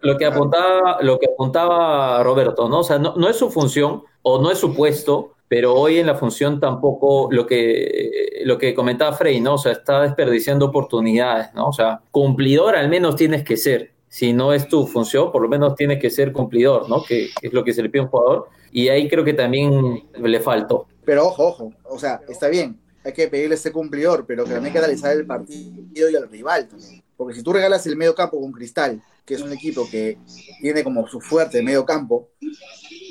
Lo 0.00 0.18
que 0.18 0.26
apuntaba, 0.26 0.98
lo 1.02 1.18
que 1.18 1.26
apuntaba 1.26 2.22
Roberto, 2.22 2.68
¿no? 2.68 2.80
O 2.80 2.84
sea, 2.84 2.98
no, 2.98 3.14
no 3.16 3.28
es 3.28 3.36
su 3.36 3.50
función 3.50 4.02
o 4.22 4.40
no 4.40 4.50
es 4.50 4.58
su 4.58 4.74
puesto, 4.74 5.34
pero 5.48 5.74
hoy 5.74 5.98
en 5.98 6.06
la 6.06 6.14
función 6.14 6.60
tampoco 6.60 7.28
lo 7.30 7.46
que, 7.46 8.42
lo 8.44 8.58
que 8.58 8.74
comentaba 8.74 9.16
Frey, 9.16 9.40
¿no? 9.40 9.54
O 9.54 9.58
sea, 9.58 9.72
está 9.72 10.02
desperdiciando 10.02 10.66
oportunidades, 10.66 11.54
¿no? 11.54 11.68
O 11.68 11.72
sea, 11.72 12.02
cumplidor 12.10 12.76
al 12.76 12.88
menos 12.88 13.16
tienes 13.16 13.44
que 13.44 13.56
ser. 13.56 13.92
Si 14.08 14.32
no 14.32 14.52
es 14.52 14.68
tu 14.68 14.86
función, 14.86 15.30
por 15.30 15.42
lo 15.42 15.48
menos 15.48 15.74
tienes 15.74 16.00
que 16.00 16.10
ser 16.10 16.32
cumplidor, 16.32 16.88
¿no? 16.88 17.04
Que, 17.04 17.30
es 17.42 17.52
lo 17.52 17.64
que 17.64 17.72
se 17.72 17.82
le 17.82 17.90
pide 17.90 18.00
a 18.00 18.04
un 18.04 18.10
jugador. 18.10 18.48
Y 18.72 18.88
ahí 18.88 19.08
creo 19.08 19.24
que 19.24 19.34
también 19.34 20.08
le 20.18 20.40
faltó. 20.40 20.86
Pero 21.04 21.26
ojo, 21.26 21.48
ojo, 21.48 21.72
o 21.84 21.98
sea, 21.98 22.20
está 22.28 22.48
bien, 22.48 22.78
hay 23.04 23.12
que 23.12 23.28
pedirle 23.28 23.54
ese 23.54 23.72
cumplidor, 23.72 24.26
pero 24.26 24.44
también 24.44 24.66
hay 24.66 24.72
que 24.72 24.78
analizar 24.78 25.16
el 25.16 25.26
partido 25.26 26.10
y 26.10 26.16
al 26.16 26.28
rival 26.28 26.68
también. 26.68 27.02
Porque 27.16 27.34
si 27.34 27.42
tú 27.42 27.52
regalas 27.52 27.86
el 27.86 27.96
medio 27.96 28.14
campo 28.14 28.40
con 28.40 28.52
Cristal, 28.52 29.02
que 29.24 29.34
es 29.34 29.42
un 29.42 29.52
equipo 29.52 29.88
que 29.90 30.18
tiene 30.60 30.84
como 30.84 31.06
su 31.08 31.20
fuerte 31.20 31.62
medio 31.62 31.84
campo, 31.84 32.28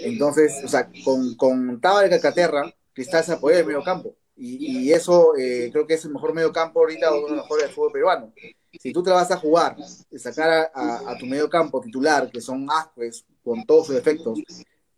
entonces, 0.01 0.61
o 0.63 0.67
sea, 0.67 0.89
con, 1.03 1.35
con 1.35 1.81
Tábara 1.81 2.07
y 2.07 2.09
Cacaterra, 2.09 2.73
Cristal 2.93 3.23
se 3.23 3.33
apoya 3.33 3.59
el 3.59 3.65
medio 3.65 3.83
campo. 3.83 4.15
Y, 4.39 4.91
eso 4.91 5.35
eh, 5.35 5.69
creo 5.71 5.87
que 5.87 5.95
es 5.95 6.05
el 6.05 6.11
mejor 6.11 6.33
medio 6.33 6.51
campo 6.51 6.79
ahorita, 6.79 7.11
uno 7.11 7.27
de 7.27 7.35
los 7.35 7.43
mejores 7.43 7.65
del 7.65 7.73
fútbol 7.73 7.91
peruano. 7.91 8.33
Si 8.79 8.93
tú 8.93 9.01
te 9.01 9.09
vas 9.09 9.31
a 9.31 9.37
jugar, 9.37 9.75
sacar 10.15 10.71
a, 10.73 11.15
tu 11.19 11.25
medio 11.25 11.49
campo 11.49 11.81
titular, 11.81 12.29
que 12.29 12.39
son 12.39 12.67
Ascuez, 12.69 13.25
con 13.43 13.65
todos 13.65 13.87
sus 13.87 13.95
defectos, 13.95 14.39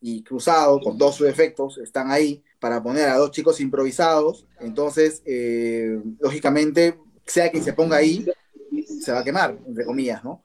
y 0.02 0.24
Cruzado, 0.24 0.80
con 0.82 0.98
todos 0.98 1.16
sus 1.16 1.28
defectos, 1.28 1.78
están 1.78 2.12
ahí 2.12 2.44
para 2.60 2.84
poner 2.84 3.08
a 3.08 3.18
dos 3.18 3.32
chicos 3.32 3.62
improvisados, 3.62 4.46
entonces, 4.60 5.22
eh, 5.26 6.02
lógicamente, 6.20 7.00
sea 7.26 7.50
quien 7.50 7.64
se 7.64 7.74
ponga 7.74 7.98
ahí, 7.98 8.26
se 9.02 9.12
va 9.12 9.20
a 9.20 9.24
quemar, 9.24 9.58
entre 9.66 9.86
comillas, 9.86 10.24
¿no? 10.24 10.44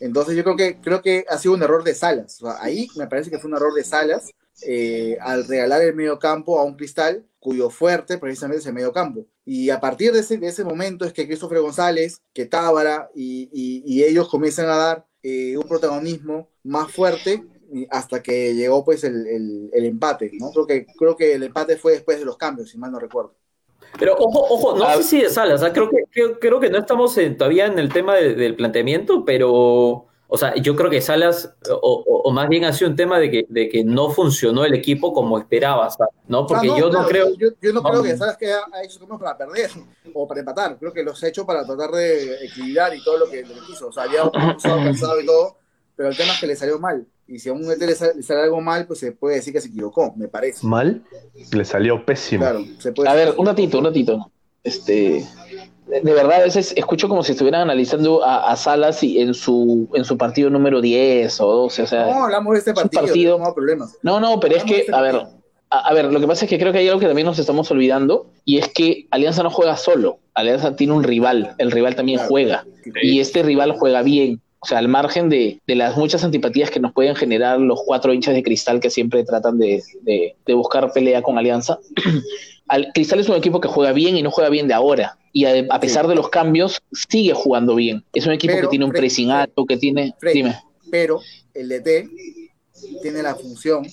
Entonces 0.00 0.36
yo 0.36 0.44
creo 0.44 0.56
que, 0.56 0.80
creo 0.80 1.02
que 1.02 1.24
ha 1.28 1.38
sido 1.38 1.54
un 1.54 1.62
error 1.62 1.82
de 1.82 1.94
Salas. 1.94 2.40
ahí 2.60 2.88
me 2.96 3.06
parece 3.06 3.30
que 3.30 3.38
fue 3.38 3.50
un 3.50 3.56
error 3.56 3.74
de 3.74 3.84
Salas 3.84 4.30
eh, 4.62 5.18
al 5.20 5.46
regalar 5.46 5.82
el 5.82 5.94
medio 5.94 6.18
campo 6.18 6.58
a 6.58 6.64
un 6.64 6.76
cristal 6.76 7.26
cuyo 7.38 7.70
fuerte 7.70 8.18
precisamente 8.18 8.60
es 8.60 8.66
el 8.66 8.72
medio 8.72 8.92
campo. 8.92 9.26
Y 9.44 9.70
a 9.70 9.80
partir 9.80 10.12
de 10.12 10.20
ese, 10.20 10.38
de 10.38 10.48
ese 10.48 10.64
momento 10.64 11.04
es 11.04 11.12
que 11.12 11.26
Christopher 11.26 11.60
González, 11.60 12.20
que 12.32 12.46
Tábara 12.46 13.10
y, 13.14 13.48
y, 13.52 14.02
ellos 14.02 14.28
comienzan 14.28 14.68
a 14.68 14.76
dar 14.76 15.06
eh, 15.22 15.56
un 15.56 15.68
protagonismo 15.68 16.48
más 16.64 16.90
fuerte 16.90 17.44
hasta 17.90 18.22
que 18.22 18.54
llegó 18.54 18.84
pues 18.84 19.04
el, 19.04 19.26
el, 19.26 19.70
el, 19.72 19.84
empate, 19.84 20.30
¿no? 20.34 20.50
Creo 20.50 20.66
que, 20.66 20.86
creo 20.96 21.16
que 21.16 21.34
el 21.34 21.42
empate 21.42 21.76
fue 21.76 21.92
después 21.92 22.18
de 22.18 22.24
los 22.24 22.36
cambios, 22.36 22.70
si 22.70 22.78
mal 22.78 22.92
no 22.92 22.98
recuerdo. 22.98 23.34
Pero 23.98 24.14
ojo, 24.14 24.46
ojo, 24.50 24.78
no 24.78 24.84
ah, 24.84 24.96
sé 24.96 25.02
si 25.02 25.22
de 25.22 25.30
Salas, 25.30 25.64
creo, 25.72 25.90
que, 25.90 26.38
creo, 26.38 26.60
que 26.60 26.70
no 26.70 26.78
estamos 26.78 27.18
todavía 27.36 27.66
en 27.66 27.78
el 27.78 27.92
tema 27.92 28.16
del 28.16 28.56
planteamiento, 28.56 29.24
pero, 29.24 30.06
o 30.28 30.36
sea, 30.36 30.54
yo 30.56 30.74
creo 30.74 30.90
que 30.90 31.00
Salas, 31.00 31.54
o, 31.70 32.30
más 32.32 32.48
bien 32.48 32.64
ha 32.64 32.72
sido 32.72 32.90
un 32.90 32.96
tema 32.96 33.18
de 33.18 33.30
que, 33.30 33.46
de 33.48 33.68
que 33.68 33.84
no 33.84 34.10
funcionó 34.10 34.64
el 34.64 34.74
equipo 34.74 35.12
como 35.12 35.38
esperabas, 35.38 35.96
¿no? 36.26 36.46
Porque 36.46 36.68
yo 36.68 36.90
no 36.90 37.06
creo... 37.06 37.28
Yo, 37.36 37.72
no 37.72 37.82
creo 37.82 38.02
que 38.02 38.16
Salas 38.16 38.36
que 38.36 38.52
ha, 38.52 38.82
hecho 38.82 39.06
para 39.06 39.38
perder 39.38 39.70
o 40.12 40.26
para 40.26 40.40
empatar, 40.40 40.76
creo 40.78 40.92
que 40.92 41.02
los 41.02 41.22
ha 41.22 41.28
hecho 41.28 41.46
para 41.46 41.64
tratar 41.64 41.90
de 41.90 42.44
equilibrar 42.44 42.94
y 42.94 43.02
todo 43.04 43.18
lo 43.18 43.30
que, 43.30 43.42
lo 43.42 43.64
quiso, 43.66 43.88
o 43.88 43.92
sea, 43.92 44.04
había 44.04 44.24
usado 44.24 44.76
cansado 44.84 45.20
y 45.20 45.26
todo, 45.26 45.58
pero 45.94 46.08
el 46.08 46.16
tema 46.16 46.32
es 46.32 46.40
que 46.40 46.46
le 46.46 46.56
salió 46.56 46.78
mal. 46.78 47.06
Y 47.28 47.40
si 47.40 47.48
a 47.48 47.52
un 47.52 47.68
ET 47.70 47.80
le 47.80 47.94
sale, 47.94 48.42
algo 48.42 48.60
mal, 48.60 48.86
pues 48.86 49.00
se 49.00 49.12
puede 49.12 49.36
decir 49.36 49.52
que 49.52 49.60
se 49.60 49.68
equivocó, 49.68 50.12
me 50.16 50.28
parece. 50.28 50.64
¿Mal? 50.64 51.02
Le 51.52 51.64
salió 51.64 52.04
pésimo. 52.04 52.42
Claro, 52.42 52.64
se 52.78 52.92
puede 52.92 53.08
a 53.08 53.14
ver, 53.14 53.34
un 53.36 53.46
ratito, 53.46 53.78
un 53.78 53.84
ratito. 53.84 54.30
Este, 54.62 55.24
de, 55.86 56.00
verdad, 56.00 56.40
a 56.40 56.44
veces 56.44 56.72
escucho 56.76 57.08
como 57.08 57.22
si 57.22 57.32
estuvieran 57.32 57.62
analizando 57.62 58.24
a, 58.24 58.54
Salas 58.56 59.02
y 59.02 59.20
en 59.20 59.34
su 59.34 59.88
en 59.94 60.04
su 60.04 60.18
partido 60.18 60.50
número 60.50 60.80
10 60.80 61.40
o 61.40 61.46
12. 61.46 61.82
O 61.82 61.86
sea, 61.86 62.06
no, 62.06 62.24
hablamos 62.24 62.52
de 62.54 62.58
este 62.58 62.74
partido, 62.74 63.38
no 63.38 63.54
problemas. 63.54 63.96
No, 64.02 64.18
no, 64.18 64.40
pero 64.40 64.56
es 64.56 64.64
que, 64.64 64.80
este 64.80 64.94
a 64.94 65.00
ver, 65.00 65.26
a, 65.70 65.94
ver, 65.94 66.12
lo 66.12 66.20
que 66.20 66.26
pasa 66.26 66.44
es 66.44 66.48
que 66.48 66.58
creo 66.58 66.72
que 66.72 66.78
hay 66.78 66.88
algo 66.88 67.00
que 67.00 67.06
también 67.06 67.26
nos 67.26 67.38
estamos 67.38 67.70
olvidando 67.70 68.26
y 68.44 68.58
es 68.58 68.68
que 68.68 69.06
Alianza 69.10 69.42
no 69.42 69.50
juega 69.50 69.76
solo. 69.76 70.18
Alianza 70.34 70.76
tiene 70.76 70.92
un 70.92 71.04
rival, 71.04 71.54
el 71.58 71.70
rival 71.70 71.94
también 71.94 72.20
juega. 72.20 72.64
Y 73.02 73.20
este 73.20 73.42
rival 73.42 73.72
juega 73.72 74.02
bien. 74.02 74.40
O 74.60 74.66
sea, 74.66 74.78
al 74.78 74.88
margen 74.88 75.28
de, 75.28 75.60
las 75.66 75.96
muchas 75.96 76.24
antipatías 76.24 76.70
que 76.70 76.80
nos 76.80 76.92
pueden 76.92 77.14
generar 77.14 77.60
los 77.60 77.82
cuatro 77.84 78.12
hinchas 78.12 78.34
de 78.34 78.42
cristal 78.42 78.80
que 78.80 78.90
siempre 78.90 79.22
tratan 79.22 79.58
de, 79.58 79.82
buscar 80.48 80.92
pelea 80.92 81.22
con 81.22 81.38
Alianza, 81.38 81.78
al, 82.68 82.90
Cristal 82.92 83.20
es 83.20 83.28
un 83.28 83.36
equipo 83.36 83.60
que 83.60 83.68
juega 83.68 83.92
bien 83.92 84.16
y 84.16 84.22
no 84.22 84.30
juega 84.30 84.50
bien 84.50 84.66
de 84.66 84.74
ahora. 84.74 85.18
Y 85.36 85.44
a, 85.44 85.80
pesar 85.80 86.06
de 86.08 86.14
los 86.14 86.30
cambios, 86.30 86.80
sigue 86.92 87.34
jugando 87.34 87.74
bien. 87.74 88.02
Es 88.14 88.26
un 88.26 88.32
equipo 88.32 88.58
que 88.58 88.68
tiene 88.68 88.86
un 88.86 88.90
pressing 88.90 89.30
alto, 89.30 89.66
que 89.66 89.76
tiene. 89.76 90.14
Pero 90.90 91.20
el 91.52 91.68
DT 91.68 92.08
tiene 93.02 93.22
la 93.22 93.34
función 93.34 93.86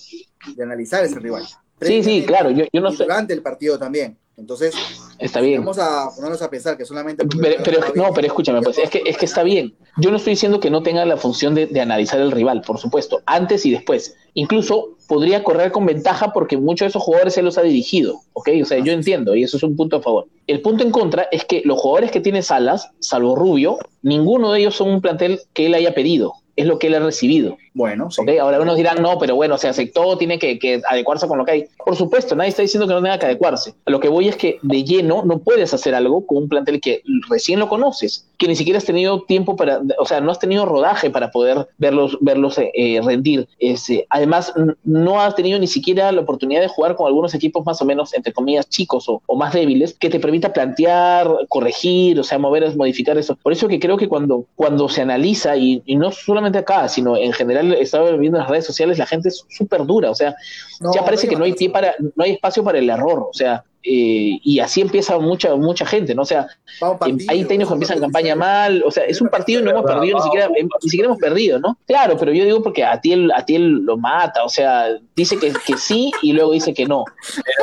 de 0.55 0.63
analizar 0.63 1.03
ese 1.03 1.19
rival 1.19 1.43
Sí, 1.81 2.01
sí, 2.01 2.23
claro, 2.25 2.49
yo, 2.49 2.63
yo 2.71 2.79
no 2.79 2.93
sé. 2.93 3.03
Durante 3.03 3.33
el 3.33 3.41
partido 3.41 3.77
también. 3.77 4.17
Entonces, 4.37 4.73
está 5.19 5.41
bien. 5.41 5.59
Vamos 5.59 5.79
a 5.79 6.09
ponernos 6.15 6.41
a 6.41 6.49
pensar 6.49 6.77
que 6.77 6.85
solamente. 6.85 7.25
Pero, 7.25 7.81
no, 7.93 8.13
pero 8.13 8.27
escúchame, 8.27 8.61
pues 8.61 8.77
es 8.77 8.89
que, 8.89 9.03
es 9.05 9.17
que 9.17 9.25
está 9.25 9.43
bien. 9.43 9.75
Yo 9.97 10.11
no 10.11 10.17
estoy 10.17 10.31
diciendo 10.31 10.61
que 10.61 10.69
no 10.69 10.81
tenga 10.81 11.05
la 11.05 11.17
función 11.17 11.55
de, 11.55 11.67
de, 11.67 11.81
analizar 11.81 12.21
el 12.21 12.31
rival, 12.31 12.61
por 12.65 12.79
supuesto, 12.79 13.21
antes 13.25 13.65
y 13.65 13.71
después. 13.71 14.15
Incluso 14.33 14.97
podría 15.07 15.43
correr 15.43 15.71
con 15.71 15.85
ventaja 15.85 16.33
porque 16.33 16.57
muchos 16.57 16.85
de 16.85 16.89
esos 16.89 17.03
jugadores 17.03 17.33
se 17.33 17.41
los 17.41 17.57
ha 17.57 17.61
dirigido, 17.61 18.21
¿ok? 18.33 18.49
O 18.61 18.65
sea, 18.65 18.79
yo 18.79 18.91
entiendo 18.91 19.35
y 19.35 19.43
eso 19.43 19.57
es 19.57 19.63
un 19.63 19.75
punto 19.75 19.97
a 19.97 20.01
favor. 20.01 20.27
El 20.47 20.61
punto 20.61 20.83
en 20.83 20.91
contra 20.91 21.27
es 21.31 21.45
que 21.45 21.61
los 21.65 21.79
jugadores 21.79 22.11
que 22.11 22.21
tiene 22.21 22.41
Salas, 22.41 22.89
salvo 22.99 23.35
Rubio, 23.35 23.77
ninguno 24.01 24.51
de 24.51 24.59
ellos 24.59 24.75
son 24.75 24.89
un 24.89 25.01
plantel 25.01 25.39
que 25.53 25.67
él 25.67 25.73
haya 25.73 25.93
pedido 25.93 26.33
es 26.55 26.65
lo 26.65 26.79
que 26.79 26.87
él 26.87 26.95
ha 26.95 26.99
recibido. 26.99 27.57
Bueno, 27.73 28.11
sí. 28.11 28.21
¿Okay? 28.21 28.37
Ahora 28.37 28.57
algunos 28.57 28.77
dirán, 28.77 29.01
no, 29.01 29.17
pero 29.17 29.35
bueno, 29.35 29.57
se 29.57 29.67
aceptó, 29.67 30.17
tiene 30.17 30.37
que, 30.37 30.59
que, 30.59 30.81
adecuarse 30.87 31.27
con 31.27 31.37
lo 31.37 31.45
que 31.45 31.51
hay. 31.51 31.65
Por 31.83 31.95
supuesto, 31.95 32.35
nadie 32.35 32.49
está 32.49 32.61
diciendo 32.61 32.87
que 32.87 32.93
no 32.93 33.01
tenga 33.01 33.17
que 33.17 33.25
adecuarse. 33.25 33.73
A 33.85 33.91
lo 33.91 33.99
que 33.99 34.09
voy 34.09 34.27
es 34.27 34.35
que 34.35 34.59
de 34.61 34.83
lleno 34.83 35.23
no 35.25 35.39
puedes 35.39 35.73
hacer 35.73 35.95
algo 35.95 36.25
con 36.27 36.43
un 36.43 36.49
plantel 36.49 36.79
que 36.79 37.01
recién 37.29 37.59
lo 37.59 37.67
conoces, 37.67 38.27
que 38.37 38.47
ni 38.47 38.55
siquiera 38.55 38.77
has 38.77 38.85
tenido 38.85 39.23
tiempo 39.23 39.55
para, 39.55 39.81
o 39.97 40.05
sea, 40.05 40.21
no 40.21 40.31
has 40.31 40.39
tenido 40.39 40.65
rodaje 40.65 41.09
para 41.09 41.31
poder 41.31 41.67
verlos, 41.77 42.17
verlos 42.21 42.59
eh, 42.59 43.01
rendir. 43.03 43.47
Ese, 43.59 44.05
además, 44.09 44.53
no 44.83 45.19
has 45.19 45.35
tenido 45.35 45.57
ni 45.57 45.67
siquiera 45.67 46.11
la 46.11 46.21
oportunidad 46.21 46.61
de 46.61 46.67
jugar 46.67 46.95
con 46.95 47.07
algunos 47.07 47.33
equipos 47.33 47.65
más 47.65 47.81
o 47.81 47.85
menos, 47.85 48.13
entre 48.13 48.33
comillas, 48.33 48.69
chicos 48.69 49.09
o, 49.09 49.21
o 49.25 49.35
más 49.35 49.53
débiles, 49.53 49.95
que 49.95 50.09
te 50.09 50.19
permita 50.19 50.53
plantear, 50.53 51.27
corregir, 51.49 52.19
o 52.19 52.23
sea, 52.23 52.37
mover, 52.37 52.75
modificar 52.75 53.17
eso. 53.17 53.35
Por 53.41 53.51
eso 53.51 53.67
que 53.67 53.79
creo 53.79 53.97
que 53.97 54.07
cuando, 54.07 54.45
cuando 54.55 54.87
se 54.89 55.01
analiza, 55.01 55.57
y, 55.57 55.81
y 55.85 55.95
no 55.95 56.11
solamente 56.11 56.42
acá, 56.59 56.87
sino 56.87 57.17
en 57.17 57.33
general 57.33 57.73
estaba 57.73 58.11
viendo 58.11 58.37
en 58.37 58.43
las 58.43 58.49
redes 58.49 58.65
sociales, 58.65 58.97
la 58.97 59.05
gente 59.05 59.29
es 59.29 59.45
súper 59.49 59.85
dura, 59.85 60.11
o 60.11 60.15
sea, 60.15 60.35
no, 60.79 60.93
ya 60.93 61.03
parece 61.03 61.27
que 61.27 61.35
no 61.35 61.43
hay 61.43 61.53
para, 61.69 61.95
no 61.99 62.23
hay 62.23 62.31
espacio 62.31 62.63
para 62.63 62.79
el 62.79 62.89
error, 62.89 63.27
o 63.29 63.33
sea, 63.33 63.63
eh, 63.83 64.39
y 64.41 64.59
así 64.59 64.81
empieza 64.81 65.17
mucha 65.19 65.55
mucha 65.55 65.85
gente, 65.85 66.15
¿no? 66.15 66.21
O 66.21 66.25
sea, 66.25 66.47
partido, 66.79 67.17
hay 67.27 67.43
técnicos 67.45 67.69
que 67.69 67.73
empiezan 67.73 67.99
campaña 67.99 68.35
mal, 68.35 68.81
o 68.85 68.91
sea, 68.91 69.03
es 69.03 69.19
un 69.21 69.27
partido 69.27 69.59
y 69.59 69.63
no 69.63 69.71
hemos 69.71 69.83
perdido, 69.83 70.17
ni 70.17 70.23
siquiera, 70.23 70.47
ni 70.49 70.89
siquiera 70.89 71.07
hemos 71.07 71.19
perdido, 71.19 71.59
¿no? 71.59 71.77
Claro, 71.85 72.17
pero 72.17 72.31
yo 72.31 72.45
digo 72.45 72.63
porque 72.63 72.83
a 72.83 72.99
ti 73.01 73.13
a 73.35 73.45
ti 73.45 73.57
lo 73.57 73.97
mata, 73.97 74.43
o 74.43 74.49
sea, 74.49 74.87
dice 75.15 75.37
que, 75.37 75.53
que 75.65 75.77
sí 75.77 76.11
y 76.21 76.33
luego 76.33 76.53
dice 76.53 76.73
que 76.73 76.85
no. 76.85 77.03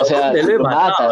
O 0.01 0.05
sea, 0.05 0.33
lo 0.33 0.59
mata. 0.61 1.09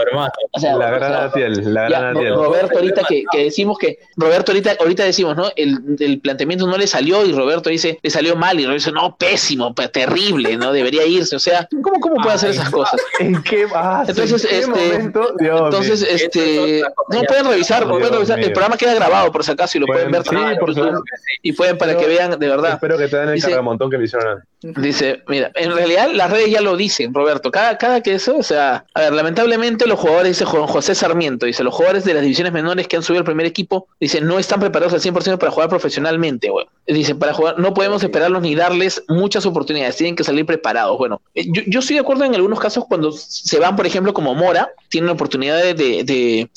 O 0.52 0.60
sea, 0.60 0.76
la 0.76 0.90
gran 0.90 1.12
Atiel, 1.14 1.74
la 1.74 1.88
gran 1.88 2.16
Atiel. 2.16 2.34
Roberto 2.34 2.78
ahorita 2.78 3.02
que, 3.08 3.24
que, 3.30 3.44
decimos 3.44 3.78
que, 3.78 3.98
Roberto 4.16 4.52
ahorita, 4.52 4.76
ahorita 4.78 5.04
decimos, 5.04 5.36
¿no? 5.36 5.50
El, 5.56 5.96
el, 5.98 6.20
planteamiento 6.20 6.66
no 6.66 6.76
le 6.76 6.86
salió 6.86 7.24
y 7.24 7.32
Roberto 7.32 7.70
dice, 7.70 7.98
le 8.02 8.10
salió 8.10 8.36
mal 8.36 8.58
y 8.58 8.64
Roberto 8.64 8.90
dice, 8.90 8.92
no, 8.92 9.16
pésimo, 9.16 9.74
terrible, 9.74 10.56
¿no? 10.56 10.72
Debería 10.72 11.06
irse, 11.06 11.36
o 11.36 11.38
sea, 11.38 11.68
¿cómo, 11.82 12.00
cómo 12.00 12.16
puede 12.16 12.34
hacer 12.34 12.50
esas 12.50 12.70
cosas? 12.70 13.00
¿En 13.20 13.42
qué 13.42 13.66
ah, 13.74 14.04
Entonces, 14.06 14.44
¿en 14.44 14.72
qué 14.72 14.88
este, 14.88 14.97
Dios 15.38 15.60
entonces, 15.64 16.00
mío. 16.02 16.10
este, 16.14 16.82
no 17.10 17.22
pueden 17.22 17.46
revisar, 17.46 17.84
Dios 17.86 17.98
pueden 17.98 18.12
revisar. 18.14 18.38
el 18.40 18.52
programa 18.52 18.76
queda 18.76 18.94
grabado 18.94 19.30
por 19.32 19.44
si 19.44 19.50
acaso 19.52 19.78
y 19.78 19.80
lo 19.80 19.86
pueden, 19.86 20.10
ver 20.10 20.22
sí, 20.22 20.30
también 20.30 20.58
por 20.58 20.74
YouTube. 20.74 21.04
y 21.42 21.52
pueden 21.52 21.78
para 21.78 21.96
que 21.96 22.06
vean 22.06 22.38
de 22.38 22.48
verdad. 22.48 22.74
Espero 22.74 22.98
que 22.98 23.08
te 23.08 23.16
den 23.16 23.28
el 23.30 23.34
Dice- 23.36 23.48
cargamontón 23.48 23.90
que 23.90 23.98
le 23.98 24.04
hicieron. 24.04 24.42
Dice, 24.60 25.22
mira, 25.28 25.52
en 25.54 25.72
realidad 25.72 26.08
las 26.12 26.30
redes 26.32 26.50
ya 26.50 26.60
lo 26.60 26.76
dicen, 26.76 27.14
Roberto. 27.14 27.52
Cada, 27.52 27.78
cada 27.78 28.00
que 28.00 28.14
eso, 28.14 28.36
o 28.36 28.42
sea, 28.42 28.84
a 28.92 29.00
ver, 29.02 29.12
lamentablemente 29.12 29.86
los 29.86 30.00
jugadores, 30.00 30.32
dice 30.32 30.44
Juan 30.44 30.66
José 30.66 30.96
Sarmiento, 30.96 31.46
dice, 31.46 31.62
los 31.62 31.72
jugadores 31.72 32.04
de 32.04 32.12
las 32.14 32.22
divisiones 32.22 32.52
menores 32.52 32.88
que 32.88 32.96
han 32.96 33.04
subido 33.04 33.20
al 33.20 33.24
primer 33.24 33.46
equipo, 33.46 33.86
dice, 34.00 34.20
no 34.20 34.36
están 34.40 34.58
preparados 34.58 34.92
al 34.94 35.00
100% 35.00 35.38
para 35.38 35.52
jugar 35.52 35.68
profesionalmente, 35.68 36.50
güey. 36.50 36.66
Dice, 36.88 37.14
para 37.14 37.34
jugar, 37.34 37.58
no 37.60 37.72
podemos 37.72 38.02
esperarlos 38.02 38.42
ni 38.42 38.56
darles 38.56 39.04
muchas 39.08 39.46
oportunidades, 39.46 39.94
tienen 39.96 40.16
que 40.16 40.24
salir 40.24 40.44
preparados. 40.44 40.98
Bueno, 40.98 41.20
eh, 41.36 41.44
yo, 41.52 41.62
yo 41.68 41.78
estoy 41.78 41.94
de 41.94 42.00
acuerdo 42.00 42.24
en 42.24 42.34
algunos 42.34 42.58
casos 42.58 42.84
cuando 42.88 43.12
se 43.12 43.60
van, 43.60 43.76
por 43.76 43.86
ejemplo, 43.86 44.12
como 44.12 44.34
Mora, 44.34 44.70
tienen 44.88 45.06
la 45.06 45.12
oportunidad 45.12 45.62
de, 45.62 45.74
de, 45.74 46.50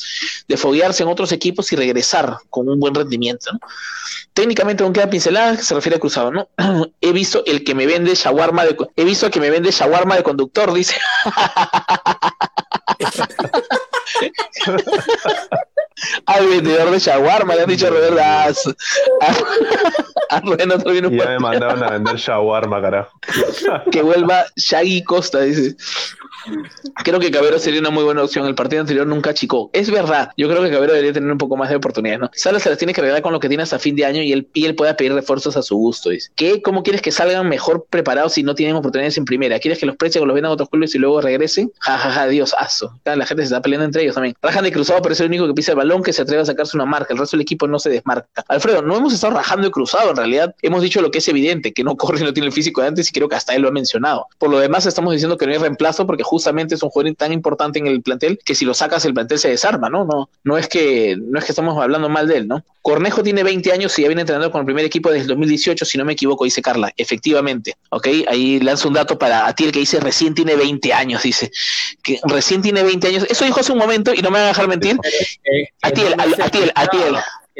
de, 0.47 0.57
foguearse 0.57 1.03
en 1.03 1.09
otros 1.09 1.31
equipos 1.31 1.71
y 1.71 1.75
regresar 1.75 2.37
con 2.49 2.69
un 2.69 2.79
buen 2.79 2.95
rendimiento. 2.95 3.51
Técnicamente 4.33 4.83
aún 4.83 4.93
queda 4.93 5.09
pincelada, 5.09 5.57
se 5.57 5.75
refiere 5.75 5.97
a 5.97 5.99
cruzado, 5.99 6.31
¿no? 6.31 6.49
He 7.01 7.11
visto 7.11 7.43
el 7.45 7.63
que 7.63 7.75
me 7.75 7.85
vende 7.85 8.15
shawarma 8.15 8.65
de 8.65 8.77
he 8.95 9.03
visto 9.03 9.25
el 9.25 9.31
que 9.31 9.39
me 9.39 9.49
vende 9.49 9.71
shawarma 9.71 10.15
de 10.15 10.23
conductor, 10.23 10.73
dice. 10.73 10.95
Al 16.25 16.47
vendedor 16.47 16.91
de 16.91 16.99
shawarma, 16.99 17.55
le 17.55 17.61
han 17.61 17.69
dicho 17.69 17.87
a 17.87 17.89
Roberto. 17.89 18.21
A, 18.21 18.47
a, 18.47 20.35
a 20.37 20.39
Rubén 20.41 20.71
otro 20.71 20.93
ya 20.93 21.29
me 21.29 21.39
mandaron 21.39 21.83
a 21.83 21.91
vender 21.91 22.15
shawarma, 22.15 22.81
carajo. 22.81 23.19
que 23.91 24.01
vuelva 24.01 24.45
Shaggy 24.55 25.03
Costa, 25.03 25.41
dice. 25.41 25.75
Creo 27.03 27.19
que 27.19 27.29
Cabero 27.29 27.59
sería 27.59 27.79
una 27.79 27.89
muy 27.89 28.03
buena 28.03 28.23
opción. 28.23 28.47
El 28.47 28.55
partido 28.55 28.81
anterior 28.81 29.05
nunca 29.05 29.29
achicó. 29.31 29.69
Es 29.73 29.91
verdad. 29.91 30.31
Yo 30.37 30.49
creo 30.49 30.63
que 30.63 30.71
Cabero 30.71 30.93
debería 30.93 31.13
tener 31.13 31.31
un 31.31 31.37
poco 31.37 31.55
más 31.55 31.69
de 31.69 31.75
oportunidades, 31.75 32.19
¿no? 32.19 32.31
Salas 32.33 32.63
se 32.63 32.69
las 32.69 32.77
tiene 32.77 32.93
que 32.93 33.01
arreglar 33.01 33.21
con 33.21 33.31
lo 33.33 33.39
que 33.39 33.47
tiene 33.47 33.63
hasta 33.63 33.77
fin 33.77 33.95
de 33.95 34.05
año 34.05 34.21
y 34.21 34.31
él, 34.31 34.47
y 34.53 34.65
él 34.65 34.75
pueda 34.75 34.95
pedir 34.95 35.13
refuerzos 35.13 35.55
a 35.57 35.61
su 35.61 35.75
gusto. 35.75 36.09
Dice. 36.09 36.31
¿Qué? 36.35 36.61
¿Cómo 36.61 36.83
quieres 36.83 37.01
que 37.01 37.11
salgan 37.11 37.47
mejor 37.47 37.85
preparados 37.89 38.33
si 38.33 38.43
no 38.43 38.55
tienen 38.55 38.75
oportunidades 38.75 39.17
en 39.17 39.25
primera? 39.25 39.59
¿Quieres 39.59 39.79
que 39.79 39.85
los 39.85 39.95
presten 39.95 40.23
o 40.23 40.25
los 40.25 40.33
vendan 40.33 40.49
a 40.51 40.53
otros 40.53 40.69
clubes 40.69 40.95
y 40.95 40.97
luego 40.97 41.21
regresen? 41.21 41.71
Ja, 41.79 41.97
ja, 41.97 42.11
ja, 42.11 42.27
Dios, 42.27 42.55
aso. 42.57 42.99
La 43.05 43.25
gente 43.25 43.43
se 43.43 43.47
está 43.47 43.61
peleando 43.61 43.85
entre 43.85 44.03
ellos 44.03 44.15
también. 44.15 44.35
Rajan 44.41 44.63
de 44.63 44.71
cruzado, 44.71 45.01
pero 45.01 45.13
es 45.13 45.19
el 45.19 45.27
único 45.27 45.47
que 45.47 45.53
pisa 45.53 45.73
el 45.73 45.77
balón 45.77 45.90
que 46.01 46.13
se 46.13 46.21
atreve 46.21 46.43
a 46.43 46.45
sacarse 46.45 46.77
una 46.77 46.85
marca. 46.85 47.13
El 47.13 47.19
resto 47.19 47.35
del 47.35 47.41
equipo 47.41 47.67
no 47.67 47.79
se 47.79 47.89
desmarca. 47.89 48.45
Alfredo, 48.47 48.81
no 48.81 48.95
hemos 48.95 49.13
estado 49.13 49.33
rajando 49.33 49.67
de 49.67 49.71
cruzado. 49.71 50.11
En 50.11 50.15
realidad, 50.15 50.55
hemos 50.61 50.81
dicho 50.81 51.01
lo 51.01 51.11
que 51.11 51.17
es 51.17 51.27
evidente, 51.27 51.73
que 51.73 51.83
no 51.83 51.97
corre 51.97 52.21
no 52.23 52.33
tiene 52.33 52.47
el 52.47 52.53
físico 52.53 52.81
de 52.81 52.87
antes 52.87 53.09
y 53.09 53.11
creo 53.11 53.27
que 53.27 53.35
hasta 53.35 53.53
él 53.55 53.63
lo 53.63 53.67
ha 53.67 53.71
mencionado. 53.71 54.27
Por 54.37 54.49
lo 54.49 54.59
demás, 54.59 54.85
estamos 54.85 55.11
diciendo 55.13 55.37
que 55.37 55.45
no 55.45 55.51
hay 55.51 55.57
reemplazo 55.57 56.05
porque 56.05 56.23
justamente 56.23 56.75
es 56.75 56.83
un 56.83 56.89
jugador 56.89 57.15
tan 57.15 57.33
importante 57.33 57.79
en 57.79 57.87
el 57.87 58.01
plantel 58.01 58.39
que 58.45 58.55
si 58.55 58.65
lo 58.65 58.73
sacas 58.73 59.05
el 59.05 59.13
plantel 59.13 59.39
se 59.39 59.49
desarma, 59.49 59.89
¿no? 59.89 60.05
No, 60.05 60.29
no 60.43 60.57
es 60.57 60.67
que 60.67 61.17
no 61.19 61.39
es 61.39 61.45
que 61.45 61.51
estamos 61.51 61.77
hablando 61.81 62.09
mal 62.09 62.27
de 62.27 62.37
él, 62.37 62.47
¿no? 62.47 62.63
Cornejo 62.81 63.21
tiene 63.21 63.43
20 63.43 63.71
años 63.71 63.97
y 63.97 64.01
ya 64.01 64.07
viene 64.07 64.21
entrenando 64.21 64.51
con 64.51 64.59
el 64.59 64.65
primer 64.65 64.85
equipo 64.85 65.09
desde 65.09 65.23
el 65.23 65.27
2018, 65.27 65.85
si 65.85 65.97
no 65.97 66.05
me 66.05 66.13
equivoco, 66.13 66.45
dice 66.45 66.61
Carla. 66.61 66.91
Efectivamente, 66.97 67.75
¿ok? 67.89 68.07
Ahí 68.27 68.59
lanzo 68.59 68.87
un 68.87 68.95
dato 68.95 69.19
para 69.19 69.47
a 69.47 69.53
ti 69.53 69.65
el 69.65 69.71
que 69.71 69.79
dice 69.79 69.99
recién 69.99 70.33
tiene 70.33 70.55
20 70.55 70.93
años, 70.93 71.21
dice. 71.21 71.51
Que 72.01 72.19
recién 72.23 72.61
tiene 72.61 72.83
20 72.83 73.07
años. 73.07 73.27
Eso 73.29 73.45
dijo 73.45 73.59
hace 73.59 73.71
un 73.71 73.77
momento 73.77 74.13
y 74.13 74.21
no 74.21 74.31
me 74.31 74.39
van 74.39 74.45
a 74.45 74.47
dejar 74.47 74.67
mentir. 74.67 74.97
Ti, 75.89 76.01
el- 76.01 76.71
a 76.75 76.85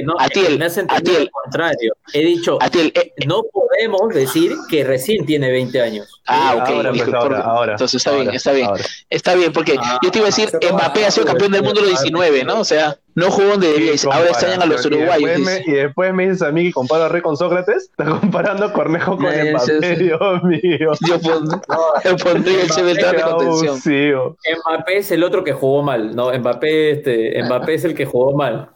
no, 0.04 0.16
a 0.20 0.28
ti 0.30 0.42
el- 0.46 0.60
me 0.60 0.66
has 0.66 0.78
entendido 0.78 1.12
ti 1.12 1.16
el- 1.18 1.22
al 1.24 1.32
contrario. 1.32 1.94
He 2.14 2.26
dicho, 2.26 2.58
A 2.62 2.70
ti 2.70 2.80
el- 2.80 2.94
eh, 2.96 3.14
no 3.28 3.44
podemos 3.52 4.14
decir 4.14 4.54
que 4.70 4.84
recién 4.84 5.26
tiene 5.26 5.52
20 5.52 5.82
años. 5.82 6.22
Ah, 6.28 6.56
ok. 6.62 6.70
Ahora, 6.70 6.92
dijo, 6.92 7.06
pues, 7.06 7.16
ahora, 7.16 7.38
por- 7.42 7.50
ahora, 7.50 7.72
Entonces 7.74 7.96
está 7.96 8.10
ahora, 8.12 8.22
bien, 8.24 8.36
está 8.36 8.52
bien. 8.52 8.68
ahora. 8.68 8.84
Está 9.10 9.36
bien, 9.36 9.54
porque 9.54 9.76
Ah, 9.82 10.00
yo 10.04 10.12
te 10.12 10.18
iba 10.20 10.28
a 10.28 10.30
decir, 10.30 10.50
Mbappé 10.72 11.06
ha 11.06 11.12
sido 11.12 11.26
campeón 11.26 11.52
del 11.52 11.64
mundo 11.64 11.80
a 11.82 11.84
los 11.84 11.92
19, 12.02 12.44
¿no? 12.44 12.60
O 12.60 12.64
sea, 12.64 12.98
no 13.16 13.30
jugó 13.32 13.50
donde 13.50 13.72
debía. 13.74 13.98
Sí, 13.98 14.08
Ahora 14.10 14.30
extrañan 14.30 14.62
a 14.62 14.66
los 14.66 14.86
uruguayos. 14.86 15.20
Y 15.20 15.26
después, 15.26 15.66
me, 15.68 15.72
y 15.74 15.76
después 15.76 16.14
me 16.14 16.24
dices 16.30 16.42
a 16.44 16.52
mí 16.52 16.64
que 16.66 16.72
comparo 16.72 17.04
a 17.06 17.10
Rey 17.10 17.22
con 17.22 17.36
Sócrates. 17.36 17.90
Está 17.90 18.06
comparando 18.06 18.72
Cornejo 18.72 19.18
con 19.18 19.32
sí, 19.32 19.50
Mbappé, 19.52 19.96
sí. 19.98 20.04
Dios 20.04 20.44
mío. 20.44 20.92
Yo 21.08 21.20
pondría 22.24 22.62
el 22.62 22.68
plan 22.68 23.16
de 23.16 23.22
contención. 23.22 24.36
Mbappé 24.66 24.98
es 24.98 25.12
el 25.12 25.24
otro 25.24 25.44
que 25.44 25.54
jugó 25.54 25.82
mal. 25.84 26.16
No, 26.16 26.32
Mbappé, 26.38 26.92
este, 26.92 27.44
Mbappé 27.44 27.74
es 27.76 27.84
el 27.86 27.94
que 27.96 28.06
jugó 28.06 28.36
mal. 28.36 28.70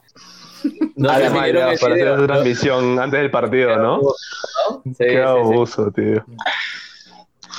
No 0.95 1.09
Ah, 1.09 1.16
Ah, 1.16 1.20
el 1.26 1.32
para 1.34 1.72
hacer 1.72 1.93
video, 1.93 2.13
esa 2.13 2.18
¿no? 2.22 2.28
transmisión 2.28 2.99
antes 2.99 3.20
del 3.20 3.32
partido, 3.32 3.76
¿no? 3.78 3.97
¿no? 3.97 4.01
Sí, 4.86 4.91
Qué 4.97 5.05
sí, 5.09 5.16
sí. 5.16 5.20
abuso, 5.20 5.91
tío. 5.91 6.26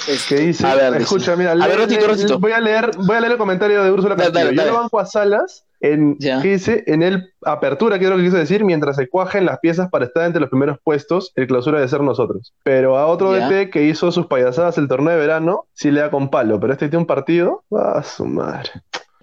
Este, 0.09 0.35
¿Qué 0.37 0.41
dice? 0.43 0.67
A 0.67 0.75
ver, 0.75 0.93
dice. 0.93 1.03
Escucha, 1.05 1.37
mira, 1.37 1.53
A 1.53 1.67
ver, 1.67 1.79
Rotito, 1.79 2.01
lee- 2.03 2.07
Rotito. 2.07 2.39
voy 2.39 2.53
a 2.53 2.61
leer, 2.61 2.91
voy 2.97 3.17
a 3.17 3.21
leer 3.21 3.33
el 3.33 3.39
comentario 3.39 3.83
de 3.83 3.91
Úrsula 3.91 4.15
Dale, 4.15 4.31
Castillo. 4.31 4.45
dale, 4.45 4.57
Yo 4.57 4.63
dale. 4.63 4.73
lo 4.73 4.79
banco 4.83 5.01
a 5.01 5.07
Salas 5.07 5.65
en 5.81 6.17
Ya. 6.19 6.41
¿qué 6.43 6.49
dice? 6.53 6.85
En 6.87 7.03
el 7.03 7.33
apertura, 7.45 7.99
que 7.99 8.05
es 8.05 8.11
lo 8.11 8.17
que 8.17 8.23
quiso 8.25 8.37
decir, 8.37 8.65
mientras 8.65 8.97
se 8.97 9.09
cuajen 9.09 9.45
las 9.47 9.59
piezas 9.59 9.89
para 9.91 10.05
estar 10.05 10.25
entre 10.25 10.41
los 10.41 10.49
primeros 10.51 10.79
puestos, 10.83 11.33
el 11.35 11.47
clausura 11.49 11.81
de 11.81 11.89
ser 11.89 12.03
nosotros. 12.03 12.55
Pero 12.63 12.97
a 12.99 13.07
otro 13.07 13.37
Ya. 13.37 13.49
DT 13.49 13.71
que 13.71 13.83
hizo 13.85 14.13
sus 14.13 14.27
payasadas 14.27 14.79
el 14.79 14.87
torneo 14.89 15.13
de 15.13 15.19
verano, 15.19 15.67
sí 15.73 15.91
le 15.91 16.01
da 16.01 16.11
con 16.11 16.31
palo, 16.31 16.61
pero 16.61 16.73
este 16.73 16.89
tiene 16.89 16.99
un 17.03 17.07
partido, 17.07 17.65
a 17.77 18.03
su 18.03 18.25
madre. 18.27 18.71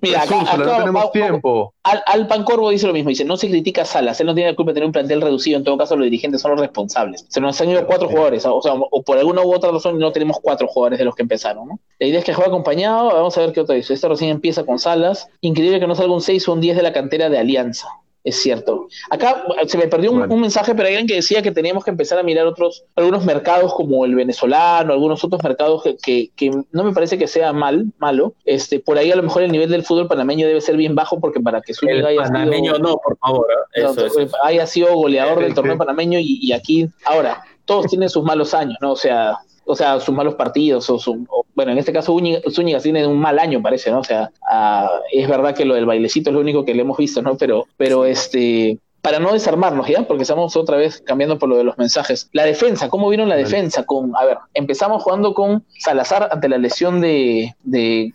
Mira, 0.03 0.19
Pues, 0.27 0.31
acá, 0.31 0.51
acá 0.51 0.57
no 0.57 0.77
tenemos 0.77 1.05
va- 1.05 1.11
tiempo. 1.11 1.73
Al, 1.83 2.03
Alpan 2.05 2.43
Corvo 2.43 2.69
dice 2.69 2.85
lo 2.87 2.93
mismo, 2.93 3.09
dice, 3.09 3.25
no 3.25 3.37
se 3.37 3.49
critica 3.49 3.81
a 3.81 3.85
Salas, 3.85 4.19
él 4.19 4.27
no 4.27 4.35
tiene 4.35 4.51
la 4.51 4.55
culpa 4.55 4.71
de 4.71 4.75
tener 4.75 4.85
un 4.87 4.91
plantel 4.91 5.21
reducido, 5.21 5.57
en 5.57 5.63
todo 5.63 5.77
caso 5.77 5.95
los 5.95 6.03
dirigentes 6.03 6.41
son 6.41 6.51
los 6.51 6.59
responsables. 6.59 7.25
Se 7.29 7.41
nos 7.41 7.59
han 7.61 7.69
ido 7.69 7.85
cuatro 7.87 8.07
jugadores, 8.09 8.45
o 8.45 8.61
sea, 8.61 8.73
o 8.73 9.01
por 9.03 9.17
alguna 9.17 9.41
u 9.41 9.53
otra 9.53 9.71
razón 9.71 9.97
no 9.97 10.11
tenemos 10.11 10.37
cuatro 10.41 10.67
jugadores 10.67 10.99
de 10.99 11.05
los 11.05 11.15
que 11.15 11.23
empezaron, 11.23 11.67
¿no? 11.67 11.79
La 11.99 12.07
idea 12.07 12.19
es 12.19 12.25
que 12.25 12.33
juegue 12.33 12.49
acompañado, 12.49 13.07
vamos 13.07 13.37
a 13.37 13.41
ver 13.41 13.53
qué 13.53 13.61
otro 13.61 13.73
dice. 13.75 13.93
Este 13.93 14.07
recién 14.07 14.29
empieza 14.29 14.65
con 14.65 14.77
Salas, 14.77 15.29
increíble 15.41 15.79
que 15.79 15.87
no 15.87 15.95
salga 15.95 16.13
un 16.13 16.21
6 16.21 16.47
o 16.47 16.53
un 16.53 16.61
10 16.61 16.75
de 16.75 16.83
la 16.83 16.93
cantera 16.93 17.29
de 17.29 17.39
Alianza. 17.39 17.87
Es 18.25 18.41
cierto. 18.41 18.87
Acá 19.09 19.43
eh, 19.61 19.67
se 19.67 19.77
me 19.77 19.87
perdió 19.87 20.11
un, 20.11 20.19
Bueno. 20.19 20.33
un 20.35 20.41
mensaje, 20.41 20.73
pero 20.73 20.87
hay 20.87 20.93
alguien 20.95 21.07
que 21.07 21.15
decía 21.15 21.41
que 21.41 21.51
teníamos 21.51 21.83
que 21.83 21.91
empezar 21.91 22.17
a 22.19 22.23
mirar 22.23 22.45
otros, 22.47 22.85
algunos 22.95 23.25
mercados 23.25 23.73
como 23.73 24.05
el 24.05 24.15
venezolano, 24.15 24.93
algunos 24.93 25.21
otros 25.25 25.43
mercados 25.43 25.83
que, 25.83 25.97
que, 25.97 26.29
que 26.35 26.51
no 26.71 26.83
me 26.85 26.93
parece 26.93 27.17
que 27.17 27.27
sea 27.27 27.51
mal, 27.51 27.87
malo. 27.97 28.33
Este, 28.45 28.79
por 28.79 28.97
ahí 28.97 29.11
a 29.11 29.17
lo 29.17 29.23
mejor 29.23 29.43
el 29.43 29.51
nivel 29.51 29.69
del 29.69 29.83
fútbol 29.83 30.07
panameño 30.07 30.47
debe 30.47 30.61
ser 30.61 30.77
bien 30.77 30.95
bajo 30.95 31.19
porque 31.19 31.41
para 31.41 31.61
que 31.61 31.73
Zúñiga 31.73 32.07
haya 32.07 32.21
panameño 32.23 32.75
sido, 32.75 32.87
no, 32.89 32.97
por 32.97 33.17
favor. 33.17 33.47
¿eh? 33.51 33.81
Eso, 33.81 33.93
no, 33.93 34.05
eso, 34.05 34.19
eso. 34.21 34.37
haya 34.43 34.65
sido 34.67 34.93
goleador 34.95 35.39
Sí, 35.39 35.43
del 35.43 35.53
torneo 35.53 35.73
sí. 35.73 35.79
panameño 35.79 36.17
y, 36.19 36.39
y 36.41 36.53
aquí, 36.53 36.87
ahora, 37.05 37.43
todos 37.65 37.87
tienen 37.87 38.09
sus 38.09 38.23
malos 38.23 38.53
años, 38.53 38.77
¿no? 38.81 38.91
O 38.93 38.95
sea, 38.95 39.37
o 39.65 39.75
sea, 39.75 39.99
sus 39.99 40.13
malos 40.13 40.35
partidos, 40.35 40.89
o, 40.89 40.99
su, 40.99 41.25
bueno, 41.55 41.71
en 41.71 41.77
este 41.77 41.93
caso 41.93 42.17
Zúñiga 42.51 42.79
tiene 42.79 43.05
un 43.05 43.19
mal 43.19 43.39
año, 43.39 43.61
parece, 43.61 43.91
¿no? 43.91 43.99
O 43.99 44.03
sea, 44.03 44.29
ah, 44.49 44.89
es 45.11 45.27
verdad 45.27 45.55
que 45.55 45.65
lo 45.65 45.75
del 45.75 45.85
bailecito 45.85 46.29
es 46.29 46.33
lo 46.33 46.41
único 46.41 46.65
que 46.65 46.73
le 46.73 46.81
hemos 46.81 46.97
visto, 46.97 47.21
¿no? 47.21 47.37
Pero, 47.37 47.67
pero 47.77 48.05
este, 48.05 48.79
para 49.01 49.19
no 49.19 49.33
desarmarnos, 49.33 49.87
¿ya? 49.87 50.03
Porque 50.07 50.23
estamos 50.23 50.55
otra 50.55 50.77
vez 50.77 51.01
cambiando 51.05 51.37
por 51.37 51.49
lo 51.49 51.57
de 51.57 51.63
los 51.63 51.77
mensajes. 51.77 52.29
La 52.31 52.45
defensa, 52.45 52.89
¿cómo 52.89 53.09
vino 53.09 53.25
la 53.25 53.35
defensa? 53.35 53.85
Con, 53.85 54.15
a 54.15 54.25
ver, 54.25 54.37
empezamos 54.53 55.03
jugando 55.03 55.33
con 55.33 55.65
Salazar 55.79 56.29
ante 56.31 56.49
la 56.49 56.57
lesión 56.57 57.01
de, 57.01 57.53
de 57.63 58.13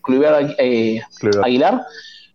eh, 0.59 1.03
Aguilar. 1.43 1.83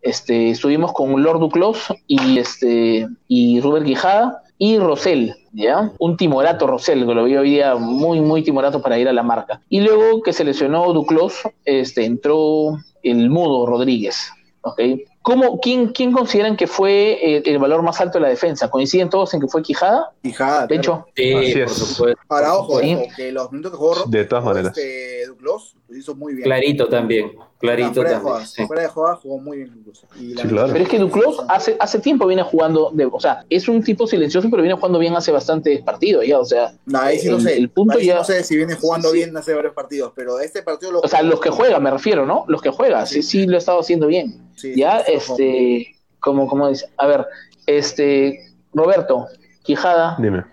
Este, 0.02 0.50
estuvimos 0.50 0.92
con 0.92 1.24
Lord 1.24 1.40
Duclos 1.40 1.94
y 2.08 2.38
este 2.38 3.08
y 3.28 3.62
Rubén 3.62 3.86
Quijada 3.86 4.43
y 4.64 4.80
Rosell, 4.80 5.36
¿ya? 5.52 5.92
Un 6.00 6.16
timorato 6.16 6.66
Rosell, 6.66 7.06
que 7.06 7.14
lo 7.14 7.26
vi 7.26 7.36
hoy 7.36 7.50
día 7.50 7.76
muy, 7.76 8.22
muy 8.22 8.44
timorato 8.44 8.82
para 8.82 8.98
ir 8.98 9.10
a 9.10 9.12
la 9.12 9.22
marca. 9.22 9.60
Y 9.68 9.82
luego 9.82 10.22
que 10.22 10.32
se 10.32 10.46
lesionó 10.46 10.94
Duclos, 10.94 11.42
este, 11.66 12.06
entró 12.06 12.80
el 13.02 13.30
mudo 13.30 13.66
Rodríguez, 13.66 14.32
¿ok? 14.62 14.80
¿Cómo, 15.22 15.60
quién, 15.60 15.90
¿Quién 15.90 16.14
consideran 16.14 16.56
que 16.56 16.68
fue 16.68 17.20
eh, 17.22 17.44
el, 17.46 17.58
valor 17.58 17.82
más 17.82 18.00
alto 18.00 18.20
de 18.20 18.22
la 18.22 18.30
defensa? 18.30 18.70
¿Coinciden 18.70 19.10
todos 19.10 19.34
en 19.34 19.42
que 19.42 19.48
fue 19.48 19.62
Quijada? 19.62 20.14
Quijada. 20.22 20.66
¿De 20.66 20.78
hecho? 20.78 21.08
Sí, 21.14 21.34
por 21.34 21.70
supuesto. 21.70 22.22
Ahora, 22.30 22.56
ojo, 22.56 22.80
que 22.80 23.34
los 23.34 23.52
minutos 23.52 23.74
que 23.74 23.78
jugó 23.78 23.96
de 24.06 24.24
todas 24.24 24.46
maneras. 24.46 24.78
Este, 24.78 25.28
Duclos 25.28 25.76
lo 25.94 26.00
hizo 26.00 26.16
muy 26.16 26.34
bien. 26.34 26.44
Clarito 26.44 26.88
también. 26.88 27.32
Clarito 27.60 27.94
fuera 27.94 28.12
también. 28.14 28.40
De 28.40 28.46
sí. 28.46 28.66
Fuera 28.66 28.82
de 28.82 28.88
jugada 28.88 29.16
jugó 29.18 29.38
muy 29.38 29.58
bien 29.58 29.74
incluso. 29.78 30.08
sí, 30.18 30.34
claro. 30.34 30.74
Pero 30.74 30.84
es 30.84 30.90
que 30.90 31.00
Duclos 31.00 31.42
hace, 31.48 31.78
hace 31.80 32.00
tiempo 32.00 32.26
viene 32.26 32.44
jugando, 32.44 32.92
de, 32.94 33.06
o 33.06 33.20
sea, 33.20 33.46
es 33.50 33.70
un 33.70 33.84
tipo 33.84 34.08
silencioso, 34.08 34.50
pero 34.50 34.64
viene 34.64 34.76
jugando 34.76 35.00
bien 35.00 35.16
hace 35.16 35.32
bastantes 35.32 35.82
partidos 35.84 36.26
ya, 36.26 36.40
o 36.40 36.46
sea. 36.46 36.74
No, 36.86 37.00
ahí 37.00 37.20
sí 37.20 37.30
no 37.30 37.40
sé. 37.40 37.56
El 37.56 37.70
punto 37.70 38.00
ya... 38.00 38.16
no 38.16 38.24
sé 38.24 38.44
si 38.44 38.58
viene 38.58 38.76
jugando 38.76 39.10
sí. 39.10 39.18
bien 39.18 39.38
hace 39.38 39.54
varios 39.54 39.74
partidos, 39.74 40.12
pero 40.16 40.40
este 40.40 40.64
partido 40.64 40.92
lo 40.92 41.00
O 41.02 41.08
sea, 41.08 41.22
los 41.22 41.40
que 41.40 41.52
juega, 41.52 41.80
me 41.80 41.92
refiero, 41.92 42.26
¿no? 42.26 42.46
Los 42.48 42.62
que 42.62 42.72
juega, 42.72 43.06
sí, 43.06 43.22
sí, 43.22 43.46
lo 43.46 43.56
ha 43.56 43.60
estado 43.60 43.80
haciendo 43.80 44.08
bien. 44.08 44.52
ya, 44.76 45.00
este 45.00 45.96
como, 46.24 46.48
como 46.48 46.70
dice, 46.70 46.88
a 46.98 47.06
ver, 47.06 47.28
este, 47.68 48.40
Roberto, 48.74 49.28
Quijada. 49.62 50.16
Dime. 50.20 50.46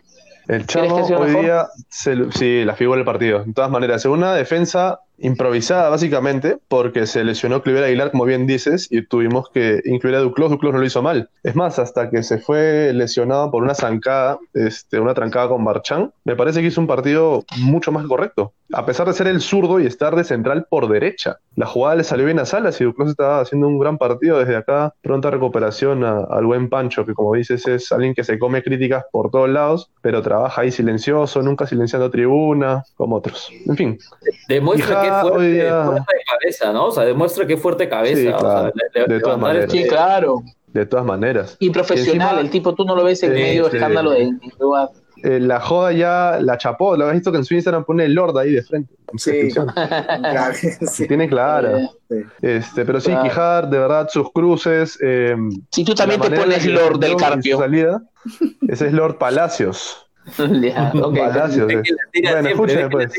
El 0.49 0.66
Chamo 0.66 0.97
hoy 0.97 1.30
día, 1.30 1.68
se, 1.88 2.30
sí, 2.32 2.64
la 2.64 2.74
figura 2.74 2.97
del 2.97 3.05
partido. 3.05 3.45
De 3.45 3.53
todas 3.53 3.70
maneras, 3.70 4.03
según 4.03 4.18
una 4.18 4.34
defensa 4.34 5.01
improvisada 5.21 5.89
básicamente, 5.89 6.59
porque 6.68 7.07
se 7.07 7.25
lesionó 7.25 7.62
Cliver 7.62 7.85
Aguilar, 7.85 8.11
como 8.11 8.25
bien 8.25 8.47
dices, 8.47 8.89
y 8.91 9.03
tuvimos 9.03 9.49
que 9.51 9.81
incluir 9.85 10.16
a 10.16 10.21
Duclos. 10.21 10.51
Duclos 10.51 10.73
no 10.73 10.81
lo 10.81 10.87
hizo 10.87 11.03
mal. 11.03 11.31
Es 11.43 11.55
más, 11.55 11.79
hasta 11.79 12.11
que 12.11 12.23
se 12.23 12.39
fue 12.39 12.93
lesionado 12.95 13.51
por 13.51 13.62
una 13.62 13.75
zancada, 13.75 14.39
este, 14.55 15.01
una 15.01 15.14
trancada 15.14 15.49
con 15.49 15.64
Barchan, 15.64 16.12
me 16.25 16.37
parece 16.37 16.61
que 16.61 16.68
hizo 16.68 16.81
un 16.81 16.87
partido 16.87 17.45
mucho 17.59 17.93
más 17.93 18.07
correcto. 18.07 18.53
A 18.73 18.87
pesar 18.87 19.07
de 19.09 19.14
ser 19.14 19.27
el 19.27 19.41
zurdo 19.41 19.81
y 19.81 19.87
estar 19.87 20.14
de 20.14 20.25
central 20.25 20.66
por 20.68 20.89
derecha. 20.89 21.39
La 21.57 21.66
jugada 21.66 21.97
le 21.97 22.05
salió 22.05 22.25
bien 22.25 22.39
a 22.39 22.47
Salas 22.47 22.81
y 22.81 22.85
Duclos 22.85 23.11
estaba 23.11 23.41
haciendo 23.41 23.66
un 23.66 23.79
gran 23.79 23.99
partido 23.99 24.39
desde 24.39 24.57
acá. 24.57 24.95
Pronta 25.03 25.31
recuperación 25.31 26.05
a, 26.05 26.21
al 26.31 26.47
buen 26.47 26.68
Pancho, 26.68 27.05
que 27.05 27.14
como 27.14 27.35
dices 27.35 27.66
es 27.66 27.91
alguien 27.91 28.14
que 28.14 28.23
se 28.23 28.39
come 28.39 28.62
críticas 28.62 29.05
por 29.11 29.31
todos 29.31 29.49
lados, 29.49 29.91
pero 30.03 30.23
trabaja 30.23 30.62
ahí 30.62 30.71
silencioso, 30.71 31.43
nunca 31.43 31.66
silenciando 31.66 32.11
tribuna, 32.11 32.85
como 32.95 33.16
otros. 33.16 33.51
En 33.66 33.77
fin. 33.77 33.99
Demuestra 34.49 35.03
que 35.03 35.10
fuerte, 35.23 35.51
día... 35.51 35.85
fuerte, 35.85 36.13
de 36.13 36.25
cabeza, 36.25 36.73
¿no? 36.73 36.87
O 36.87 36.91
sea, 36.91 37.05
demuestra 37.05 37.47
que 37.47 37.57
fuerte 37.57 37.89
cabeza. 37.89 38.21
Sí, 38.21 38.27
claro. 38.27 38.47
o 38.47 38.51
sea, 38.51 39.07
de, 39.07 39.15
de 39.15 39.21
todas 39.21 39.39
maneras. 39.39 39.71
Sí, 39.71 39.87
claro. 39.87 40.43
De 40.69 40.87
todas 40.87 41.05
maneras. 41.05 41.57
Y 41.59 41.71
profesional, 41.71 42.29
encima, 42.29 42.41
el 42.41 42.51
tipo 42.51 42.75
tú 42.75 42.85
no 42.85 42.95
lo 42.95 43.05
ves 43.05 43.23
en 43.23 43.35
sí, 43.35 43.41
medio 43.41 43.69
sí. 43.71 43.77
escándalo 43.77 44.11
de... 44.11 44.33
Eh, 45.23 45.39
la 45.39 45.61
joda 45.61 45.93
ya 45.93 46.39
la 46.41 46.57
chapó, 46.57 46.97
lo 46.97 47.07
has 47.07 47.13
visto 47.13 47.31
que 47.31 47.39
en 47.39 47.45
su 47.45 47.55
Instagram 47.55 47.85
pone 47.85 48.05
el 48.07 48.15
Lord 48.15 48.39
ahí 48.39 48.53
de 48.53 48.63
frente. 48.63 48.95
Sí, 49.17 49.51
claro, 49.53 50.55
sí. 50.87 51.07
Tiene 51.07 51.29
clara. 51.29 51.91
Sí. 52.09 52.17
Este, 52.41 52.85
pero 52.85 53.01
sí, 53.01 53.11
claro. 53.11 53.25
Quijar, 53.25 53.71
de 53.71 53.79
verdad, 53.79 54.09
sus 54.11 54.33
cruces. 54.33 54.99
Eh, 55.03 55.37
si 55.71 55.85
tú 55.85 55.95
también 55.95 56.21
te 56.21 56.31
pones 56.31 56.65
Lord 56.65 56.99
del 57.01 57.17
Carpio. 57.17 57.59
Salida, 57.59 58.03
ese 58.67 58.87
es 58.87 58.93
Lord 58.93 59.19
Palacios. 59.19 60.07
Ya, 60.62 60.93
okay. 60.95 61.23
Palacios. 61.23 61.73
Eh. 61.73 61.83
Bueno, 62.23 62.49
escúchame 62.49 62.91
pues. 62.91 63.12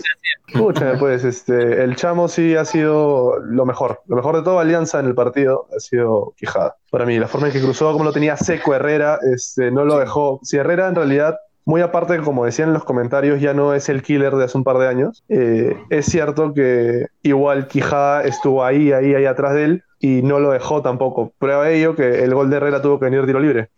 Escúchame 0.48 0.98
pues, 0.98 1.24
este, 1.24 1.84
el 1.84 1.96
chamo 1.96 2.28
sí 2.28 2.56
ha 2.56 2.66
sido 2.66 3.40
lo 3.40 3.66
mejor. 3.66 4.02
Lo 4.08 4.16
mejor 4.16 4.36
de 4.36 4.44
toda 4.44 4.62
Alianza 4.62 5.00
en 5.00 5.08
el 5.08 5.16
partido 5.16 5.68
ha 5.76 5.80
sido 5.80 6.34
Quijada. 6.38 6.76
Para 6.90 7.06
mí, 7.06 7.18
la 7.18 7.28
forma 7.28 7.48
en 7.48 7.54
que 7.54 7.62
cruzó, 7.62 7.92
como 7.94 8.04
lo 8.04 8.12
tenía 8.12 8.38
seco 8.38 8.76
Herrera, 8.76 9.20
este, 9.34 9.72
no 9.72 9.86
lo 9.86 9.98
dejó. 9.98 10.40
Si 10.44 10.58
Herrera 10.58 10.88
en 10.88 10.96
realidad 10.96 11.38
muy 11.64 11.82
aparte, 11.82 12.18
como 12.20 12.46
decían 12.46 12.70
en 12.70 12.74
los 12.74 12.84
comentarios, 12.84 13.40
ya 13.40 13.54
no 13.54 13.74
es 13.74 13.88
el 13.88 14.02
killer 14.02 14.36
de 14.36 14.46
hace 14.46 14.58
un 14.58 14.64
par 14.64 14.78
de 14.78 14.88
años. 14.88 15.24
Eh, 15.30 15.78
es 15.90 16.06
cierto 16.06 16.54
que 16.54 17.08
igual 17.22 17.68
Quijada 17.68 18.24
estuvo 18.24 18.64
ahí, 18.66 18.92
ahí, 18.92 19.14
ahí 19.14 19.26
atrás 19.26 19.54
de 19.54 19.64
él 19.66 19.84
y 20.02 20.24
no 20.24 20.40
lo 20.40 20.52
dejó 20.52 20.82
tampoco. 20.82 21.32
Prueba 21.38 21.66
de 21.66 21.78
ello 21.78 21.96
que 21.96 22.24
el 22.24 22.34
gol 22.34 22.50
de 22.50 22.58
Herrera 22.58 22.82
tuvo 22.82 23.00
que 23.00 23.06
venir 23.06 23.26
tiro 23.26 23.40
libre. 23.40 23.70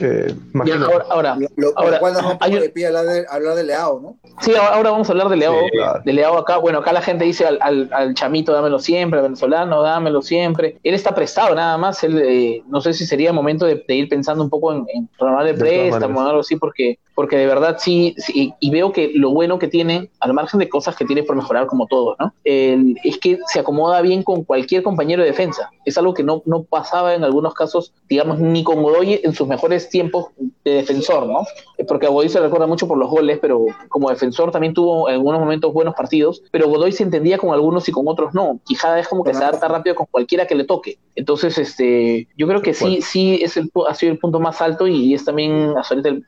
Eh, 0.00 0.34
ahora, 0.54 1.04
ahora, 1.10 1.38
lo, 1.56 1.72
ahora 1.76 1.98
cual 1.98 2.14
nos 2.14 2.36
hay... 2.40 2.54
de 2.54 2.70
pie 2.70 2.86
hablar 2.86 3.04
de, 3.04 3.26
hablar 3.28 3.54
de 3.56 3.64
Leao, 3.64 4.00
¿no? 4.00 4.16
Sí, 4.40 4.52
ahora 4.54 4.90
vamos 4.90 5.08
a 5.08 5.12
hablar 5.12 5.28
de 5.28 5.36
Leao. 5.36 5.60
Sí, 5.64 5.70
claro. 5.72 6.00
De 6.04 6.12
Leao 6.12 6.38
acá. 6.38 6.56
Bueno, 6.56 6.78
acá 6.78 6.92
la 6.92 7.02
gente 7.02 7.24
dice 7.24 7.46
al, 7.46 7.58
al, 7.60 7.90
al, 7.92 8.14
chamito, 8.14 8.52
dámelo 8.52 8.78
siempre, 8.78 9.18
al 9.18 9.24
venezolano, 9.24 9.82
dámelo 9.82 10.22
siempre. 10.22 10.78
Él 10.82 10.94
está 10.94 11.14
prestado 11.14 11.54
nada 11.54 11.76
más. 11.76 12.02
Él, 12.02 12.18
eh, 12.24 12.62
no 12.68 12.80
sé 12.80 12.94
si 12.94 13.04
sería 13.04 13.28
el 13.28 13.34
momento 13.34 13.66
de, 13.66 13.84
de, 13.86 13.94
ir 13.94 14.08
pensando 14.08 14.42
un 14.42 14.50
poco 14.50 14.72
en, 14.72 14.86
en 14.94 15.08
renovar 15.18 15.46
el 15.46 15.56
préstamo 15.56 16.20
o 16.20 16.26
algo 16.26 16.40
así, 16.40 16.56
porque, 16.56 16.98
porque 17.14 17.36
de 17.36 17.46
verdad 17.46 17.76
sí, 17.78 18.14
sí, 18.16 18.54
y 18.58 18.70
veo 18.70 18.92
que 18.92 19.12
lo 19.14 19.30
bueno 19.30 19.58
que 19.58 19.68
tiene, 19.68 20.10
al 20.20 20.32
margen 20.32 20.60
de 20.60 20.68
cosas 20.68 20.96
que 20.96 21.04
tiene 21.04 21.24
por 21.24 21.36
mejorar 21.36 21.66
como 21.66 21.86
todos, 21.86 22.16
¿no? 22.18 22.32
Eh, 22.44 22.94
es 23.04 23.18
que 23.18 23.38
se 23.46 23.60
acomoda 23.60 24.00
bien 24.00 24.22
con 24.22 24.44
cualquier 24.44 24.82
compañero 24.82 25.22
de 25.22 25.28
defensa. 25.28 25.41
Es 25.84 25.98
algo 25.98 26.14
que 26.14 26.22
no, 26.22 26.42
no 26.46 26.62
pasaba 26.62 27.14
en 27.14 27.24
algunos 27.24 27.54
casos, 27.54 27.92
digamos, 28.08 28.38
ni 28.38 28.64
con 28.64 28.82
Godoy 28.82 29.20
en 29.22 29.32
sus 29.34 29.48
mejores 29.48 29.88
tiempos 29.88 30.26
de 30.64 30.74
defensor, 30.74 31.26
¿no? 31.26 31.44
Porque 31.88 32.06
a 32.06 32.10
Godoy 32.10 32.28
se 32.28 32.40
recuerda 32.40 32.66
mucho 32.66 32.86
por 32.86 32.98
los 32.98 33.10
goles, 33.10 33.38
pero 33.40 33.66
como 33.88 34.10
defensor 34.10 34.50
también 34.50 34.74
tuvo 34.74 35.08
en 35.08 35.14
algunos 35.14 35.40
momentos 35.40 35.72
buenos 35.72 35.94
partidos, 35.94 36.42
pero 36.50 36.68
Godoy 36.68 36.92
se 36.92 37.02
entendía 37.02 37.38
con 37.38 37.52
algunos 37.52 37.88
y 37.88 37.92
con 37.92 38.06
otros 38.08 38.34
no. 38.34 38.60
Quijada 38.64 39.00
es 39.00 39.08
como 39.08 39.24
que 39.24 39.34
se 39.34 39.42
adapta 39.42 39.68
rápido 39.68 39.96
con 39.96 40.06
cualquiera 40.10 40.46
que 40.46 40.54
le 40.54 40.64
toque. 40.64 40.98
Entonces, 41.14 41.58
este, 41.58 42.28
yo 42.36 42.46
creo 42.46 42.62
que 42.62 42.74
sí, 42.74 43.02
sí 43.02 43.40
es 43.42 43.56
el, 43.56 43.70
ha 43.88 43.94
sido 43.94 44.12
el 44.12 44.18
punto 44.18 44.40
más 44.40 44.60
alto 44.60 44.86
y 44.86 45.14
es 45.14 45.24
también 45.24 45.74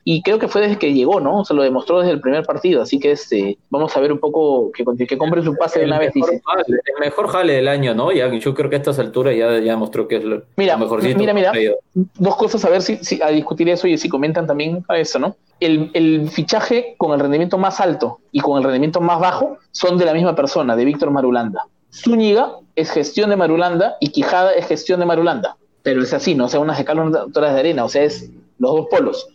y 0.03 0.21
creo 0.21 0.39
que 0.39 0.47
fue 0.47 0.61
desde 0.61 0.77
que 0.77 0.93
llegó, 0.93 1.19
¿no? 1.19 1.45
Se 1.45 1.53
lo 1.53 1.63
demostró 1.63 1.99
desde 1.99 2.11
el 2.11 2.21
primer 2.21 2.45
partido, 2.45 2.81
así 2.81 2.99
que 2.99 3.11
este, 3.11 3.57
vamos 3.69 3.95
a 3.95 3.99
ver 3.99 4.11
un 4.11 4.19
poco 4.19 4.71
que, 4.71 4.83
que 5.05 5.17
compre 5.17 5.43
su 5.43 5.55
pase 5.55 5.79
de 5.79 5.85
una 5.85 5.99
vez. 5.99 6.13
Dice. 6.13 6.41
Jale, 6.45 6.63
el 6.67 6.99
mejor 6.99 7.27
jale 7.27 7.53
del 7.53 7.67
año, 7.67 7.93
¿no? 7.93 8.11
Ya, 8.11 8.31
yo 8.33 8.53
creo 8.53 8.69
que 8.69 8.75
a 8.75 8.79
estas 8.79 8.99
alturas 9.05 9.35
ya, 9.35 9.59
ya 9.59 9.75
mostró 9.77 10.07
que 10.07 10.17
es 10.17 10.23
lo, 10.23 10.43
mira, 10.57 10.77
mejorcito. 10.77 11.17
Mira, 11.17 11.33
mira, 11.33 11.51
dos 11.93 12.35
cosas 12.35 12.63
a 12.65 12.69
ver 12.69 12.81
si, 12.81 12.97
si 12.97 13.21
a 13.21 13.29
discutir 13.29 13.69
eso 13.69 13.87
y 13.87 13.97
si 13.97 14.09
comentan 14.09 14.47
también 14.47 14.83
a 14.87 14.97
eso, 14.97 15.19
¿no? 15.19 15.35
El, 15.59 15.91
el, 15.93 16.29
fichaje 16.29 16.95
con 16.97 17.13
el 17.13 17.19
rendimiento 17.19 17.57
más 17.57 17.79
alto 17.79 18.19
y 18.31 18.39
con 18.41 18.57
el 18.57 18.63
rendimiento 18.63 18.99
más 19.01 19.19
bajo 19.19 19.57
son 19.71 19.97
de 19.97 20.05
la 20.05 20.13
misma 20.13 20.35
persona, 20.35 20.75
de 20.75 20.85
Víctor 20.85 21.11
Marulanda. 21.11 21.65
Zúñiga 21.93 22.57
es 22.75 22.91
gestión 22.91 23.29
de 23.29 23.37
Marulanda 23.37 23.95
y 24.01 24.09
Quijada 24.09 24.51
es 24.51 24.67
gestión 24.67 24.99
de 24.99 25.05
Marulanda. 25.05 25.55
Pero 25.81 26.01
es 26.01 26.13
así, 26.13 26.35
¿no? 26.35 26.45
O 26.45 26.49
sea, 26.49 26.59
unas 26.59 26.79
escalas 26.79 27.11
de 27.33 27.59
arena, 27.59 27.85
o 27.85 27.89
sea, 27.89 28.03
es 28.03 28.29
los 28.57 28.71
dos 28.71 28.87
polos. 28.89 29.27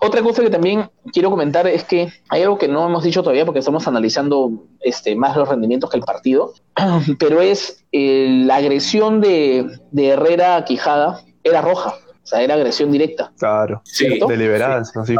Otra 0.00 0.22
cosa 0.22 0.42
que 0.42 0.50
también 0.50 0.90
quiero 1.12 1.30
comentar 1.30 1.66
es 1.66 1.84
que 1.84 2.12
hay 2.28 2.42
algo 2.42 2.58
que 2.58 2.68
no 2.68 2.86
hemos 2.86 3.02
dicho 3.02 3.22
todavía 3.22 3.44
porque 3.46 3.60
estamos 3.60 3.88
analizando 3.88 4.66
este, 4.80 5.16
más 5.16 5.36
los 5.36 5.48
rendimientos 5.48 5.90
que 5.90 5.96
el 5.96 6.02
partido, 6.02 6.52
pero 7.18 7.40
es 7.40 7.84
eh, 7.92 8.42
la 8.44 8.56
agresión 8.56 9.20
de, 9.20 9.78
de 9.90 10.08
Herrera 10.08 10.56
a 10.56 10.64
Quijada 10.64 11.22
era 11.42 11.62
roja. 11.62 11.94
O 12.26 12.28
sea, 12.28 12.42
era 12.42 12.54
agresión 12.54 12.90
directa. 12.90 13.30
Claro, 13.38 13.80
¿cierto? 13.84 14.26
deliberada. 14.26 14.84
Sí, 14.84 14.98
así, 14.98 15.14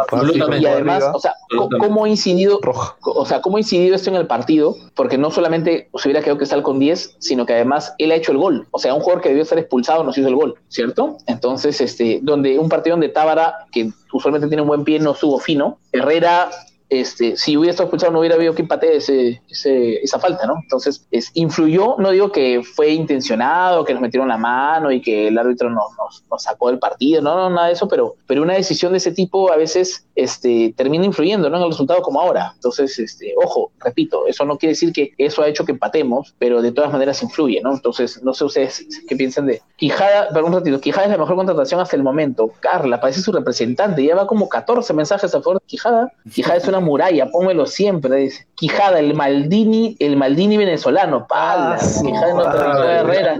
y 0.58 0.66
además, 0.66 1.04
o 1.14 1.20
sea, 1.20 1.36
¿cómo 1.78 2.04
ha 2.04 2.08
incidido, 2.08 2.58
Roja. 2.60 2.96
o 3.00 3.24
sea, 3.24 3.40
cómo 3.40 3.58
ha 3.58 3.60
incidido 3.60 3.94
esto 3.94 4.10
en 4.10 4.16
el 4.16 4.26
partido? 4.26 4.74
Porque 4.96 5.16
no 5.16 5.30
solamente 5.30 5.88
se 5.94 6.08
hubiera 6.08 6.20
quedado 6.20 6.38
que 6.38 6.46
sal 6.46 6.64
con 6.64 6.80
10, 6.80 7.18
sino 7.20 7.46
que 7.46 7.54
además 7.54 7.94
él 7.98 8.10
ha 8.10 8.16
hecho 8.16 8.32
el 8.32 8.38
gol. 8.38 8.66
O 8.72 8.80
sea, 8.80 8.92
un 8.92 8.98
jugador 8.98 9.22
que 9.22 9.28
debió 9.28 9.44
ser 9.44 9.58
expulsado 9.58 10.02
nos 10.02 10.18
hizo 10.18 10.26
el 10.26 10.34
gol, 10.34 10.56
¿cierto? 10.66 11.18
Entonces, 11.28 11.80
este, 11.80 12.18
donde 12.22 12.58
un 12.58 12.68
partido 12.68 12.94
donde 12.94 13.10
Tábara, 13.10 13.54
que 13.70 13.88
usualmente 14.12 14.48
tiene 14.48 14.62
un 14.62 14.68
buen 14.68 14.82
pie, 14.82 14.98
no 14.98 15.12
estuvo 15.12 15.38
fino, 15.38 15.78
Herrera 15.92 16.50
este, 16.88 17.36
si 17.36 17.56
hubiera 17.56 17.72
estado 17.72 17.86
expulsado 17.86 18.12
no 18.12 18.20
hubiera 18.20 18.36
habido 18.36 18.54
que 18.54 18.62
empate 18.62 18.96
ese, 18.96 19.42
esa 19.48 20.18
falta, 20.20 20.46
¿no? 20.46 20.54
Entonces, 20.62 21.06
es, 21.10 21.30
influyó, 21.34 21.96
no 21.98 22.10
digo 22.10 22.30
que 22.30 22.62
fue 22.62 22.90
intencionado, 22.90 23.84
que 23.84 23.92
nos 23.92 24.02
metieron 24.02 24.28
la 24.28 24.36
mano 24.36 24.92
y 24.92 25.00
que 25.00 25.28
el 25.28 25.38
árbitro 25.38 25.68
nos, 25.70 25.96
nos, 26.30 26.42
sacó 26.42 26.68
del 26.68 26.78
partido, 26.78 27.22
no, 27.22 27.34
no, 27.34 27.50
nada 27.50 27.68
de 27.68 27.72
eso, 27.72 27.88
pero, 27.88 28.14
pero 28.26 28.42
una 28.42 28.54
decisión 28.54 28.92
de 28.92 28.98
ese 28.98 29.10
tipo 29.10 29.50
a 29.50 29.56
veces 29.56 30.06
este, 30.14 30.74
termina 30.76 31.04
influyendo 31.04 31.50
¿no? 31.50 31.56
en 31.56 31.62
el 31.64 31.70
resultado 31.70 32.02
como 32.02 32.20
ahora. 32.20 32.52
Entonces, 32.54 32.98
este, 32.98 33.34
ojo, 33.42 33.72
repito, 33.80 34.26
eso 34.26 34.44
no 34.44 34.56
quiere 34.56 34.72
decir 34.72 34.92
que 34.92 35.12
eso 35.18 35.42
ha 35.42 35.48
hecho 35.48 35.64
que 35.64 35.72
empatemos, 35.72 36.34
pero 36.38 36.62
de 36.62 36.72
todas 36.72 36.92
maneras 36.92 37.22
influye, 37.22 37.60
¿no? 37.62 37.72
Entonces, 37.72 38.22
no 38.22 38.32
sé 38.32 38.44
ustedes 38.44 38.86
qué 39.08 39.16
piensan 39.16 39.46
de 39.46 39.60
Quijada, 39.76 40.28
pero 40.32 40.46
un 40.46 40.52
ratito, 40.52 40.80
Quijada 40.80 41.06
es 41.06 41.12
la 41.12 41.18
mejor 41.18 41.36
contratación 41.36 41.80
hasta 41.80 41.96
el 41.96 42.02
momento. 42.02 42.52
Carla, 42.60 43.00
parece 43.00 43.20
su 43.20 43.32
representante, 43.32 44.02
lleva 44.02 44.26
como 44.26 44.48
14 44.48 44.92
mensajes 44.94 45.34
a 45.34 45.42
favor 45.42 45.60
de 45.60 45.66
Quijada. 45.66 46.12
Quijada 46.32 46.56
es 46.56 46.68
una 46.68 46.75
una 46.76 46.86
muralla, 46.86 47.30
pónmelo 47.30 47.66
siempre, 47.66 48.16
dice. 48.16 48.46
Quijada, 48.54 48.98
el 48.98 49.14
Maldini, 49.14 49.96
el 49.98 50.16
Maldini 50.16 50.56
venezolano, 50.56 51.26
pala, 51.26 51.78
ah, 51.80 52.02
Quijada 52.02 52.34
no 52.34 52.50
te 52.50 52.92
Herrera, 52.92 53.38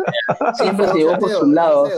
siempre 0.54 0.88
se 0.88 0.98
llevó 0.98 1.18
por 1.18 1.30
sus 1.30 1.48
lados. 1.48 1.90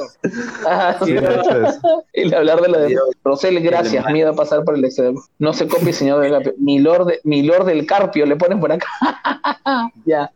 y 2.14 2.34
hablar 2.34 2.60
de 2.60 2.68
lo 2.68 2.78
de 2.78 2.96
Rosel, 3.24 3.60
gracias, 3.60 4.04
miedo 4.12 4.30
a 4.30 4.34
pasar 4.34 4.64
por 4.64 4.76
el 4.76 4.84
extremo. 4.84 5.22
No 5.38 5.52
se 5.52 5.66
copie, 5.66 5.92
señor 5.92 6.20
del 6.20 6.54
Milord, 6.58 7.14
Milord 7.24 7.66
del 7.66 7.86
Carpio, 7.86 8.26
le 8.26 8.36
ponen 8.36 8.60
por 8.60 8.72
acá. 8.72 8.86
ya. 10.04 10.30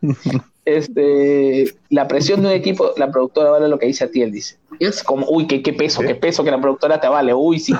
Este, 0.65 1.65
la 1.89 2.07
presión 2.07 2.41
de 2.41 2.47
un 2.47 2.53
equipo, 2.53 2.91
la 2.95 3.11
productora 3.11 3.49
vale 3.49 3.67
lo 3.67 3.77
que 3.77 3.87
dice 3.87 4.05
a 4.05 4.11
ti, 4.11 4.21
él 4.21 4.31
dice. 4.31 4.57
Es 4.79 5.03
como, 5.03 5.27
uy, 5.29 5.45
qué, 5.45 5.61
qué 5.61 5.73
peso, 5.73 6.01
qué 6.01 6.15
peso 6.15 6.43
que 6.43 6.51
la 6.51 6.61
productora 6.61 7.01
te 7.01 7.07
vale, 7.07 7.33
uy, 7.33 7.59
sí. 7.59 7.73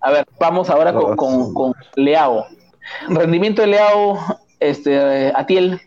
A 0.00 0.10
ver, 0.10 0.26
vamos 0.38 0.68
ahora 0.68 0.92
con, 0.92 1.16
con, 1.16 1.54
con 1.54 1.74
Leao. 1.94 2.46
Rendimiento 3.08 3.62
de 3.62 3.68
Leao, 3.68 4.18
este, 4.60 5.32
Atiel. 5.34 5.80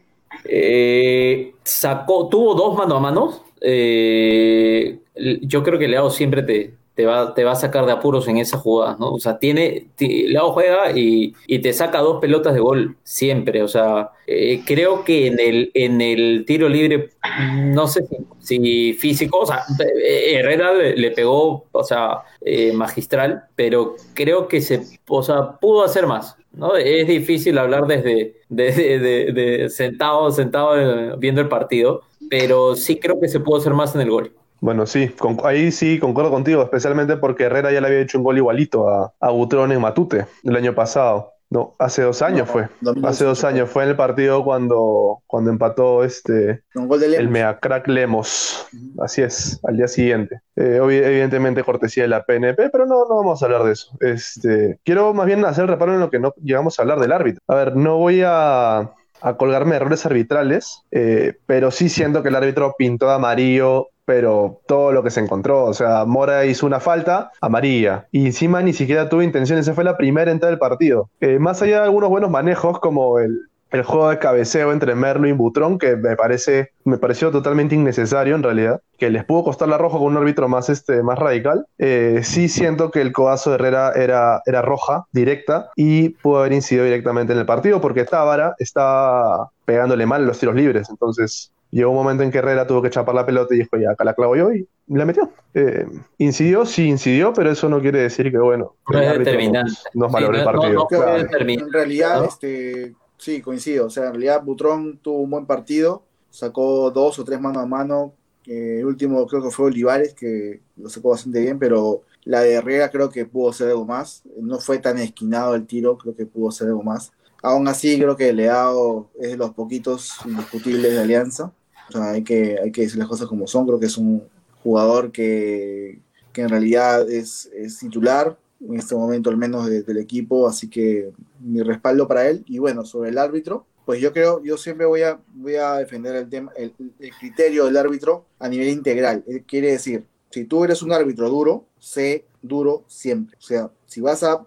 Eh, 0.46 1.54
sacó, 1.64 2.30
tuvo 2.30 2.56
dos 2.56 2.76
mano 2.78 2.96
a 2.96 3.00
mano. 3.00 3.44
Eh, 3.62 5.00
yo 5.42 5.64
creo 5.64 5.80
que 5.80 5.88
Leao 5.88 6.10
siempre 6.10 6.44
te, 6.44 6.74
te 6.98 7.06
va, 7.06 7.36
te 7.36 7.44
va 7.44 7.52
a 7.52 7.56
sacar 7.56 7.86
de 7.86 7.92
apuros 7.92 8.28
en 8.28 8.38
esa 8.38 8.58
jugada, 8.58 8.98
¿no? 9.00 9.12
O 9.14 9.20
sea, 9.20 9.38
tiene, 9.38 9.86
Leao 10.00 10.52
juega 10.52 10.92
y, 10.98 11.36
te 11.60 11.72
saca 11.72 12.00
dos 12.00 12.20
pelotas 12.20 12.56
de 12.56 12.60
gol 12.60 12.98
siempre, 13.04 13.62
o 13.62 13.68
sea, 13.68 14.10
eh, 14.26 14.64
creo 14.66 15.04
que 15.04 15.28
en 15.28 15.40
el, 15.40 15.72
en 15.76 16.02
el 16.02 16.44
tiro 16.48 16.68
libre, 16.68 17.12
no 17.56 17.88
sé 17.88 18.04
si, 18.40 18.94
físico, 18.94 19.42
o 19.42 19.46
sea, 19.46 19.62
Herrera 20.04 20.74
le, 20.74 21.12
pegó, 21.12 21.66
o 21.72 21.84
sea, 21.84 22.24
eh, 22.42 22.74
magistral, 22.74 23.44
pero 23.56 23.96
creo 24.16 24.48
que 24.48 24.62
se, 24.62 24.82
o 25.08 25.22
sea, 25.22 25.52
pudo 25.62 25.84
hacer 25.84 26.08
más, 26.08 26.36
¿no? 26.58 26.76
Es 26.76 27.08
difícil 27.08 27.58
hablar 27.58 27.88
desde, 27.88 28.36
de, 28.50 29.68
sentado, 29.70 30.32
sentado 30.32 30.78
eh, 30.78 31.16
viendo 31.18 31.42
el 31.42 31.48
partido, 31.48 32.02
pero 32.30 32.76
sí 32.76 33.00
creo 33.00 33.20
que 33.20 33.30
se 33.30 33.40
pudo 33.40 33.58
hacer 33.58 33.74
más 33.74 33.96
en 33.96 34.02
el 34.02 34.10
gol. 34.10 34.32
Bueno, 34.60 34.88
sí, 34.88 35.12
ahí 35.44 35.72
sí 35.72 36.00
concuerdo 36.00 36.32
contigo, 36.32 36.64
especialmente 36.64 37.16
porque 37.18 37.44
Herrera 37.44 37.72
ya 37.72 37.80
le 37.80 37.88
había 37.88 38.02
hecho 38.02 38.18
un 38.18 38.24
gol 38.24 38.38
igualito 38.38 38.90
a, 38.90 39.14
a 39.20 39.30
Butrón 39.30 39.72
en 39.72 39.80
Matute 39.80 40.26
el 40.44 40.56
año 40.56 40.74
pasado. 40.74 41.37
No, 41.50 41.76
hace 41.80 42.02
dos 42.02 42.22
años 42.22 42.50
fue. 42.50 42.68
Hace 43.04 43.24
dos 43.24 43.44
años 43.46 43.70
fue 43.70 43.84
en 43.84 43.90
el 43.90 43.96
partido 43.96 44.44
cuando, 44.44 45.22
cuando 45.28 45.50
empató 45.50 46.04
este 46.04 46.64
el 46.74 47.30
Meacrack 47.30 47.88
Lemos. 47.88 48.68
Así 49.00 49.22
es, 49.22 49.60
al 49.64 49.78
día 49.78 49.88
siguiente. 49.88 50.42
Eh, 50.58 50.80
evidentemente 50.82 51.64
cortesía 51.64 52.04
de 52.04 52.10
la 52.10 52.24
PNP, 52.24 52.70
pero 52.70 52.86
no, 52.86 53.06
no 53.08 53.18
vamos 53.18 53.42
a 53.42 53.46
hablar 53.46 53.64
de 53.64 53.72
eso. 53.72 53.96
Este, 54.02 54.80
quiero 54.84 55.14
más 55.14 55.26
bien 55.26 55.46
hacer 55.46 55.68
reparo 55.68 55.94
en 55.94 56.02
lo 56.02 56.10
que 56.10 56.20
no 56.20 56.34
llegamos 56.44 56.78
a 56.78 56.82
hablar 56.82 57.00
del 57.00 57.14
árbitro. 57.14 57.42
A 57.48 57.56
ver, 57.56 57.76
no 57.78 57.98
voy 57.98 58.24
a, 58.26 58.92
colgarme 59.38 59.78
errores 59.78 60.06
arbitrales, 60.06 60.84
eh, 60.92 61.36
pero 61.46 61.72
sí 61.72 61.88
siento 61.88 62.24
que 62.24 62.30
el 62.30 62.36
árbitro 62.36 62.76
pintó 62.78 63.08
de 63.08 63.14
amarillo 63.14 63.88
pero 64.08 64.62
todo 64.68 64.94
lo 64.94 65.04
que 65.04 65.12
se 65.12 65.20
encontró, 65.20 65.66
o 65.66 65.74
sea, 65.74 66.06
Mora 66.06 66.46
hizo 66.46 66.66
una 66.66 66.80
falta 66.80 67.30
amarilla 67.42 68.08
y 68.10 68.28
encima 68.28 68.62
ni 68.62 68.72
siquiera 68.72 69.10
tuvo 69.10 69.22
intención, 69.22 69.60
esa 69.60 69.74
fue 69.74 69.84
la 69.84 69.98
primera 69.98 70.32
entrada 70.32 70.52
del 70.52 70.60
partido. 70.60 71.10
Eh, 71.20 71.40
más 71.40 71.62
allá 71.62 71.80
de 71.80 71.84
algunos 71.84 72.10
buenos 72.10 72.32
manejos 72.32 72.80
como 72.80 73.20
el, 73.20 73.50
juego 73.84 74.10
de 74.10 74.18
cabeceo 74.18 74.72
entre 74.72 74.96
Merlo 74.96 75.28
y 75.28 75.34
Butrón, 75.34 75.78
que 75.78 75.98
me 75.98 76.16
parece, 76.16 76.72
me 76.86 76.98
pareció 76.98 77.32
totalmente 77.32 77.76
innecesario 77.76 78.34
en 78.34 78.44
realidad, 78.44 78.82
que 78.98 79.10
les 79.10 79.26
pudo 79.26 79.44
costar 79.44 79.68
la 79.68 79.78
roja 79.78 79.98
con 79.98 80.08
un 80.08 80.18
árbitro 80.18 80.48
más, 80.48 80.70
este, 80.70 81.04
más 81.04 81.20
radical. 81.20 81.66
Eh, 81.78 82.22
sí 82.24 82.48
siento 82.48 82.92
que 82.92 83.02
el 83.02 83.12
codazo 83.12 83.50
de 83.50 83.56
Herrera 83.56 83.92
era, 83.92 84.42
era 84.46 84.62
roja, 84.62 85.06
directa, 85.12 85.70
y 85.76 86.10
pudo 86.10 86.40
haber 86.40 86.54
incidido 86.54 86.86
directamente 86.86 87.34
en 87.34 87.40
el 87.40 87.46
partido, 87.46 87.82
porque 87.82 88.06
Tábara 88.06 88.56
estaba 88.58 89.52
pegándole 89.66 90.06
mal 90.06 90.26
los 90.26 90.40
tiros 90.40 90.56
libres, 90.56 90.90
entonces 90.90 91.52
Llegó 91.72 91.92
un 91.92 91.98
momento 91.98 92.24
en 92.24 92.32
que 92.32 92.38
Herrera 92.38 92.66
tuvo 92.66 92.82
que 92.82 92.90
chapar 92.90 93.14
la 93.14 93.26
pelota 93.26 93.54
y 93.54 93.60
dijo, 93.60 93.78
ya, 93.78 93.92
acá 93.92 94.04
la 94.04 94.14
clavo 94.14 94.36
yo 94.36 94.54
y 94.54 94.68
la 94.88 95.06
metió. 95.06 95.30
Eh, 95.54 95.86
incidió, 96.18 96.66
sí 96.66 96.88
incidió, 96.88 97.34
pero 97.34 97.52
eso 97.52 97.68
no 97.68 97.82
quiere 97.82 98.00
decir 98.00 98.32
que, 98.32 98.38
bueno, 98.38 98.76
no 98.90 99.02
es 99.02 99.20
determinante. 99.20 99.74
Nos, 99.94 100.14
el 100.16 100.44
partido. 100.44 100.88
En 100.90 101.74
realidad, 101.74 102.26
este, 102.26 102.96
sí, 103.18 103.42
coincido. 103.42 103.88
O 103.88 103.90
sea, 103.90 104.06
en 104.06 104.12
realidad 104.14 104.44
Butrón 104.44 104.98
tuvo 105.00 105.20
un 105.20 105.30
buen 105.30 105.46
partido, 105.46 106.04
sacó 106.30 106.90
dos 106.92 107.20
o 107.20 107.26
tres 107.26 107.42
mano 107.42 107.60
a 107.60 107.66
mano. 107.66 108.14
el 108.46 108.86
último 108.86 109.28
creo 109.28 109.44
que 109.44 109.52
fue 109.52 109.66
Olivares, 109.66 110.14
que 110.14 110.62
lo 110.78 110.90
sacó 110.90 111.10
bastante 111.10 111.42
bien, 111.42 111.60
pero 111.60 112.04
la 112.24 112.42
de 112.42 112.54
Herrera 112.54 112.90
creo 112.90 113.10
que 113.10 113.26
pudo 113.26 113.52
ser 113.52 113.70
algo 113.70 113.86
más. 113.86 114.24
No 114.40 114.60
fue 114.60 114.80
tan 114.80 114.98
esquinado 115.00 115.54
el 115.56 115.66
tiro, 115.66 115.98
creo 115.98 116.16
que 116.16 116.26
pudo 116.26 116.52
ser 116.52 116.68
algo 116.68 116.84
más. 116.84 117.12
Aún 117.44 117.68
así, 117.68 117.98
creo 117.98 118.16
que 118.18 118.34
Leao 118.34 119.10
es 119.20 119.32
de 119.32 119.38
los 119.38 119.52
poquitos 119.52 120.14
indiscutibles 120.26 120.92
de 120.92 121.00
Alianza. 121.00 121.52
O 121.90 121.92
sea, 121.92 122.12
hay 122.12 122.24
que, 122.24 122.58
hay 122.62 122.72
que 122.72 122.82
decir 122.82 122.98
las 122.98 123.08
cosas 123.08 123.28
como 123.28 123.48
son. 123.48 123.66
Creo 123.66 123.80
que 123.80 123.86
es 123.86 123.98
un 123.98 124.24
jugador 124.64 125.12
que, 125.12 126.00
que 126.34 126.42
en 126.42 126.50
realidad 126.50 127.10
es, 127.10 127.50
es, 127.54 127.78
titular, 127.80 128.38
en 128.60 128.78
este 128.78 128.96
momento 128.96 129.30
al 129.30 129.38
menos 129.38 129.68
del 129.68 129.98
equipo, 129.98 130.48
así 130.48 130.70
que 130.70 131.12
mi 131.40 131.62
respaldo 131.62 132.08
para 132.08 132.28
él. 132.28 132.44
Y 132.48 132.58
bueno, 132.60 132.84
sobre 132.86 133.12
el 133.12 133.18
árbitro, 133.18 133.66
pues 133.86 134.02
yo 134.02 134.12
creo, 134.12 134.44
yo 134.44 134.58
siempre 134.58 134.86
voy 134.86 135.04
a, 135.04 135.20
voy 135.34 135.56
a 135.56 135.76
defender 135.76 136.16
el, 136.16 136.30
tema, 136.30 136.52
el, 136.58 136.74
criterio 137.20 137.66
del 137.66 137.78
árbitro 137.78 138.26
a 138.40 138.50
nivel 138.50 138.70
integral. 138.70 139.24
Quiere 139.46 139.72
decir, 139.72 140.06
si 140.32 140.44
tú 140.44 140.64
eres 140.66 140.82
un 140.82 140.92
árbitro 140.92 141.30
duro, 141.30 141.66
sé 141.80 142.26
duro 142.42 142.84
siempre. 142.88 143.38
O 143.38 143.42
sea, 143.42 143.72
si 143.86 144.02
vas 144.02 144.24
a, 144.24 144.46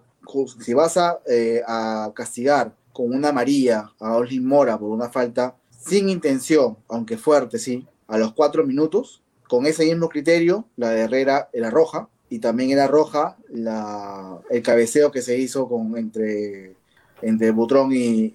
si 0.59 0.73
vas 0.73 0.97
a, 0.97 1.19
eh, 1.27 1.63
a 1.65 2.11
castigar 2.13 2.75
con 2.93 3.13
una 3.13 3.29
amarilla 3.29 3.91
a 3.99 4.17
Oslin 4.17 4.45
Mora 4.45 4.77
por 4.77 4.89
una 4.89 5.09
falta 5.09 5.55
sin 5.69 6.09
intención, 6.09 6.77
aunque 6.87 7.17
fuerte, 7.17 7.57
sí, 7.57 7.87
a 8.07 8.17
los 8.17 8.33
cuatro 8.33 8.65
minutos, 8.65 9.21
con 9.47 9.65
ese 9.65 9.85
mismo 9.85 10.09
criterio, 10.09 10.65
la 10.77 10.91
de 10.91 11.01
Herrera 11.01 11.49
era 11.53 11.69
roja, 11.69 12.07
y 12.29 12.39
también 12.39 12.69
era 12.69 12.87
roja 12.87 13.37
el 14.49 14.61
cabeceo 14.63 15.11
que 15.11 15.21
se 15.21 15.37
hizo 15.37 15.69
entre, 15.97 16.75
entre 17.21 17.51
Butrón 17.51 17.91
y, 17.91 18.33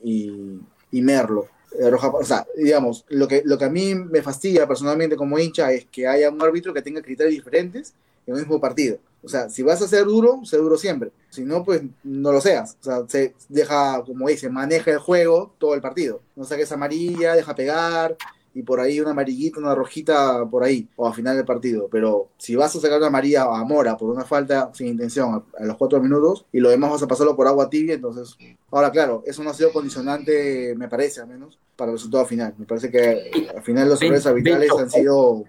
y, 0.93 1.03
Merlo. 1.03 1.47
Roja, 1.91 2.09
o 2.09 2.25
sea, 2.25 2.47
digamos, 2.57 3.07
lo 3.09 3.27
que, 3.27 3.43
lo 3.45 3.57
que 3.57 3.65
a 3.65 3.71
mí 3.71 3.95
me 3.95 4.23
fastidia 4.23 4.67
personalmente 4.67 5.17
como 5.17 5.39
hincha 5.39 5.73
es 5.73 5.87
que 5.87 6.07
haya 6.07 6.31
un 6.31 6.43
árbitro 6.43 6.75
que 6.75 6.83
tenga 6.83 7.01
criterios 7.01 7.35
diferentes 7.35 7.95
en 8.27 8.35
el 8.35 8.41
mismo 8.41 8.61
partido. 8.61 8.99
O 9.27 9.29
sea, 9.29 9.51
si 9.51 9.65
vas 9.65 9.83
a 9.83 9.89
ser 9.89 10.05
duro, 10.05 10.41
sé 10.45 10.57
duro 10.57 10.79
siempre. 10.79 11.11
Si 11.31 11.45
no, 11.45 11.65
pues 11.65 11.83
no 12.05 12.31
lo 12.31 12.41
seas. 12.41 12.77
O 12.81 12.85
sea, 12.85 13.05
se 13.09 13.35
deja, 13.49 14.03
como 14.07 14.29
dice, 14.29 14.49
maneja 14.49 14.93
el 14.93 14.99
juego 14.99 15.53
todo 15.59 15.75
el 15.75 15.81
partido. 15.81 16.21
No 16.37 16.45
saques 16.45 16.71
amarilla, 16.71 17.35
deja 17.35 17.55
pegar 17.55 18.17
y 18.57 18.63
por 18.63 18.81
ahí 18.81 19.01
una 19.01 19.11
amarillita, 19.11 19.61
una 19.61 19.75
rojita 19.75 20.47
por 20.47 20.65
ahí, 20.65 20.89
o 20.97 21.07
al 21.07 21.13
final 21.13 21.37
del 21.37 21.45
partido. 21.45 21.89
Pero 21.91 22.29
si 22.39 22.55
vas 22.57 22.75
a 22.75 22.81
sacar 22.81 22.97
una 22.99 23.09
amarilla 23.09 23.43
a 23.43 23.63
Mora 23.65 23.99
por 23.99 24.09
una 24.09 24.25
falta 24.25 24.71
sin 24.73 24.87
intención 24.87 25.45
a, 25.59 25.65
los 25.65 25.77
cuatro 25.77 26.01
minutos 26.01 26.47
y 26.53 26.61
lo 26.61 26.71
demás 26.71 26.93
vas 26.93 27.03
a 27.03 27.07
pasarlo 27.07 27.37
por 27.37 27.49
agua 27.49 27.69
tibia, 27.69 27.95
entonces. 27.95 28.39
Ahora, 28.71 28.91
claro, 28.91 29.23
eso 29.27 29.43
no 29.43 29.51
ha 29.51 29.55
sido 29.55 29.73
condicionante, 29.73 30.75
me 30.75 30.89
parece 30.89 31.21
al 31.21 31.27
menos, 31.27 31.59
para 31.77 31.91
el 31.91 31.99
resultado 31.99 32.25
final. 32.25 32.55
Me 32.57 32.65
parece 32.65 32.91
que 32.91 33.51
al 33.55 33.63
final 33.63 33.89
los 33.91 34.01
errores 34.01 34.25
arbitrales 34.25 34.71
han 34.71 34.91
sido. 34.91 35.45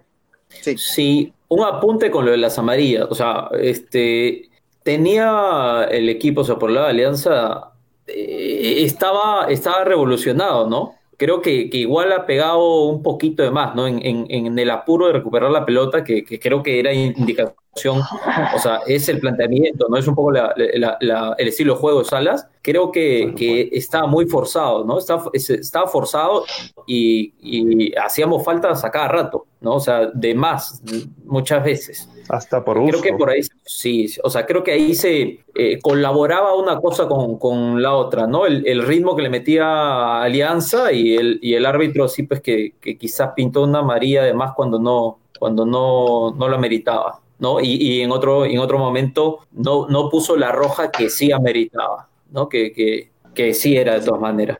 Sí. 0.49 1.33
un 1.49 1.63
apunte 1.63 2.11
con 2.11 2.25
lo 2.25 2.31
de 2.31 2.37
las 2.37 2.57
amarillas. 2.57 3.07
O 3.09 3.15
sea, 3.15 3.49
este 3.59 4.49
tenía 4.83 5.85
el 5.91 6.07
equipo, 6.09 6.41
o 6.41 6.43
sea, 6.43 6.55
por 6.55 6.71
la 6.71 6.87
alianza, 6.87 7.73
eh, 8.07 8.83
estaba, 8.83 9.47
estaba 9.49 9.83
revolucionado, 9.83 10.69
¿no? 10.69 10.95
Creo 11.17 11.41
que, 11.41 11.69
igual 11.73 12.13
ha 12.13 12.25
pegado 12.25 12.85
un 12.85 13.03
poquito 13.03 13.43
de 13.43 13.51
más, 13.51 13.75
¿no? 13.75 13.85
En, 13.87 13.99
en, 14.03 14.57
el 14.57 14.69
apuro 14.69 15.07
de 15.07 15.13
recuperar 15.13 15.51
la 15.51 15.65
pelota, 15.65 16.03
que, 16.03 16.23
creo 16.39 16.63
que 16.63 16.79
era 16.79 16.93
indicación, 16.93 17.55
o 17.85 18.59
sea, 18.59 18.79
es 18.87 19.07
el 19.09 19.19
planteamiento, 19.19 19.87
¿no? 19.89 19.97
Es 19.97 20.07
un 20.07 20.15
poco 20.15 20.31
el 20.33 21.47
estilo 21.47 21.73
de 21.73 21.79
juego 21.79 21.99
de 21.99 22.05
Salas. 22.05 22.47
Creo 22.61 22.91
que, 22.91 23.33
que 23.37 23.69
estaba 23.71 24.07
muy 24.07 24.25
forzado, 24.25 24.83
¿no? 24.83 24.97
Estaba, 24.97 25.29
estaba 25.33 25.87
forzado 25.87 26.45
y, 26.85 27.33
y 27.39 27.95
hacíamos 27.95 28.43
falta 28.43 28.71
a 28.71 28.91
cada 28.91 29.07
rato. 29.07 29.45
¿no? 29.59 29.75
O 29.75 29.79
sea, 29.79 30.07
de 30.13 30.35
más, 30.35 30.81
muchas 31.25 31.63
veces. 31.63 32.09
Hasta 32.29 32.63
por 32.63 32.77
uso. 32.77 32.89
Creo 32.89 33.01
que 33.01 33.13
por 33.13 33.29
ahí, 33.29 33.41
sí, 33.65 34.07
o 34.23 34.29
sea, 34.29 34.45
creo 34.45 34.63
que 34.63 34.71
ahí 34.71 34.93
se 34.93 35.39
eh, 35.55 35.79
colaboraba 35.81 36.55
una 36.55 36.79
cosa 36.79 37.07
con, 37.07 37.81
la 37.81 37.95
otra, 37.95 38.27
¿no? 38.27 38.45
El, 38.45 38.83
ritmo 38.83 39.15
que 39.15 39.23
le 39.23 39.29
metía 39.29 40.21
Alianza 40.21 40.91
y 40.91 41.15
el, 41.15 41.39
y 41.41 41.53
el 41.53 41.65
árbitro, 41.65 42.07
sí, 42.07 42.23
pues 42.23 42.41
que, 42.41 42.73
quizás 42.99 43.31
pintó 43.35 43.63
una 43.63 43.81
María 43.81 44.23
de 44.23 44.33
más 44.33 44.53
cuando 44.53 44.79
no, 44.79 45.19
cuando 45.39 45.65
no, 45.65 46.31
no 46.31 46.47
lo 46.49 46.59
meritaba, 46.59 47.21
¿no? 47.39 47.59
Y, 47.59 48.01
en, 48.01 48.11
otro, 48.11 48.45
en 48.45 48.59
otro 48.59 48.77
momento 48.77 49.39
no, 49.51 49.87
no 49.87 50.09
puso 50.09 50.35
la 50.35 50.51
roja 50.51 50.91
que 50.91 51.09
sí 51.09 51.31
ameritaba, 51.31 52.07
¿no? 52.31 52.49
Que, 52.49 52.71
que, 52.73 53.11
que 53.33 53.53
sí 53.53 53.77
era 53.77 53.93
de 53.93 54.05
todas 54.05 54.21
maneras. 54.21 54.57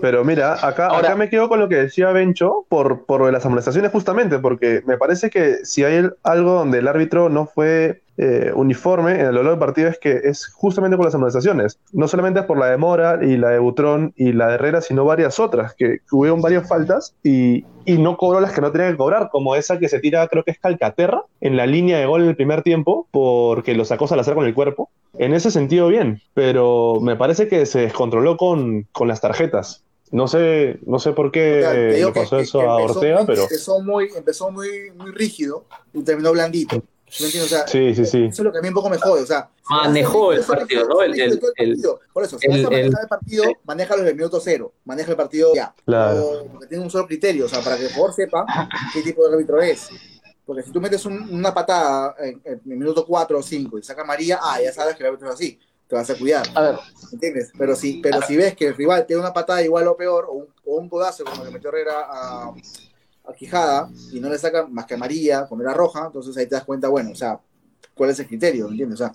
Pero 0.00 0.24
mira, 0.24 0.54
acá, 0.66 0.96
acá 0.96 1.14
me 1.14 1.28
quedo 1.28 1.48
con 1.48 1.60
lo 1.60 1.68
que 1.68 1.76
decía 1.76 2.12
Bencho 2.12 2.64
por, 2.68 3.04
por 3.04 3.30
las 3.30 3.44
amonestaciones 3.44 3.92
justamente, 3.92 4.38
porque 4.38 4.82
me 4.86 4.96
parece 4.96 5.28
que 5.28 5.58
si 5.64 5.84
hay 5.84 6.08
algo 6.22 6.52
donde 6.52 6.78
el 6.78 6.88
árbitro 6.88 7.28
no 7.28 7.46
fue 7.46 8.00
eh, 8.22 8.52
uniforme 8.54 9.12
en 9.12 9.26
el 9.28 9.34
dolor 9.34 9.52
del 9.52 9.58
partido 9.58 9.88
es 9.88 9.98
que 9.98 10.10
es 10.24 10.46
justamente 10.48 10.98
con 10.98 11.06
las 11.06 11.14
amonestaciones. 11.14 11.78
No 11.92 12.06
solamente 12.06 12.42
por 12.42 12.58
la 12.58 12.66
de 12.66 12.76
Mora 12.76 13.18
y 13.22 13.38
la 13.38 13.48
de 13.48 13.58
Butrón 13.58 14.12
y 14.14 14.34
la 14.34 14.48
de 14.48 14.56
Herrera, 14.56 14.82
sino 14.82 15.06
varias 15.06 15.40
otras, 15.40 15.74
que, 15.74 16.00
hubieron 16.12 16.42
varias 16.42 16.68
faltas 16.68 17.14
y, 17.22 17.64
y, 17.86 17.96
no 17.96 18.18
cobró 18.18 18.40
las 18.40 18.52
que 18.52 18.60
no 18.60 18.70
tenía 18.72 18.90
que 18.90 18.98
cobrar, 18.98 19.30
como 19.32 19.56
esa 19.56 19.78
que 19.78 19.88
se 19.88 20.00
tira, 20.00 20.28
creo 20.28 20.44
que 20.44 20.50
es 20.50 20.58
Calcaterra, 20.58 21.22
en 21.40 21.56
la 21.56 21.64
línea 21.64 21.98
de 21.98 22.04
gol 22.04 22.24
en 22.24 22.28
el 22.28 22.36
primer 22.36 22.60
tiempo, 22.60 23.08
porque 23.10 23.72
lo 23.74 23.86
sacó 23.86 24.06
Salazar 24.06 24.34
con 24.34 24.44
el 24.44 24.52
cuerpo. 24.52 24.90
En 25.16 25.32
ese 25.32 25.50
sentido, 25.50 25.88
bien, 25.88 26.20
pero 26.34 26.98
me 27.00 27.16
parece 27.16 27.48
que 27.48 27.64
se 27.64 27.80
descontroló 27.80 28.36
con, 28.36 28.86
con 28.92 29.08
las 29.08 29.22
tarjetas. 29.22 29.82
No 30.12 30.28
sé, 30.28 30.78
no 30.84 30.98
sé 30.98 31.12
por 31.12 31.30
qué 31.30 31.96
le 32.04 32.12
pasó 32.12 32.38
eso 32.38 32.60
a 32.60 32.76
Ortega, 32.76 33.24
pero. 33.26 33.44
Empezó 33.44 33.80
muy, 33.80 34.10
empezó 34.14 34.50
muy, 34.50 34.90
muy 34.96 35.12
rígido 35.12 35.64
y 35.94 36.02
terminó 36.02 36.32
blandito. 36.32 36.82
O 37.10 37.48
sea, 37.48 37.66
sí, 37.66 37.94
sí, 37.94 38.06
sí. 38.06 38.24
Eso 38.24 38.42
es 38.42 38.44
lo 38.44 38.52
que 38.52 38.58
a 38.58 38.62
mí 38.62 38.68
un 38.68 38.74
poco 38.74 38.88
me 38.88 38.96
jode. 38.96 39.22
O 39.22 39.26
sea, 39.26 39.50
manejó 39.68 40.32
el 40.32 40.42
partido, 40.42 40.86
¿no? 40.86 41.02
El, 41.02 41.20
el, 41.20 41.40
Por 42.12 42.24
eso, 42.24 42.38
si 42.38 42.46
vas 42.46 42.64
a 42.64 42.70
manejar 42.70 43.02
el 43.02 43.08
partido, 43.08 43.44
manéjalo 43.64 44.02
desde 44.02 44.10
el 44.10 44.16
minuto 44.16 44.40
cero. 44.40 44.72
Maneja 44.84 45.10
el 45.10 45.16
partido 45.16 45.52
ya. 45.54 45.74
Claro. 45.84 46.46
porque 46.52 46.68
tiene 46.68 46.84
un 46.84 46.90
solo 46.90 47.06
criterio, 47.06 47.46
o 47.46 47.48
sea, 47.48 47.60
para 47.62 47.76
que 47.76 47.86
el 47.86 47.92
jugador 47.92 48.14
sepa 48.14 48.46
qué 48.92 49.02
tipo 49.02 49.26
de 49.26 49.34
árbitro 49.34 49.60
es. 49.60 49.88
Porque 50.46 50.62
si 50.62 50.70
tú 50.70 50.80
metes 50.80 51.04
una 51.04 51.52
patada 51.52 52.14
en, 52.18 52.40
el 52.44 52.60
minuto 52.64 53.04
4 53.04 53.38
o 53.38 53.42
5 53.42 53.78
y 53.78 53.82
saca 53.82 54.04
María, 54.04 54.38
ah, 54.40 54.60
ya 54.62 54.72
sabes 54.72 54.96
que 54.96 55.02
el 55.02 55.08
árbitro 55.08 55.28
es 55.28 55.34
así. 55.34 55.58
Te 55.88 55.96
vas 55.96 56.08
a 56.08 56.16
cuidar. 56.16 56.46
A 56.54 56.62
ver. 56.62 56.78
¿Entiendes? 57.12 57.52
Pero 57.58 57.74
si, 57.74 58.00
pero 58.00 58.22
si 58.22 58.36
ves 58.36 58.54
que 58.54 58.68
el 58.68 58.76
rival 58.76 59.06
tiene 59.06 59.22
una 59.22 59.32
patada 59.32 59.62
igual 59.62 59.88
o 59.88 59.96
peor, 59.96 60.26
o 60.28 60.32
un, 60.34 60.46
o 60.64 60.76
un 60.76 60.88
codazo 60.88 61.24
como 61.24 61.42
que 61.42 61.50
metió 61.50 61.70
Herrera 61.70 62.06
a 62.08 62.54
Quijada 63.34 63.90
y 64.12 64.20
no 64.20 64.28
le 64.28 64.38
sacan 64.38 64.72
más 64.72 64.86
que 64.86 64.94
amarilla, 64.94 65.46
con 65.46 65.62
la 65.62 65.74
roja, 65.74 66.06
entonces 66.06 66.36
ahí 66.36 66.46
te 66.46 66.54
das 66.54 66.64
cuenta, 66.64 66.88
bueno, 66.88 67.10
o 67.10 67.14
sea, 67.14 67.40
cuál 67.94 68.10
es 68.10 68.18
el 68.20 68.26
criterio, 68.26 68.68
¿entiendes? 68.68 69.00
O 69.00 69.04
sea, 69.04 69.12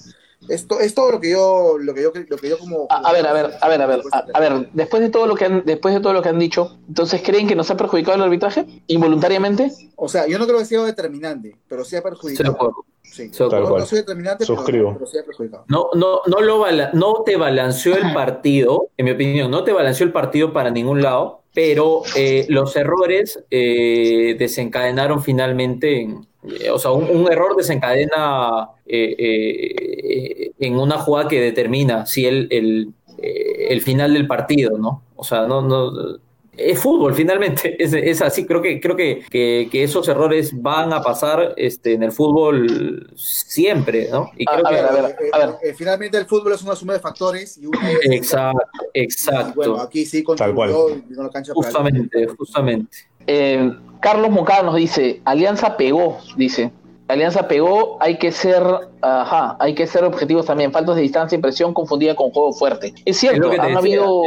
esto 0.49 0.79
es 0.79 0.93
todo 0.93 1.11
lo 1.11 1.19
que 1.19 1.31
yo, 1.31 1.77
lo 1.79 1.93
que 1.93 2.03
yo, 2.03 2.11
lo 2.27 2.37
que 2.37 2.49
yo 2.49 2.59
como. 2.59 2.87
A, 2.89 3.11
ver, 3.11 3.25
a 3.25 3.33
ver, 3.33 3.57
a 3.61 3.67
ver, 3.67 3.81
a 3.81 3.87
ver, 3.87 4.01
a, 4.33 4.39
ver, 4.39 4.69
después 4.73 5.01
de 5.01 5.09
todo 5.09 5.27
lo 5.27 5.35
que 5.35 5.45
han, 5.45 5.63
después 5.65 5.93
de 5.93 6.01
todo 6.01 6.13
lo 6.13 6.21
que 6.21 6.29
han 6.29 6.39
dicho, 6.39 6.77
entonces 6.87 7.21
creen 7.23 7.47
que 7.47 7.55
nos 7.55 7.71
ha 7.71 7.77
perjudicado 7.77 8.15
el 8.15 8.23
arbitraje 8.23 8.65
involuntariamente. 8.87 9.71
O 9.95 10.07
sea, 10.07 10.27
yo 10.27 10.37
no 10.37 10.45
creo 10.45 10.59
que 10.59 10.65
sea 10.65 10.83
determinante, 10.83 11.55
pero 11.67 11.83
sí 11.83 11.95
ha 11.95 12.03
perjudicado. 12.03 12.85
Sí, 13.01 13.31
no, 13.39 13.49
no, 13.49 13.85
soy 13.85 13.99
determinante, 13.99 14.45
Pero, 14.45 15.05
sí 15.05 15.17
ha 15.17 15.23
perjudicado. 15.23 15.63
No, 15.67 15.89
no, 15.93 16.21
no, 16.25 16.41
lo 16.41 16.65
no 16.93 17.23
te 17.23 17.37
balanceó 17.37 17.95
el 17.95 18.13
partido, 18.13 18.89
en 18.97 19.05
mi 19.05 19.11
opinión, 19.11 19.49
no 19.49 19.63
te 19.63 19.71
balanceó 19.71 20.05
el 20.05 20.11
partido 20.11 20.51
para 20.51 20.69
ningún 20.69 21.01
lado 21.01 21.44
pero 21.55 22.03
eh, 22.17 22.45
los 22.49 22.75
errores 22.75 23.41
eh, 23.49 24.35
desencadenaron 24.37 25.23
finalmente 25.23 26.01
en, 26.01 26.27
eh, 26.43 26.69
o 26.69 26.77
sea, 26.77 26.91
un, 26.91 27.31
error 27.31 27.55
desencadena 27.55 28.71
en 28.85 30.75
una 30.77 30.97
jugada 30.99 31.29
que 31.29 31.39
determina 31.39 32.05
si 32.05 32.25
el, 32.27 32.49
el, 32.51 32.93
el, 33.17 33.81
final 33.81 34.13
del 34.13 34.27
partido, 34.27 34.77
¿no? 34.77 35.01
O 35.15 35.23
sea, 35.23 35.47
no, 35.47 35.61
no, 35.61 36.19
es 36.57 36.79
fútbol 36.79 37.13
finalmente, 37.13 37.75
es, 37.83 38.21
así, 38.21 38.45
creo 38.45 38.61
que, 38.61 38.79
creo 38.79 38.95
que, 38.95 39.25
que, 39.29 39.83
esos 39.83 40.07
errores 40.07 40.51
van 40.61 40.93
a 40.93 41.01
pasar 41.01 41.53
este, 41.57 41.93
en 41.93 42.03
el 42.03 42.11
fútbol 42.11 43.11
siempre, 43.15 44.07
¿no? 44.11 44.31
Y 44.37 44.45
creo 44.45 44.65
a, 44.65 44.69
que, 44.69 44.75
ver, 44.75 44.85
a 44.85 44.91
ver, 44.91 45.15
a 45.33 45.37
ver. 45.37 45.49
Eh, 45.63 45.73
finalmente 45.73 46.17
el 46.17 46.25
fútbol 46.25 46.53
es 46.53 46.61
una 46.63 46.75
suma 46.75 46.93
de 46.93 46.99
factores 46.99 47.57
y 47.57 47.65
Exacto, 48.11 48.59
exacto. 48.93 49.53
bueno, 49.55 49.81
aquí 49.81 50.05
sí 50.05 50.23
con 50.23 50.37
la 50.37 51.29
cancha 51.29 51.53
Justamente, 51.53 52.27
justamente. 52.37 52.97
Eh, 53.27 53.71
Carlos 54.01 54.29
Moncada 54.29 54.63
nos 54.63 54.75
dice, 54.75 55.21
Alianza 55.25 55.77
pegó, 55.77 56.19
dice. 56.37 56.71
Alianza 57.07 57.47
pegó, 57.47 57.97
hay 58.01 58.17
que 58.17 58.31
ser, 58.31 58.63
ajá, 59.01 59.55
hay 59.59 59.75
que 59.75 59.85
ser 59.85 60.03
objetivos 60.03 60.47
también. 60.47 60.71
Faltas 60.71 60.95
de 60.95 61.03
distancia 61.03 61.37
y 61.37 61.41
presión 61.41 61.73
confundida 61.73 62.15
con 62.15 62.31
juego 62.31 62.51
fuerte. 62.51 62.95
Es 63.05 63.17
cierto, 63.17 63.51
han 63.51 63.77
habido, 63.77 64.23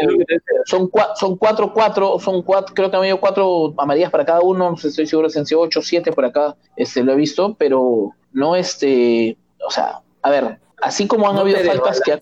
son, 0.64 0.88
son 1.16 1.36
cuatro, 1.36 1.72
cuatro, 1.72 2.20
son 2.20 2.42
cuatro, 2.42 2.74
creo 2.74 2.90
que 2.90 2.96
han 2.96 3.02
habido 3.02 3.18
cuatro 3.18 3.74
amarillas 3.78 4.10
para 4.12 4.24
cada 4.24 4.40
uno, 4.40 4.70
no 4.70 4.76
sé, 4.76 4.88
estoy 4.88 5.06
seguro, 5.06 5.28
si 5.28 5.54
ocho, 5.54 5.82
siete 5.82 6.12
por 6.12 6.24
acá, 6.24 6.56
este, 6.76 7.02
lo 7.02 7.12
he 7.12 7.16
visto, 7.16 7.56
pero 7.58 8.14
no 8.32 8.54
este, 8.54 9.36
o 9.66 9.70
sea, 9.70 10.00
a 10.22 10.30
ver, 10.30 10.60
así 10.80 11.08
como 11.08 11.28
han 11.28 11.36
habido 11.36 11.58
faltas 11.58 12.00
que, 12.00 12.12
ha, 12.12 12.20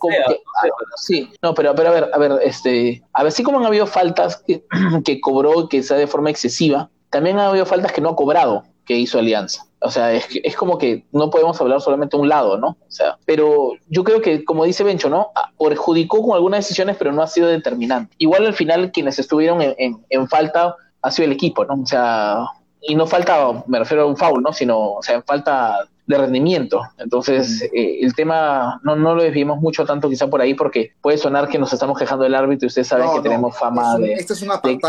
sí, 0.97 1.31
no, 1.43 1.53
pero, 1.55 1.75
pero 1.75 1.91
a 1.91 1.93
ver, 1.93 2.11
a 2.15 2.19
ver, 2.19 2.33
este, 2.43 3.03
a 3.13 3.23
ver, 3.23 3.29
así 3.29 3.43
como 3.43 3.59
han 3.59 3.67
habido 3.67 3.87
faltas 3.87 4.43
que, 4.47 4.65
que 5.05 5.21
cobró 5.21 5.69
que 5.69 5.83
sea 5.83 5.99
de 5.99 6.07
forma 6.07 6.31
excesiva, 6.31 6.89
también 7.11 7.39
ha 7.39 7.49
habido 7.49 7.67
faltas 7.67 7.93
que 7.93 8.01
no 8.01 8.11
ha 8.11 8.17
cobrado 8.17 8.65
que 8.87 8.97
hizo 8.97 9.19
Alianza. 9.19 9.67
O 9.81 9.91
sea, 9.91 10.13
es, 10.13 10.27
es 10.43 10.57
como 10.57 10.79
que 10.79 11.05
no 11.13 11.29
podemos 11.31 11.61
hablar 11.61 11.81
solamente 11.81 12.17
de 12.17 12.23
un 12.23 12.29
lado, 12.29 12.57
¿no? 12.57 12.69
O 12.69 12.91
sea, 12.91 13.19
pero 13.27 13.73
yo 13.89 14.05
creo 14.05 14.23
que, 14.23 14.45
como 14.45 14.65
dice 14.65 14.85
Bencho, 14.85 15.11
¿no? 15.11 15.33
Ah, 15.35 15.51
perjudicó 15.59 16.23
con 16.23 16.35
algunas 16.35 16.65
decisiones, 16.65 16.97
pero 16.97 17.13
no 17.13 17.23
ha 17.23 17.27
sido 17.27 17.49
determinante. 17.49 18.15
Igual 18.19 18.47
al 18.47 18.55
final 18.55 18.91
quienes 18.93 19.19
estuvieron 19.19 19.61
en, 19.61 20.05
en 20.09 20.29
falta 20.29 20.77
ha 21.03 21.11
sido 21.11 21.27
el 21.27 21.33
equipo, 21.33 21.65
¿no? 21.65 21.75
O 21.83 21.87
sea, 21.87 22.47
y 22.81 22.95
no 22.95 23.07
falta, 23.07 23.65
me 23.67 23.79
refiero 23.79 24.05
a 24.05 24.07
un 24.07 24.17
foul, 24.17 24.43
¿no? 24.43 24.53
Sino, 24.53 24.93
o 24.95 25.03
sea, 25.03 25.17
en 25.17 25.25
falta 25.25 25.89
de 26.07 26.19
rendimiento. 26.19 26.83
Entonces, 26.99 27.63
eh, 27.75 27.99
el 28.01 28.15
tema 28.15 28.81
no, 28.85 28.97
no 28.97 29.15
lo 29.15 29.23
desviemos 29.23 29.61
mucho 29.61 29.85
tanto 29.85 30.09
quizá 30.09 30.29
por 30.29 30.41
ahí 30.41 30.55
porque 30.55 30.93
puede 31.01 31.19
sonar 31.19 31.49
que 31.49 31.59
nos 31.59 31.73
estamos 31.73 31.99
quejando 31.99 32.25
del 32.25 32.35
árbitro 32.35 32.67
y 32.67 32.69
ustedes 32.69 32.89
saben 32.89 33.09
que 33.15 33.21
tenemos 33.21 33.59
fama 33.59 33.99
de, 33.99 34.25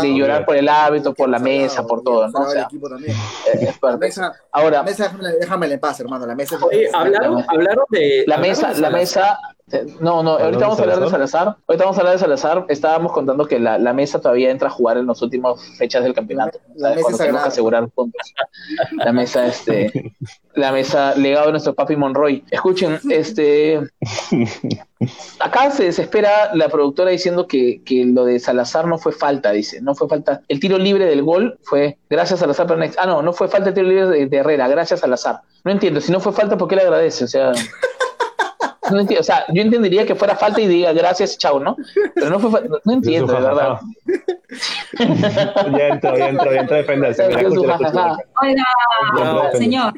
de, 0.00 0.14
llorar 0.14 0.44
por 0.44 0.56
el 0.56 0.68
árbitro, 0.68 1.14
por 1.14 1.28
la 1.28 1.38
mesa, 1.38 1.86
por 1.86 2.02
todo. 2.02 2.28
¿no? 2.28 2.40
O 2.40 2.50
sea, 2.50 2.68
eh, 3.52 3.74
la 3.82 3.96
mesa, 3.96 4.32
Ahora, 4.52 4.78
la 4.78 4.82
mesa 4.84 5.12
déjame, 5.40 5.72
en 5.72 5.80
paz, 5.80 6.00
hermano. 6.00 6.26
La 6.26 6.34
mesa 6.34 6.58
hablaron, 6.94 7.44
hablaron 7.48 7.84
de... 7.90 8.24
La 8.26 8.38
mesa, 8.38 8.72
la 8.74 8.90
mesa 8.90 9.38
no, 10.00 10.22
no, 10.22 10.30
ahorita 10.38 10.60
vamos 10.60 10.78
a 10.78 10.82
hablar 10.82 11.00
de 11.00 11.10
Salazar. 11.10 11.56
Ahorita 11.66 11.84
vamos 11.84 11.98
a 11.98 12.00
hablar 12.00 12.14
de 12.14 12.18
Salazar. 12.18 12.64
Estábamos 12.68 13.12
contando 13.12 13.46
que 13.46 13.58
la, 13.58 13.78
la 13.78 13.92
mesa 13.92 14.20
todavía 14.20 14.50
entra 14.50 14.68
a 14.68 14.70
jugar 14.70 14.96
en 14.96 15.06
las 15.06 15.20
últimas 15.20 15.60
fechas 15.76 16.04
del 16.04 16.14
campeonato. 16.14 16.58
La, 16.74 16.94
mesa 16.94 17.16
tenemos 17.18 17.42
que 17.42 17.48
asegurar 17.48 17.88
puntos. 17.88 18.34
La 18.92 19.12
mesa, 19.12 19.46
este, 19.46 20.14
la 20.58 20.72
mesa 20.72 21.14
legado 21.14 21.46
de 21.46 21.52
nuestro 21.52 21.74
papi 21.74 21.96
Monroy. 21.96 22.44
Escuchen, 22.50 22.98
este, 23.10 23.80
acá 25.40 25.70
se 25.70 25.84
desespera 25.84 26.54
la 26.54 26.68
productora 26.68 27.10
diciendo 27.10 27.46
que, 27.46 27.82
que 27.84 28.04
lo 28.04 28.24
de 28.24 28.38
Salazar 28.38 28.86
no 28.86 28.98
fue 28.98 29.12
falta, 29.12 29.52
dice, 29.52 29.80
no 29.80 29.94
fue 29.94 30.08
falta. 30.08 30.42
El 30.48 30.60
tiro 30.60 30.78
libre 30.78 31.06
del 31.06 31.22
gol 31.22 31.58
fue 31.62 31.98
gracias 32.10 32.42
a 32.42 32.52
Salazar. 32.52 32.92
Ah, 32.98 33.06
no, 33.06 33.22
no 33.22 33.32
fue 33.32 33.48
falta 33.48 33.68
el 33.68 33.74
tiro 33.74 33.88
libre 33.88 34.06
de, 34.06 34.26
de 34.26 34.36
Herrera, 34.36 34.68
gracias 34.68 35.00
a 35.00 35.02
Salazar. 35.02 35.40
No 35.64 35.70
entiendo, 35.70 36.00
si 36.00 36.12
no 36.12 36.20
fue 36.20 36.32
falta, 36.32 36.58
¿por 36.58 36.68
qué 36.68 36.76
le 36.76 36.82
agradece? 36.82 37.24
O 37.24 37.28
sea. 37.28 37.52
No 38.90 39.00
entiendo, 39.00 39.20
o 39.20 39.24
sea, 39.24 39.44
yo 39.48 39.62
entendería 39.62 40.06
que 40.06 40.14
fuera 40.14 40.36
falta 40.36 40.60
y 40.60 40.66
diga 40.66 40.92
gracias, 40.92 41.38
chao, 41.38 41.60
¿no? 41.60 41.76
Pero 42.14 42.30
no 42.30 42.38
fue 42.38 42.68
no 42.84 42.92
entiendo, 42.92 43.32
de 43.32 43.40
verdad. 43.40 43.80
ya 45.76 45.88
entro, 45.88 46.16
ya 46.16 46.28
entro, 46.28 46.52
ya 46.52 46.60
entro 46.60 46.76
a 46.76 46.78
defenderse. 46.78 47.26
Oiga, 48.42 48.66
señor. 49.52 49.94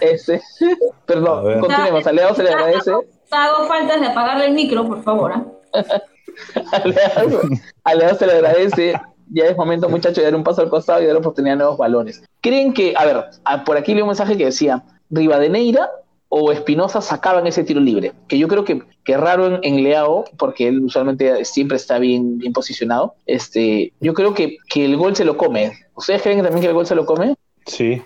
Este, 0.00 0.40
perdón, 1.06 1.60
continuemos. 1.60 2.06
A 2.06 2.12
Leo 2.12 2.34
se 2.34 2.42
le 2.42 2.50
agradece. 2.50 2.92
Hago 3.30 3.66
faltas 3.66 4.00
de 4.00 4.06
apagarle 4.06 4.46
el 4.46 4.54
micro, 4.54 4.86
por 4.86 5.02
favor. 5.02 5.32
¿eh? 5.32 5.42
a, 7.84 7.94
Leo, 7.94 8.14
se 8.14 8.26
le 8.26 8.32
agradece 8.32 8.94
ya 9.28 9.46
es 9.46 9.56
momento, 9.56 9.88
muchachos, 9.88 10.18
de 10.18 10.24
dar 10.24 10.34
un 10.34 10.44
paso 10.44 10.62
al 10.62 10.70
costado 10.70 11.02
y 11.02 11.06
dar 11.06 11.16
oportunidad 11.16 11.54
a 11.54 11.58
nuevos 11.58 11.78
balones. 11.78 12.22
¿Creen 12.40 12.72
que, 12.72 12.94
a 12.96 13.04
ver, 13.04 13.24
por 13.64 13.76
aquí 13.76 13.94
leo 13.94 14.04
un 14.04 14.10
mensaje 14.10 14.36
que 14.36 14.46
decía, 14.46 14.84
Rivadeneira 15.10 15.90
o 16.28 16.52
Espinosa 16.52 17.00
sacaban 17.00 17.46
ese 17.46 17.64
tiro 17.64 17.80
libre, 17.80 18.12
que 18.28 18.38
yo 18.38 18.48
creo 18.48 18.64
que, 18.64 18.82
que 19.04 19.16
raro 19.16 19.46
en, 19.46 19.58
en, 19.62 19.82
Leao, 19.82 20.24
porque 20.38 20.68
él 20.68 20.80
usualmente 20.80 21.44
siempre 21.44 21.76
está 21.76 21.98
bien, 21.98 22.38
bien 22.38 22.52
posicionado, 22.52 23.14
este, 23.26 23.92
yo 24.00 24.14
creo 24.14 24.34
que, 24.34 24.58
que 24.68 24.84
el 24.84 24.96
gol 24.96 25.14
se 25.14 25.24
lo 25.24 25.36
come. 25.36 25.72
¿Ustedes 25.94 26.22
creen 26.22 26.42
también 26.42 26.60
que 26.60 26.68
el 26.68 26.74
gol 26.74 26.86
se 26.86 26.94
lo 26.94 27.06
come? 27.06 27.36
Sí, 27.66 28.02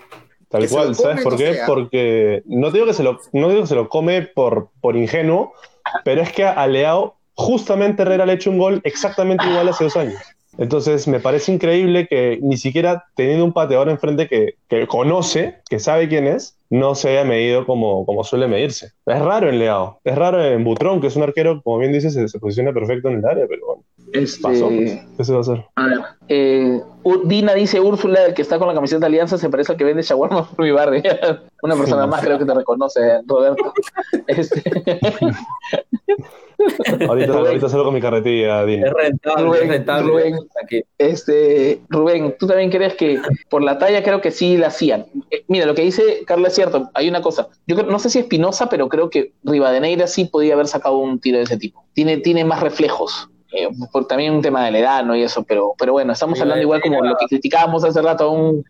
tal 0.49 0.67
cual, 0.69 0.95
¿sabes 0.95 1.23
por 1.23 1.37
qué? 1.37 1.59
Porque 1.65 2.43
no 2.45 2.71
digo 2.71 2.85
que 2.85 2.93
se 2.93 3.03
lo, 3.03 3.19
no 3.33 3.49
digo 3.49 3.61
que 3.61 3.67
se 3.67 3.75
lo 3.75 3.89
come 3.89 4.21
por, 4.21 4.69
por 4.81 4.95
ingenuo, 4.95 5.53
pero 6.03 6.21
es 6.21 6.31
que 6.31 6.45
a 6.45 6.67
Leao 6.67 7.15
justamente 7.33 8.03
Herrera 8.03 8.25
le 8.25 8.33
ha 8.33 8.35
hecho 8.35 8.51
un 8.51 8.59
gol 8.59 8.81
exactamente 8.83 9.45
igual 9.47 9.69
hace 9.69 9.85
dos 9.85 9.97
años. 9.97 10.21
Entonces 10.57 11.07
me 11.07 11.19
parece 11.19 11.51
increíble 11.51 12.07
que 12.07 12.39
ni 12.41 12.57
siquiera 12.57 13.05
teniendo 13.15 13.45
un 13.45 13.53
pateador 13.53 13.89
enfrente 13.89 14.27
que, 14.27 14.55
que 14.67 14.87
conoce, 14.87 15.61
que 15.69 15.79
sabe 15.79 16.09
quién 16.09 16.27
es, 16.27 16.57
no 16.71 16.95
se 16.95 17.09
haya 17.09 17.25
medido 17.25 17.65
como, 17.65 18.05
como 18.05 18.23
suele 18.23 18.47
medirse. 18.47 18.93
Es 19.05 19.19
raro 19.19 19.49
en 19.49 19.59
Leao, 19.59 19.99
es 20.05 20.15
raro 20.15 20.43
en 20.43 20.63
Butrón, 20.63 21.01
que 21.01 21.07
es 21.07 21.15
un 21.17 21.23
arquero, 21.23 21.61
como 21.61 21.77
bien 21.79 21.91
dices, 21.91 22.13
se, 22.13 22.39
posiciona 22.39 22.71
perfecto 22.71 23.09
en 23.09 23.17
el 23.17 23.25
área, 23.25 23.45
pero 23.47 23.65
bueno. 23.65 23.83
Este... 24.13 24.41
Pasó, 24.41 24.67
pues. 24.67 24.99
¿Qué 25.17 25.23
se 25.23 25.31
va 25.33 25.39
a 25.39 25.41
hacer? 25.41 25.65
eh, 26.29 26.81
Dina 27.25 27.53
dice 27.53 27.79
Úrsula, 27.81 28.25
el 28.25 28.33
que 28.33 28.41
está 28.41 28.57
con 28.57 28.69
la 28.69 28.73
camiseta 28.73 29.01
de 29.01 29.05
Alianza, 29.07 29.37
se 29.37 29.49
parece 29.49 29.73
al 29.73 29.77
que 29.77 29.83
vende 29.83 30.01
shawarma 30.01 30.49
por 30.49 30.63
mi 30.63 30.71
barrio. 30.71 31.03
Una 31.61 31.75
persona 31.75 32.07
más 32.07 32.21
creo 32.21 32.39
que 32.39 32.45
te 32.45 32.53
reconoce, 32.53 33.21
Roberto. 33.27 33.73
Este... 34.27 34.63
ahorita, 37.07 37.33
ahorita 37.33 37.69
salgo 37.69 37.85
con 37.85 37.93
mi 37.93 38.01
carretilla, 38.01 38.65
Dini. 38.65 38.83
Es 38.83 38.93
rentable, 38.93 39.43
Rubén, 39.45 39.63
es 39.63 39.69
rentable. 39.69 40.11
Rubén, 40.11 40.35
este, 40.97 41.81
Rubén, 41.89 42.35
tú 42.39 42.47
también 42.47 42.69
crees 42.69 42.93
que 42.95 43.19
por 43.49 43.63
la 43.63 43.77
talla 43.77 44.03
creo 44.03 44.21
que 44.21 44.31
sí 44.31 44.57
la 44.57 44.67
hacían. 44.67 45.05
Eh, 45.29 45.43
mira, 45.47 45.65
lo 45.65 45.73
que 45.75 45.81
dice 45.81 46.23
Carla 46.25 46.47
es 46.49 46.55
cierto, 46.55 46.89
hay 46.93 47.09
una 47.09 47.21
cosa. 47.21 47.49
Yo 47.67 47.75
creo- 47.75 47.89
no 47.89 47.99
sé 47.99 48.09
si 48.09 48.19
Espinosa, 48.19 48.69
pero 48.69 48.89
creo 48.89 49.09
que 49.09 49.33
Rivadeneira 49.43 50.07
sí 50.07 50.25
podía 50.25 50.53
haber 50.53 50.67
sacado 50.67 50.97
un 50.97 51.19
tiro 51.19 51.37
de 51.37 51.45
ese 51.45 51.57
tipo. 51.57 51.83
Tiene, 51.93 52.17
tiene 52.17 52.45
más 52.45 52.61
reflejos. 52.61 53.29
Eh, 53.53 53.67
por 53.91 54.07
también 54.07 54.33
un 54.33 54.41
tema 54.41 54.63
del 54.65 54.77
edad, 54.77 55.03
¿no? 55.03 55.13
Y 55.15 55.23
eso, 55.23 55.43
pero, 55.43 55.73
pero 55.77 55.91
bueno, 55.91 56.13
estamos 56.13 56.39
hablando 56.39 56.61
igual 56.61 56.81
como 56.81 57.03
lo 57.03 57.17
que 57.17 57.25
criticábamos 57.27 57.83
hace 57.83 58.01
rato, 58.01 58.31
¿no? 58.33 58.63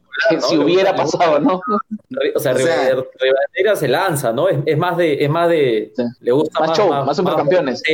si 0.47 0.55
Le 0.57 0.63
hubiera 0.63 0.91
gusta- 0.93 1.17
pasado, 1.17 1.39
¿no? 1.39 1.55
O 1.55 1.61
sea, 1.61 2.31
O 2.35 2.39
sea- 2.39 2.53
Rivadeneira 2.53 3.03
Rivadeneira 3.19 3.75
se 3.75 3.87
lanza, 3.87 4.33
¿no? 4.33 4.49
Es, 4.49 4.57
es 4.65 4.77
más 4.77 4.97
de, 4.97 5.23
es 5.23 5.29
más 5.29 5.49
de, 5.49 5.91
Sí. 5.95 6.03
le 6.21 6.31
gusta 6.31 6.59
Más 6.59 6.69
más, 6.69 6.77
show, 6.77 6.89
más 7.05 7.17
supercampeones. 7.17 7.81
Sí, 7.85 7.93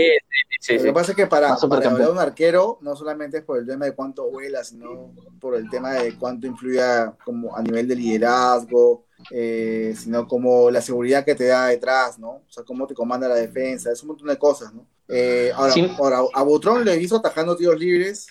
sí, 0.60 0.60
sí, 0.60 0.78
Lo 0.78 0.84
que 0.86 0.94
pasa 0.94 1.12
es 1.12 1.16
que 1.18 1.28
para, 1.28 1.56
para 1.56 1.90
un 2.10 2.18
arquero 2.20 2.78
no 2.82 2.96
solamente 2.96 3.38
es 3.40 3.44
por 3.44 3.58
el 3.60 3.68
tema 3.68 3.86
de 3.86 3.94
cuánto 3.94 4.30
vuela, 4.30 4.64
sino 4.64 5.12
por 5.40 5.56
el 5.56 5.70
tema 5.70 5.92
de 5.94 6.18
cuánto 6.18 6.48
influye 6.48 6.82
como 7.26 7.56
a 7.56 7.62
nivel 7.62 7.88
de 7.88 7.96
liderazgo, 7.96 9.04
eh, 9.32 9.93
sino 9.97 10.28
como 10.28 10.70
la 10.72 10.82
seguridad 10.82 11.26
que 11.26 11.36
te 11.36 11.45
da 11.47 11.68
detrás, 11.68 12.18
¿no? 12.20 12.30
O 12.30 12.43
sea, 12.49 12.63
cómo 12.63 12.88
te 12.88 12.93
comanda 12.93 13.28
la 13.28 13.36
defensa, 13.36 13.91
es 13.91 14.01
un 14.03 14.09
montón 14.09 14.28
de 14.28 14.38
cosas, 14.38 14.74
¿no? 14.74 14.86
Eh, 15.07 15.51
ahora, 15.55 15.72
Sí. 15.74 15.91
ahora, 15.97 16.20
a 16.34 16.43
Butrón 16.43 16.84
le 16.86 16.97
hizo 16.97 17.15
atajando 17.18 17.55
tiros 17.55 17.80
libres, 17.80 18.28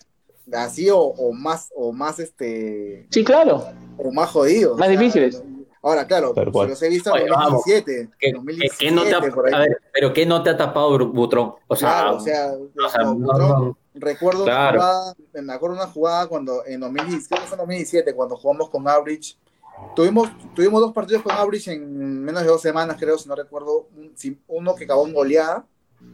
así 0.53 0.89
o, 0.91 0.99
o 0.99 1.33
más, 1.33 1.71
o 1.75 1.93
más 1.93 2.19
este, 2.19 3.07
Sí, 3.11 3.25
claro. 3.25 3.65
o 3.99 4.13
más 4.13 4.31
jodidos. 4.31 4.79
Más 4.79 4.89
o 4.89 4.91
sea, 4.93 4.99
difíciles. 5.01 5.43
Ahora, 5.83 6.05
claro, 6.07 6.35
se 6.35 6.45
los 6.45 6.83
he 6.83 6.89
visto 6.89 7.11
en 7.17 7.23
Oye, 7.23 7.31
vamos. 7.31 7.53
2017. 7.65 8.11
¿Qué, 8.19 8.27
en 8.29 8.33
qué- 8.33 8.37
2017 8.37 8.85
qué 8.85 8.91
no 8.91 9.05
te 9.05 9.15
ha, 9.15 9.33
por 9.33 9.47
ahí. 9.47 9.53
a 9.55 9.59
ver, 9.61 9.79
pero 9.93 10.13
¿qué 10.13 10.27
no 10.27 10.43
te 10.43 10.51
ha 10.51 10.57
tapado 10.57 10.99
Butrón? 11.13 11.55
O 11.69 11.77
sea, 11.77 11.89
Claro, 11.89 12.17
o 12.17 12.21
sea, 12.21 12.53
o 12.55 12.89
sea, 12.91 13.03
no, 13.05 13.15
no, 13.15 13.27
Butrón, 13.27 13.49
no. 13.69 13.79
recuerdo 13.95 14.45
Claro. 14.45 14.79
una 14.81 14.87
jugada, 14.89 15.15
me 15.43 15.53
acuerdo 15.53 15.77
una 15.77 15.87
jugada 15.87 16.27
cuando 16.27 16.67
en 16.67 16.81
2017, 16.81 17.29
creo 17.29 17.41
que 17.41 17.47
fue 17.47 17.55
en 17.55 17.59
2017, 17.61 18.15
cuando 18.15 18.37
jugamos 18.37 18.69
con 18.71 18.89
Average. 18.89 19.37
Tuvimos, 19.95 20.29
tuvimos 20.55 20.81
dos 20.81 20.93
partidos 20.93 21.23
con 21.23 21.33
Average 21.33 21.73
en 21.73 22.23
menos 22.25 22.43
de 22.43 22.49
dos 22.49 22.61
semanas, 22.63 22.97
creo, 22.99 23.19
si 23.19 23.29
no 23.29 23.35
recuerdo. 23.35 23.89
Uno 24.49 24.75
que 24.75 24.85
acabó 24.85 25.07
en 25.07 25.15
goleada, 25.15 25.67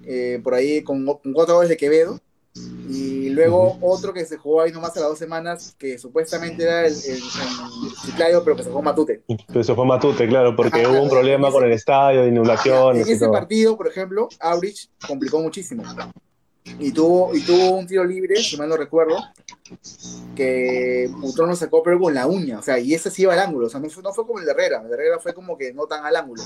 eh, 0.05 0.41
por 0.43 0.55
ahí 0.55 0.83
con, 0.83 1.05
con 1.05 1.33
cuatro 1.33 1.57
goles 1.57 1.69
de 1.69 1.77
Quevedo. 1.77 2.21
Y 2.55 3.31
luego 3.31 3.79
otro 3.81 4.13
que 4.13 4.27
se 4.27 4.37
jugó 4.37 4.61
ahí 4.61 4.73
nomás 4.73 4.95
a 4.99 5.01
las 5.01 5.09
dos 5.09 5.19
semanas, 5.19 5.75
que 5.79 5.99
supuestamente 5.99 6.65
era 6.65 6.87
el, 6.87 6.93
el, 6.93 7.15
el 7.15 7.93
Chiclayo, 8.05 8.45
pero 8.45 8.57
que 8.57 8.63
se 8.63 8.69
jugó 8.69 8.83
Matute. 8.83 9.23
Eso 9.55 9.75
fue 9.75 9.87
Matute, 9.87 10.29
claro, 10.29 10.55
porque 10.55 10.87
hubo 10.87 11.03
un 11.03 11.09
problema 11.09 11.51
con 11.51 11.65
el 11.65 11.73
estadio, 11.73 12.25
En 12.25 12.35
inundaciones 12.35 13.09
y 13.09 13.13
ese 13.13 13.25
todo. 13.25 13.33
partido, 13.33 13.77
por 13.77 13.89
ejemplo, 13.89 14.29
Average 14.39 14.89
complicó 15.07 15.41
muchísimo. 15.41 15.83
Y 16.79 16.93
tuvo, 16.93 17.35
y 17.35 17.41
tuvo 17.41 17.79
un 17.79 17.87
tiro 17.87 18.05
libre, 18.05 18.37
si 18.37 18.57
mal 18.59 18.69
no 18.69 18.77
recuerdo, 18.77 19.17
que 20.35 21.11
Butrón 21.19 21.49
lo 21.49 21.57
sacó 21.57 21.83
pero 21.83 21.99
con 21.99 22.15
la 22.15 22.27
uña, 22.27 22.59
o 22.59 22.63
sea, 22.63 22.79
y 22.79 22.95
ese 22.95 23.11
sí 23.11 23.23
iba 23.23 23.33
al 23.33 23.39
ángulo, 23.39 23.67
o 23.67 23.71
sea, 23.71 23.81
no 23.81 23.89
fue, 23.89 24.03
no 24.03 24.13
fue 24.13 24.27
como 24.27 24.39
el 24.39 24.45
de 24.45 24.53
Herrera, 24.53 24.83
el 24.83 24.89
de 24.89 24.95
Herrera 24.95 25.19
fue 25.19 25.35
como 25.35 25.57
que 25.57 25.73
no 25.73 25.87
tan 25.87 26.05
al 26.05 26.17
ángulo. 26.17 26.43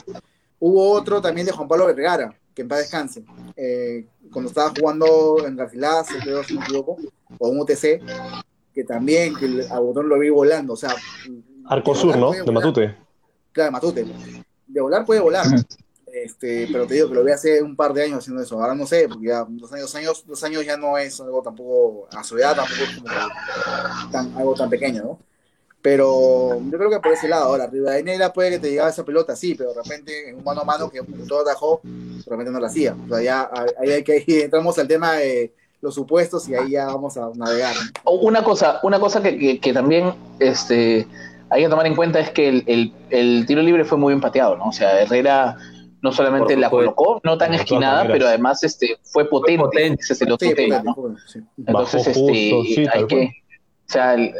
Hubo 0.58 0.90
otro 0.90 1.20
también 1.20 1.46
de 1.46 1.52
Juan 1.52 1.68
Pablo 1.68 1.86
Vergara, 1.86 2.34
que 2.54 2.62
en 2.62 2.68
paz 2.68 2.78
descanse, 2.80 3.24
eh, 3.56 4.06
cuando 4.32 4.48
estaba 4.48 4.72
jugando 4.78 5.46
en 5.46 5.56
Garcilaso, 5.56 6.14
creo, 6.22 6.42
si 6.44 6.54
no 6.54 6.60
me 6.60 6.66
equivoco, 6.66 6.96
o 7.38 7.52
en 7.52 7.60
UTC, 7.60 8.02
que 8.74 8.84
también 8.84 9.34
que 9.34 9.66
a 9.70 9.78
Butrón 9.78 10.08
lo 10.08 10.18
vi 10.18 10.30
volando, 10.30 10.74
o 10.74 10.76
sea... 10.76 10.94
Arcosur, 11.68 12.16
¿no? 12.16 12.32
De. 12.32 12.52
Matute. 12.52 12.96
Claro, 13.52 13.72
Matute. 13.72 14.06
De 14.66 14.80
volar 14.80 15.04
puede 15.04 15.20
volar. 15.20 15.46
Este, 16.26 16.68
pero 16.72 16.86
te 16.86 16.94
digo 16.94 17.08
que 17.08 17.14
lo 17.14 17.24
vi 17.24 17.32
hace 17.32 17.62
un 17.62 17.74
par 17.76 17.92
de 17.94 18.02
años 18.04 18.18
haciendo 18.18 18.42
eso. 18.42 18.60
Ahora 18.60 18.74
no 18.74 18.86
sé, 18.86 19.08
porque 19.08 19.26
ya 19.28 19.44
dos 19.48 19.72
años, 19.72 19.94
años, 19.94 20.24
dos 20.26 20.42
años 20.44 20.64
ya 20.64 20.76
no 20.76 20.98
es 20.98 21.18
algo 21.20 21.40
tampoco, 21.42 22.08
a 22.16 22.22
su 22.24 22.36
edad 22.36 22.54
tampoco 22.56 22.82
es 22.82 22.96
como 22.96 23.08
tan, 24.12 24.36
algo 24.36 24.54
tan 24.54 24.68
pequeño, 24.70 25.02
¿no? 25.02 25.18
Pero 25.82 26.58
yo 26.68 26.78
creo 26.78 26.90
que 26.90 26.98
por 26.98 27.12
ese 27.12 27.28
lado, 27.28 27.44
ahora, 27.44 27.68
Rivadeneira 27.68 28.32
puede 28.32 28.50
que 28.50 28.58
te 28.58 28.70
llegaba 28.70 28.90
esa 28.90 29.04
pelota, 29.04 29.36
sí, 29.36 29.54
pero 29.54 29.72
de 29.72 29.82
repente 29.82 30.30
en 30.30 30.36
un 30.38 30.42
mano 30.44 30.62
a 30.62 30.64
mano 30.64 30.90
que 30.90 31.00
todo 31.28 31.42
atajó, 31.42 31.80
de 31.84 32.22
repente 32.28 32.50
no 32.50 32.58
la 32.58 32.66
hacía. 32.66 32.96
O 33.04 33.08
sea, 33.08 33.22
ya 33.22 33.48
ahí 33.78 33.90
hay 33.90 34.02
que 34.02 34.12
ahí 34.14 34.24
entramos 34.26 34.76
al 34.80 34.88
tema 34.88 35.12
de 35.12 35.52
los 35.80 35.94
supuestos 35.94 36.48
y 36.48 36.54
ahí 36.56 36.70
ya 36.72 36.86
vamos 36.86 37.16
a 37.16 37.30
navegar. 37.36 37.76
Una 38.04 38.42
cosa, 38.42 38.80
una 38.82 38.98
cosa 38.98 39.22
que, 39.22 39.60
que- 39.60 39.72
también 39.72 40.12
este, 40.40 41.06
hay 41.50 41.62
que 41.62 41.68
tomar 41.68 41.86
en 41.86 41.94
cuenta 41.94 42.18
es 42.18 42.30
que 42.30 42.48
el, 42.48 42.64
el- 42.66 42.92
el 43.10 43.46
tiro 43.46 43.62
libre 43.62 43.84
fue 43.84 43.96
muy 43.96 44.12
bien 44.12 44.20
pateado, 44.20 44.56
¿no? 44.56 44.70
O 44.70 44.72
sea, 44.72 45.00
Herrera 45.00 45.56
no 46.06 46.12
solamente 46.12 46.54
Por 46.54 46.60
la 46.60 46.70
colocó, 46.70 47.20
no 47.24 47.36
tan 47.36 47.52
esquinada, 47.54 47.96
maneras. 47.98 48.12
pero 48.16 48.28
además 48.28 48.62
este, 48.62 48.96
fue 49.02 49.28
potente. 49.28 49.62
potente. 49.64 50.02
Ese 50.02 50.12
es 50.12 50.22
el 50.22 50.32
otro 50.32 50.48
Sí, 50.48 50.54
tema, 50.54 50.76
potente, 50.82 50.88
¿no? 50.88 50.94
potente, 50.94 51.22
sí. 51.26 51.40
Entonces, 51.66 52.06
este, 52.06 52.50
justo, 52.52 52.74
sí, 52.74 52.86
hay 52.92 53.06
que, 53.06 53.22
o 53.24 53.92
sea, 53.92 54.14
el- 54.14 54.32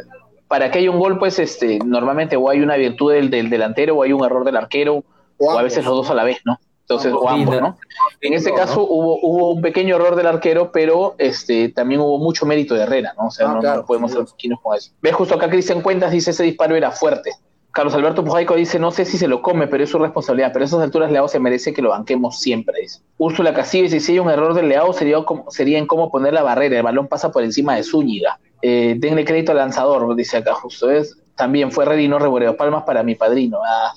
para 0.49 0.71
que 0.71 0.79
haya 0.79 0.91
un 0.93 0.99
gol, 1.01 1.19
pues, 1.19 1.39
este, 1.41 1.79
normalmente 1.85 2.37
o 2.37 2.49
hay 2.49 2.61
una 2.61 2.77
virtud 2.77 3.13
del, 3.13 3.31
del 3.31 3.51
delantero 3.51 3.97
o 3.97 4.03
hay 4.05 4.13
un 4.13 4.25
error 4.25 4.45
del 4.45 4.57
arquero, 4.57 5.03
o 5.39 5.51
a 5.59 5.63
veces 5.63 5.85
los 5.85 5.95
dos 5.97 6.11
a 6.11 6.15
la 6.15 6.23
vez, 6.25 6.39
¿no? 6.45 6.59
Entonces, 6.83 7.13
o 7.13 7.29
Ambos. 7.29 7.61
¿no? 7.61 7.77
En 8.21 8.33
este 8.33 8.51
¿no? 8.51 8.57
caso 8.57 8.87
hubo, 8.89 9.19
hubo 9.21 9.51
un 9.51 9.61
pequeño 9.61 9.97
error 9.97 10.15
del 10.15 10.29
arquero, 10.29 10.71
pero 10.71 11.17
este 11.19 11.69
también 11.71 12.01
hubo 12.01 12.19
mucho 12.19 12.47
mérito 12.47 12.77
de 12.77 12.83
Herrera, 12.85 13.13
¿no? 13.19 13.27
O 13.27 13.31
sea, 13.33 13.51
Ah, 13.51 13.55
no, 13.55 13.61
claro, 13.61 13.81
no 13.81 13.87
podemos 13.87 14.13
ser 14.13 14.25
con 14.63 14.77
eso. 14.77 14.93
Ves 15.03 15.15
justo 15.15 15.35
acá 15.35 15.51
Cristian 15.51 15.83
Cuentas 15.83 16.13
dice 16.13 16.31
ese 16.31 16.45
disparo 16.45 16.77
era 16.77 16.93
fuerte. 16.93 17.33
Carlos 17.77 17.95
Alberto 17.95 18.25
Pujaico 18.25 18.55
dice, 18.55 18.79
no 18.79 18.91
sé 18.91 19.05
si 19.05 19.19
se 19.19 19.29
lo 19.29 19.43
come, 19.43 19.67
pero 19.67 19.85
es 19.85 19.91
su 19.91 19.99
responsabilidad. 19.99 20.51
Pero 20.51 20.65
a 20.65 20.67
esas 20.67 20.81
alturas 20.81 21.13
Leao 21.13 21.29
se 21.29 21.39
merece 21.39 21.75
que 21.75 21.83
lo 21.83 21.91
banquemos 21.91 22.41
siempre, 22.41 22.81
dice. 22.81 23.01
Úrsula 23.19 23.53
Castillo 23.53 23.85
dice, 23.85 24.01
si 24.01 24.13
hay 24.13 24.19
un 24.19 24.31
error 24.31 24.55
del 24.55 24.71
Leao 24.71 24.95
sería, 24.95 25.23
como, 25.25 25.51
sería 25.51 25.77
en 25.77 25.87
cómo 25.87 26.11
poner 26.11 26.33
la 26.33 26.43
barrera. 26.43 26.79
El 26.79 26.85
balón 26.85 27.07
pasa 27.07 27.31
por 27.31 27.43
encima 27.43 27.77
de 27.77 27.83
Zúñiga. 27.83 28.41
Eh, 28.63 28.95
denle 28.97 29.27
crédito 29.27 29.53
al 29.53 29.59
lanzador, 29.59 30.17
dice 30.17 30.39
acá 30.39 30.55
justo. 30.55 30.89
También 31.35 31.71
fue 31.71 31.85
Reddy, 31.85 32.09
no 32.09 32.19
reboreo. 32.19 32.57
Palmas 32.57 32.85
para 32.85 33.03
mi 33.03 33.15
padrino. 33.15 33.59
Ah. 33.63 33.93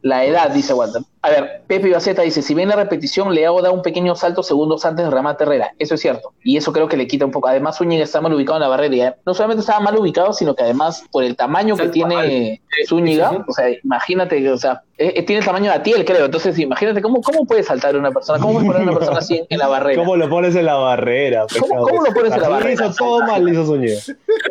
La 0.00 0.24
edad, 0.24 0.50
dice 0.50 0.72
Walter. 0.72 1.02
A 1.22 1.28
ver, 1.28 1.62
Pepe 1.66 1.90
Baceta 1.90 2.22
dice, 2.22 2.40
si 2.40 2.54
bien 2.54 2.70
la 2.70 2.76
repetición, 2.76 3.34
Leao 3.34 3.60
da 3.60 3.70
un 3.70 3.82
pequeño 3.82 4.14
salto 4.16 4.42
segundos 4.42 4.86
antes 4.86 5.04
de 5.04 5.10
remate 5.10 5.44
Herrera. 5.44 5.72
Eso 5.78 5.94
es 5.94 6.00
cierto. 6.00 6.32
Y 6.42 6.56
eso 6.56 6.72
creo 6.72 6.88
que 6.88 6.96
le 6.96 7.06
quita 7.06 7.26
un 7.26 7.30
poco. 7.30 7.48
Además, 7.48 7.76
Zúñiga 7.76 8.02
está 8.04 8.22
mal 8.22 8.32
ubicado 8.32 8.56
en 8.56 8.62
la 8.62 8.68
barrera. 8.68 9.08
eh, 9.08 9.14
No 9.26 9.34
solamente 9.34 9.60
estaba 9.60 9.80
mal 9.80 9.96
ubicado, 9.98 10.32
sino 10.32 10.54
que 10.54 10.62
además, 10.62 11.04
por 11.12 11.22
el 11.22 11.36
tamaño 11.36 11.76
que 11.76 11.88
tiene 11.88 12.62
Zúñiga, 12.88 13.28
sí, 13.30 13.36
sí. 13.36 13.42
o 13.46 13.52
sea, 13.52 13.66
imagínate, 13.84 14.50
o 14.50 14.56
sea, 14.56 14.82
eh, 14.96 15.12
eh, 15.16 15.22
tiene 15.22 15.40
el 15.40 15.44
tamaño 15.46 15.70
de 15.70 15.76
Atiel, 15.76 16.04
creo. 16.06 16.24
Entonces, 16.24 16.58
imagínate 16.58 17.02
cómo, 17.02 17.20
cómo 17.20 17.44
puede 17.44 17.62
saltar 17.64 17.94
una 17.96 18.10
persona, 18.10 18.38
cómo 18.38 18.54
puede 18.54 18.66
poner 18.66 18.82
una 18.82 18.92
persona 18.96 19.18
así 19.18 19.36
en, 19.38 19.46
en 19.50 19.58
la 19.58 19.68
barrera. 19.68 20.00
¿Cómo 20.02 20.16
lo 20.16 20.28
pones 20.30 20.56
en 20.56 20.64
la 20.64 20.74
barrera? 20.76 21.44
¿Cómo- 21.58 22.02
lo 22.02 22.12
pones 22.14 22.32
en 22.32 22.40
la 22.40 22.48
barrera? 22.48 22.72
hizo 22.86 22.94
todo 22.94 23.20
mal, 23.26 23.46
hizo 23.46 23.66
Zúñiga. 23.66 23.98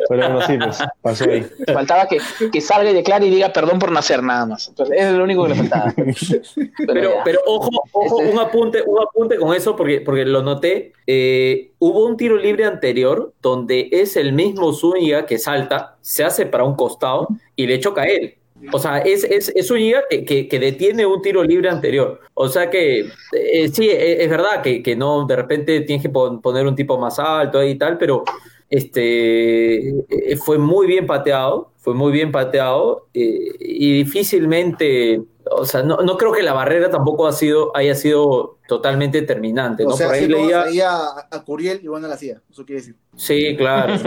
Pero 0.08 0.30
bueno, 0.30 0.46
sí, 0.46 0.56
pues, 0.56 0.78
pasó 1.02 1.24
ahí. 1.24 1.44
Faltaba 1.72 2.06
que, 2.06 2.18
que 2.52 2.60
salga 2.60 2.90
y 2.90 2.94
declare 2.94 3.26
y 3.26 3.30
diga 3.30 3.52
perdón 3.52 3.80
por 3.80 3.90
nacer, 3.90 4.22
nada 4.22 4.46
más. 4.46 4.68
Entonces, 4.68 4.96
es 5.00 5.12
lo 5.12 5.24
único 5.24 5.42
que 5.44 5.48
le 5.50 5.54
faltaba. 5.56 5.92
Pero, 6.86 7.12
pero 7.24 7.38
ojo, 7.46 7.70
ojo, 7.92 8.20
Este- 8.20 8.32
un 8.32 8.38
apunte, 8.38 8.82
un 8.86 8.98
apunte 9.02 9.36
con 9.36 9.54
eso 9.54 9.76
porque, 9.76 10.00
porque 10.00 10.24
lo 10.24 10.42
noté. 10.42 10.92
Eh, 11.06 11.70
hubo 11.78 12.06
un 12.06 12.16
tiro 12.16 12.36
libre 12.36 12.64
anterior 12.64 13.32
donde 13.42 13.88
es 13.92 14.16
el 14.16 14.32
mismo 14.32 14.72
Zúñiga 14.72 15.26
que 15.26 15.38
salta, 15.38 15.96
se 16.00 16.24
hace 16.24 16.46
para 16.46 16.64
un 16.64 16.74
costado 16.76 17.28
y 17.56 17.66
le 17.66 17.78
choca 17.80 18.02
a 18.02 18.06
él. 18.06 18.34
O 18.72 18.78
sea, 18.78 18.98
es, 18.98 19.24
es, 19.24 19.50
es 19.54 19.68
Zúñiga 19.68 20.02
que, 20.10 20.22
que, 20.24 20.46
que 20.46 20.58
detiene 20.58 21.06
un 21.06 21.22
tiro 21.22 21.42
libre 21.42 21.70
anterior. 21.70 22.20
O 22.34 22.46
sea 22.48 22.68
que 22.68 23.06
eh, 23.32 23.68
sí, 23.72 23.88
es, 23.88 24.20
es 24.20 24.28
verdad 24.28 24.60
que, 24.62 24.82
que 24.82 24.94
no, 24.96 25.24
de 25.26 25.34
repente 25.36 25.80
tienes 25.80 26.02
que 26.02 26.10
pon- 26.10 26.42
poner 26.42 26.66
un 26.66 26.74
tipo 26.76 26.98
más 26.98 27.18
alto 27.18 27.62
y 27.64 27.76
tal, 27.78 27.96
pero 27.96 28.22
este 28.68 29.88
eh, 29.88 30.36
fue 30.36 30.58
muy 30.58 30.86
bien 30.86 31.06
pateado, 31.06 31.72
fue 31.78 31.94
muy 31.94 32.12
bien 32.12 32.30
pateado 32.32 33.06
eh, 33.14 33.50
y 33.58 33.92
difícilmente, 34.04 35.22
o 35.50 35.64
sea, 35.64 35.82
no, 35.82 35.98
no 35.98 36.16
creo 36.16 36.32
que 36.32 36.42
la 36.42 36.52
barrera 36.52 36.90
tampoco 36.90 37.26
ha 37.26 37.32
sido, 37.32 37.76
haya 37.76 37.94
sido 37.94 38.58
totalmente 38.68 39.20
determinante, 39.20 39.84
¿no? 39.84 39.90
O 39.90 39.96
sea, 39.96 40.06
Por 40.06 40.14
ahí 40.14 40.22
si 40.22 40.28
leía, 40.28 40.64
leía 40.66 40.90
a, 40.90 41.28
a 41.30 41.44
Curiel 41.44 41.80
y 41.82 41.88
bueno 41.88 42.08
la 42.08 42.14
hacía, 42.14 42.40
eso 42.50 42.64
quiere 42.64 42.80
decir. 42.80 42.96
sí, 43.16 43.56
claro. 43.56 43.94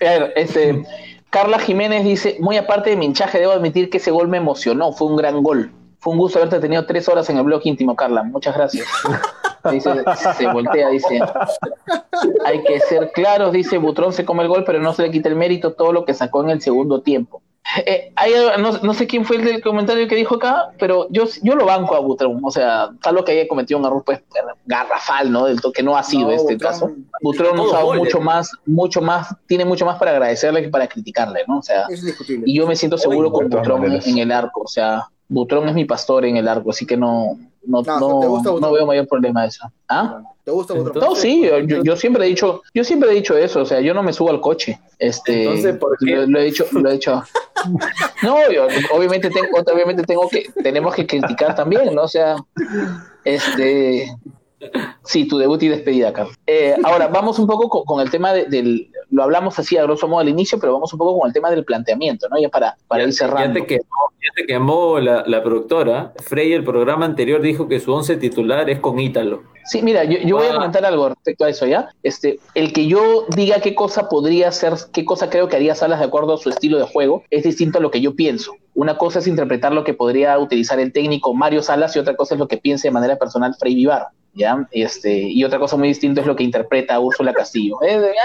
A 0.00 0.04
ver, 0.04 0.32
este, 0.36 0.84
Carla 1.30 1.58
Jiménez 1.58 2.04
dice, 2.04 2.36
muy 2.40 2.56
aparte 2.56 2.90
de 2.90 2.96
mi 2.96 3.06
hinchaje, 3.06 3.38
debo 3.38 3.52
admitir 3.52 3.88
que 3.88 3.96
ese 3.98 4.10
gol 4.10 4.28
me 4.28 4.36
emocionó, 4.36 4.92
fue 4.92 5.08
un 5.08 5.16
gran 5.16 5.42
gol. 5.42 5.72
Fue 6.00 6.14
un 6.14 6.18
gusto 6.18 6.38
haberte 6.38 6.60
tenido 6.60 6.86
tres 6.86 7.08
horas 7.08 7.28
en 7.28 7.36
el 7.36 7.44
blog 7.44 7.60
íntimo, 7.64 7.94
Carla. 7.94 8.22
Muchas 8.22 8.56
gracias. 8.56 8.86
Dice, 9.70 9.90
se 10.38 10.46
voltea, 10.46 10.88
dice. 10.88 11.20
Hay 12.46 12.62
que 12.62 12.80
ser 12.80 13.12
claros, 13.12 13.52
dice 13.52 13.76
Butrón 13.76 14.14
se 14.14 14.24
come 14.24 14.42
el 14.42 14.48
gol, 14.48 14.64
pero 14.64 14.80
no 14.80 14.94
se 14.94 15.02
le 15.02 15.10
quita 15.10 15.28
el 15.28 15.36
mérito 15.36 15.74
todo 15.74 15.92
lo 15.92 16.06
que 16.06 16.14
sacó 16.14 16.42
en 16.42 16.48
el 16.48 16.62
segundo 16.62 17.02
tiempo. 17.02 17.42
Eh, 17.86 18.12
hay, 18.16 18.32
no, 18.58 18.72
no 18.78 18.94
sé 18.94 19.06
quién 19.06 19.24
fue 19.24 19.36
el 19.36 19.44
del 19.44 19.62
comentario 19.62 20.08
que 20.08 20.16
dijo 20.16 20.36
acá, 20.36 20.70
pero 20.78 21.06
yo, 21.10 21.24
yo 21.42 21.54
lo 21.54 21.66
banco 21.66 21.94
a 21.94 22.00
Butrón. 22.00 22.40
O 22.42 22.50
sea, 22.50 22.90
tal 23.02 23.14
lo 23.14 23.24
que 23.24 23.32
haya 23.32 23.48
cometido 23.48 23.78
un 23.78 23.86
error 23.86 24.02
pues, 24.04 24.20
garrafal, 24.66 25.30
¿no? 25.30 25.46
Del 25.46 25.60
que 25.72 25.82
no 25.82 25.96
ha 25.96 26.02
sido 26.02 26.28
No, 26.28 26.32
este 26.32 26.56
Butrón- 26.56 26.58
caso. 26.60 26.90
Butrón 27.22 27.56
Todos 27.56 27.74
ha 27.74 27.96
mucho 27.96 28.20
más, 28.20 28.50
mucho 28.66 29.00
más, 29.00 29.34
tiene 29.46 29.64
mucho 29.64 29.86
más 29.86 29.98
para 29.98 30.12
agradecerle 30.12 30.62
que 30.62 30.68
para 30.68 30.88
criticarle, 30.88 31.40
¿no? 31.46 31.58
O 31.58 31.62
sea, 31.62 31.84
Es 31.88 32.02
y 32.44 32.54
yo 32.56 32.66
me 32.66 32.76
siento 32.76 32.98
seguro 32.98 33.30
con 33.30 33.48
Butrón 33.48 33.84
en 34.04 34.18
el 34.18 34.32
arco. 34.32 34.62
O 34.62 34.68
sea, 34.68 35.06
Butrón 35.28 35.68
es 35.68 35.74
mi 35.74 35.84
pastor 35.84 36.24
en 36.24 36.36
el 36.36 36.48
arco, 36.48 36.70
así 36.70 36.86
que 36.86 36.96
no, 36.96 37.38
no, 37.62 37.82
no, 37.82 38.72
veo 38.72 38.86
mayor 38.86 39.06
problema 39.06 39.44
eso. 39.44 39.70
¿Ah? 39.88 40.22
¿Te 40.44 40.50
gusta 40.50 40.74
Butrón? 40.74 41.04
No, 41.04 41.14
sí, 41.14 41.48
yo, 41.84 41.96
siempre 41.96 42.24
he 42.24 42.28
dicho, 42.28 42.62
yo 42.74 42.84
siempre 42.84 43.10
he 43.10 43.14
dicho 43.14 43.36
eso, 43.36 43.60
o 43.60 43.66
sea, 43.66 43.80
yo 43.80 43.92
no 43.92 44.02
me 44.02 44.12
subo 44.12 44.30
al 44.30 44.40
coche. 44.40 44.78
Este, 44.98 45.44
Entonces, 45.44 45.76
¿por 45.76 45.96
qué? 45.98 46.26
Lo, 46.26 46.38
he 46.38 46.44
dicho, 46.44 46.66
lo 46.72 46.88
he 46.88 46.94
dicho. 46.94 47.22
no, 48.22 48.36
obviamente 48.92 49.30
tengo, 49.30 49.48
obviamente 49.58 50.02
tengo 50.04 50.28
que, 50.28 50.50
tenemos 50.62 50.94
que 50.94 51.06
criticar 51.06 51.54
también, 51.54 51.94
¿no? 51.94 52.02
O 52.02 52.08
sea, 52.08 52.36
este, 53.24 54.06
Sí, 55.04 55.26
tu 55.26 55.38
debut 55.38 55.62
y 55.62 55.68
despedida, 55.68 56.12
Carlos. 56.12 56.36
Eh, 56.46 56.76
ahora, 56.84 57.08
vamos 57.08 57.38
un 57.38 57.46
poco 57.46 57.84
con, 57.84 58.00
el 58.00 58.10
tema 58.10 58.32
del. 58.32 58.90
Lo 59.10 59.22
hablamos 59.22 59.58
así 59.58 59.76
a 59.76 59.82
grosso 59.82 60.06
modo 60.06 60.20
al 60.20 60.28
inicio, 60.28 60.58
pero 60.60 60.72
vamos 60.72 60.92
un 60.92 60.98
poco 60.98 61.18
con 61.18 61.28
el 61.28 61.32
tema 61.32 61.50
del 61.50 61.64
planteamiento, 61.64 62.28
¿no? 62.28 62.38
Ya 62.38 62.48
para, 62.48 62.76
para 62.86 63.04
ir 63.04 63.12
cerrando. 63.12 63.58
Ya 63.58 64.32
te 64.36 64.46
quemó, 64.46 65.00
la, 65.00 65.24
la, 65.26 65.42
productora. 65.42 66.12
Frey, 66.18 66.52
el 66.52 66.62
programa 66.62 67.06
anterior, 67.06 67.40
dijo 67.40 67.68
que 67.68 67.80
su 67.80 67.92
once 67.92 68.16
titular 68.16 68.68
es 68.68 68.78
con 68.78 69.00
Ítalo. 69.00 69.42
Sí, 69.64 69.82
mira, 69.82 70.04
yo, 70.04 70.36
voy 70.36 70.46
a 70.46 70.50
ah. 70.50 70.54
comentar 70.54 70.84
algo 70.84 71.10
respecto 71.10 71.44
a 71.44 71.48
eso, 71.48 71.66
¿ya? 71.66 71.90
Este, 72.02 72.40
el 72.54 72.72
que 72.72 72.86
yo 72.86 73.26
diga 73.28 73.60
qué 73.60 73.74
cosa 73.74 74.08
podría 74.08 74.50
ser, 74.52 74.74
qué 74.92 75.04
cosa 75.04 75.30
creo 75.30 75.48
que 75.48 75.56
haría 75.56 75.74
Salas 75.74 76.00
de 76.00 76.06
acuerdo 76.06 76.34
a 76.34 76.38
su 76.38 76.50
estilo 76.50 76.78
de 76.78 76.84
juego, 76.84 77.24
es 77.30 77.44
distinto 77.44 77.78
a 77.78 77.80
lo 77.80 77.90
que 77.90 78.00
yo 78.00 78.14
pienso. 78.14 78.56
Una 78.74 78.98
cosa 78.98 79.20
es 79.20 79.26
interpretar 79.26 79.72
lo 79.72 79.84
que 79.84 79.94
podría 79.94 80.38
utilizar 80.38 80.80
el 80.80 80.92
técnico 80.92 81.34
Mario 81.34 81.62
Salas 81.62 81.94
y 81.96 81.98
otra 81.98 82.16
cosa 82.16 82.34
es 82.34 82.40
lo 82.40 82.48
que 82.48 82.56
piense 82.56 82.88
de 82.88 82.92
manera 82.92 83.16
personal 83.16 83.54
Frey 83.58 83.74
Vivar. 83.74 84.08
¿Ya? 84.34 84.66
Este, 84.70 85.12
y 85.12 85.44
otra 85.44 85.58
cosa 85.58 85.76
muy 85.76 85.88
distinta 85.88 86.20
es 86.20 86.26
lo 86.26 86.36
que 86.36 86.44
interpreta 86.44 86.98
Úrsula 86.98 87.32
Castillo. 87.32 87.78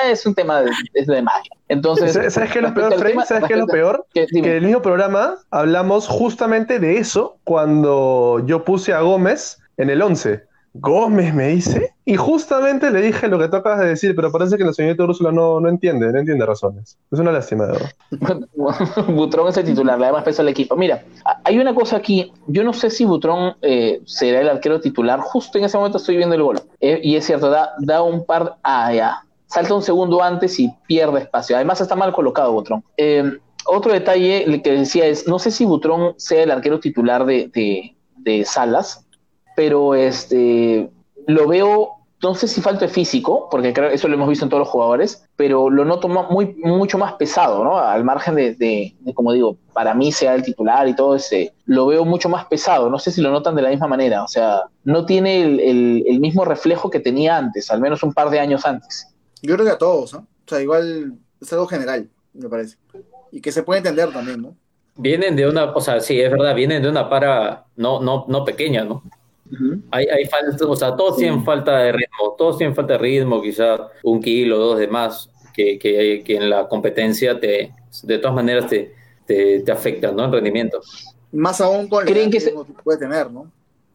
Es, 0.03 0.25
un 0.25 0.35
tema 0.35 0.61
de, 0.61 0.71
de 0.93 1.21
magia. 1.21 1.51
Entonces, 1.67 2.13
¿sabes 2.33 2.51
qué 2.51 2.59
es 2.59 2.63
lo 2.63 2.73
peor, 2.73 2.93
¿Sabes 3.25 3.45
qué 3.47 3.53
es 3.53 3.59
lo 3.59 3.67
peor? 3.67 4.05
Que 4.13 4.27
en 4.31 4.45
el 4.45 4.61
mismo 4.61 4.81
programa 4.81 5.37
hablamos 5.51 6.07
justamente 6.07 6.79
de 6.79 6.97
eso 6.97 7.37
cuando 7.43 8.43
yo 8.45 8.63
puse 8.63 8.93
a 8.93 9.01
Gómez 9.01 9.59
en 9.77 9.89
el 9.89 10.01
11. 10.01 10.43
Gómez 10.77 11.33
me 11.33 11.47
dice, 11.47 11.93
y 12.03 12.17
justamente 12.17 12.91
le 12.91 13.01
dije 13.01 13.29
lo 13.29 13.39
que 13.39 13.47
tú 13.47 13.55
acabas 13.55 13.79
de 13.79 13.87
decir, 13.87 14.13
pero 14.13 14.29
parece 14.29 14.57
que 14.57 14.65
la 14.65 14.73
señorita 14.73 15.05
Úrsula 15.05 15.31
no, 15.31 15.61
no 15.61 15.69
entiende, 15.69 16.11
no 16.11 16.19
entiende 16.19 16.45
razones. 16.45 16.97
Es 17.09 17.17
una 17.17 17.31
lástima, 17.31 17.65
de 17.65 17.71
verdad. 17.71 18.39
Butrón 19.07 19.47
es 19.47 19.55
el 19.55 19.65
titular, 19.65 19.97
le 19.97 20.07
da 20.07 20.11
más 20.11 20.23
peso 20.23 20.41
al 20.41 20.49
equipo. 20.49 20.75
Mira, 20.75 21.05
hay 21.45 21.59
una 21.59 21.73
cosa 21.73 21.95
aquí, 21.95 22.29
yo 22.47 22.63
no 22.65 22.73
sé 22.73 22.89
si 22.89 23.05
Butrón 23.05 23.55
eh, 23.61 24.01
será 24.05 24.41
el 24.41 24.49
arquero 24.49 24.81
titular, 24.81 25.21
justo 25.21 25.57
en 25.57 25.63
ese 25.63 25.77
momento 25.77 25.97
estoy 25.97 26.17
viendo 26.17 26.35
el 26.35 26.43
gol, 26.43 26.61
eh, 26.81 26.99
y 27.01 27.15
es 27.15 27.25
cierto, 27.25 27.49
da, 27.49 27.71
da 27.79 28.01
un 28.01 28.25
par, 28.25 28.57
ah, 28.61 28.93
ya, 28.93 29.23
salta 29.47 29.73
un 29.73 29.81
segundo 29.81 30.21
antes 30.21 30.59
y 30.59 30.73
pierde 30.87 31.21
espacio, 31.21 31.55
además 31.55 31.79
está 31.79 31.95
mal 31.95 32.11
colocado 32.11 32.51
Butrón. 32.51 32.83
Eh, 32.97 33.37
otro 33.65 33.93
detalle 33.93 34.61
que 34.61 34.71
decía 34.73 35.05
es, 35.05 35.25
no 35.25 35.39
sé 35.39 35.51
si 35.51 35.63
Butrón 35.63 36.15
sea 36.17 36.43
el 36.43 36.51
arquero 36.51 36.81
titular 36.81 37.25
de, 37.25 37.49
de, 37.53 37.95
de 38.17 38.43
Salas, 38.43 39.04
pero 39.55 39.95
este 39.95 40.89
lo 41.27 41.47
veo, 41.47 41.91
no 42.21 42.35
sé 42.35 42.47
si 42.47 42.61
falta 42.61 42.85
de 42.85 42.91
físico, 42.91 43.47
porque 43.49 43.73
creo 43.73 43.89
eso 43.89 44.07
lo 44.07 44.15
hemos 44.15 44.29
visto 44.29 44.45
en 44.45 44.49
todos 44.49 44.61
los 44.61 44.69
jugadores, 44.69 45.25
pero 45.35 45.69
lo 45.69 45.85
noto 45.85 46.07
muy, 46.07 46.55
mucho 46.63 46.97
más 46.97 47.13
pesado, 47.13 47.63
¿no? 47.63 47.77
Al 47.77 48.03
margen 48.03 48.35
de, 48.35 48.95
como 49.13 49.33
digo, 49.33 49.57
para 49.73 49.93
mí 49.93 50.11
sea 50.11 50.35
el 50.35 50.43
titular 50.43 50.87
y 50.87 50.95
todo 50.95 51.15
ese, 51.15 51.53
lo 51.65 51.87
veo 51.87 52.05
mucho 52.05 52.29
más 52.29 52.45
pesado, 52.45 52.89
no 52.89 52.99
sé 52.99 53.11
si 53.11 53.21
lo 53.21 53.31
notan 53.31 53.55
de 53.55 53.61
la 53.61 53.69
misma 53.69 53.87
manera, 53.87 54.23
o 54.23 54.27
sea, 54.27 54.63
no 54.83 55.05
tiene 55.05 55.41
el, 55.41 56.19
mismo 56.19 56.45
reflejo 56.45 56.89
que 56.89 56.99
tenía 56.99 57.37
antes, 57.37 57.69
al 57.69 57.81
menos 57.81 58.01
un 58.01 58.13
par 58.13 58.29
de 58.29 58.39
años 58.39 58.65
antes. 58.65 59.07
Yo 59.41 59.53
creo 59.55 59.65
que 59.65 59.73
a 59.73 59.77
todos, 59.77 60.13
¿no? 60.13 60.19
O 60.19 60.49
sea, 60.49 60.61
igual 60.61 61.13
es 61.39 61.53
algo 61.53 61.67
general, 61.67 62.07
me 62.33 62.49
parece. 62.49 62.77
Y 63.31 63.41
que 63.41 63.51
se 63.51 63.63
puede 63.63 63.79
entender 63.79 64.11
también, 64.11 64.41
¿no? 64.41 64.55
Vienen 64.95 65.35
de 65.35 65.47
una, 65.47 65.65
o 65.65 65.81
sea, 65.81 65.99
sí, 65.99 66.19
es 66.19 66.31
verdad, 66.31 66.55
vienen 66.55 66.81
de 66.81 66.89
una 66.89 67.09
para 67.09 67.65
no, 67.75 67.99
no, 67.99 68.25
no 68.27 68.45
pequeña, 68.45 68.85
¿no? 68.85 69.03
Hay, 69.91 70.05
hay 70.07 70.25
falta, 70.25 70.65
o 70.65 70.75
sea, 70.75 70.95
todos 70.95 71.17
tienen 71.17 71.43
falta 71.43 71.77
de 71.77 71.91
ritmo, 71.91 72.35
todos 72.37 72.57
tienen 72.57 72.75
falta 72.75 72.93
de 72.93 72.99
ritmo, 72.99 73.41
quizá 73.41 73.89
un 74.03 74.21
kilo, 74.21 74.57
dos 74.57 74.79
de 74.79 74.87
más, 74.87 75.29
que, 75.53 75.79
que, 75.79 76.23
que 76.25 76.35
en 76.35 76.49
la 76.49 76.67
competencia 76.67 77.39
te, 77.39 77.73
de 78.03 78.17
todas 78.17 78.35
maneras 78.35 78.67
te, 78.67 78.93
te, 79.25 79.61
te 79.61 79.71
afecta, 79.71 80.11
¿no? 80.11 80.25
El 80.25 80.31
rendimiento. 80.31 80.81
Más 81.31 81.61
aún 81.61 81.87
con 81.87 82.05
¿Creen 82.05 82.31
que, 82.31 82.39
se... 82.39 82.53
puede 82.83 82.99
tener, 82.99 83.31
¿no? 83.31 83.51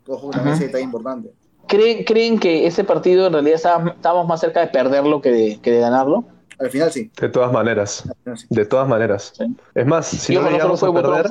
Ojo, 0.06 0.28
una 0.28 0.54
está 0.54 0.80
importante. 0.80 1.30
¿Creen, 1.66 2.04
¿Creen 2.04 2.38
que 2.38 2.66
ese 2.66 2.82
partido 2.82 3.26
en 3.26 3.32
realidad 3.32 3.56
estábamos 3.56 4.26
más 4.26 4.40
cerca 4.40 4.60
de 4.60 4.66
perderlo 4.68 5.20
que 5.20 5.30
de, 5.30 5.60
que 5.60 5.70
de 5.70 5.80
ganarlo? 5.80 6.24
Al 6.60 6.70
final 6.70 6.92
sí. 6.92 7.10
De 7.18 7.28
todas 7.30 7.50
maneras. 7.50 8.08
De 8.50 8.64
todas 8.66 8.86
maneras. 8.86 9.32
Es 9.74 9.86
más, 9.86 10.06
si 10.06 10.34
no 10.34 10.50
llegamos 10.50 10.82
a 10.82 10.92
perder... 10.92 11.26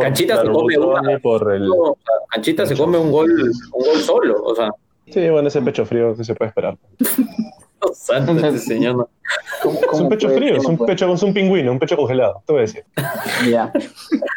Canchita, 0.00 0.40
se 0.40 0.50
come 0.50 0.78
una... 0.78 1.18
Por 1.18 1.52
el... 1.52 1.68
Canchita 2.30 2.64
se 2.66 2.76
come 2.76 2.96
un 2.96 3.10
gol, 3.10 3.30
un 3.72 3.84
gol 3.84 4.00
solo, 4.00 4.42
o 4.42 4.54
sea... 4.54 4.70
Sí, 5.10 5.28
bueno, 5.28 5.48
ese 5.48 5.60
pecho 5.60 5.84
frío 5.84 6.16
que 6.16 6.24
se 6.24 6.34
puede 6.34 6.48
esperar. 6.48 6.78
santo 7.94 8.32
este 8.32 8.58
señor. 8.58 9.08
Es 9.92 10.00
un 10.00 10.08
pecho 10.08 10.30
frío, 10.30 10.56
es 10.56 10.64
un 10.64 10.78
pecho 10.78 11.06
con 11.06 11.18
un 11.22 11.34
pingüino, 11.34 11.72
un 11.72 11.78
pecho 11.78 11.96
congelado, 11.96 12.42
te 12.46 12.52
voy 12.52 12.60
a 12.60 12.62
decir. 12.62 12.84
Ya. 13.48 13.72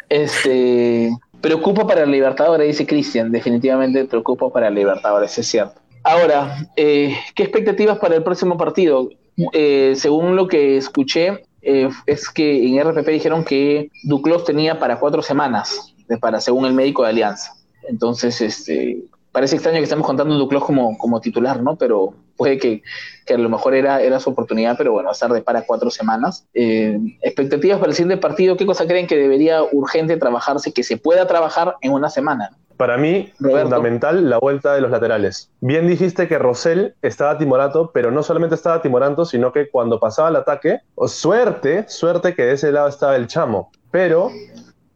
Este... 0.08 1.10
Preocupa 1.40 1.86
para 1.86 2.02
el 2.02 2.10
Libertadores, 2.10 2.66
dice 2.66 2.84
Cristian. 2.84 3.30
Definitivamente 3.30 4.04
preocupa 4.06 4.50
para 4.50 4.68
el 4.68 4.74
Libertadores, 4.74 5.38
es 5.38 5.46
cierto. 5.46 5.80
Ahora, 6.08 6.56
eh, 6.74 7.18
¿qué 7.34 7.42
expectativas 7.42 7.98
para 7.98 8.16
el 8.16 8.22
próximo 8.22 8.56
partido? 8.56 9.10
Eh, 9.52 9.92
según 9.94 10.36
lo 10.36 10.48
que 10.48 10.78
escuché, 10.78 11.44
eh, 11.60 11.90
es 12.06 12.30
que 12.30 12.66
en 12.66 12.78
RPP 12.78 13.08
dijeron 13.08 13.44
que 13.44 13.90
Duclos 14.04 14.44
tenía 14.44 14.78
para 14.78 14.98
cuatro 14.98 15.20
semanas, 15.20 15.94
para 16.18 16.40
según 16.40 16.64
el 16.64 16.72
médico 16.72 17.02
de 17.02 17.10
Alianza. 17.10 17.52
Entonces, 17.90 18.40
este, 18.40 19.04
parece 19.32 19.56
extraño 19.56 19.76
que 19.76 19.84
estemos 19.84 20.06
contando 20.06 20.34
a 20.34 20.38
Duclos 20.38 20.64
como, 20.64 20.96
como 20.96 21.20
titular, 21.20 21.62
¿no? 21.62 21.76
Pero 21.76 22.14
puede 22.38 22.56
que, 22.56 22.82
que, 23.26 23.34
a 23.34 23.38
lo 23.38 23.50
mejor 23.50 23.74
era, 23.74 24.00
era 24.00 24.18
su 24.18 24.30
oportunidad, 24.30 24.78
pero 24.78 24.92
bueno, 24.92 25.10
estar 25.10 25.30
de 25.30 25.42
para 25.42 25.66
cuatro 25.66 25.90
semanas. 25.90 26.46
Eh, 26.54 26.98
expectativas 27.20 27.80
para 27.80 27.90
el 27.90 27.96
siguiente 27.96 28.16
partido, 28.16 28.56
¿qué 28.56 28.64
cosa 28.64 28.86
creen 28.86 29.06
que 29.06 29.16
debería 29.16 29.62
urgente 29.62 30.16
trabajarse, 30.16 30.72
que 30.72 30.84
se 30.84 30.96
pueda 30.96 31.26
trabajar 31.26 31.76
en 31.82 31.92
una 31.92 32.08
semana? 32.08 32.56
Para 32.78 32.96
mí, 32.96 33.32
fundamental 33.38 34.30
la 34.30 34.38
vuelta 34.38 34.72
de 34.72 34.80
los 34.80 34.92
laterales. 34.92 35.50
Bien 35.60 35.88
dijiste 35.88 36.28
que 36.28 36.38
Rosell 36.38 36.94
estaba 37.02 37.36
timorato, 37.36 37.90
pero 37.92 38.12
no 38.12 38.22
solamente 38.22 38.54
estaba 38.54 38.80
timorato, 38.80 39.24
sino 39.24 39.52
que 39.52 39.68
cuando 39.68 39.98
pasaba 39.98 40.28
el 40.28 40.36
ataque, 40.36 40.78
suerte, 41.06 41.88
suerte 41.88 42.36
que 42.36 42.44
de 42.44 42.52
ese 42.52 42.70
lado 42.70 42.88
estaba 42.88 43.16
el 43.16 43.26
chamo. 43.26 43.72
Pero 43.90 44.30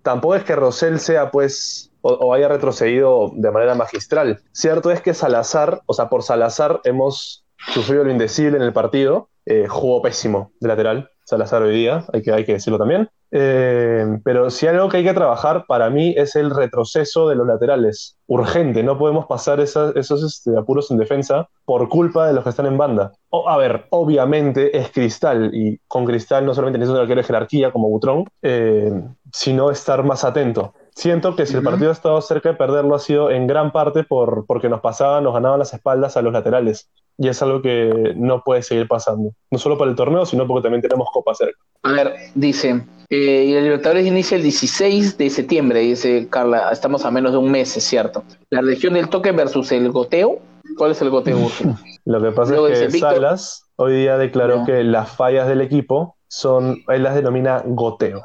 tampoco 0.03 0.37
es 0.37 0.45
que 0.45 0.55
Rosell 0.55 1.01
sea, 1.01 1.33
pues, 1.33 1.91
o, 2.03 2.33
haya 2.33 2.47
retrocedido 2.47 3.33
de 3.35 3.51
manera 3.51 3.75
magistral. 3.75 4.41
Cierto 4.53 4.93
es 4.93 5.01
que 5.03 5.13
Salazar, 5.13 5.83
o 5.87 5.93
sea, 5.93 6.09
por 6.09 6.23
Salazar 6.23 6.81
hemos 6.85 7.45
sufrido 7.75 8.05
lo 8.05 8.13
indecible 8.13 8.59
en 8.59 8.63
el 8.63 8.73
partido, 8.73 9.29
eh, 9.45 9.67
jugó 9.69 10.03
pésimo 10.03 10.53
de 10.61 10.69
lateral. 10.69 11.11
Salazar 11.25 11.63
hoy 11.63 11.75
día, 11.75 12.05
hay 12.13 12.23
que, 12.23 12.33
hay 12.33 12.45
que 12.45 12.53
decirlo 12.53 12.79
también. 12.79 13.11
Eh, 13.35 14.19
pero 14.25 14.51
si 14.51 14.67
algo 14.67 14.91
que 14.91 14.99
hay 14.99 15.05
que 15.05 15.15
trabajar 15.15 15.65
para 15.67 15.89
mí 15.89 16.15
es 16.17 16.37
el 16.37 16.51
retroceso 16.51 17.29
de 17.29 17.35
los 17.35 17.47
laterales. 17.47 18.19
Urgente, 18.27 18.83
no 18.83 18.99
podemos 18.99 19.27
pasar 19.27 19.59
esos 19.61 20.23
este, 20.23 20.57
apuros 20.57 20.91
en 20.91 20.99
defensa 20.99 21.49
por 21.65 21.89
culpa 21.89 22.27
de 22.27 22.35
los 22.35 22.45
que 22.45 22.51
están 22.51 22.67
en 22.67 22.77
banda. 22.77 23.13
O, 23.31 23.49
a 23.49 23.57
ver, 23.57 23.87
obviamente 23.91 24.77
es 24.77 24.91
Cristal 24.91 25.51
y 25.55 25.79
con 25.89 26.05
Cristal 26.05 26.45
no 26.45 26.55
solamente 26.55 26.79
necesito 26.79 27.07
que 27.07 27.15
de 27.15 27.23
jerarquía 27.23 27.73
como 27.73 27.89
Butrón, 27.89 28.25
eh, 28.43 28.93
sino 29.33 29.71
estar 29.71 30.05
más 30.05 30.25
atento. 30.25 30.75
Siento 30.95 31.35
que 31.35 31.47
si 31.47 31.57
el 31.57 31.63
partido 31.63 31.89
ha 31.89 31.95
estado 31.95 32.21
cerca 32.21 32.51
de 32.51 32.55
perderlo 32.55 32.95
ha 32.95 32.99
sido 32.99 33.31
en 33.31 33.47
gran 33.47 33.73
parte 33.73 34.05
por, 34.05 34.45
porque 34.47 34.69
nos 34.69 34.81
pasaban, 34.81 35.25
nos 35.25 35.33
ganaban 35.33 35.59
las 35.59 35.73
espaldas 35.73 36.19
a 36.19 36.23
los 36.23 36.35
laterales. 36.35 36.91
Y 37.17 37.29
es 37.29 37.41
algo 37.43 37.63
que 37.63 38.13
no 38.17 38.43
puede 38.43 38.63
seguir 38.63 38.89
pasando. 38.89 39.31
No 39.51 39.59
solo 39.59 39.79
para 39.79 39.91
el 39.91 39.97
torneo, 39.97 40.27
sino 40.27 40.47
porque 40.47 40.65
también 40.65 40.83
tenemos 40.83 41.09
Copa 41.11 41.35
cerca. 41.35 41.59
A 41.83 41.93
ver, 41.93 42.15
dice, 42.35 42.85
eh, 43.15 43.45
y 43.45 43.53
el 43.53 43.65
Libertadores 43.65 44.07
inicia 44.07 44.39
el 44.39 44.43
16 44.43 45.19
de 45.19 45.29
septiembre, 45.29 45.81
dice 45.81 46.29
Carla, 46.31 46.71
estamos 46.73 47.05
a 47.05 47.11
menos 47.11 47.33
de 47.33 47.39
un 47.39 47.51
mes, 47.51 47.77
es 47.77 47.85
cierto. 47.85 48.25
La 48.49 48.63
región 48.63 48.95
del 48.95 49.11
toque 49.11 49.33
versus 49.33 49.71
el 49.71 49.91
goteo, 49.91 50.39
¿cuál 50.79 50.93
es 50.93 51.03
el 51.03 51.11
goteo? 51.11 51.37
Lo 52.07 52.23
que 52.23 52.31
pasa 52.33 52.55
es 52.71 52.91
que 52.91 52.99
Salas 52.99 53.67
hoy 53.77 53.93
día 54.01 54.17
declaró 54.17 54.65
que 54.65 54.83
las 54.83 55.11
fallas 55.11 55.47
del 55.47 55.61
equipo 55.61 56.17
son, 56.27 56.83
él 56.89 57.03
las 57.03 57.15
denomina 57.15 57.63
goteo. 57.67 58.23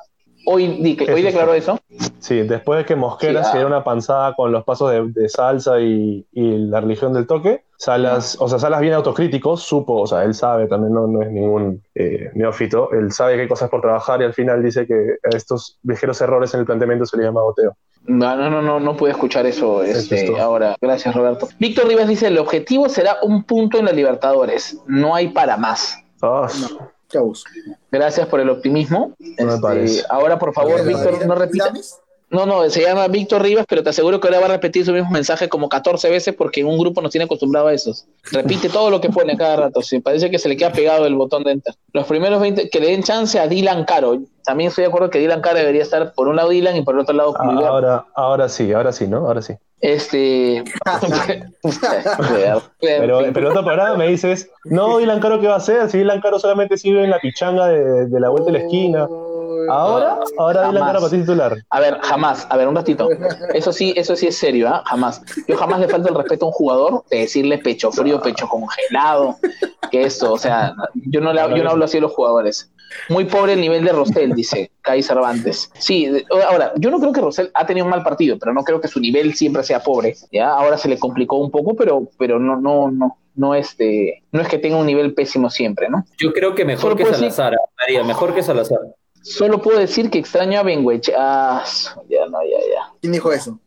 Hoy, 0.50 0.98
hoy 1.14 1.22
declaró 1.24 1.54
eso. 1.54 1.78
Sí, 2.20 2.44
después 2.44 2.80
de 2.80 2.86
que 2.86 2.96
Mosquera 2.96 3.44
se 3.44 3.58
diera 3.58 3.68
una 3.68 3.84
panzada 3.84 4.34
con 4.34 4.50
los 4.50 4.64
pasos 4.64 5.14
de, 5.14 5.28
salsa 5.28 5.82
y, 5.82 6.26
la 6.32 6.80
religión 6.80 7.12
del 7.12 7.28
toque, 7.28 7.66
Salas, 7.76 8.38
o 8.40 8.48
sea, 8.48 8.58
Salas 8.58 8.80
viene 8.80 8.96
autocrítico, 8.96 9.58
supo, 9.58 10.02
o 10.02 10.08
sea, 10.08 10.24
él 10.24 10.34
sabe, 10.34 10.68
también 10.68 10.94
no, 10.94 11.06
no 11.06 11.22
es 11.22 11.32
ningún 11.32 11.84
eh, 11.96 12.32
neófito, 12.34 12.92
él 12.94 13.12
sabe 13.12 13.36
que 13.36 13.42
hay 13.42 13.48
cosas 13.50 13.70
por 13.70 13.82
trabajar 13.82 14.22
y 14.22 14.24
al 14.24 14.34
final 14.34 14.64
dice 14.64 14.88
que 14.88 15.18
a 15.22 15.36
estos 15.36 15.80
ligeros 15.84 16.22
errores 16.22 16.54
en 16.54 16.62
el 16.62 16.66
planteamiento 16.66 17.06
se 17.06 17.18
les 17.18 17.26
llama 17.26 17.42
goteo. 17.42 17.76
No, 18.06 18.38
no, 18.38 18.50
no, 18.50 18.62
no, 18.62 18.80
no 18.80 18.96
pude 18.96 19.12
escuchar 19.12 19.46
eso 19.46 19.84
este, 19.84 20.40
ahora. 20.40 20.78
Gracias, 20.80 21.14
Roberto. 21.14 21.50
Víctor 21.60 21.90
Rivas 21.90 22.08
dice, 22.08 22.28
el 22.28 22.38
objetivo 22.38 22.88
será 22.88 23.18
un 23.22 23.44
punto 23.44 23.80
en 23.80 23.86
la 23.86 23.92
Libertadores, 23.92 24.82
no 24.88 25.14
hay 25.14 25.28
para 25.28 25.58
más. 25.58 25.98
Ah, 26.22 26.48
Gracias 27.92 28.28
por 28.28 28.40
el 28.40 28.50
optimismo. 28.50 29.16
Este, 29.20 30.04
ahora, 30.10 30.38
por 30.38 30.54
favor, 30.54 30.86
Víctor, 30.86 31.26
no 31.26 31.36
repitas. 31.36 32.02
No, 32.30 32.46
no, 32.46 32.70
se 32.70 32.82
llama 32.82 33.08
Víctor 33.08 33.42
Rivas, 33.42 33.66
pero 33.70 33.84
te 33.84 33.90
aseguro 33.90 34.20
que 34.20 34.28
ahora 34.28 34.40
va 34.42 34.46
a 34.48 34.50
repetir 34.50 34.86
su 34.86 34.92
mismo 34.92 35.10
mensaje 35.10 35.48
como 35.48 35.70
14 35.70 36.10
veces 36.10 36.36
porque 36.36 36.60
en 36.60 36.68
un 36.68 36.78
grupo 36.78 37.02
nos 37.02 37.12
tiene 37.12 37.24
acostumbrado 37.24 37.68
a 37.68 37.74
esos. 37.74 38.06
Repite 38.32 38.68
todo 38.68 38.90
lo 38.90 39.00
que 39.00 39.10
pone 39.10 39.38
cada 39.38 39.56
rato. 39.56 39.82
Sí, 39.82 40.00
parece 40.00 40.30
que 40.30 40.38
se 40.38 40.50
le 40.50 40.58
queda 40.58 40.74
pegado 40.74 41.06
el 41.06 41.16
botón 41.16 41.46
de 41.46 41.54
enter. 41.54 41.76
Los 41.94 42.06
primeros 42.06 42.42
20, 42.42 42.70
que 42.70 42.80
le 42.82 42.88
den 42.88 43.04
chance 43.04 43.40
a 43.40 43.48
Dylan 43.48 43.86
Caro. 43.86 44.20
También 44.44 44.70
estoy 44.70 44.84
de 44.84 44.90
acuerdo 44.90 45.10
que 45.10 45.20
Dylan 45.20 45.40
Caro 45.40 45.58
debería 45.58 45.84
estar 45.84 46.14
por 46.14 46.28
un 46.28 46.36
lado 46.36 46.50
Dylan 46.50 46.76
y 46.76 46.82
por 46.82 46.96
el 46.96 47.02
otro 47.02 47.16
lado 47.16 47.34
ah, 47.40 47.66
ahora, 47.66 48.06
ahora 48.14 48.50
sí, 48.50 48.74
ahora 48.74 48.92
sí, 48.92 49.08
¿no? 49.08 49.26
Ahora 49.26 49.42
sí. 49.42 49.54
Este. 49.80 50.66
pero, 52.82 53.24
pero 53.34 53.50
otra 53.50 53.64
parada 53.64 53.96
me 53.96 54.08
dices, 54.08 54.50
no, 54.66 54.98
Dylan 54.98 55.22
Caro, 55.22 55.40
¿qué 55.40 55.48
va 55.48 55.54
a 55.54 55.58
hacer? 55.58 55.90
Si 55.90 56.00
Dylan 56.00 56.20
Caro 56.20 56.40
solamente 56.40 56.78
sirve 56.78 57.06
en 57.06 57.12
la 57.12 57.20
pichanga 57.20 57.68
de, 57.68 58.08
de 58.08 58.20
la 58.20 58.28
vuelta 58.28 58.52
de 58.52 58.58
la 58.58 58.66
esquina. 58.66 59.08
Ahora, 59.70 60.20
ahora 60.38 60.68
Dylan 60.68 60.86
Caro 60.86 61.00
para 61.00 61.12
titular. 61.12 61.58
A 61.70 61.80
ver, 61.80 62.00
jamás. 62.02 62.48
A 62.50 62.58
ver, 62.58 62.68
un 62.68 62.76
ratito. 62.76 63.10
Eso 63.54 63.72
sí, 63.72 63.94
eso 63.96 64.16
sí 64.16 64.28
es 64.28 64.38
serio, 64.38 64.68
¿ah? 64.70 64.84
Jamás. 64.86 65.22
Yo 65.48 65.58
jamás 65.58 65.80
le 65.80 65.88
falto 65.88 66.10
el 66.10 66.16
respeto 66.16 66.46
a 66.46 66.48
un 66.50 66.54
jugador 66.54 67.04
de 67.10 67.20
decirle 67.20 67.58
pecho 67.58 67.92
frío, 67.92 68.22
pecho 68.22 68.48
congelado, 68.48 69.38
que 69.92 70.04
eso, 70.04 70.34
o 70.34 70.38
sea, 70.38 70.74
yo 70.96 71.22
no, 71.22 71.34
le, 71.34 71.42
yo 71.56 71.64
no 71.64 71.72
hablo 71.72 71.86
así 71.86 71.98
a 71.98 72.02
los 72.02 72.14
jugadores. 72.14 72.72
Muy 73.10 73.26
pobre 73.26 73.54
el 73.54 73.62
nivel 73.62 73.84
de 73.84 73.92
Rosell, 73.92 74.34
dice 74.34 74.72
Kai 74.82 75.02
Cervantes. 75.04 75.72
Sí, 75.78 76.10
ahora, 76.48 76.72
yo 76.78 76.90
no 76.90 77.00
creo 77.00 77.12
que 77.12 77.22
Rosell 77.22 77.52
ha 77.54 77.66
tenido 77.66 77.86
un 77.86 77.92
mal 77.92 78.04
partido, 78.04 78.38
pero 78.40 78.54
no 78.54 78.64
creo 78.64 78.80
que 78.80 78.88
su 78.88 79.00
nivel 79.00 79.34
siempre 79.36 79.64
sea 79.64 79.82
pobre. 79.82 80.16
¿ya? 80.32 80.50
Ahora 80.50 80.78
se 80.78 80.88
le 80.88 80.98
complicó 80.98 81.38
un 81.38 81.52
poco, 81.52 81.76
pero, 81.76 82.08
pero 82.18 82.40
no, 82.40 82.56
no, 82.56 82.90
no, 82.90 83.18
no, 83.36 83.56
este, 83.56 84.24
no 84.32 84.42
es 84.42 84.48
que 84.48 84.58
tenga 84.58 84.78
un 84.78 84.86
nivel 84.86 85.14
pésimo 85.14 85.50
siempre, 85.50 85.90
¿no? 85.90 86.06
Yo 86.18 86.34
creo 86.34 86.56
que 86.56 86.66
mejor 86.66 86.96
que 86.96 87.06
Salazar, 87.06 87.56
María, 87.80 88.04
mejor 88.04 88.34
que 88.34 88.44
Salazar. 88.44 88.80
Solo 89.28 89.62
puedo 89.62 89.80
decir 89.80 90.10
que 90.10 90.20
extraño 90.20 90.60
a 90.60 90.64
Benguech. 90.64 91.12
Ah, 91.18 91.64
ya 92.10 92.26
no, 92.28 92.40
ya, 92.44 92.60
ya. 92.60 92.94
¿Quién 93.02 93.14
dijo 93.14 93.32
eso? 93.32 93.60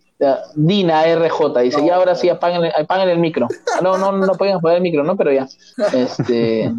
Dina 0.54 1.04
RJ 1.06 1.60
dice, 1.62 1.84
ya 1.84 1.96
ahora 1.96 2.14
sí 2.14 2.28
apaguen, 2.28 2.62
el 3.08 3.18
micro. 3.18 3.48
Ah, 3.74 3.80
no, 3.82 3.96
no, 3.96 4.12
no 4.12 4.34
pueden 4.34 4.56
apagar 4.56 4.76
el 4.76 4.82
micro, 4.82 5.02
¿no? 5.02 5.16
Pero 5.16 5.32
ya. 5.32 5.48
Este, 5.94 6.70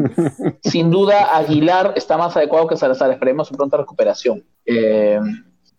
sin 0.64 0.92
duda, 0.92 1.36
Aguilar 1.36 1.94
está 1.96 2.18
más 2.18 2.36
adecuado 2.38 2.68
que 2.68 2.78
Salazar. 2.78 3.12
Esperemos 3.12 3.48
su 3.48 3.56
pronta 3.56 3.78
recuperación. 3.78 4.44
Eh, 4.66 5.20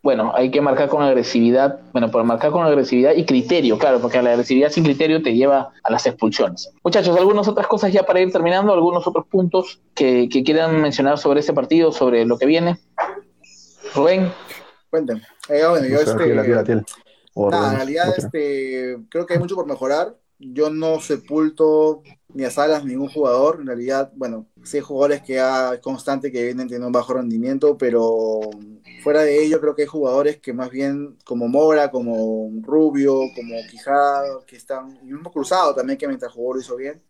bueno, 0.02 0.32
hay 0.34 0.50
que 0.50 0.60
marcar 0.60 0.88
con 0.88 1.02
agresividad, 1.02 1.78
bueno, 1.92 2.10
por 2.10 2.24
marcar 2.24 2.50
con 2.50 2.66
agresividad 2.66 3.12
y 3.14 3.24
criterio, 3.24 3.78
claro, 3.78 4.00
porque 4.00 4.20
la 4.20 4.30
agresividad 4.30 4.70
sin 4.70 4.82
criterio 4.82 5.22
te 5.22 5.34
lleva 5.34 5.70
a 5.84 5.92
las 5.92 6.06
expulsiones. 6.06 6.72
Muchachos, 6.82 7.16
algunas 7.16 7.46
otras 7.46 7.68
cosas 7.68 7.92
ya 7.92 8.02
para 8.02 8.20
ir 8.20 8.32
terminando, 8.32 8.72
algunos 8.72 9.06
otros 9.06 9.26
puntos 9.28 9.80
que, 9.94 10.28
quieran 10.28 10.80
mencionar 10.80 11.18
sobre 11.18 11.38
este 11.38 11.52
partido, 11.52 11.92
sobre 11.92 12.24
lo 12.24 12.36
que 12.36 12.46
viene. 12.46 12.80
Rubén. 13.94 14.32
Cuéntame. 14.90 15.22
Eh, 15.48 15.64
bueno, 15.68 15.86
yo 15.86 16.00
este, 16.00 16.82
Nada, 17.34 17.70
en 17.70 17.76
realidad 17.76 18.14
este, 18.16 18.98
creo 19.08 19.24
que 19.24 19.34
hay 19.34 19.38
mucho 19.38 19.54
por 19.54 19.66
mejorar. 19.66 20.16
Yo 20.44 20.70
no 20.70 21.00
sepulto 21.00 22.02
ni 22.34 22.44
a 22.44 22.50
Salas 22.50 22.84
ningún 22.84 23.08
jugador. 23.08 23.58
En 23.60 23.66
realidad, 23.66 24.12
bueno, 24.14 24.46
sí 24.64 24.78
hay 24.78 24.82
jugadores 24.82 25.22
que 25.22 25.38
ha 25.40 25.80
constante 25.80 26.32
que 26.32 26.42
vienen 26.42 26.66
teniendo 26.66 26.88
un 26.88 26.92
bajo 26.92 27.14
rendimiento, 27.14 27.76
pero 27.78 28.40
fuera 29.02 29.22
de 29.22 29.44
ello 29.44 29.60
creo 29.60 29.74
que 29.74 29.82
hay 29.82 29.88
jugadores 29.88 30.38
que 30.38 30.52
más 30.52 30.70
bien 30.70 31.16
como 31.24 31.48
Mora, 31.48 31.90
como 31.90 32.50
Rubio, 32.62 33.20
como 33.36 33.54
Quijada, 33.70 34.40
que 34.46 34.56
están, 34.56 34.98
y 35.02 35.12
mismo 35.12 35.30
Cruzado 35.32 35.74
también 35.74 35.98
que 35.98 36.08
mientras 36.08 36.32
jugó 36.32 36.54
lo 36.54 36.60
hizo 36.60 36.76
bien, 36.76 37.02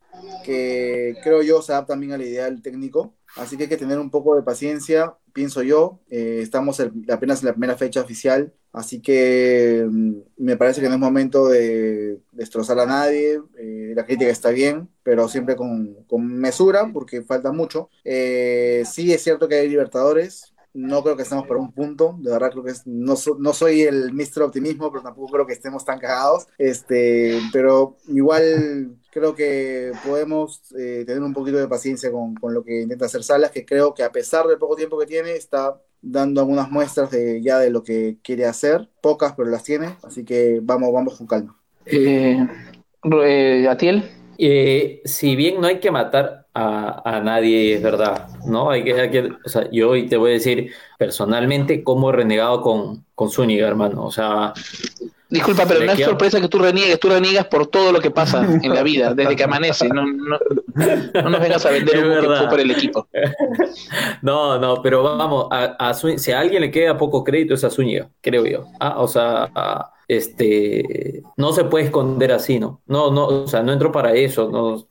que 0.44 1.16
creo 1.22 1.42
yo 1.42 1.62
se 1.62 1.72
adapta 1.72 1.94
también 1.94 2.12
al 2.12 2.22
ideal 2.22 2.60
técnico. 2.62 3.14
Así 3.36 3.56
que 3.56 3.64
hay 3.64 3.68
que 3.68 3.76
tener 3.78 3.98
un 3.98 4.10
poco 4.10 4.36
de 4.36 4.42
paciencia, 4.42 5.16
pienso 5.32 5.62
yo. 5.62 6.00
Eh, 6.10 6.40
estamos 6.42 6.80
apenas 7.08 7.40
en 7.40 7.46
la 7.46 7.52
primera 7.52 7.76
fecha 7.76 8.00
oficial, 8.00 8.52
así 8.72 9.00
que 9.00 9.86
mm, 9.88 10.12
me 10.38 10.56
parece 10.56 10.80
que 10.80 10.88
no 10.88 10.94
es 10.94 11.00
momento 11.00 11.48
de 11.48 12.20
destrozar 12.32 12.78
a 12.78 12.86
nadie. 12.86 13.40
Eh, 13.58 13.92
la 13.94 14.04
crítica 14.04 14.30
está 14.30 14.50
bien, 14.50 14.88
pero 15.02 15.28
siempre 15.28 15.56
con, 15.56 15.96
mesura, 16.26 16.90
porque 16.92 17.22
falta 17.22 17.52
mucho. 17.52 17.88
Eh, 18.04 18.84
sí 18.90 19.12
es 19.12 19.22
cierto 19.22 19.48
que 19.48 19.56
hay 19.56 19.68
Libertadores, 19.68 20.51
no 20.74 21.02
creo 21.02 21.16
que 21.16 21.22
estemos 21.22 21.46
por 21.46 21.56
un 21.58 21.72
punto, 21.72 22.16
de 22.20 22.30
verdad 22.30 22.50
creo 22.50 22.64
que 22.64 22.72
no, 22.86 23.14
no 23.38 23.52
soy 23.52 23.82
el 23.82 24.12
Mr. 24.12 24.42
Optimismo, 24.42 24.90
pero 24.90 25.02
tampoco 25.02 25.32
creo 25.32 25.46
que 25.46 25.52
estemos 25.52 25.84
tan 25.84 25.98
cagados, 25.98 26.46
este, 26.58 27.38
pero 27.52 27.96
igual 28.08 28.96
creo 29.10 29.34
que 29.34 29.92
podemos 30.04 30.62
eh, 30.78 31.04
tener 31.06 31.22
un 31.22 31.34
poquito 31.34 31.58
de 31.58 31.68
paciencia 31.68 32.10
con, 32.10 32.34
lo 32.42 32.64
que 32.64 32.82
intenta 32.82 33.06
hacer 33.06 33.22
Salas, 33.22 33.50
que 33.50 33.66
creo 33.66 33.92
que 33.92 34.02
a 34.02 34.12
pesar 34.12 34.46
del 34.46 34.58
poco 34.58 34.76
tiempo 34.76 34.98
que 34.98 35.06
tiene, 35.06 35.32
está 35.32 35.78
dando 36.00 36.40
algunas 36.40 36.70
muestras 36.70 37.10
de 37.10 37.42
ya 37.42 37.58
de 37.58 37.70
lo 37.70 37.82
que 37.82 38.16
quiere 38.22 38.46
hacer, 38.46 38.88
pocas, 39.00 39.34
pero 39.36 39.50
las 39.50 39.64
tiene, 39.64 39.96
así 40.02 40.24
que 40.24 40.60
vamos, 40.62 40.92
vamos 40.92 41.18
con 41.18 41.26
calma. 41.26 41.56
Eh, 41.84 42.38
eh 43.24 43.68
Atiel. 43.68 44.04
Eh, 44.38 45.02
si 45.04 45.36
bien 45.36 45.60
no 45.60 45.66
hay 45.66 45.78
que 45.78 45.90
matar 45.90 46.41
a, 46.54 47.20
nadie, 47.24 47.74
es 47.74 47.82
verdad, 47.82 48.28
¿no? 48.46 48.70
Hay 48.70 48.84
que, 48.84 49.32
o 49.44 49.48
sea, 49.48 49.68
yo 49.70 49.90
hoy 49.90 50.06
te 50.06 50.16
voy 50.16 50.30
a 50.30 50.34
decir 50.34 50.72
personalmente 50.98 51.82
cómo 51.82 52.10
he 52.10 52.12
renegado 52.12 52.60
con, 52.60 53.04
con 53.14 53.30
Zúñiga, 53.30 53.66
hermano. 53.66 54.04
O 54.04 54.10
sea. 54.10 54.52
Disculpa, 55.30 55.64
pero 55.66 55.82
no 55.82 55.92
es 55.92 56.04
sorpresa 56.04 56.42
que 56.42 56.48
tú 56.48 56.58
reniegues, 56.58 57.00
tú 57.00 57.08
reniegas 57.08 57.46
por 57.46 57.66
todo 57.66 57.90
lo 57.90 58.00
que 58.00 58.10
pasa 58.10 58.46
en 58.62 58.74
la 58.74 58.82
vida, 58.82 59.14
desde 59.14 59.34
que 59.34 59.44
amanece. 59.44 59.88
No, 59.88 60.04
no, 60.04 60.38
no 61.14 61.30
nos 61.30 61.40
vengas 61.40 61.64
a 61.64 61.70
vender 61.70 62.04
un 62.04 62.38
que 62.38 62.46
por 62.48 62.60
el 62.60 62.70
equipo. 62.70 63.08
No, 64.20 64.58
no, 64.58 64.82
pero 64.82 65.02
vamos, 65.02 65.48
a, 65.50 65.94
si 65.94 66.32
a 66.32 66.40
alguien 66.40 66.60
le 66.60 66.70
queda 66.70 66.98
poco 66.98 67.24
crédito 67.24 67.54
es 67.54 67.64
a 67.64 67.70
Zúñiga, 67.70 68.10
creo 68.20 68.44
yo. 68.44 68.66
Ah, 68.78 68.96
o 68.98 69.08
sea, 69.08 69.50
a, 69.54 69.92
este, 70.08 71.22
no 71.36 71.52
se 71.52 71.64
puede 71.64 71.86
esconder 71.86 72.32
así, 72.32 72.58
¿no? 72.58 72.80
No, 72.86 73.10
no, 73.10 73.26
o 73.26 73.46
sea, 73.46 73.62
no 73.62 73.72
entro 73.72 73.90
para 73.90 74.12
eso, 74.12 74.50
no, 74.50 74.86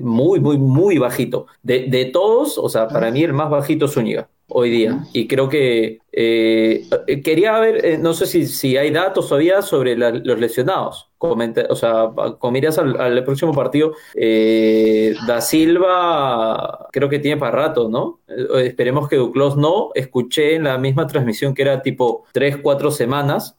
muy, 0.00 0.40
muy, 0.40 0.58
muy 0.58 0.98
bajito. 0.98 1.46
De, 1.62 1.86
de, 1.88 2.06
todos, 2.06 2.58
o 2.58 2.68
sea, 2.68 2.88
para 2.88 3.10
mí 3.10 3.22
el 3.22 3.32
más 3.32 3.50
bajito 3.50 3.86
es 3.86 3.92
Zúñiga 3.92 4.28
hoy 4.50 4.70
día. 4.70 5.04
Y 5.12 5.26
creo 5.26 5.48
que 5.48 6.00
eh, 6.12 6.84
quería 7.24 7.58
ver, 7.58 7.84
eh, 7.84 7.98
no 7.98 8.14
sé 8.14 8.26
si, 8.26 8.46
si, 8.46 8.76
hay 8.76 8.90
datos 8.90 9.28
todavía 9.28 9.62
sobre 9.62 9.96
los 9.96 10.38
lesionados. 10.38 11.08
o 11.18 11.76
sea, 11.76 12.10
con 12.38 12.52
miras 12.52 12.78
al, 12.78 13.24
próximo 13.24 13.52
partido, 13.52 13.94
eh, 14.14 15.14
Da 15.26 15.40
Silva 15.40 16.88
creo 16.92 17.08
que 17.08 17.18
tiene 17.18 17.38
para 17.38 17.68
rato, 17.68 17.88
¿no? 17.88 18.20
esperemos 18.58 19.08
que 19.08 19.16
Duclos 19.16 19.56
no. 19.56 19.90
Escuché 19.94 20.56
en 20.56 20.64
la 20.64 20.78
misma 20.78 21.06
transmisión 21.06 21.54
que 21.54 21.62
era 21.62 21.82
tipo 21.82 22.24
3, 22.32 22.58
4 22.62 22.90
semanas, 22.90 23.56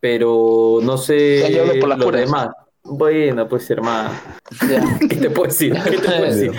pero 0.00 0.78
no 0.82 0.96
sé 0.96 1.78
por 1.80 1.98
los 1.98 2.12
demás. 2.12 2.48
Bueno, 2.94 3.48
pues 3.48 3.70
hermano. 3.70 4.10
¿Qué 5.00 5.16
te 5.16 5.30
puedo 5.30 5.48
decir? 5.48 5.72
¿Qué 5.82 5.92
te 5.92 5.98
puedo 5.98 6.24
decir? 6.24 6.52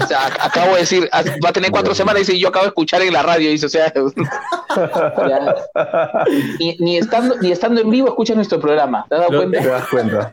O 0.00 0.06
sea, 0.06 0.26
acabo 0.40 0.74
de 0.74 0.80
decir, 0.80 1.10
va 1.44 1.48
a 1.48 1.52
tener 1.52 1.72
cuatro 1.72 1.96
semanas 1.96 2.28
y 2.28 2.38
yo 2.38 2.46
acabo 2.48 2.66
de 2.66 2.68
escuchar 2.68 3.02
en 3.02 3.12
la 3.12 3.24
radio, 3.24 3.50
dice, 3.50 3.66
o 3.66 3.68
sea, 3.68 3.92
ni, 6.78 6.96
estando, 6.96 7.34
ni 7.40 7.50
estando 7.50 7.80
en 7.80 7.90
vivo 7.90 8.06
escucha 8.06 8.36
nuestro 8.36 8.60
programa. 8.60 9.04
¿Te 9.08 9.16
has 9.16 9.22
dado 9.22 9.36
cuenta? 9.36 9.60
Te 9.60 9.66
das 9.66 9.88
cuenta. 9.88 10.32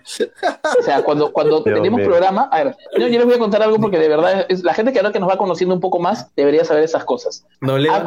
O 0.80 0.84
sea, 0.84 1.02
cuando, 1.02 1.31
cuando 1.31 1.64
tenemos 1.64 2.02
programa, 2.02 2.48
a 2.52 2.65
ver, 2.65 2.77
yo, 2.99 3.07
les 3.07 3.26
voy 3.26 3.34
a 3.34 3.40
contar 3.40 3.64
algo 3.64 3.80
porque 3.80 3.98
de 3.98 4.10
verdad 4.10 4.45
es, 4.48 4.64
la 4.64 4.76
gente 4.76 4.94
que 4.94 4.99
ahora 4.99 5.11
que 5.11 5.19
nos 5.19 5.30
va 5.30 5.38
conociendo 5.38 5.73
un 5.73 5.81
poco 5.81 5.98
más 5.98 6.27
debería 6.36 6.64
saber 6.65 6.84
esas 6.84 7.03
cosas. 7.03 7.48
No 7.61 7.77
hemos 7.77 8.03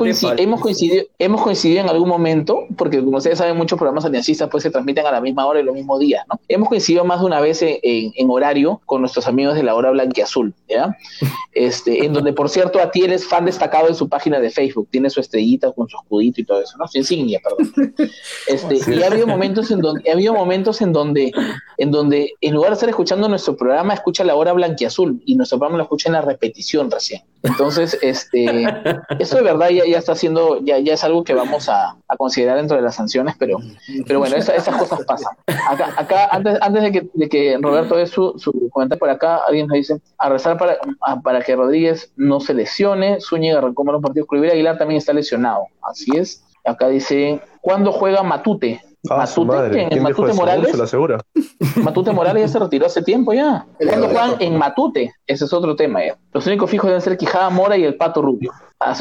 coincidido, 0.60 1.04
hemos 1.18 1.42
coincidido 1.42 1.80
en 1.80 1.88
algún 1.88 2.08
momento, 2.08 2.60
porque 2.76 3.02
como 3.02 3.16
ustedes 3.16 3.38
saben, 3.38 3.56
muchos 3.56 3.76
programas 3.76 4.04
aliancistas 4.04 4.48
pues 4.48 4.62
se 4.62 4.70
transmiten 4.70 5.04
a 5.04 5.10
la 5.10 5.20
misma 5.20 5.46
hora 5.46 5.58
y 5.58 5.64
los 5.64 5.74
mismos 5.74 5.98
días, 5.98 6.24
¿no? 6.28 6.38
Hemos 6.46 6.68
coincidido 6.68 6.91
coincidido 6.92 7.04
más 7.04 7.20
de 7.20 7.26
una 7.26 7.40
vez 7.40 7.60
en, 7.62 8.30
horario 8.30 8.80
con 8.86 9.00
nuestros 9.00 9.26
amigos 9.26 9.54
de 9.54 9.62
la 9.62 9.74
hora 9.74 9.90
blanquiazul, 9.90 10.54
¿ya? 10.68 10.96
Este, 11.54 12.06
en 12.06 12.14
donde, 12.14 12.32
por 12.32 12.48
cierto, 12.48 12.80
a 12.80 12.90
ti 12.90 13.04
eres 13.04 13.26
fan 13.26 13.44
destacado 13.44 13.86
en 13.86 13.94
su 13.94 14.08
página 14.08 14.40
de 14.40 14.50
Facebook, 14.50 14.88
tiene 14.90 15.10
su 15.10 15.20
estrellita 15.20 15.70
con 15.72 15.86
su 15.86 15.98
escudito 15.98 16.40
y 16.40 16.44
todo 16.44 16.62
eso, 16.62 16.78
¿no? 16.78 16.88
Su 16.88 16.96
insignia, 16.96 17.40
perdón. 17.44 17.92
Este, 18.46 18.78
y 18.90 19.02
ha 19.02 19.08
habido 19.08 19.26
momentos 19.26 19.70
en 19.70 19.80
donde, 19.80 20.08
ha 20.08 20.14
habido 20.14 20.32
momentos 20.32 20.80
en 20.80 20.92
donde, 20.92 21.30
en 21.76 21.90
donde, 21.90 22.32
en 22.40 22.54
lugar 22.54 22.70
de 22.70 22.74
estar 22.74 22.88
escuchando 22.88 23.28
nuestro 23.28 23.54
programa, 23.54 23.92
escucha 23.92 24.24
la 24.24 24.34
hora 24.34 24.54
blanquiazul 24.54 25.22
y 25.26 25.36
nuestro 25.36 25.58
programa 25.58 25.76
lo 25.76 25.84
escucha 25.84 26.08
en 26.08 26.14
la 26.14 26.22
repetición 26.22 26.90
recién. 26.90 27.22
Entonces, 27.42 27.98
este, 28.00 28.64
eso 29.18 29.36
de 29.36 29.42
verdad 29.42 29.68
ya, 29.68 29.84
ya 29.86 29.98
está 29.98 30.12
haciendo, 30.12 30.60
ya, 30.64 30.78
ya 30.78 30.94
es 30.94 31.04
algo 31.04 31.22
que 31.22 31.34
vamos 31.34 31.68
a, 31.68 31.96
a 32.08 32.16
considerar 32.16 32.56
dentro 32.56 32.76
de 32.76 32.82
las 32.82 32.94
sanciones, 32.94 33.34
pero, 33.38 33.58
pero 34.06 34.20
bueno, 34.20 34.36
esas 34.36 34.76
cosas 34.76 35.04
pasan. 35.04 35.34
Acá, 35.68 35.92
acá 35.96 36.28
antes, 36.30 36.58
antes 36.60 36.71
que, 36.72 37.08
de 37.12 37.28
que 37.28 37.58
Roberto 37.60 37.96
dé 37.96 38.06
su, 38.06 38.38
su 38.38 38.70
comentario 38.70 38.98
por 38.98 39.10
acá, 39.10 39.40
alguien 39.46 39.66
nos 39.66 39.76
dice, 39.76 40.00
a 40.18 40.28
rezar 40.28 40.58
para, 40.58 40.78
para 41.22 41.42
que 41.42 41.56
Rodríguez 41.56 42.12
no 42.16 42.40
se 42.40 42.54
lesione, 42.54 43.20
Zúñiga 43.20 43.60
recomendar 43.60 43.96
un 43.96 44.02
partido, 44.02 44.24
Escribir 44.24 44.50
Aguilar 44.50 44.78
también 44.78 44.98
está 44.98 45.12
lesionado, 45.12 45.66
así 45.82 46.16
es. 46.16 46.44
Acá 46.64 46.88
dice, 46.88 47.40
¿cuándo 47.60 47.92
juega 47.92 48.22
Matute? 48.22 48.80
Ah, 49.10 49.16
Matute, 49.16 50.00
Matute 50.00 50.32
Morales. 50.32 50.94
Matute 51.76 52.12
Morales 52.12 52.42
ya 52.42 52.48
se 52.48 52.58
retiró 52.60 52.86
hace 52.86 53.02
tiempo 53.02 53.32
ya. 53.32 53.66
Cuando 53.88 54.06
juegan 54.08 54.36
en 54.38 54.56
Matute, 54.56 55.12
ese 55.26 55.44
es 55.44 55.52
otro 55.52 55.74
tema 55.74 56.04
ya. 56.04 56.16
Los 56.32 56.46
únicos 56.46 56.70
fijos 56.70 56.86
deben 56.86 57.00
ser 57.00 57.16
Quijada 57.16 57.50
Mora 57.50 57.76
y 57.76 57.84
el 57.84 57.96
Pato 57.96 58.22
Rubio. 58.22 58.52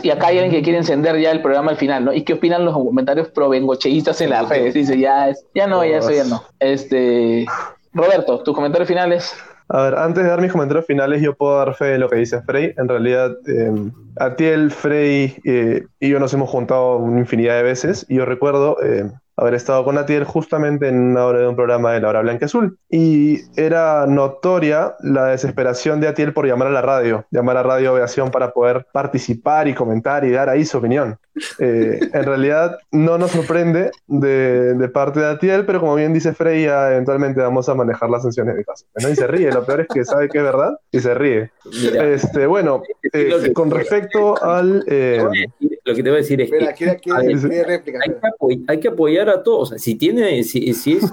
Y 0.01 0.09
acá 0.09 0.27
hay 0.27 0.39
alguien 0.39 0.55
que 0.55 0.63
quiere 0.63 0.79
encender 0.79 1.19
ya 1.19 1.31
el 1.31 1.41
programa 1.41 1.71
al 1.71 1.77
final, 1.77 2.05
¿no? 2.05 2.13
¿Y 2.13 2.23
qué 2.23 2.33
opinan 2.33 2.65
los 2.65 2.73
comentarios 2.73 3.29
provengocheístas 3.29 4.21
en 4.21 4.31
las 4.31 4.49
redes? 4.49 4.73
Dice, 4.73 4.97
ya, 4.97 5.29
es, 5.29 5.45
ya 5.53 5.67
no, 5.67 5.83
ya 5.85 5.97
eso 5.97 6.11
ya 6.11 6.23
no. 6.23 6.43
Este, 6.59 7.45
Roberto, 7.93 8.41
tus 8.43 8.55
comentarios 8.55 8.87
finales. 8.87 9.35
A 9.69 9.83
ver, 9.83 9.95
antes 9.95 10.23
de 10.23 10.29
dar 10.29 10.41
mis 10.41 10.51
comentarios 10.51 10.85
finales, 10.85 11.21
yo 11.21 11.33
puedo 11.35 11.57
dar 11.57 11.73
fe 11.75 11.85
de 11.85 11.97
lo 11.97 12.09
que 12.09 12.17
dice 12.17 12.41
Frey. 12.41 12.73
En 12.77 12.89
realidad, 12.89 13.31
eh, 13.47 13.71
Atiel, 14.17 14.69
Frey 14.69 15.37
eh, 15.45 15.85
y 15.99 16.09
yo 16.09 16.19
nos 16.19 16.33
hemos 16.33 16.49
juntado 16.49 16.97
una 16.97 17.19
infinidad 17.19 17.55
de 17.55 17.63
veces. 17.63 18.05
Y 18.09 18.15
yo 18.15 18.25
recuerdo 18.25 18.77
eh, 18.83 19.09
haber 19.41 19.55
estado 19.55 19.83
con 19.83 19.97
Atiel 19.97 20.23
justamente 20.23 20.87
en 20.87 20.99
una 20.99 21.25
hora 21.25 21.39
de 21.39 21.47
un 21.47 21.55
programa 21.55 21.93
de 21.93 21.99
la 21.99 22.09
hora 22.09 22.21
blanca 22.21 22.45
azul. 22.45 22.77
Y 22.89 23.39
era 23.59 24.05
notoria 24.05 24.95
la 24.99 25.25
desesperación 25.27 25.99
de 25.99 26.07
Atiel 26.07 26.31
por 26.31 26.45
llamar 26.45 26.67
a 26.67 26.71
la 26.71 26.81
radio, 26.83 27.25
llamar 27.31 27.57
a 27.57 27.63
Radio 27.63 27.91
Aviación 27.91 28.29
para 28.29 28.51
poder 28.51 28.85
participar 28.93 29.67
y 29.67 29.73
comentar 29.73 30.23
y 30.25 30.29
dar 30.29 30.47
ahí 30.47 30.63
su 30.63 30.77
opinión. 30.77 31.17
Eh, 31.57 31.99
en 32.13 32.23
realidad 32.23 32.77
no 32.91 33.17
nos 33.17 33.31
sorprende 33.31 33.89
de, 34.05 34.89
parte 34.93 35.21
de 35.21 35.27
Atiel, 35.27 35.65
pero 35.65 35.79
como 35.79 35.95
bien 35.95 36.13
dice 36.13 36.33
Freya, 36.33 36.91
eventualmente 36.91 37.41
vamos 37.41 37.67
a 37.67 37.73
manejar 37.73 38.11
las 38.11 38.21
sanciones 38.21 38.55
de 38.55 38.63
caso. 38.63 38.85
¿no? 39.01 39.09
Y 39.09 39.15
se 39.15 39.25
ríe, 39.25 39.51
lo 39.51 39.65
peor 39.65 39.81
es 39.81 39.87
que 39.87 40.05
sabe 40.05 40.29
que 40.29 40.37
es 40.37 40.43
verdad 40.43 40.77
y 40.91 40.99
se 40.99 41.15
ríe. 41.15 41.51
este, 42.03 42.45
bueno, 42.45 42.83
eh, 43.11 43.51
con 43.53 43.71
respecto 43.71 44.41
al... 44.43 44.83
Eh, 44.85 45.25
lo 45.91 45.95
que 45.95 46.03
te 46.03 46.09
voy 46.09 46.19
a 46.19 46.21
decir 46.21 46.41
es 46.41 46.49
que, 46.49 46.89
hay, 48.67 48.79
que 48.79 48.87
apoyar, 48.87 49.29
a 49.29 49.43
todos. 49.43 49.73
si 49.77 49.95
tiene, 49.95 50.43
si, 50.43 50.73
si, 50.73 50.93
es, 50.93 51.05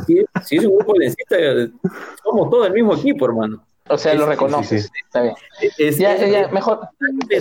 si, 0.44 0.56
es, 0.56 0.64
un 0.64 0.76
grupo 0.76 0.94
de 0.98 1.70
somos 2.22 2.50
todos 2.50 2.68
el 2.68 2.72
mismo 2.72 2.94
equipo, 2.94 3.26
hermano. 3.26 3.64
O 3.88 3.98
sea, 3.98 4.14
lo 4.14 4.26
reconoces. 4.26 4.90
Está 5.04 5.22
bien. 5.22 5.34
ya, 5.98 6.16
ya, 6.26 6.48
mejor. 6.48 6.80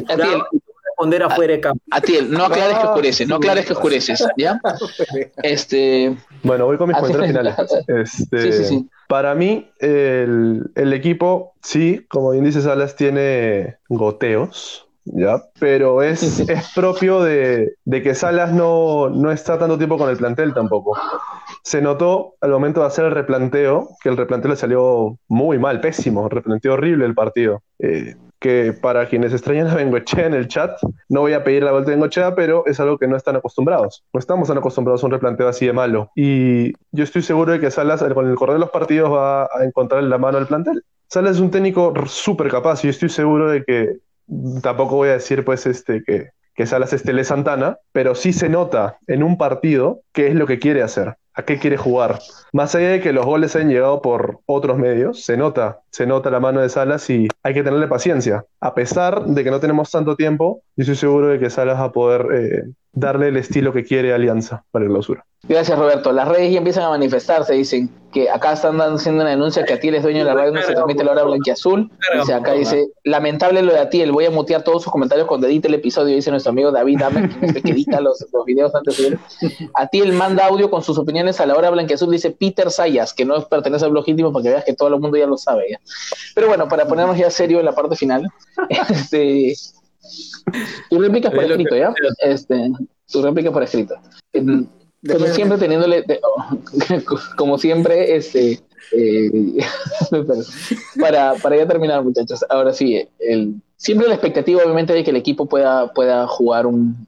Atiel, 0.07 0.41
responder 0.85 1.23
afuera 1.23 1.53
de 1.53 1.59
campo. 1.59 1.84
Atiel, 1.91 2.31
no 2.31 2.45
aclares 2.45 2.77
que 2.80 2.88
oscureces, 2.88 3.27
no 3.27 3.35
aclares 3.35 3.65
que 3.65 3.73
oscureces, 3.73 4.26
¿ya? 4.38 4.59
Este... 5.43 6.18
Bueno, 6.41 6.65
voy 6.65 6.77
con 6.77 6.88
mis 6.88 6.97
comentarios 6.97 7.27
finales. 7.27 7.55
Este, 7.88 8.85
Para 9.07 9.35
mí, 9.35 9.69
el, 9.80 10.72
el, 10.73 10.93
equipo, 10.93 11.53
sí, 11.61 12.05
como 12.09 12.31
bien 12.31 12.45
dice 12.45 12.61
Salas, 12.61 12.95
tiene 12.95 13.77
goteos, 13.89 14.86
¿ya? 15.14 15.44
Pero 15.60 16.02
es, 16.02 16.40
es 16.40 16.72
propio 16.74 17.22
de, 17.22 17.76
de, 17.86 18.02
que 18.02 18.16
Salas 18.16 18.54
no, 18.54 19.10
no 19.10 19.32
está 19.32 19.58
tanto 19.58 19.78
tiempo 19.78 19.98
con 19.98 20.10
el 20.10 20.18
plantel 20.18 20.54
tampoco. 20.54 20.98
Se 21.64 21.82
notó 21.82 22.36
al 22.42 22.52
momento 22.52 22.82
de 22.82 22.88
hacer 22.88 23.06
el 23.06 23.12
replanteo, 23.12 23.90
que 24.02 24.10
el 24.10 24.18
replanteo 24.18 24.52
le 24.52 24.58
salió 24.58 25.18
muy 25.28 25.60
mal, 25.60 25.82
pésimo, 25.82 26.30
replanteo 26.30 26.74
horrible 26.74 27.06
el 27.06 27.16
partido. 27.16 27.62
Eh, 27.80 28.16
que 28.40 28.74
para 28.74 29.08
quienes 29.08 29.34
extrañan 29.34 29.68
a 29.68 29.76
Bengochea 29.76 30.28
en 30.28 30.34
el 30.34 30.48
chat, 30.48 30.80
no 31.10 31.22
voy 31.22 31.34
a 31.34 31.44
pedir 31.44 31.64
la 31.64 31.72
vuelta 31.72 31.90
de 31.90 31.96
Bengochea, 31.96 32.36
pero 32.36 32.66
es 32.68 32.80
algo 32.80 32.98
que 32.98 33.08
no 33.08 33.16
están 33.16 33.36
acostumbrados. 33.36 34.04
No 34.14 34.20
estamos 34.20 34.48
tan 34.48 34.58
acostumbrados 34.58 35.04
a 35.04 35.08
un 35.08 35.12
replanteo 35.12 35.48
así 35.48 35.66
de 35.66 35.74
malo. 35.74 36.12
Y 36.16 36.74
yo 36.92 37.04
estoy 37.04 37.24
seguro 37.24 37.54
de 37.54 37.60
que 37.60 37.72
Salas, 37.72 38.04
con 38.14 38.30
el 38.30 38.36
correr 38.36 38.56
de 38.56 38.60
los 38.60 38.70
partidos, 38.70 39.12
va 39.12 39.46
a 39.46 39.64
encontrar 39.64 40.04
la 40.04 40.18
mano 40.18 40.38
al 40.38 40.48
plantel. 40.48 40.84
Salas 41.10 41.38
es 41.38 41.42
un 41.42 41.52
técnico 41.52 41.94
súper 42.06 42.50
capaz 42.50 42.84
y 42.84 42.88
yo 42.88 42.92
estoy 42.92 43.10
seguro 43.10 43.50
de 43.50 43.64
que 43.64 43.98
tampoco 44.62 44.95
voy 44.95 45.10
a 45.10 45.14
decir 45.14 45.44
pues 45.44 45.66
este 45.66 46.04
que, 46.04 46.30
que 46.56 46.66
Salas 46.66 46.94
es 46.94 47.04
Tele 47.04 47.24
Santana, 47.24 47.78
pero 47.91 48.16
sí 48.16 48.34
se 48.34 48.49
nota 48.49 48.98
en 49.08 49.24
un 49.24 49.38
partido 49.38 50.02
qué 50.12 50.28
es 50.28 50.36
lo 50.36 50.48
que 50.48 50.60
quiere 50.60 50.84
hacer 50.84 51.16
a 51.38 51.43
qué 51.43 51.59
quiere 51.59 51.77
jugar. 51.77 52.19
Más 52.51 52.73
allá 52.76 52.89
de 52.89 52.99
que 52.99 53.14
los 53.14 53.26
goles 53.26 53.55
hayan 53.55 53.69
llegado 53.69 54.01
por 54.01 54.39
otros 54.47 54.77
medios, 54.77 55.23
se 55.23 55.38
nota, 55.38 55.81
se 55.91 56.07
nota 56.07 56.31
la 56.31 56.39
mano 56.39 56.61
de 56.61 56.69
Salas 56.69 57.09
y 57.11 57.27
hay 57.43 57.53
que 57.53 57.64
tenerle 57.64 57.88
paciencia. 57.88 58.43
A 58.59 58.73
pesar 58.73 59.23
de 59.23 59.43
que 59.43 59.51
no 59.51 59.59
tenemos 59.59 59.91
tanto 59.91 60.15
tiempo, 60.15 60.61
yo 60.76 60.81
estoy 60.81 60.95
seguro 60.95 61.27
de 61.27 61.39
que 61.39 61.51
Salas 61.51 61.80
va 61.80 61.85
a 61.85 61.91
poder 61.91 62.26
eh, 62.34 62.64
darle 62.91 63.27
el 63.27 63.38
estilo 63.38 63.72
que 63.72 63.84
quiere 63.84 64.14
Alianza 64.14 64.64
para 64.72 64.85
el 64.85 64.91
clausura. 64.91 65.23
Gracias, 65.43 65.77
Roberto. 65.77 66.11
Las 66.11 66.27
redes 66.27 66.51
ya 66.51 66.57
empiezan 66.57 66.84
a 66.84 66.89
manifestarse, 66.89 67.53
dicen 67.53 67.89
que 68.11 68.30
acá 68.30 68.53
están 68.53 68.80
haciendo 68.81 69.22
una 69.22 69.30
denuncia 69.30 69.64
que 69.65 69.73
Atiel 69.73 69.95
es 69.95 70.03
dueño 70.03 70.19
de 70.19 70.26
la 70.26 70.34
radio, 70.34 70.51
no 70.51 70.61
se 70.61 70.73
transmite 70.73 71.03
la 71.03 71.11
hora 71.11 71.23
blanquiazul. 71.23 71.91
Dice, 72.19 72.34
acá 72.34 72.53
dice, 72.53 72.88
lamentable 73.03 73.61
lo 73.61 73.73
de 73.73 73.80
Atiel, 73.80 74.11
voy 74.11 74.26
a 74.26 74.31
mutear 74.31 74.64
todos 74.64 74.84
sus 74.84 74.91
comentarios 74.91 75.27
cuando 75.27 75.47
edite 75.47 75.68
el 75.68 75.76
episodio, 75.76 76.15
dice 76.15 76.31
nuestro 76.31 76.51
amigo 76.51 76.72
David 76.72 76.99
Dame, 76.99 77.30
que 77.64 77.72
edita 77.72 78.01
los, 78.01 78.26
los, 78.34 78.45
videos 78.45 78.73
antes 78.73 78.97
de 78.97 79.19
Atiel 79.76 80.14
manda 80.14 80.47
audio 80.47 80.69
con 80.69 80.81
sus 80.81 80.97
opiniones 80.97 81.27
a 81.40 81.45
la 81.45 81.56
hora 81.56 81.70
blanquiazul, 81.70 82.12
dice 82.12 82.32
Peter 82.32 82.72
Sayas, 82.72 83.14
que 83.14 83.26
no 83.26 83.48
pertenece 83.48 83.86
al 83.86 83.91
blog 83.91 84.08
íntimo, 84.08 84.32
para 84.32 84.44
que 84.44 84.49
veas 84.49 84.66
que 84.66 84.74
todo 84.74 84.90
el 84.90 84.99
mundo 84.99 85.18
ya 85.18 85.28
lo 85.28 85.38
sabe. 85.38 85.80
Pero 86.34 86.48
bueno, 86.48 86.68
para 86.68 86.88
ponernos 86.88 87.18
ya 87.18 87.30
serio 87.30 87.60
en 87.60 87.66
la 87.66 87.76
parte 87.76 87.95
final, 87.95 88.28
este, 88.90 89.56
tú 90.90 90.99
replicas 90.99 91.34
por 91.34 91.44
escrito, 91.44 91.76
¿ya? 91.76 91.94
Este, 92.20 92.72
tu 93.12 93.22
réplica 93.22 93.52
por 93.52 93.64
escrito. 93.64 93.95
Como 94.34 95.28
siempre 95.28 95.58
teniéndole, 95.58 96.04
como 97.38 97.58
siempre, 97.58 98.16
este, 98.16 98.60
eh, 98.94 99.58
para, 100.99 101.36
para 101.36 101.58
ya 101.58 101.68
terminar, 101.68 102.04
muchachos, 102.04 102.44
ahora 102.49 102.74
sí, 102.74 103.08
el, 103.20 103.62
siempre 103.78 104.08
la 104.08 104.16
expectativa 104.16 104.64
obviamente 104.64 104.91
de 104.91 105.04
que 105.04 105.12
el 105.12 105.16
equipo 105.16 105.45
pueda, 105.45 105.94
pueda 105.94 106.28
jugar 106.28 106.66
un, 106.66 107.08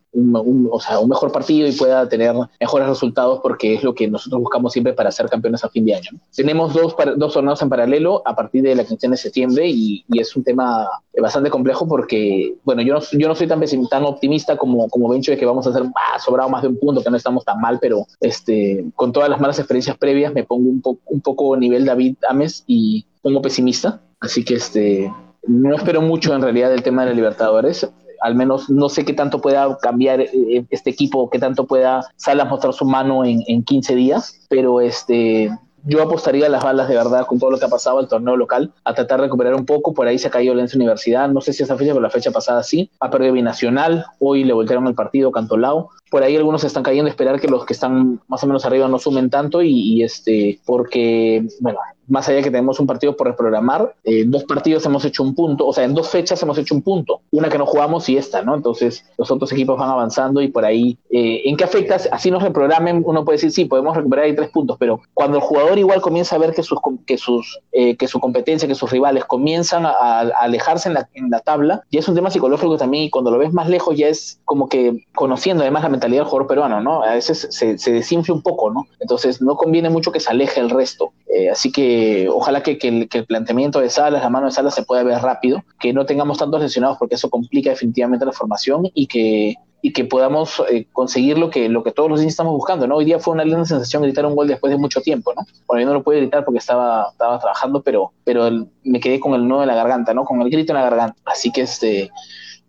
o 0.72 0.80
sea, 0.80 1.00
un 1.00 1.10
mejor 1.10 1.32
partido 1.32 1.68
y 1.68 1.72
pueda 1.72 2.08
tener 2.08 2.36
mejores 2.60 2.88
resultados 2.88 3.40
porque 3.41 3.74
es 3.74 3.84
lo 3.84 3.96
que 3.96 4.08
nosotros 4.08 4.41
buscamos 4.41 4.72
siempre 4.72 4.94
para 4.94 5.12
ser 5.12 5.28
campeones 5.28 5.64
a 5.64 5.70
fin 5.70 5.86
de 5.86 5.96
año. 5.96 6.12
Tenemos 6.36 6.74
dos, 6.74 6.96
dos 7.18 7.34
torneos 7.34 7.62
en 7.64 7.70
paralelo 7.70 8.22
a 8.24 8.36
partir 8.36 8.62
de 8.62 8.76
la 8.76 8.84
quince 8.84 9.10
de 9.10 9.18
septiembre 9.18 9.68
y, 9.68 10.06
es 10.20 10.36
un 10.36 10.44
tema 10.44 10.88
bastante 11.20 11.50
complejo 11.50 11.88
porque, 11.88 12.56
bueno, 12.66 12.82
yo 12.82 12.96
no, 12.96 13.00
yo 13.14 13.28
no 13.28 13.36
soy 13.36 13.48
tan, 13.48 13.62
tan 13.90 14.04
optimista 14.04 14.58
como, 14.58 14.90
como 14.90 15.08
Bencho 15.10 15.32
de 15.32 15.38
que 15.38 15.46
vamos 15.46 15.66
a 15.66 15.70
hacer 15.70 15.84
ah, 15.84 16.20
sobrado 16.20 16.50
más 16.50 16.62
de 16.62 16.68
un 16.68 16.78
punto, 16.78 17.02
que 17.02 17.10
no 17.10 17.16
estamos 17.16 17.46
tan 17.46 17.60
mal, 17.62 17.80
pero 17.80 18.06
este, 18.20 18.86
con 18.96 19.14
todas 19.14 19.30
las 19.30 19.40
malas 19.40 19.58
experiencias 19.58 19.98
previas 19.98 20.34
me 20.34 20.44
pongo 20.44 20.70
un, 20.70 20.82
poco 20.82 21.00
un 21.06 21.22
poco 21.22 21.56
nivel 21.56 21.86
David 21.86 22.18
Ames 22.28 22.64
y 22.68 23.06
pongo 23.22 23.41
pesimista. 23.41 24.02
Así 24.20 24.44
que 24.44 24.56
este, 24.56 25.10
no 25.48 25.76
espero 25.76 26.02
mucho 26.02 26.34
en 26.34 26.41
realidad 26.41 26.70
del 26.70 26.84
tema 26.84 27.03
de 27.03 27.10
la 27.10 27.16
Libertadores. 27.16 27.90
Al 28.22 28.36
menos 28.36 28.70
no 28.70 28.90
sé 28.90 29.06
qué 29.06 29.14
tanto 29.14 29.40
pueda 29.40 29.78
cambiar 29.78 30.22
eh, 30.22 30.66
este 30.70 30.90
equipo, 30.90 31.30
qué 31.30 31.40
tanto 31.40 31.66
pueda 31.66 32.06
Salas 32.18 32.49
mostrar 32.49 32.74
su 32.74 32.86
mano 32.86 33.24
en, 33.24 33.44
en 33.48 33.64
15 33.64 33.95
días, 33.95 34.45
pero 34.49 34.82
este, 34.82 35.49
yo 35.86 36.02
apostaría 36.02 36.49
las 36.49 36.64
balas 36.64 36.88
de 36.88 36.95
verdad 36.95 37.26
con 37.26 37.40
todo 37.40 37.52
lo 37.52 37.57
que 37.57 37.66
ha 37.66 37.70
pasado 37.70 37.99
al 37.99 38.07
torneo 38.07 38.36
local, 38.36 38.74
a 38.84 38.94
tratar 38.94 39.20
de 39.20 39.28
recuperar 39.28 39.56
un 39.56 39.66
poco. 39.66 39.94
Por 39.94 40.07
ahí 40.07 40.18
se 40.20 40.28
ha 40.28 40.32
caído 40.32 40.53
Lenzo 40.53 40.78
Universidad, 40.78 41.30
no 41.30 41.41
sé 41.41 41.53
si 41.53 41.64
esa 41.64 41.78
fecha, 41.78 41.91
pero 41.91 42.02
la 42.02 42.10
fecha 42.10 42.32
pasada 42.32 42.64
sí. 42.64 42.91
Ha 42.99 43.10
perdido 43.10 43.34
Binacional, 43.34 44.06
hoy 44.20 44.44
le 44.44 44.53
voltearon 44.53 44.88
el 44.88 44.95
partido 44.95 45.32
Cantolao. 45.32 45.90
Por 46.10 46.23
ahí 46.23 46.36
algunos 46.36 46.64
están 46.64 46.84
cayendo, 46.84 47.10
esperar 47.10 47.40
que 47.40 47.48
los 47.48 47.65
que 47.65 47.73
están 47.73 48.22
más 48.27 48.44
o 48.44 48.48
menos 48.48 48.65
arriba 48.65 48.88
no 48.88 48.99
sumen 48.99 49.30
tanto 49.30 49.61
y, 49.61 49.69
y 49.69 50.03
este, 50.03 50.60
porque, 50.65 51.45
bueno, 51.60 51.80
más 52.10 52.27
allá 52.27 52.38
de 52.38 52.44
que 52.44 52.52
tenemos 52.52 52.80
un 52.80 52.88
partido 52.88 53.15
por 53.15 53.27
reprogramar, 53.27 53.95
eh, 54.03 54.23
dos 54.26 54.44
partidos 54.44 54.86
hemos 54.86 55.06
hecho 55.06 55.23
un 55.23 55.36
punto, 55.36 55.65
o 55.65 55.73
sea, 55.73 55.84
en 55.84 55.94
dos 55.94 56.10
fechas 56.10 56.41
hemos 56.41 56.57
hecho 56.57 56.76
un 56.76 56.81
punto, 56.81 57.22
una 57.31 57.49
que 57.49 57.57
no 57.57 57.65
jugamos 57.65 58.10
y 58.10 58.18
esta, 58.18 58.41
¿no? 58.41 58.56
Entonces 58.56 59.06
los 59.18 59.30
otros 59.31 59.52
equipos 59.52 59.77
van 59.77 59.90
avanzando 59.90 60.41
y 60.41 60.49
por 60.49 60.65
ahí, 60.65 60.98
eh, 61.10 61.41
¿en 61.45 61.56
qué 61.56 61.64
afecta? 61.64 61.98
Así 62.11 62.31
nos 62.31 62.44
reprogramen, 62.44 63.03
uno 63.06 63.23
puede 63.23 63.38
decir, 63.38 63.52
sí, 63.52 63.65
podemos 63.65 63.95
recuperar 63.95 64.26
ahí 64.26 64.36
tres 64.36 64.49
puntos, 64.49 64.77
pero 64.80 65.02
cuando 65.14 65.38
el 65.38 65.44
jugador 65.44 65.77
igual 65.77 66.02
comienza 66.02 66.36
a 66.36 66.40
ver 66.40 66.53
que, 66.53 66.64
sus, 66.64 66.80
que, 67.06 67.18
sus, 67.18 67.60
eh, 67.72 67.95
que 67.95 68.07
su 68.07 68.19
competencia, 68.19 68.68
que 68.68 68.76
sus 68.76 68.91
rivales 68.91 69.26
comienzan 69.26 69.86
a, 69.86 70.19
alejarse 70.19 70.90
en 70.90 70.95
la, 70.95 71.10
en 71.14 71.30
la, 71.30 71.40
tabla, 71.40 71.84
ya 71.91 71.99
es 71.99 72.07
un 72.07 72.15
tema 72.15 72.31
psicológico 72.31 72.77
también 72.77 73.06
y 73.06 73.10
cuando 73.10 73.31
lo 73.31 73.38
ves 73.38 73.53
más 73.53 73.69
lejos 73.69 73.95
ya 73.95 74.07
es 74.07 74.41
como 74.45 74.68
que 74.68 75.06
conociendo 75.14 75.64
además 75.64 75.84
la 75.84 75.90
mentalidad 76.00 76.22
del 76.22 76.30
jugador 76.30 76.48
peruano, 76.48 76.82
¿no? 76.82 77.04
A 77.04 77.14
veces 77.14 77.48
se, 77.52 77.78
se 77.78 77.92
desinfla 77.92 78.34
un 78.34 78.42
poco, 78.42 78.72
¿no? 78.72 78.88
Entonces 79.00 79.42
no 79.42 79.56
conviene 79.56 79.90
mucho 79.90 80.12
que 80.12 80.20
se 80.20 80.30
aleje 80.30 80.60
el 80.60 80.70
resto. 80.70 81.12
así 81.52 81.72
que 81.72 82.28
ojalá 82.30 82.64
que, 82.64 82.78
el, 82.82 83.26
planteamiento 83.26 83.80
de 83.80 83.90
Salas, 83.90 84.24
la 84.24 84.30
mano 84.30 84.48
de 84.48 84.52
Salas 84.52 84.76
se 84.76 84.84
pueda 84.84 85.04
ver 85.04 85.22
rápido, 85.22 85.64
que 85.80 85.94
no 85.94 86.06
tengamos 86.06 86.38
tantos 86.38 86.62
lesionados 86.62 86.98
porque 86.98 87.16
eso 87.16 87.30
complica 87.30 87.70
definitivamente 87.70 88.26
la 88.26 88.32
formación 88.32 88.90
y 88.94 89.08
que 89.08 89.56
y 89.82 89.94
que 89.94 90.04
podamos 90.06 90.62
eh, 90.70 90.88
conseguir 90.92 91.38
lo 91.38 91.50
que, 91.50 91.70
lo 91.70 91.84
que 91.84 91.92
todos 91.92 92.10
los 92.10 92.20
días 92.20 92.32
estamos 92.32 92.54
buscando, 92.54 92.86
¿no? 92.86 92.98
Hoy 92.98 93.06
día 93.06 93.20
fue 93.20 93.34
una 93.34 93.46
linda 93.46 93.64
sensación 93.66 94.04
gritar 94.04 94.26
un 94.26 94.36
gol 94.36 94.48
después 94.48 94.72
de 94.72 94.78
mucho 94.78 95.02
tiempo, 95.02 95.34
¿no? 95.34 95.46
Bueno, 95.68 95.82
yo 95.82 95.88
no 95.88 95.94
lo 95.94 96.04
pude 96.04 96.18
gritar 96.18 96.44
porque 96.44 96.58
estaba, 96.58 97.10
estaba 97.12 97.40
trabajando, 97.40 97.82
pero, 97.82 98.12
pero 98.26 98.50
me 98.84 99.00
quedé 99.00 99.20
con 99.20 99.34
el 99.36 99.48
nudo 99.48 99.62
en 99.62 99.68
la 99.68 99.76
garganta, 99.76 100.14
¿no? 100.14 100.26
Con 100.26 100.42
el 100.42 100.50
grito 100.50 100.74
en 100.74 100.78
la 100.78 100.84
garganta. 100.84 101.18
Así 101.26 101.52
que 101.52 101.62
este, 101.62 102.12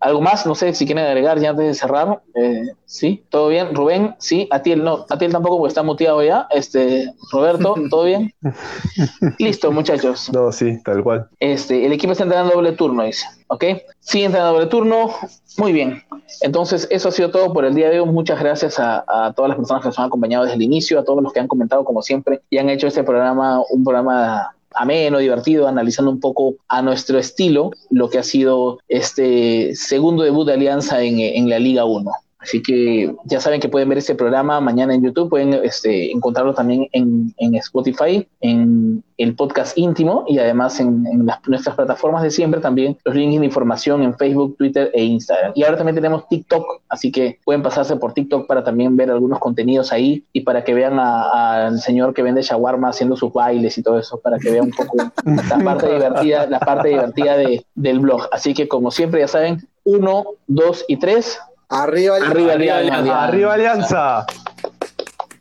¿Algo 0.01 0.19
más? 0.19 0.47
No 0.47 0.55
sé 0.55 0.73
si 0.73 0.87
quieren 0.87 1.05
agregar 1.05 1.39
ya 1.39 1.51
antes 1.51 1.65
de 1.67 1.73
cerrar. 1.75 2.21
Eh, 2.33 2.63
sí, 2.85 3.23
todo 3.29 3.49
bien. 3.49 3.75
Rubén, 3.75 4.15
sí. 4.17 4.47
Atiel, 4.49 4.83
no. 4.83 5.05
Atiel 5.09 5.31
tampoco 5.31 5.59
porque 5.59 5.69
está 5.69 5.83
muteado 5.83 6.23
ya. 6.23 6.47
Este, 6.49 7.13
Roberto, 7.31 7.75
¿todo 7.89 8.05
bien? 8.05 8.33
Listo, 9.37 9.71
muchachos. 9.71 10.31
No, 10.33 10.51
sí, 10.51 10.81
tal 10.83 11.03
cual. 11.03 11.29
Este, 11.39 11.85
el 11.85 11.93
equipo 11.93 12.13
está 12.13 12.23
entrando 12.23 12.51
doble 12.51 12.71
turno, 12.71 13.03
dice. 13.03 13.27
¿Ok? 13.47 13.63
Sí, 13.99 14.23
entra 14.23 14.43
doble 14.43 14.65
turno. 14.65 15.11
Muy 15.57 15.71
bien. 15.71 16.01
Entonces, 16.41 16.87
eso 16.89 17.09
ha 17.09 17.11
sido 17.11 17.29
todo 17.29 17.53
por 17.53 17.63
el 17.63 17.75
día 17.75 17.91
de 17.91 17.99
hoy. 17.99 18.09
Muchas 18.09 18.39
gracias 18.39 18.79
a, 18.79 19.05
a, 19.07 19.33
todas 19.33 19.49
las 19.49 19.57
personas 19.57 19.83
que 19.83 19.89
nos 19.89 19.99
han 19.99 20.05
acompañado 20.05 20.45
desde 20.45 20.55
el 20.55 20.63
inicio, 20.63 20.99
a 20.99 21.03
todos 21.03 21.21
los 21.21 21.31
que 21.31 21.41
han 21.41 21.47
comentado, 21.47 21.85
como 21.85 22.01
siempre, 22.01 22.41
y 22.49 22.57
han 22.57 22.69
hecho 22.71 22.87
este 22.87 23.03
programa 23.03 23.61
un 23.69 23.83
programa 23.83 24.55
ameno, 24.75 25.19
divertido, 25.19 25.67
analizando 25.67 26.11
un 26.11 26.19
poco 26.19 26.55
a 26.67 26.81
nuestro 26.81 27.19
estilo 27.19 27.71
lo 27.89 28.09
que 28.09 28.19
ha 28.19 28.23
sido 28.23 28.79
este 28.87 29.75
segundo 29.75 30.23
debut 30.23 30.47
de 30.47 30.53
Alianza 30.53 31.01
en, 31.01 31.19
en 31.19 31.49
la 31.49 31.59
Liga 31.59 31.85
1. 31.85 32.11
Así 32.41 32.61
que 32.61 33.13
ya 33.25 33.39
saben 33.39 33.61
que 33.61 33.69
pueden 33.69 33.87
ver 33.87 33.99
este 33.99 34.15
programa 34.15 34.59
mañana 34.59 34.95
en 34.95 35.03
YouTube, 35.03 35.29
pueden 35.29 35.53
este, 35.53 36.11
encontrarlo 36.11 36.53
también 36.53 36.87
en, 36.91 37.33
en, 37.37 37.55
Spotify, 37.55 38.27
en 38.39 39.03
el 39.17 39.35
podcast 39.35 39.77
íntimo 39.77 40.25
y 40.27 40.39
además 40.39 40.79
en, 40.79 41.05
en 41.05 41.27
las, 41.27 41.37
nuestras 41.47 41.75
plataformas 41.75 42.23
de 42.23 42.31
siempre 42.31 42.59
también 42.59 42.97
los 43.05 43.13
links 43.13 43.39
de 43.39 43.45
información 43.45 44.01
en 44.01 44.17
Facebook, 44.17 44.57
Twitter 44.57 44.89
e 44.93 45.03
Instagram. 45.03 45.51
Y 45.53 45.63
ahora 45.63 45.77
también 45.77 45.95
tenemos 45.95 46.27
TikTok, 46.27 46.81
así 46.89 47.11
que 47.11 47.39
pueden 47.45 47.61
pasarse 47.61 47.95
por 47.97 48.13
TikTok 48.13 48.47
para 48.47 48.63
también 48.63 48.97
ver 48.97 49.11
algunos 49.11 49.37
contenidos 49.37 49.91
ahí 49.91 50.25
y 50.33 50.41
para 50.41 50.63
que 50.63 50.73
vean 50.73 50.99
al 50.99 51.79
señor 51.79 52.13
que 52.15 52.23
vende 52.23 52.41
shawarma 52.41 52.89
haciendo 52.89 53.15
sus 53.15 53.31
bailes 53.31 53.77
y 53.77 53.83
todo 53.83 53.99
eso, 53.99 54.19
para 54.19 54.39
que 54.39 54.49
vean 54.49 54.65
un 54.65 54.71
poco 54.71 54.97
la 54.97 55.59
parte 55.63 55.93
divertida, 55.93 56.47
la 56.47 56.59
parte 56.59 56.89
divertida 56.89 57.37
de, 57.37 57.63
del 57.75 57.99
blog. 57.99 58.27
Así 58.31 58.55
que 58.55 58.67
como 58.67 58.89
siempre 58.89 59.19
ya 59.19 59.27
saben, 59.27 59.61
uno, 59.83 60.25
dos 60.47 60.85
y 60.87 60.97
tres. 60.97 61.39
Arriba, 61.71 62.17
arriba, 62.17 62.53
arriba, 62.53 62.77
alianza. 62.77 63.23
Arriba 63.23 63.53
Alianza. 63.53 64.25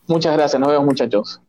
Muchas 0.06 0.36
gracias, 0.36 0.60
nos 0.60 0.70
vemos 0.70 0.84
muchachos. 0.86 1.40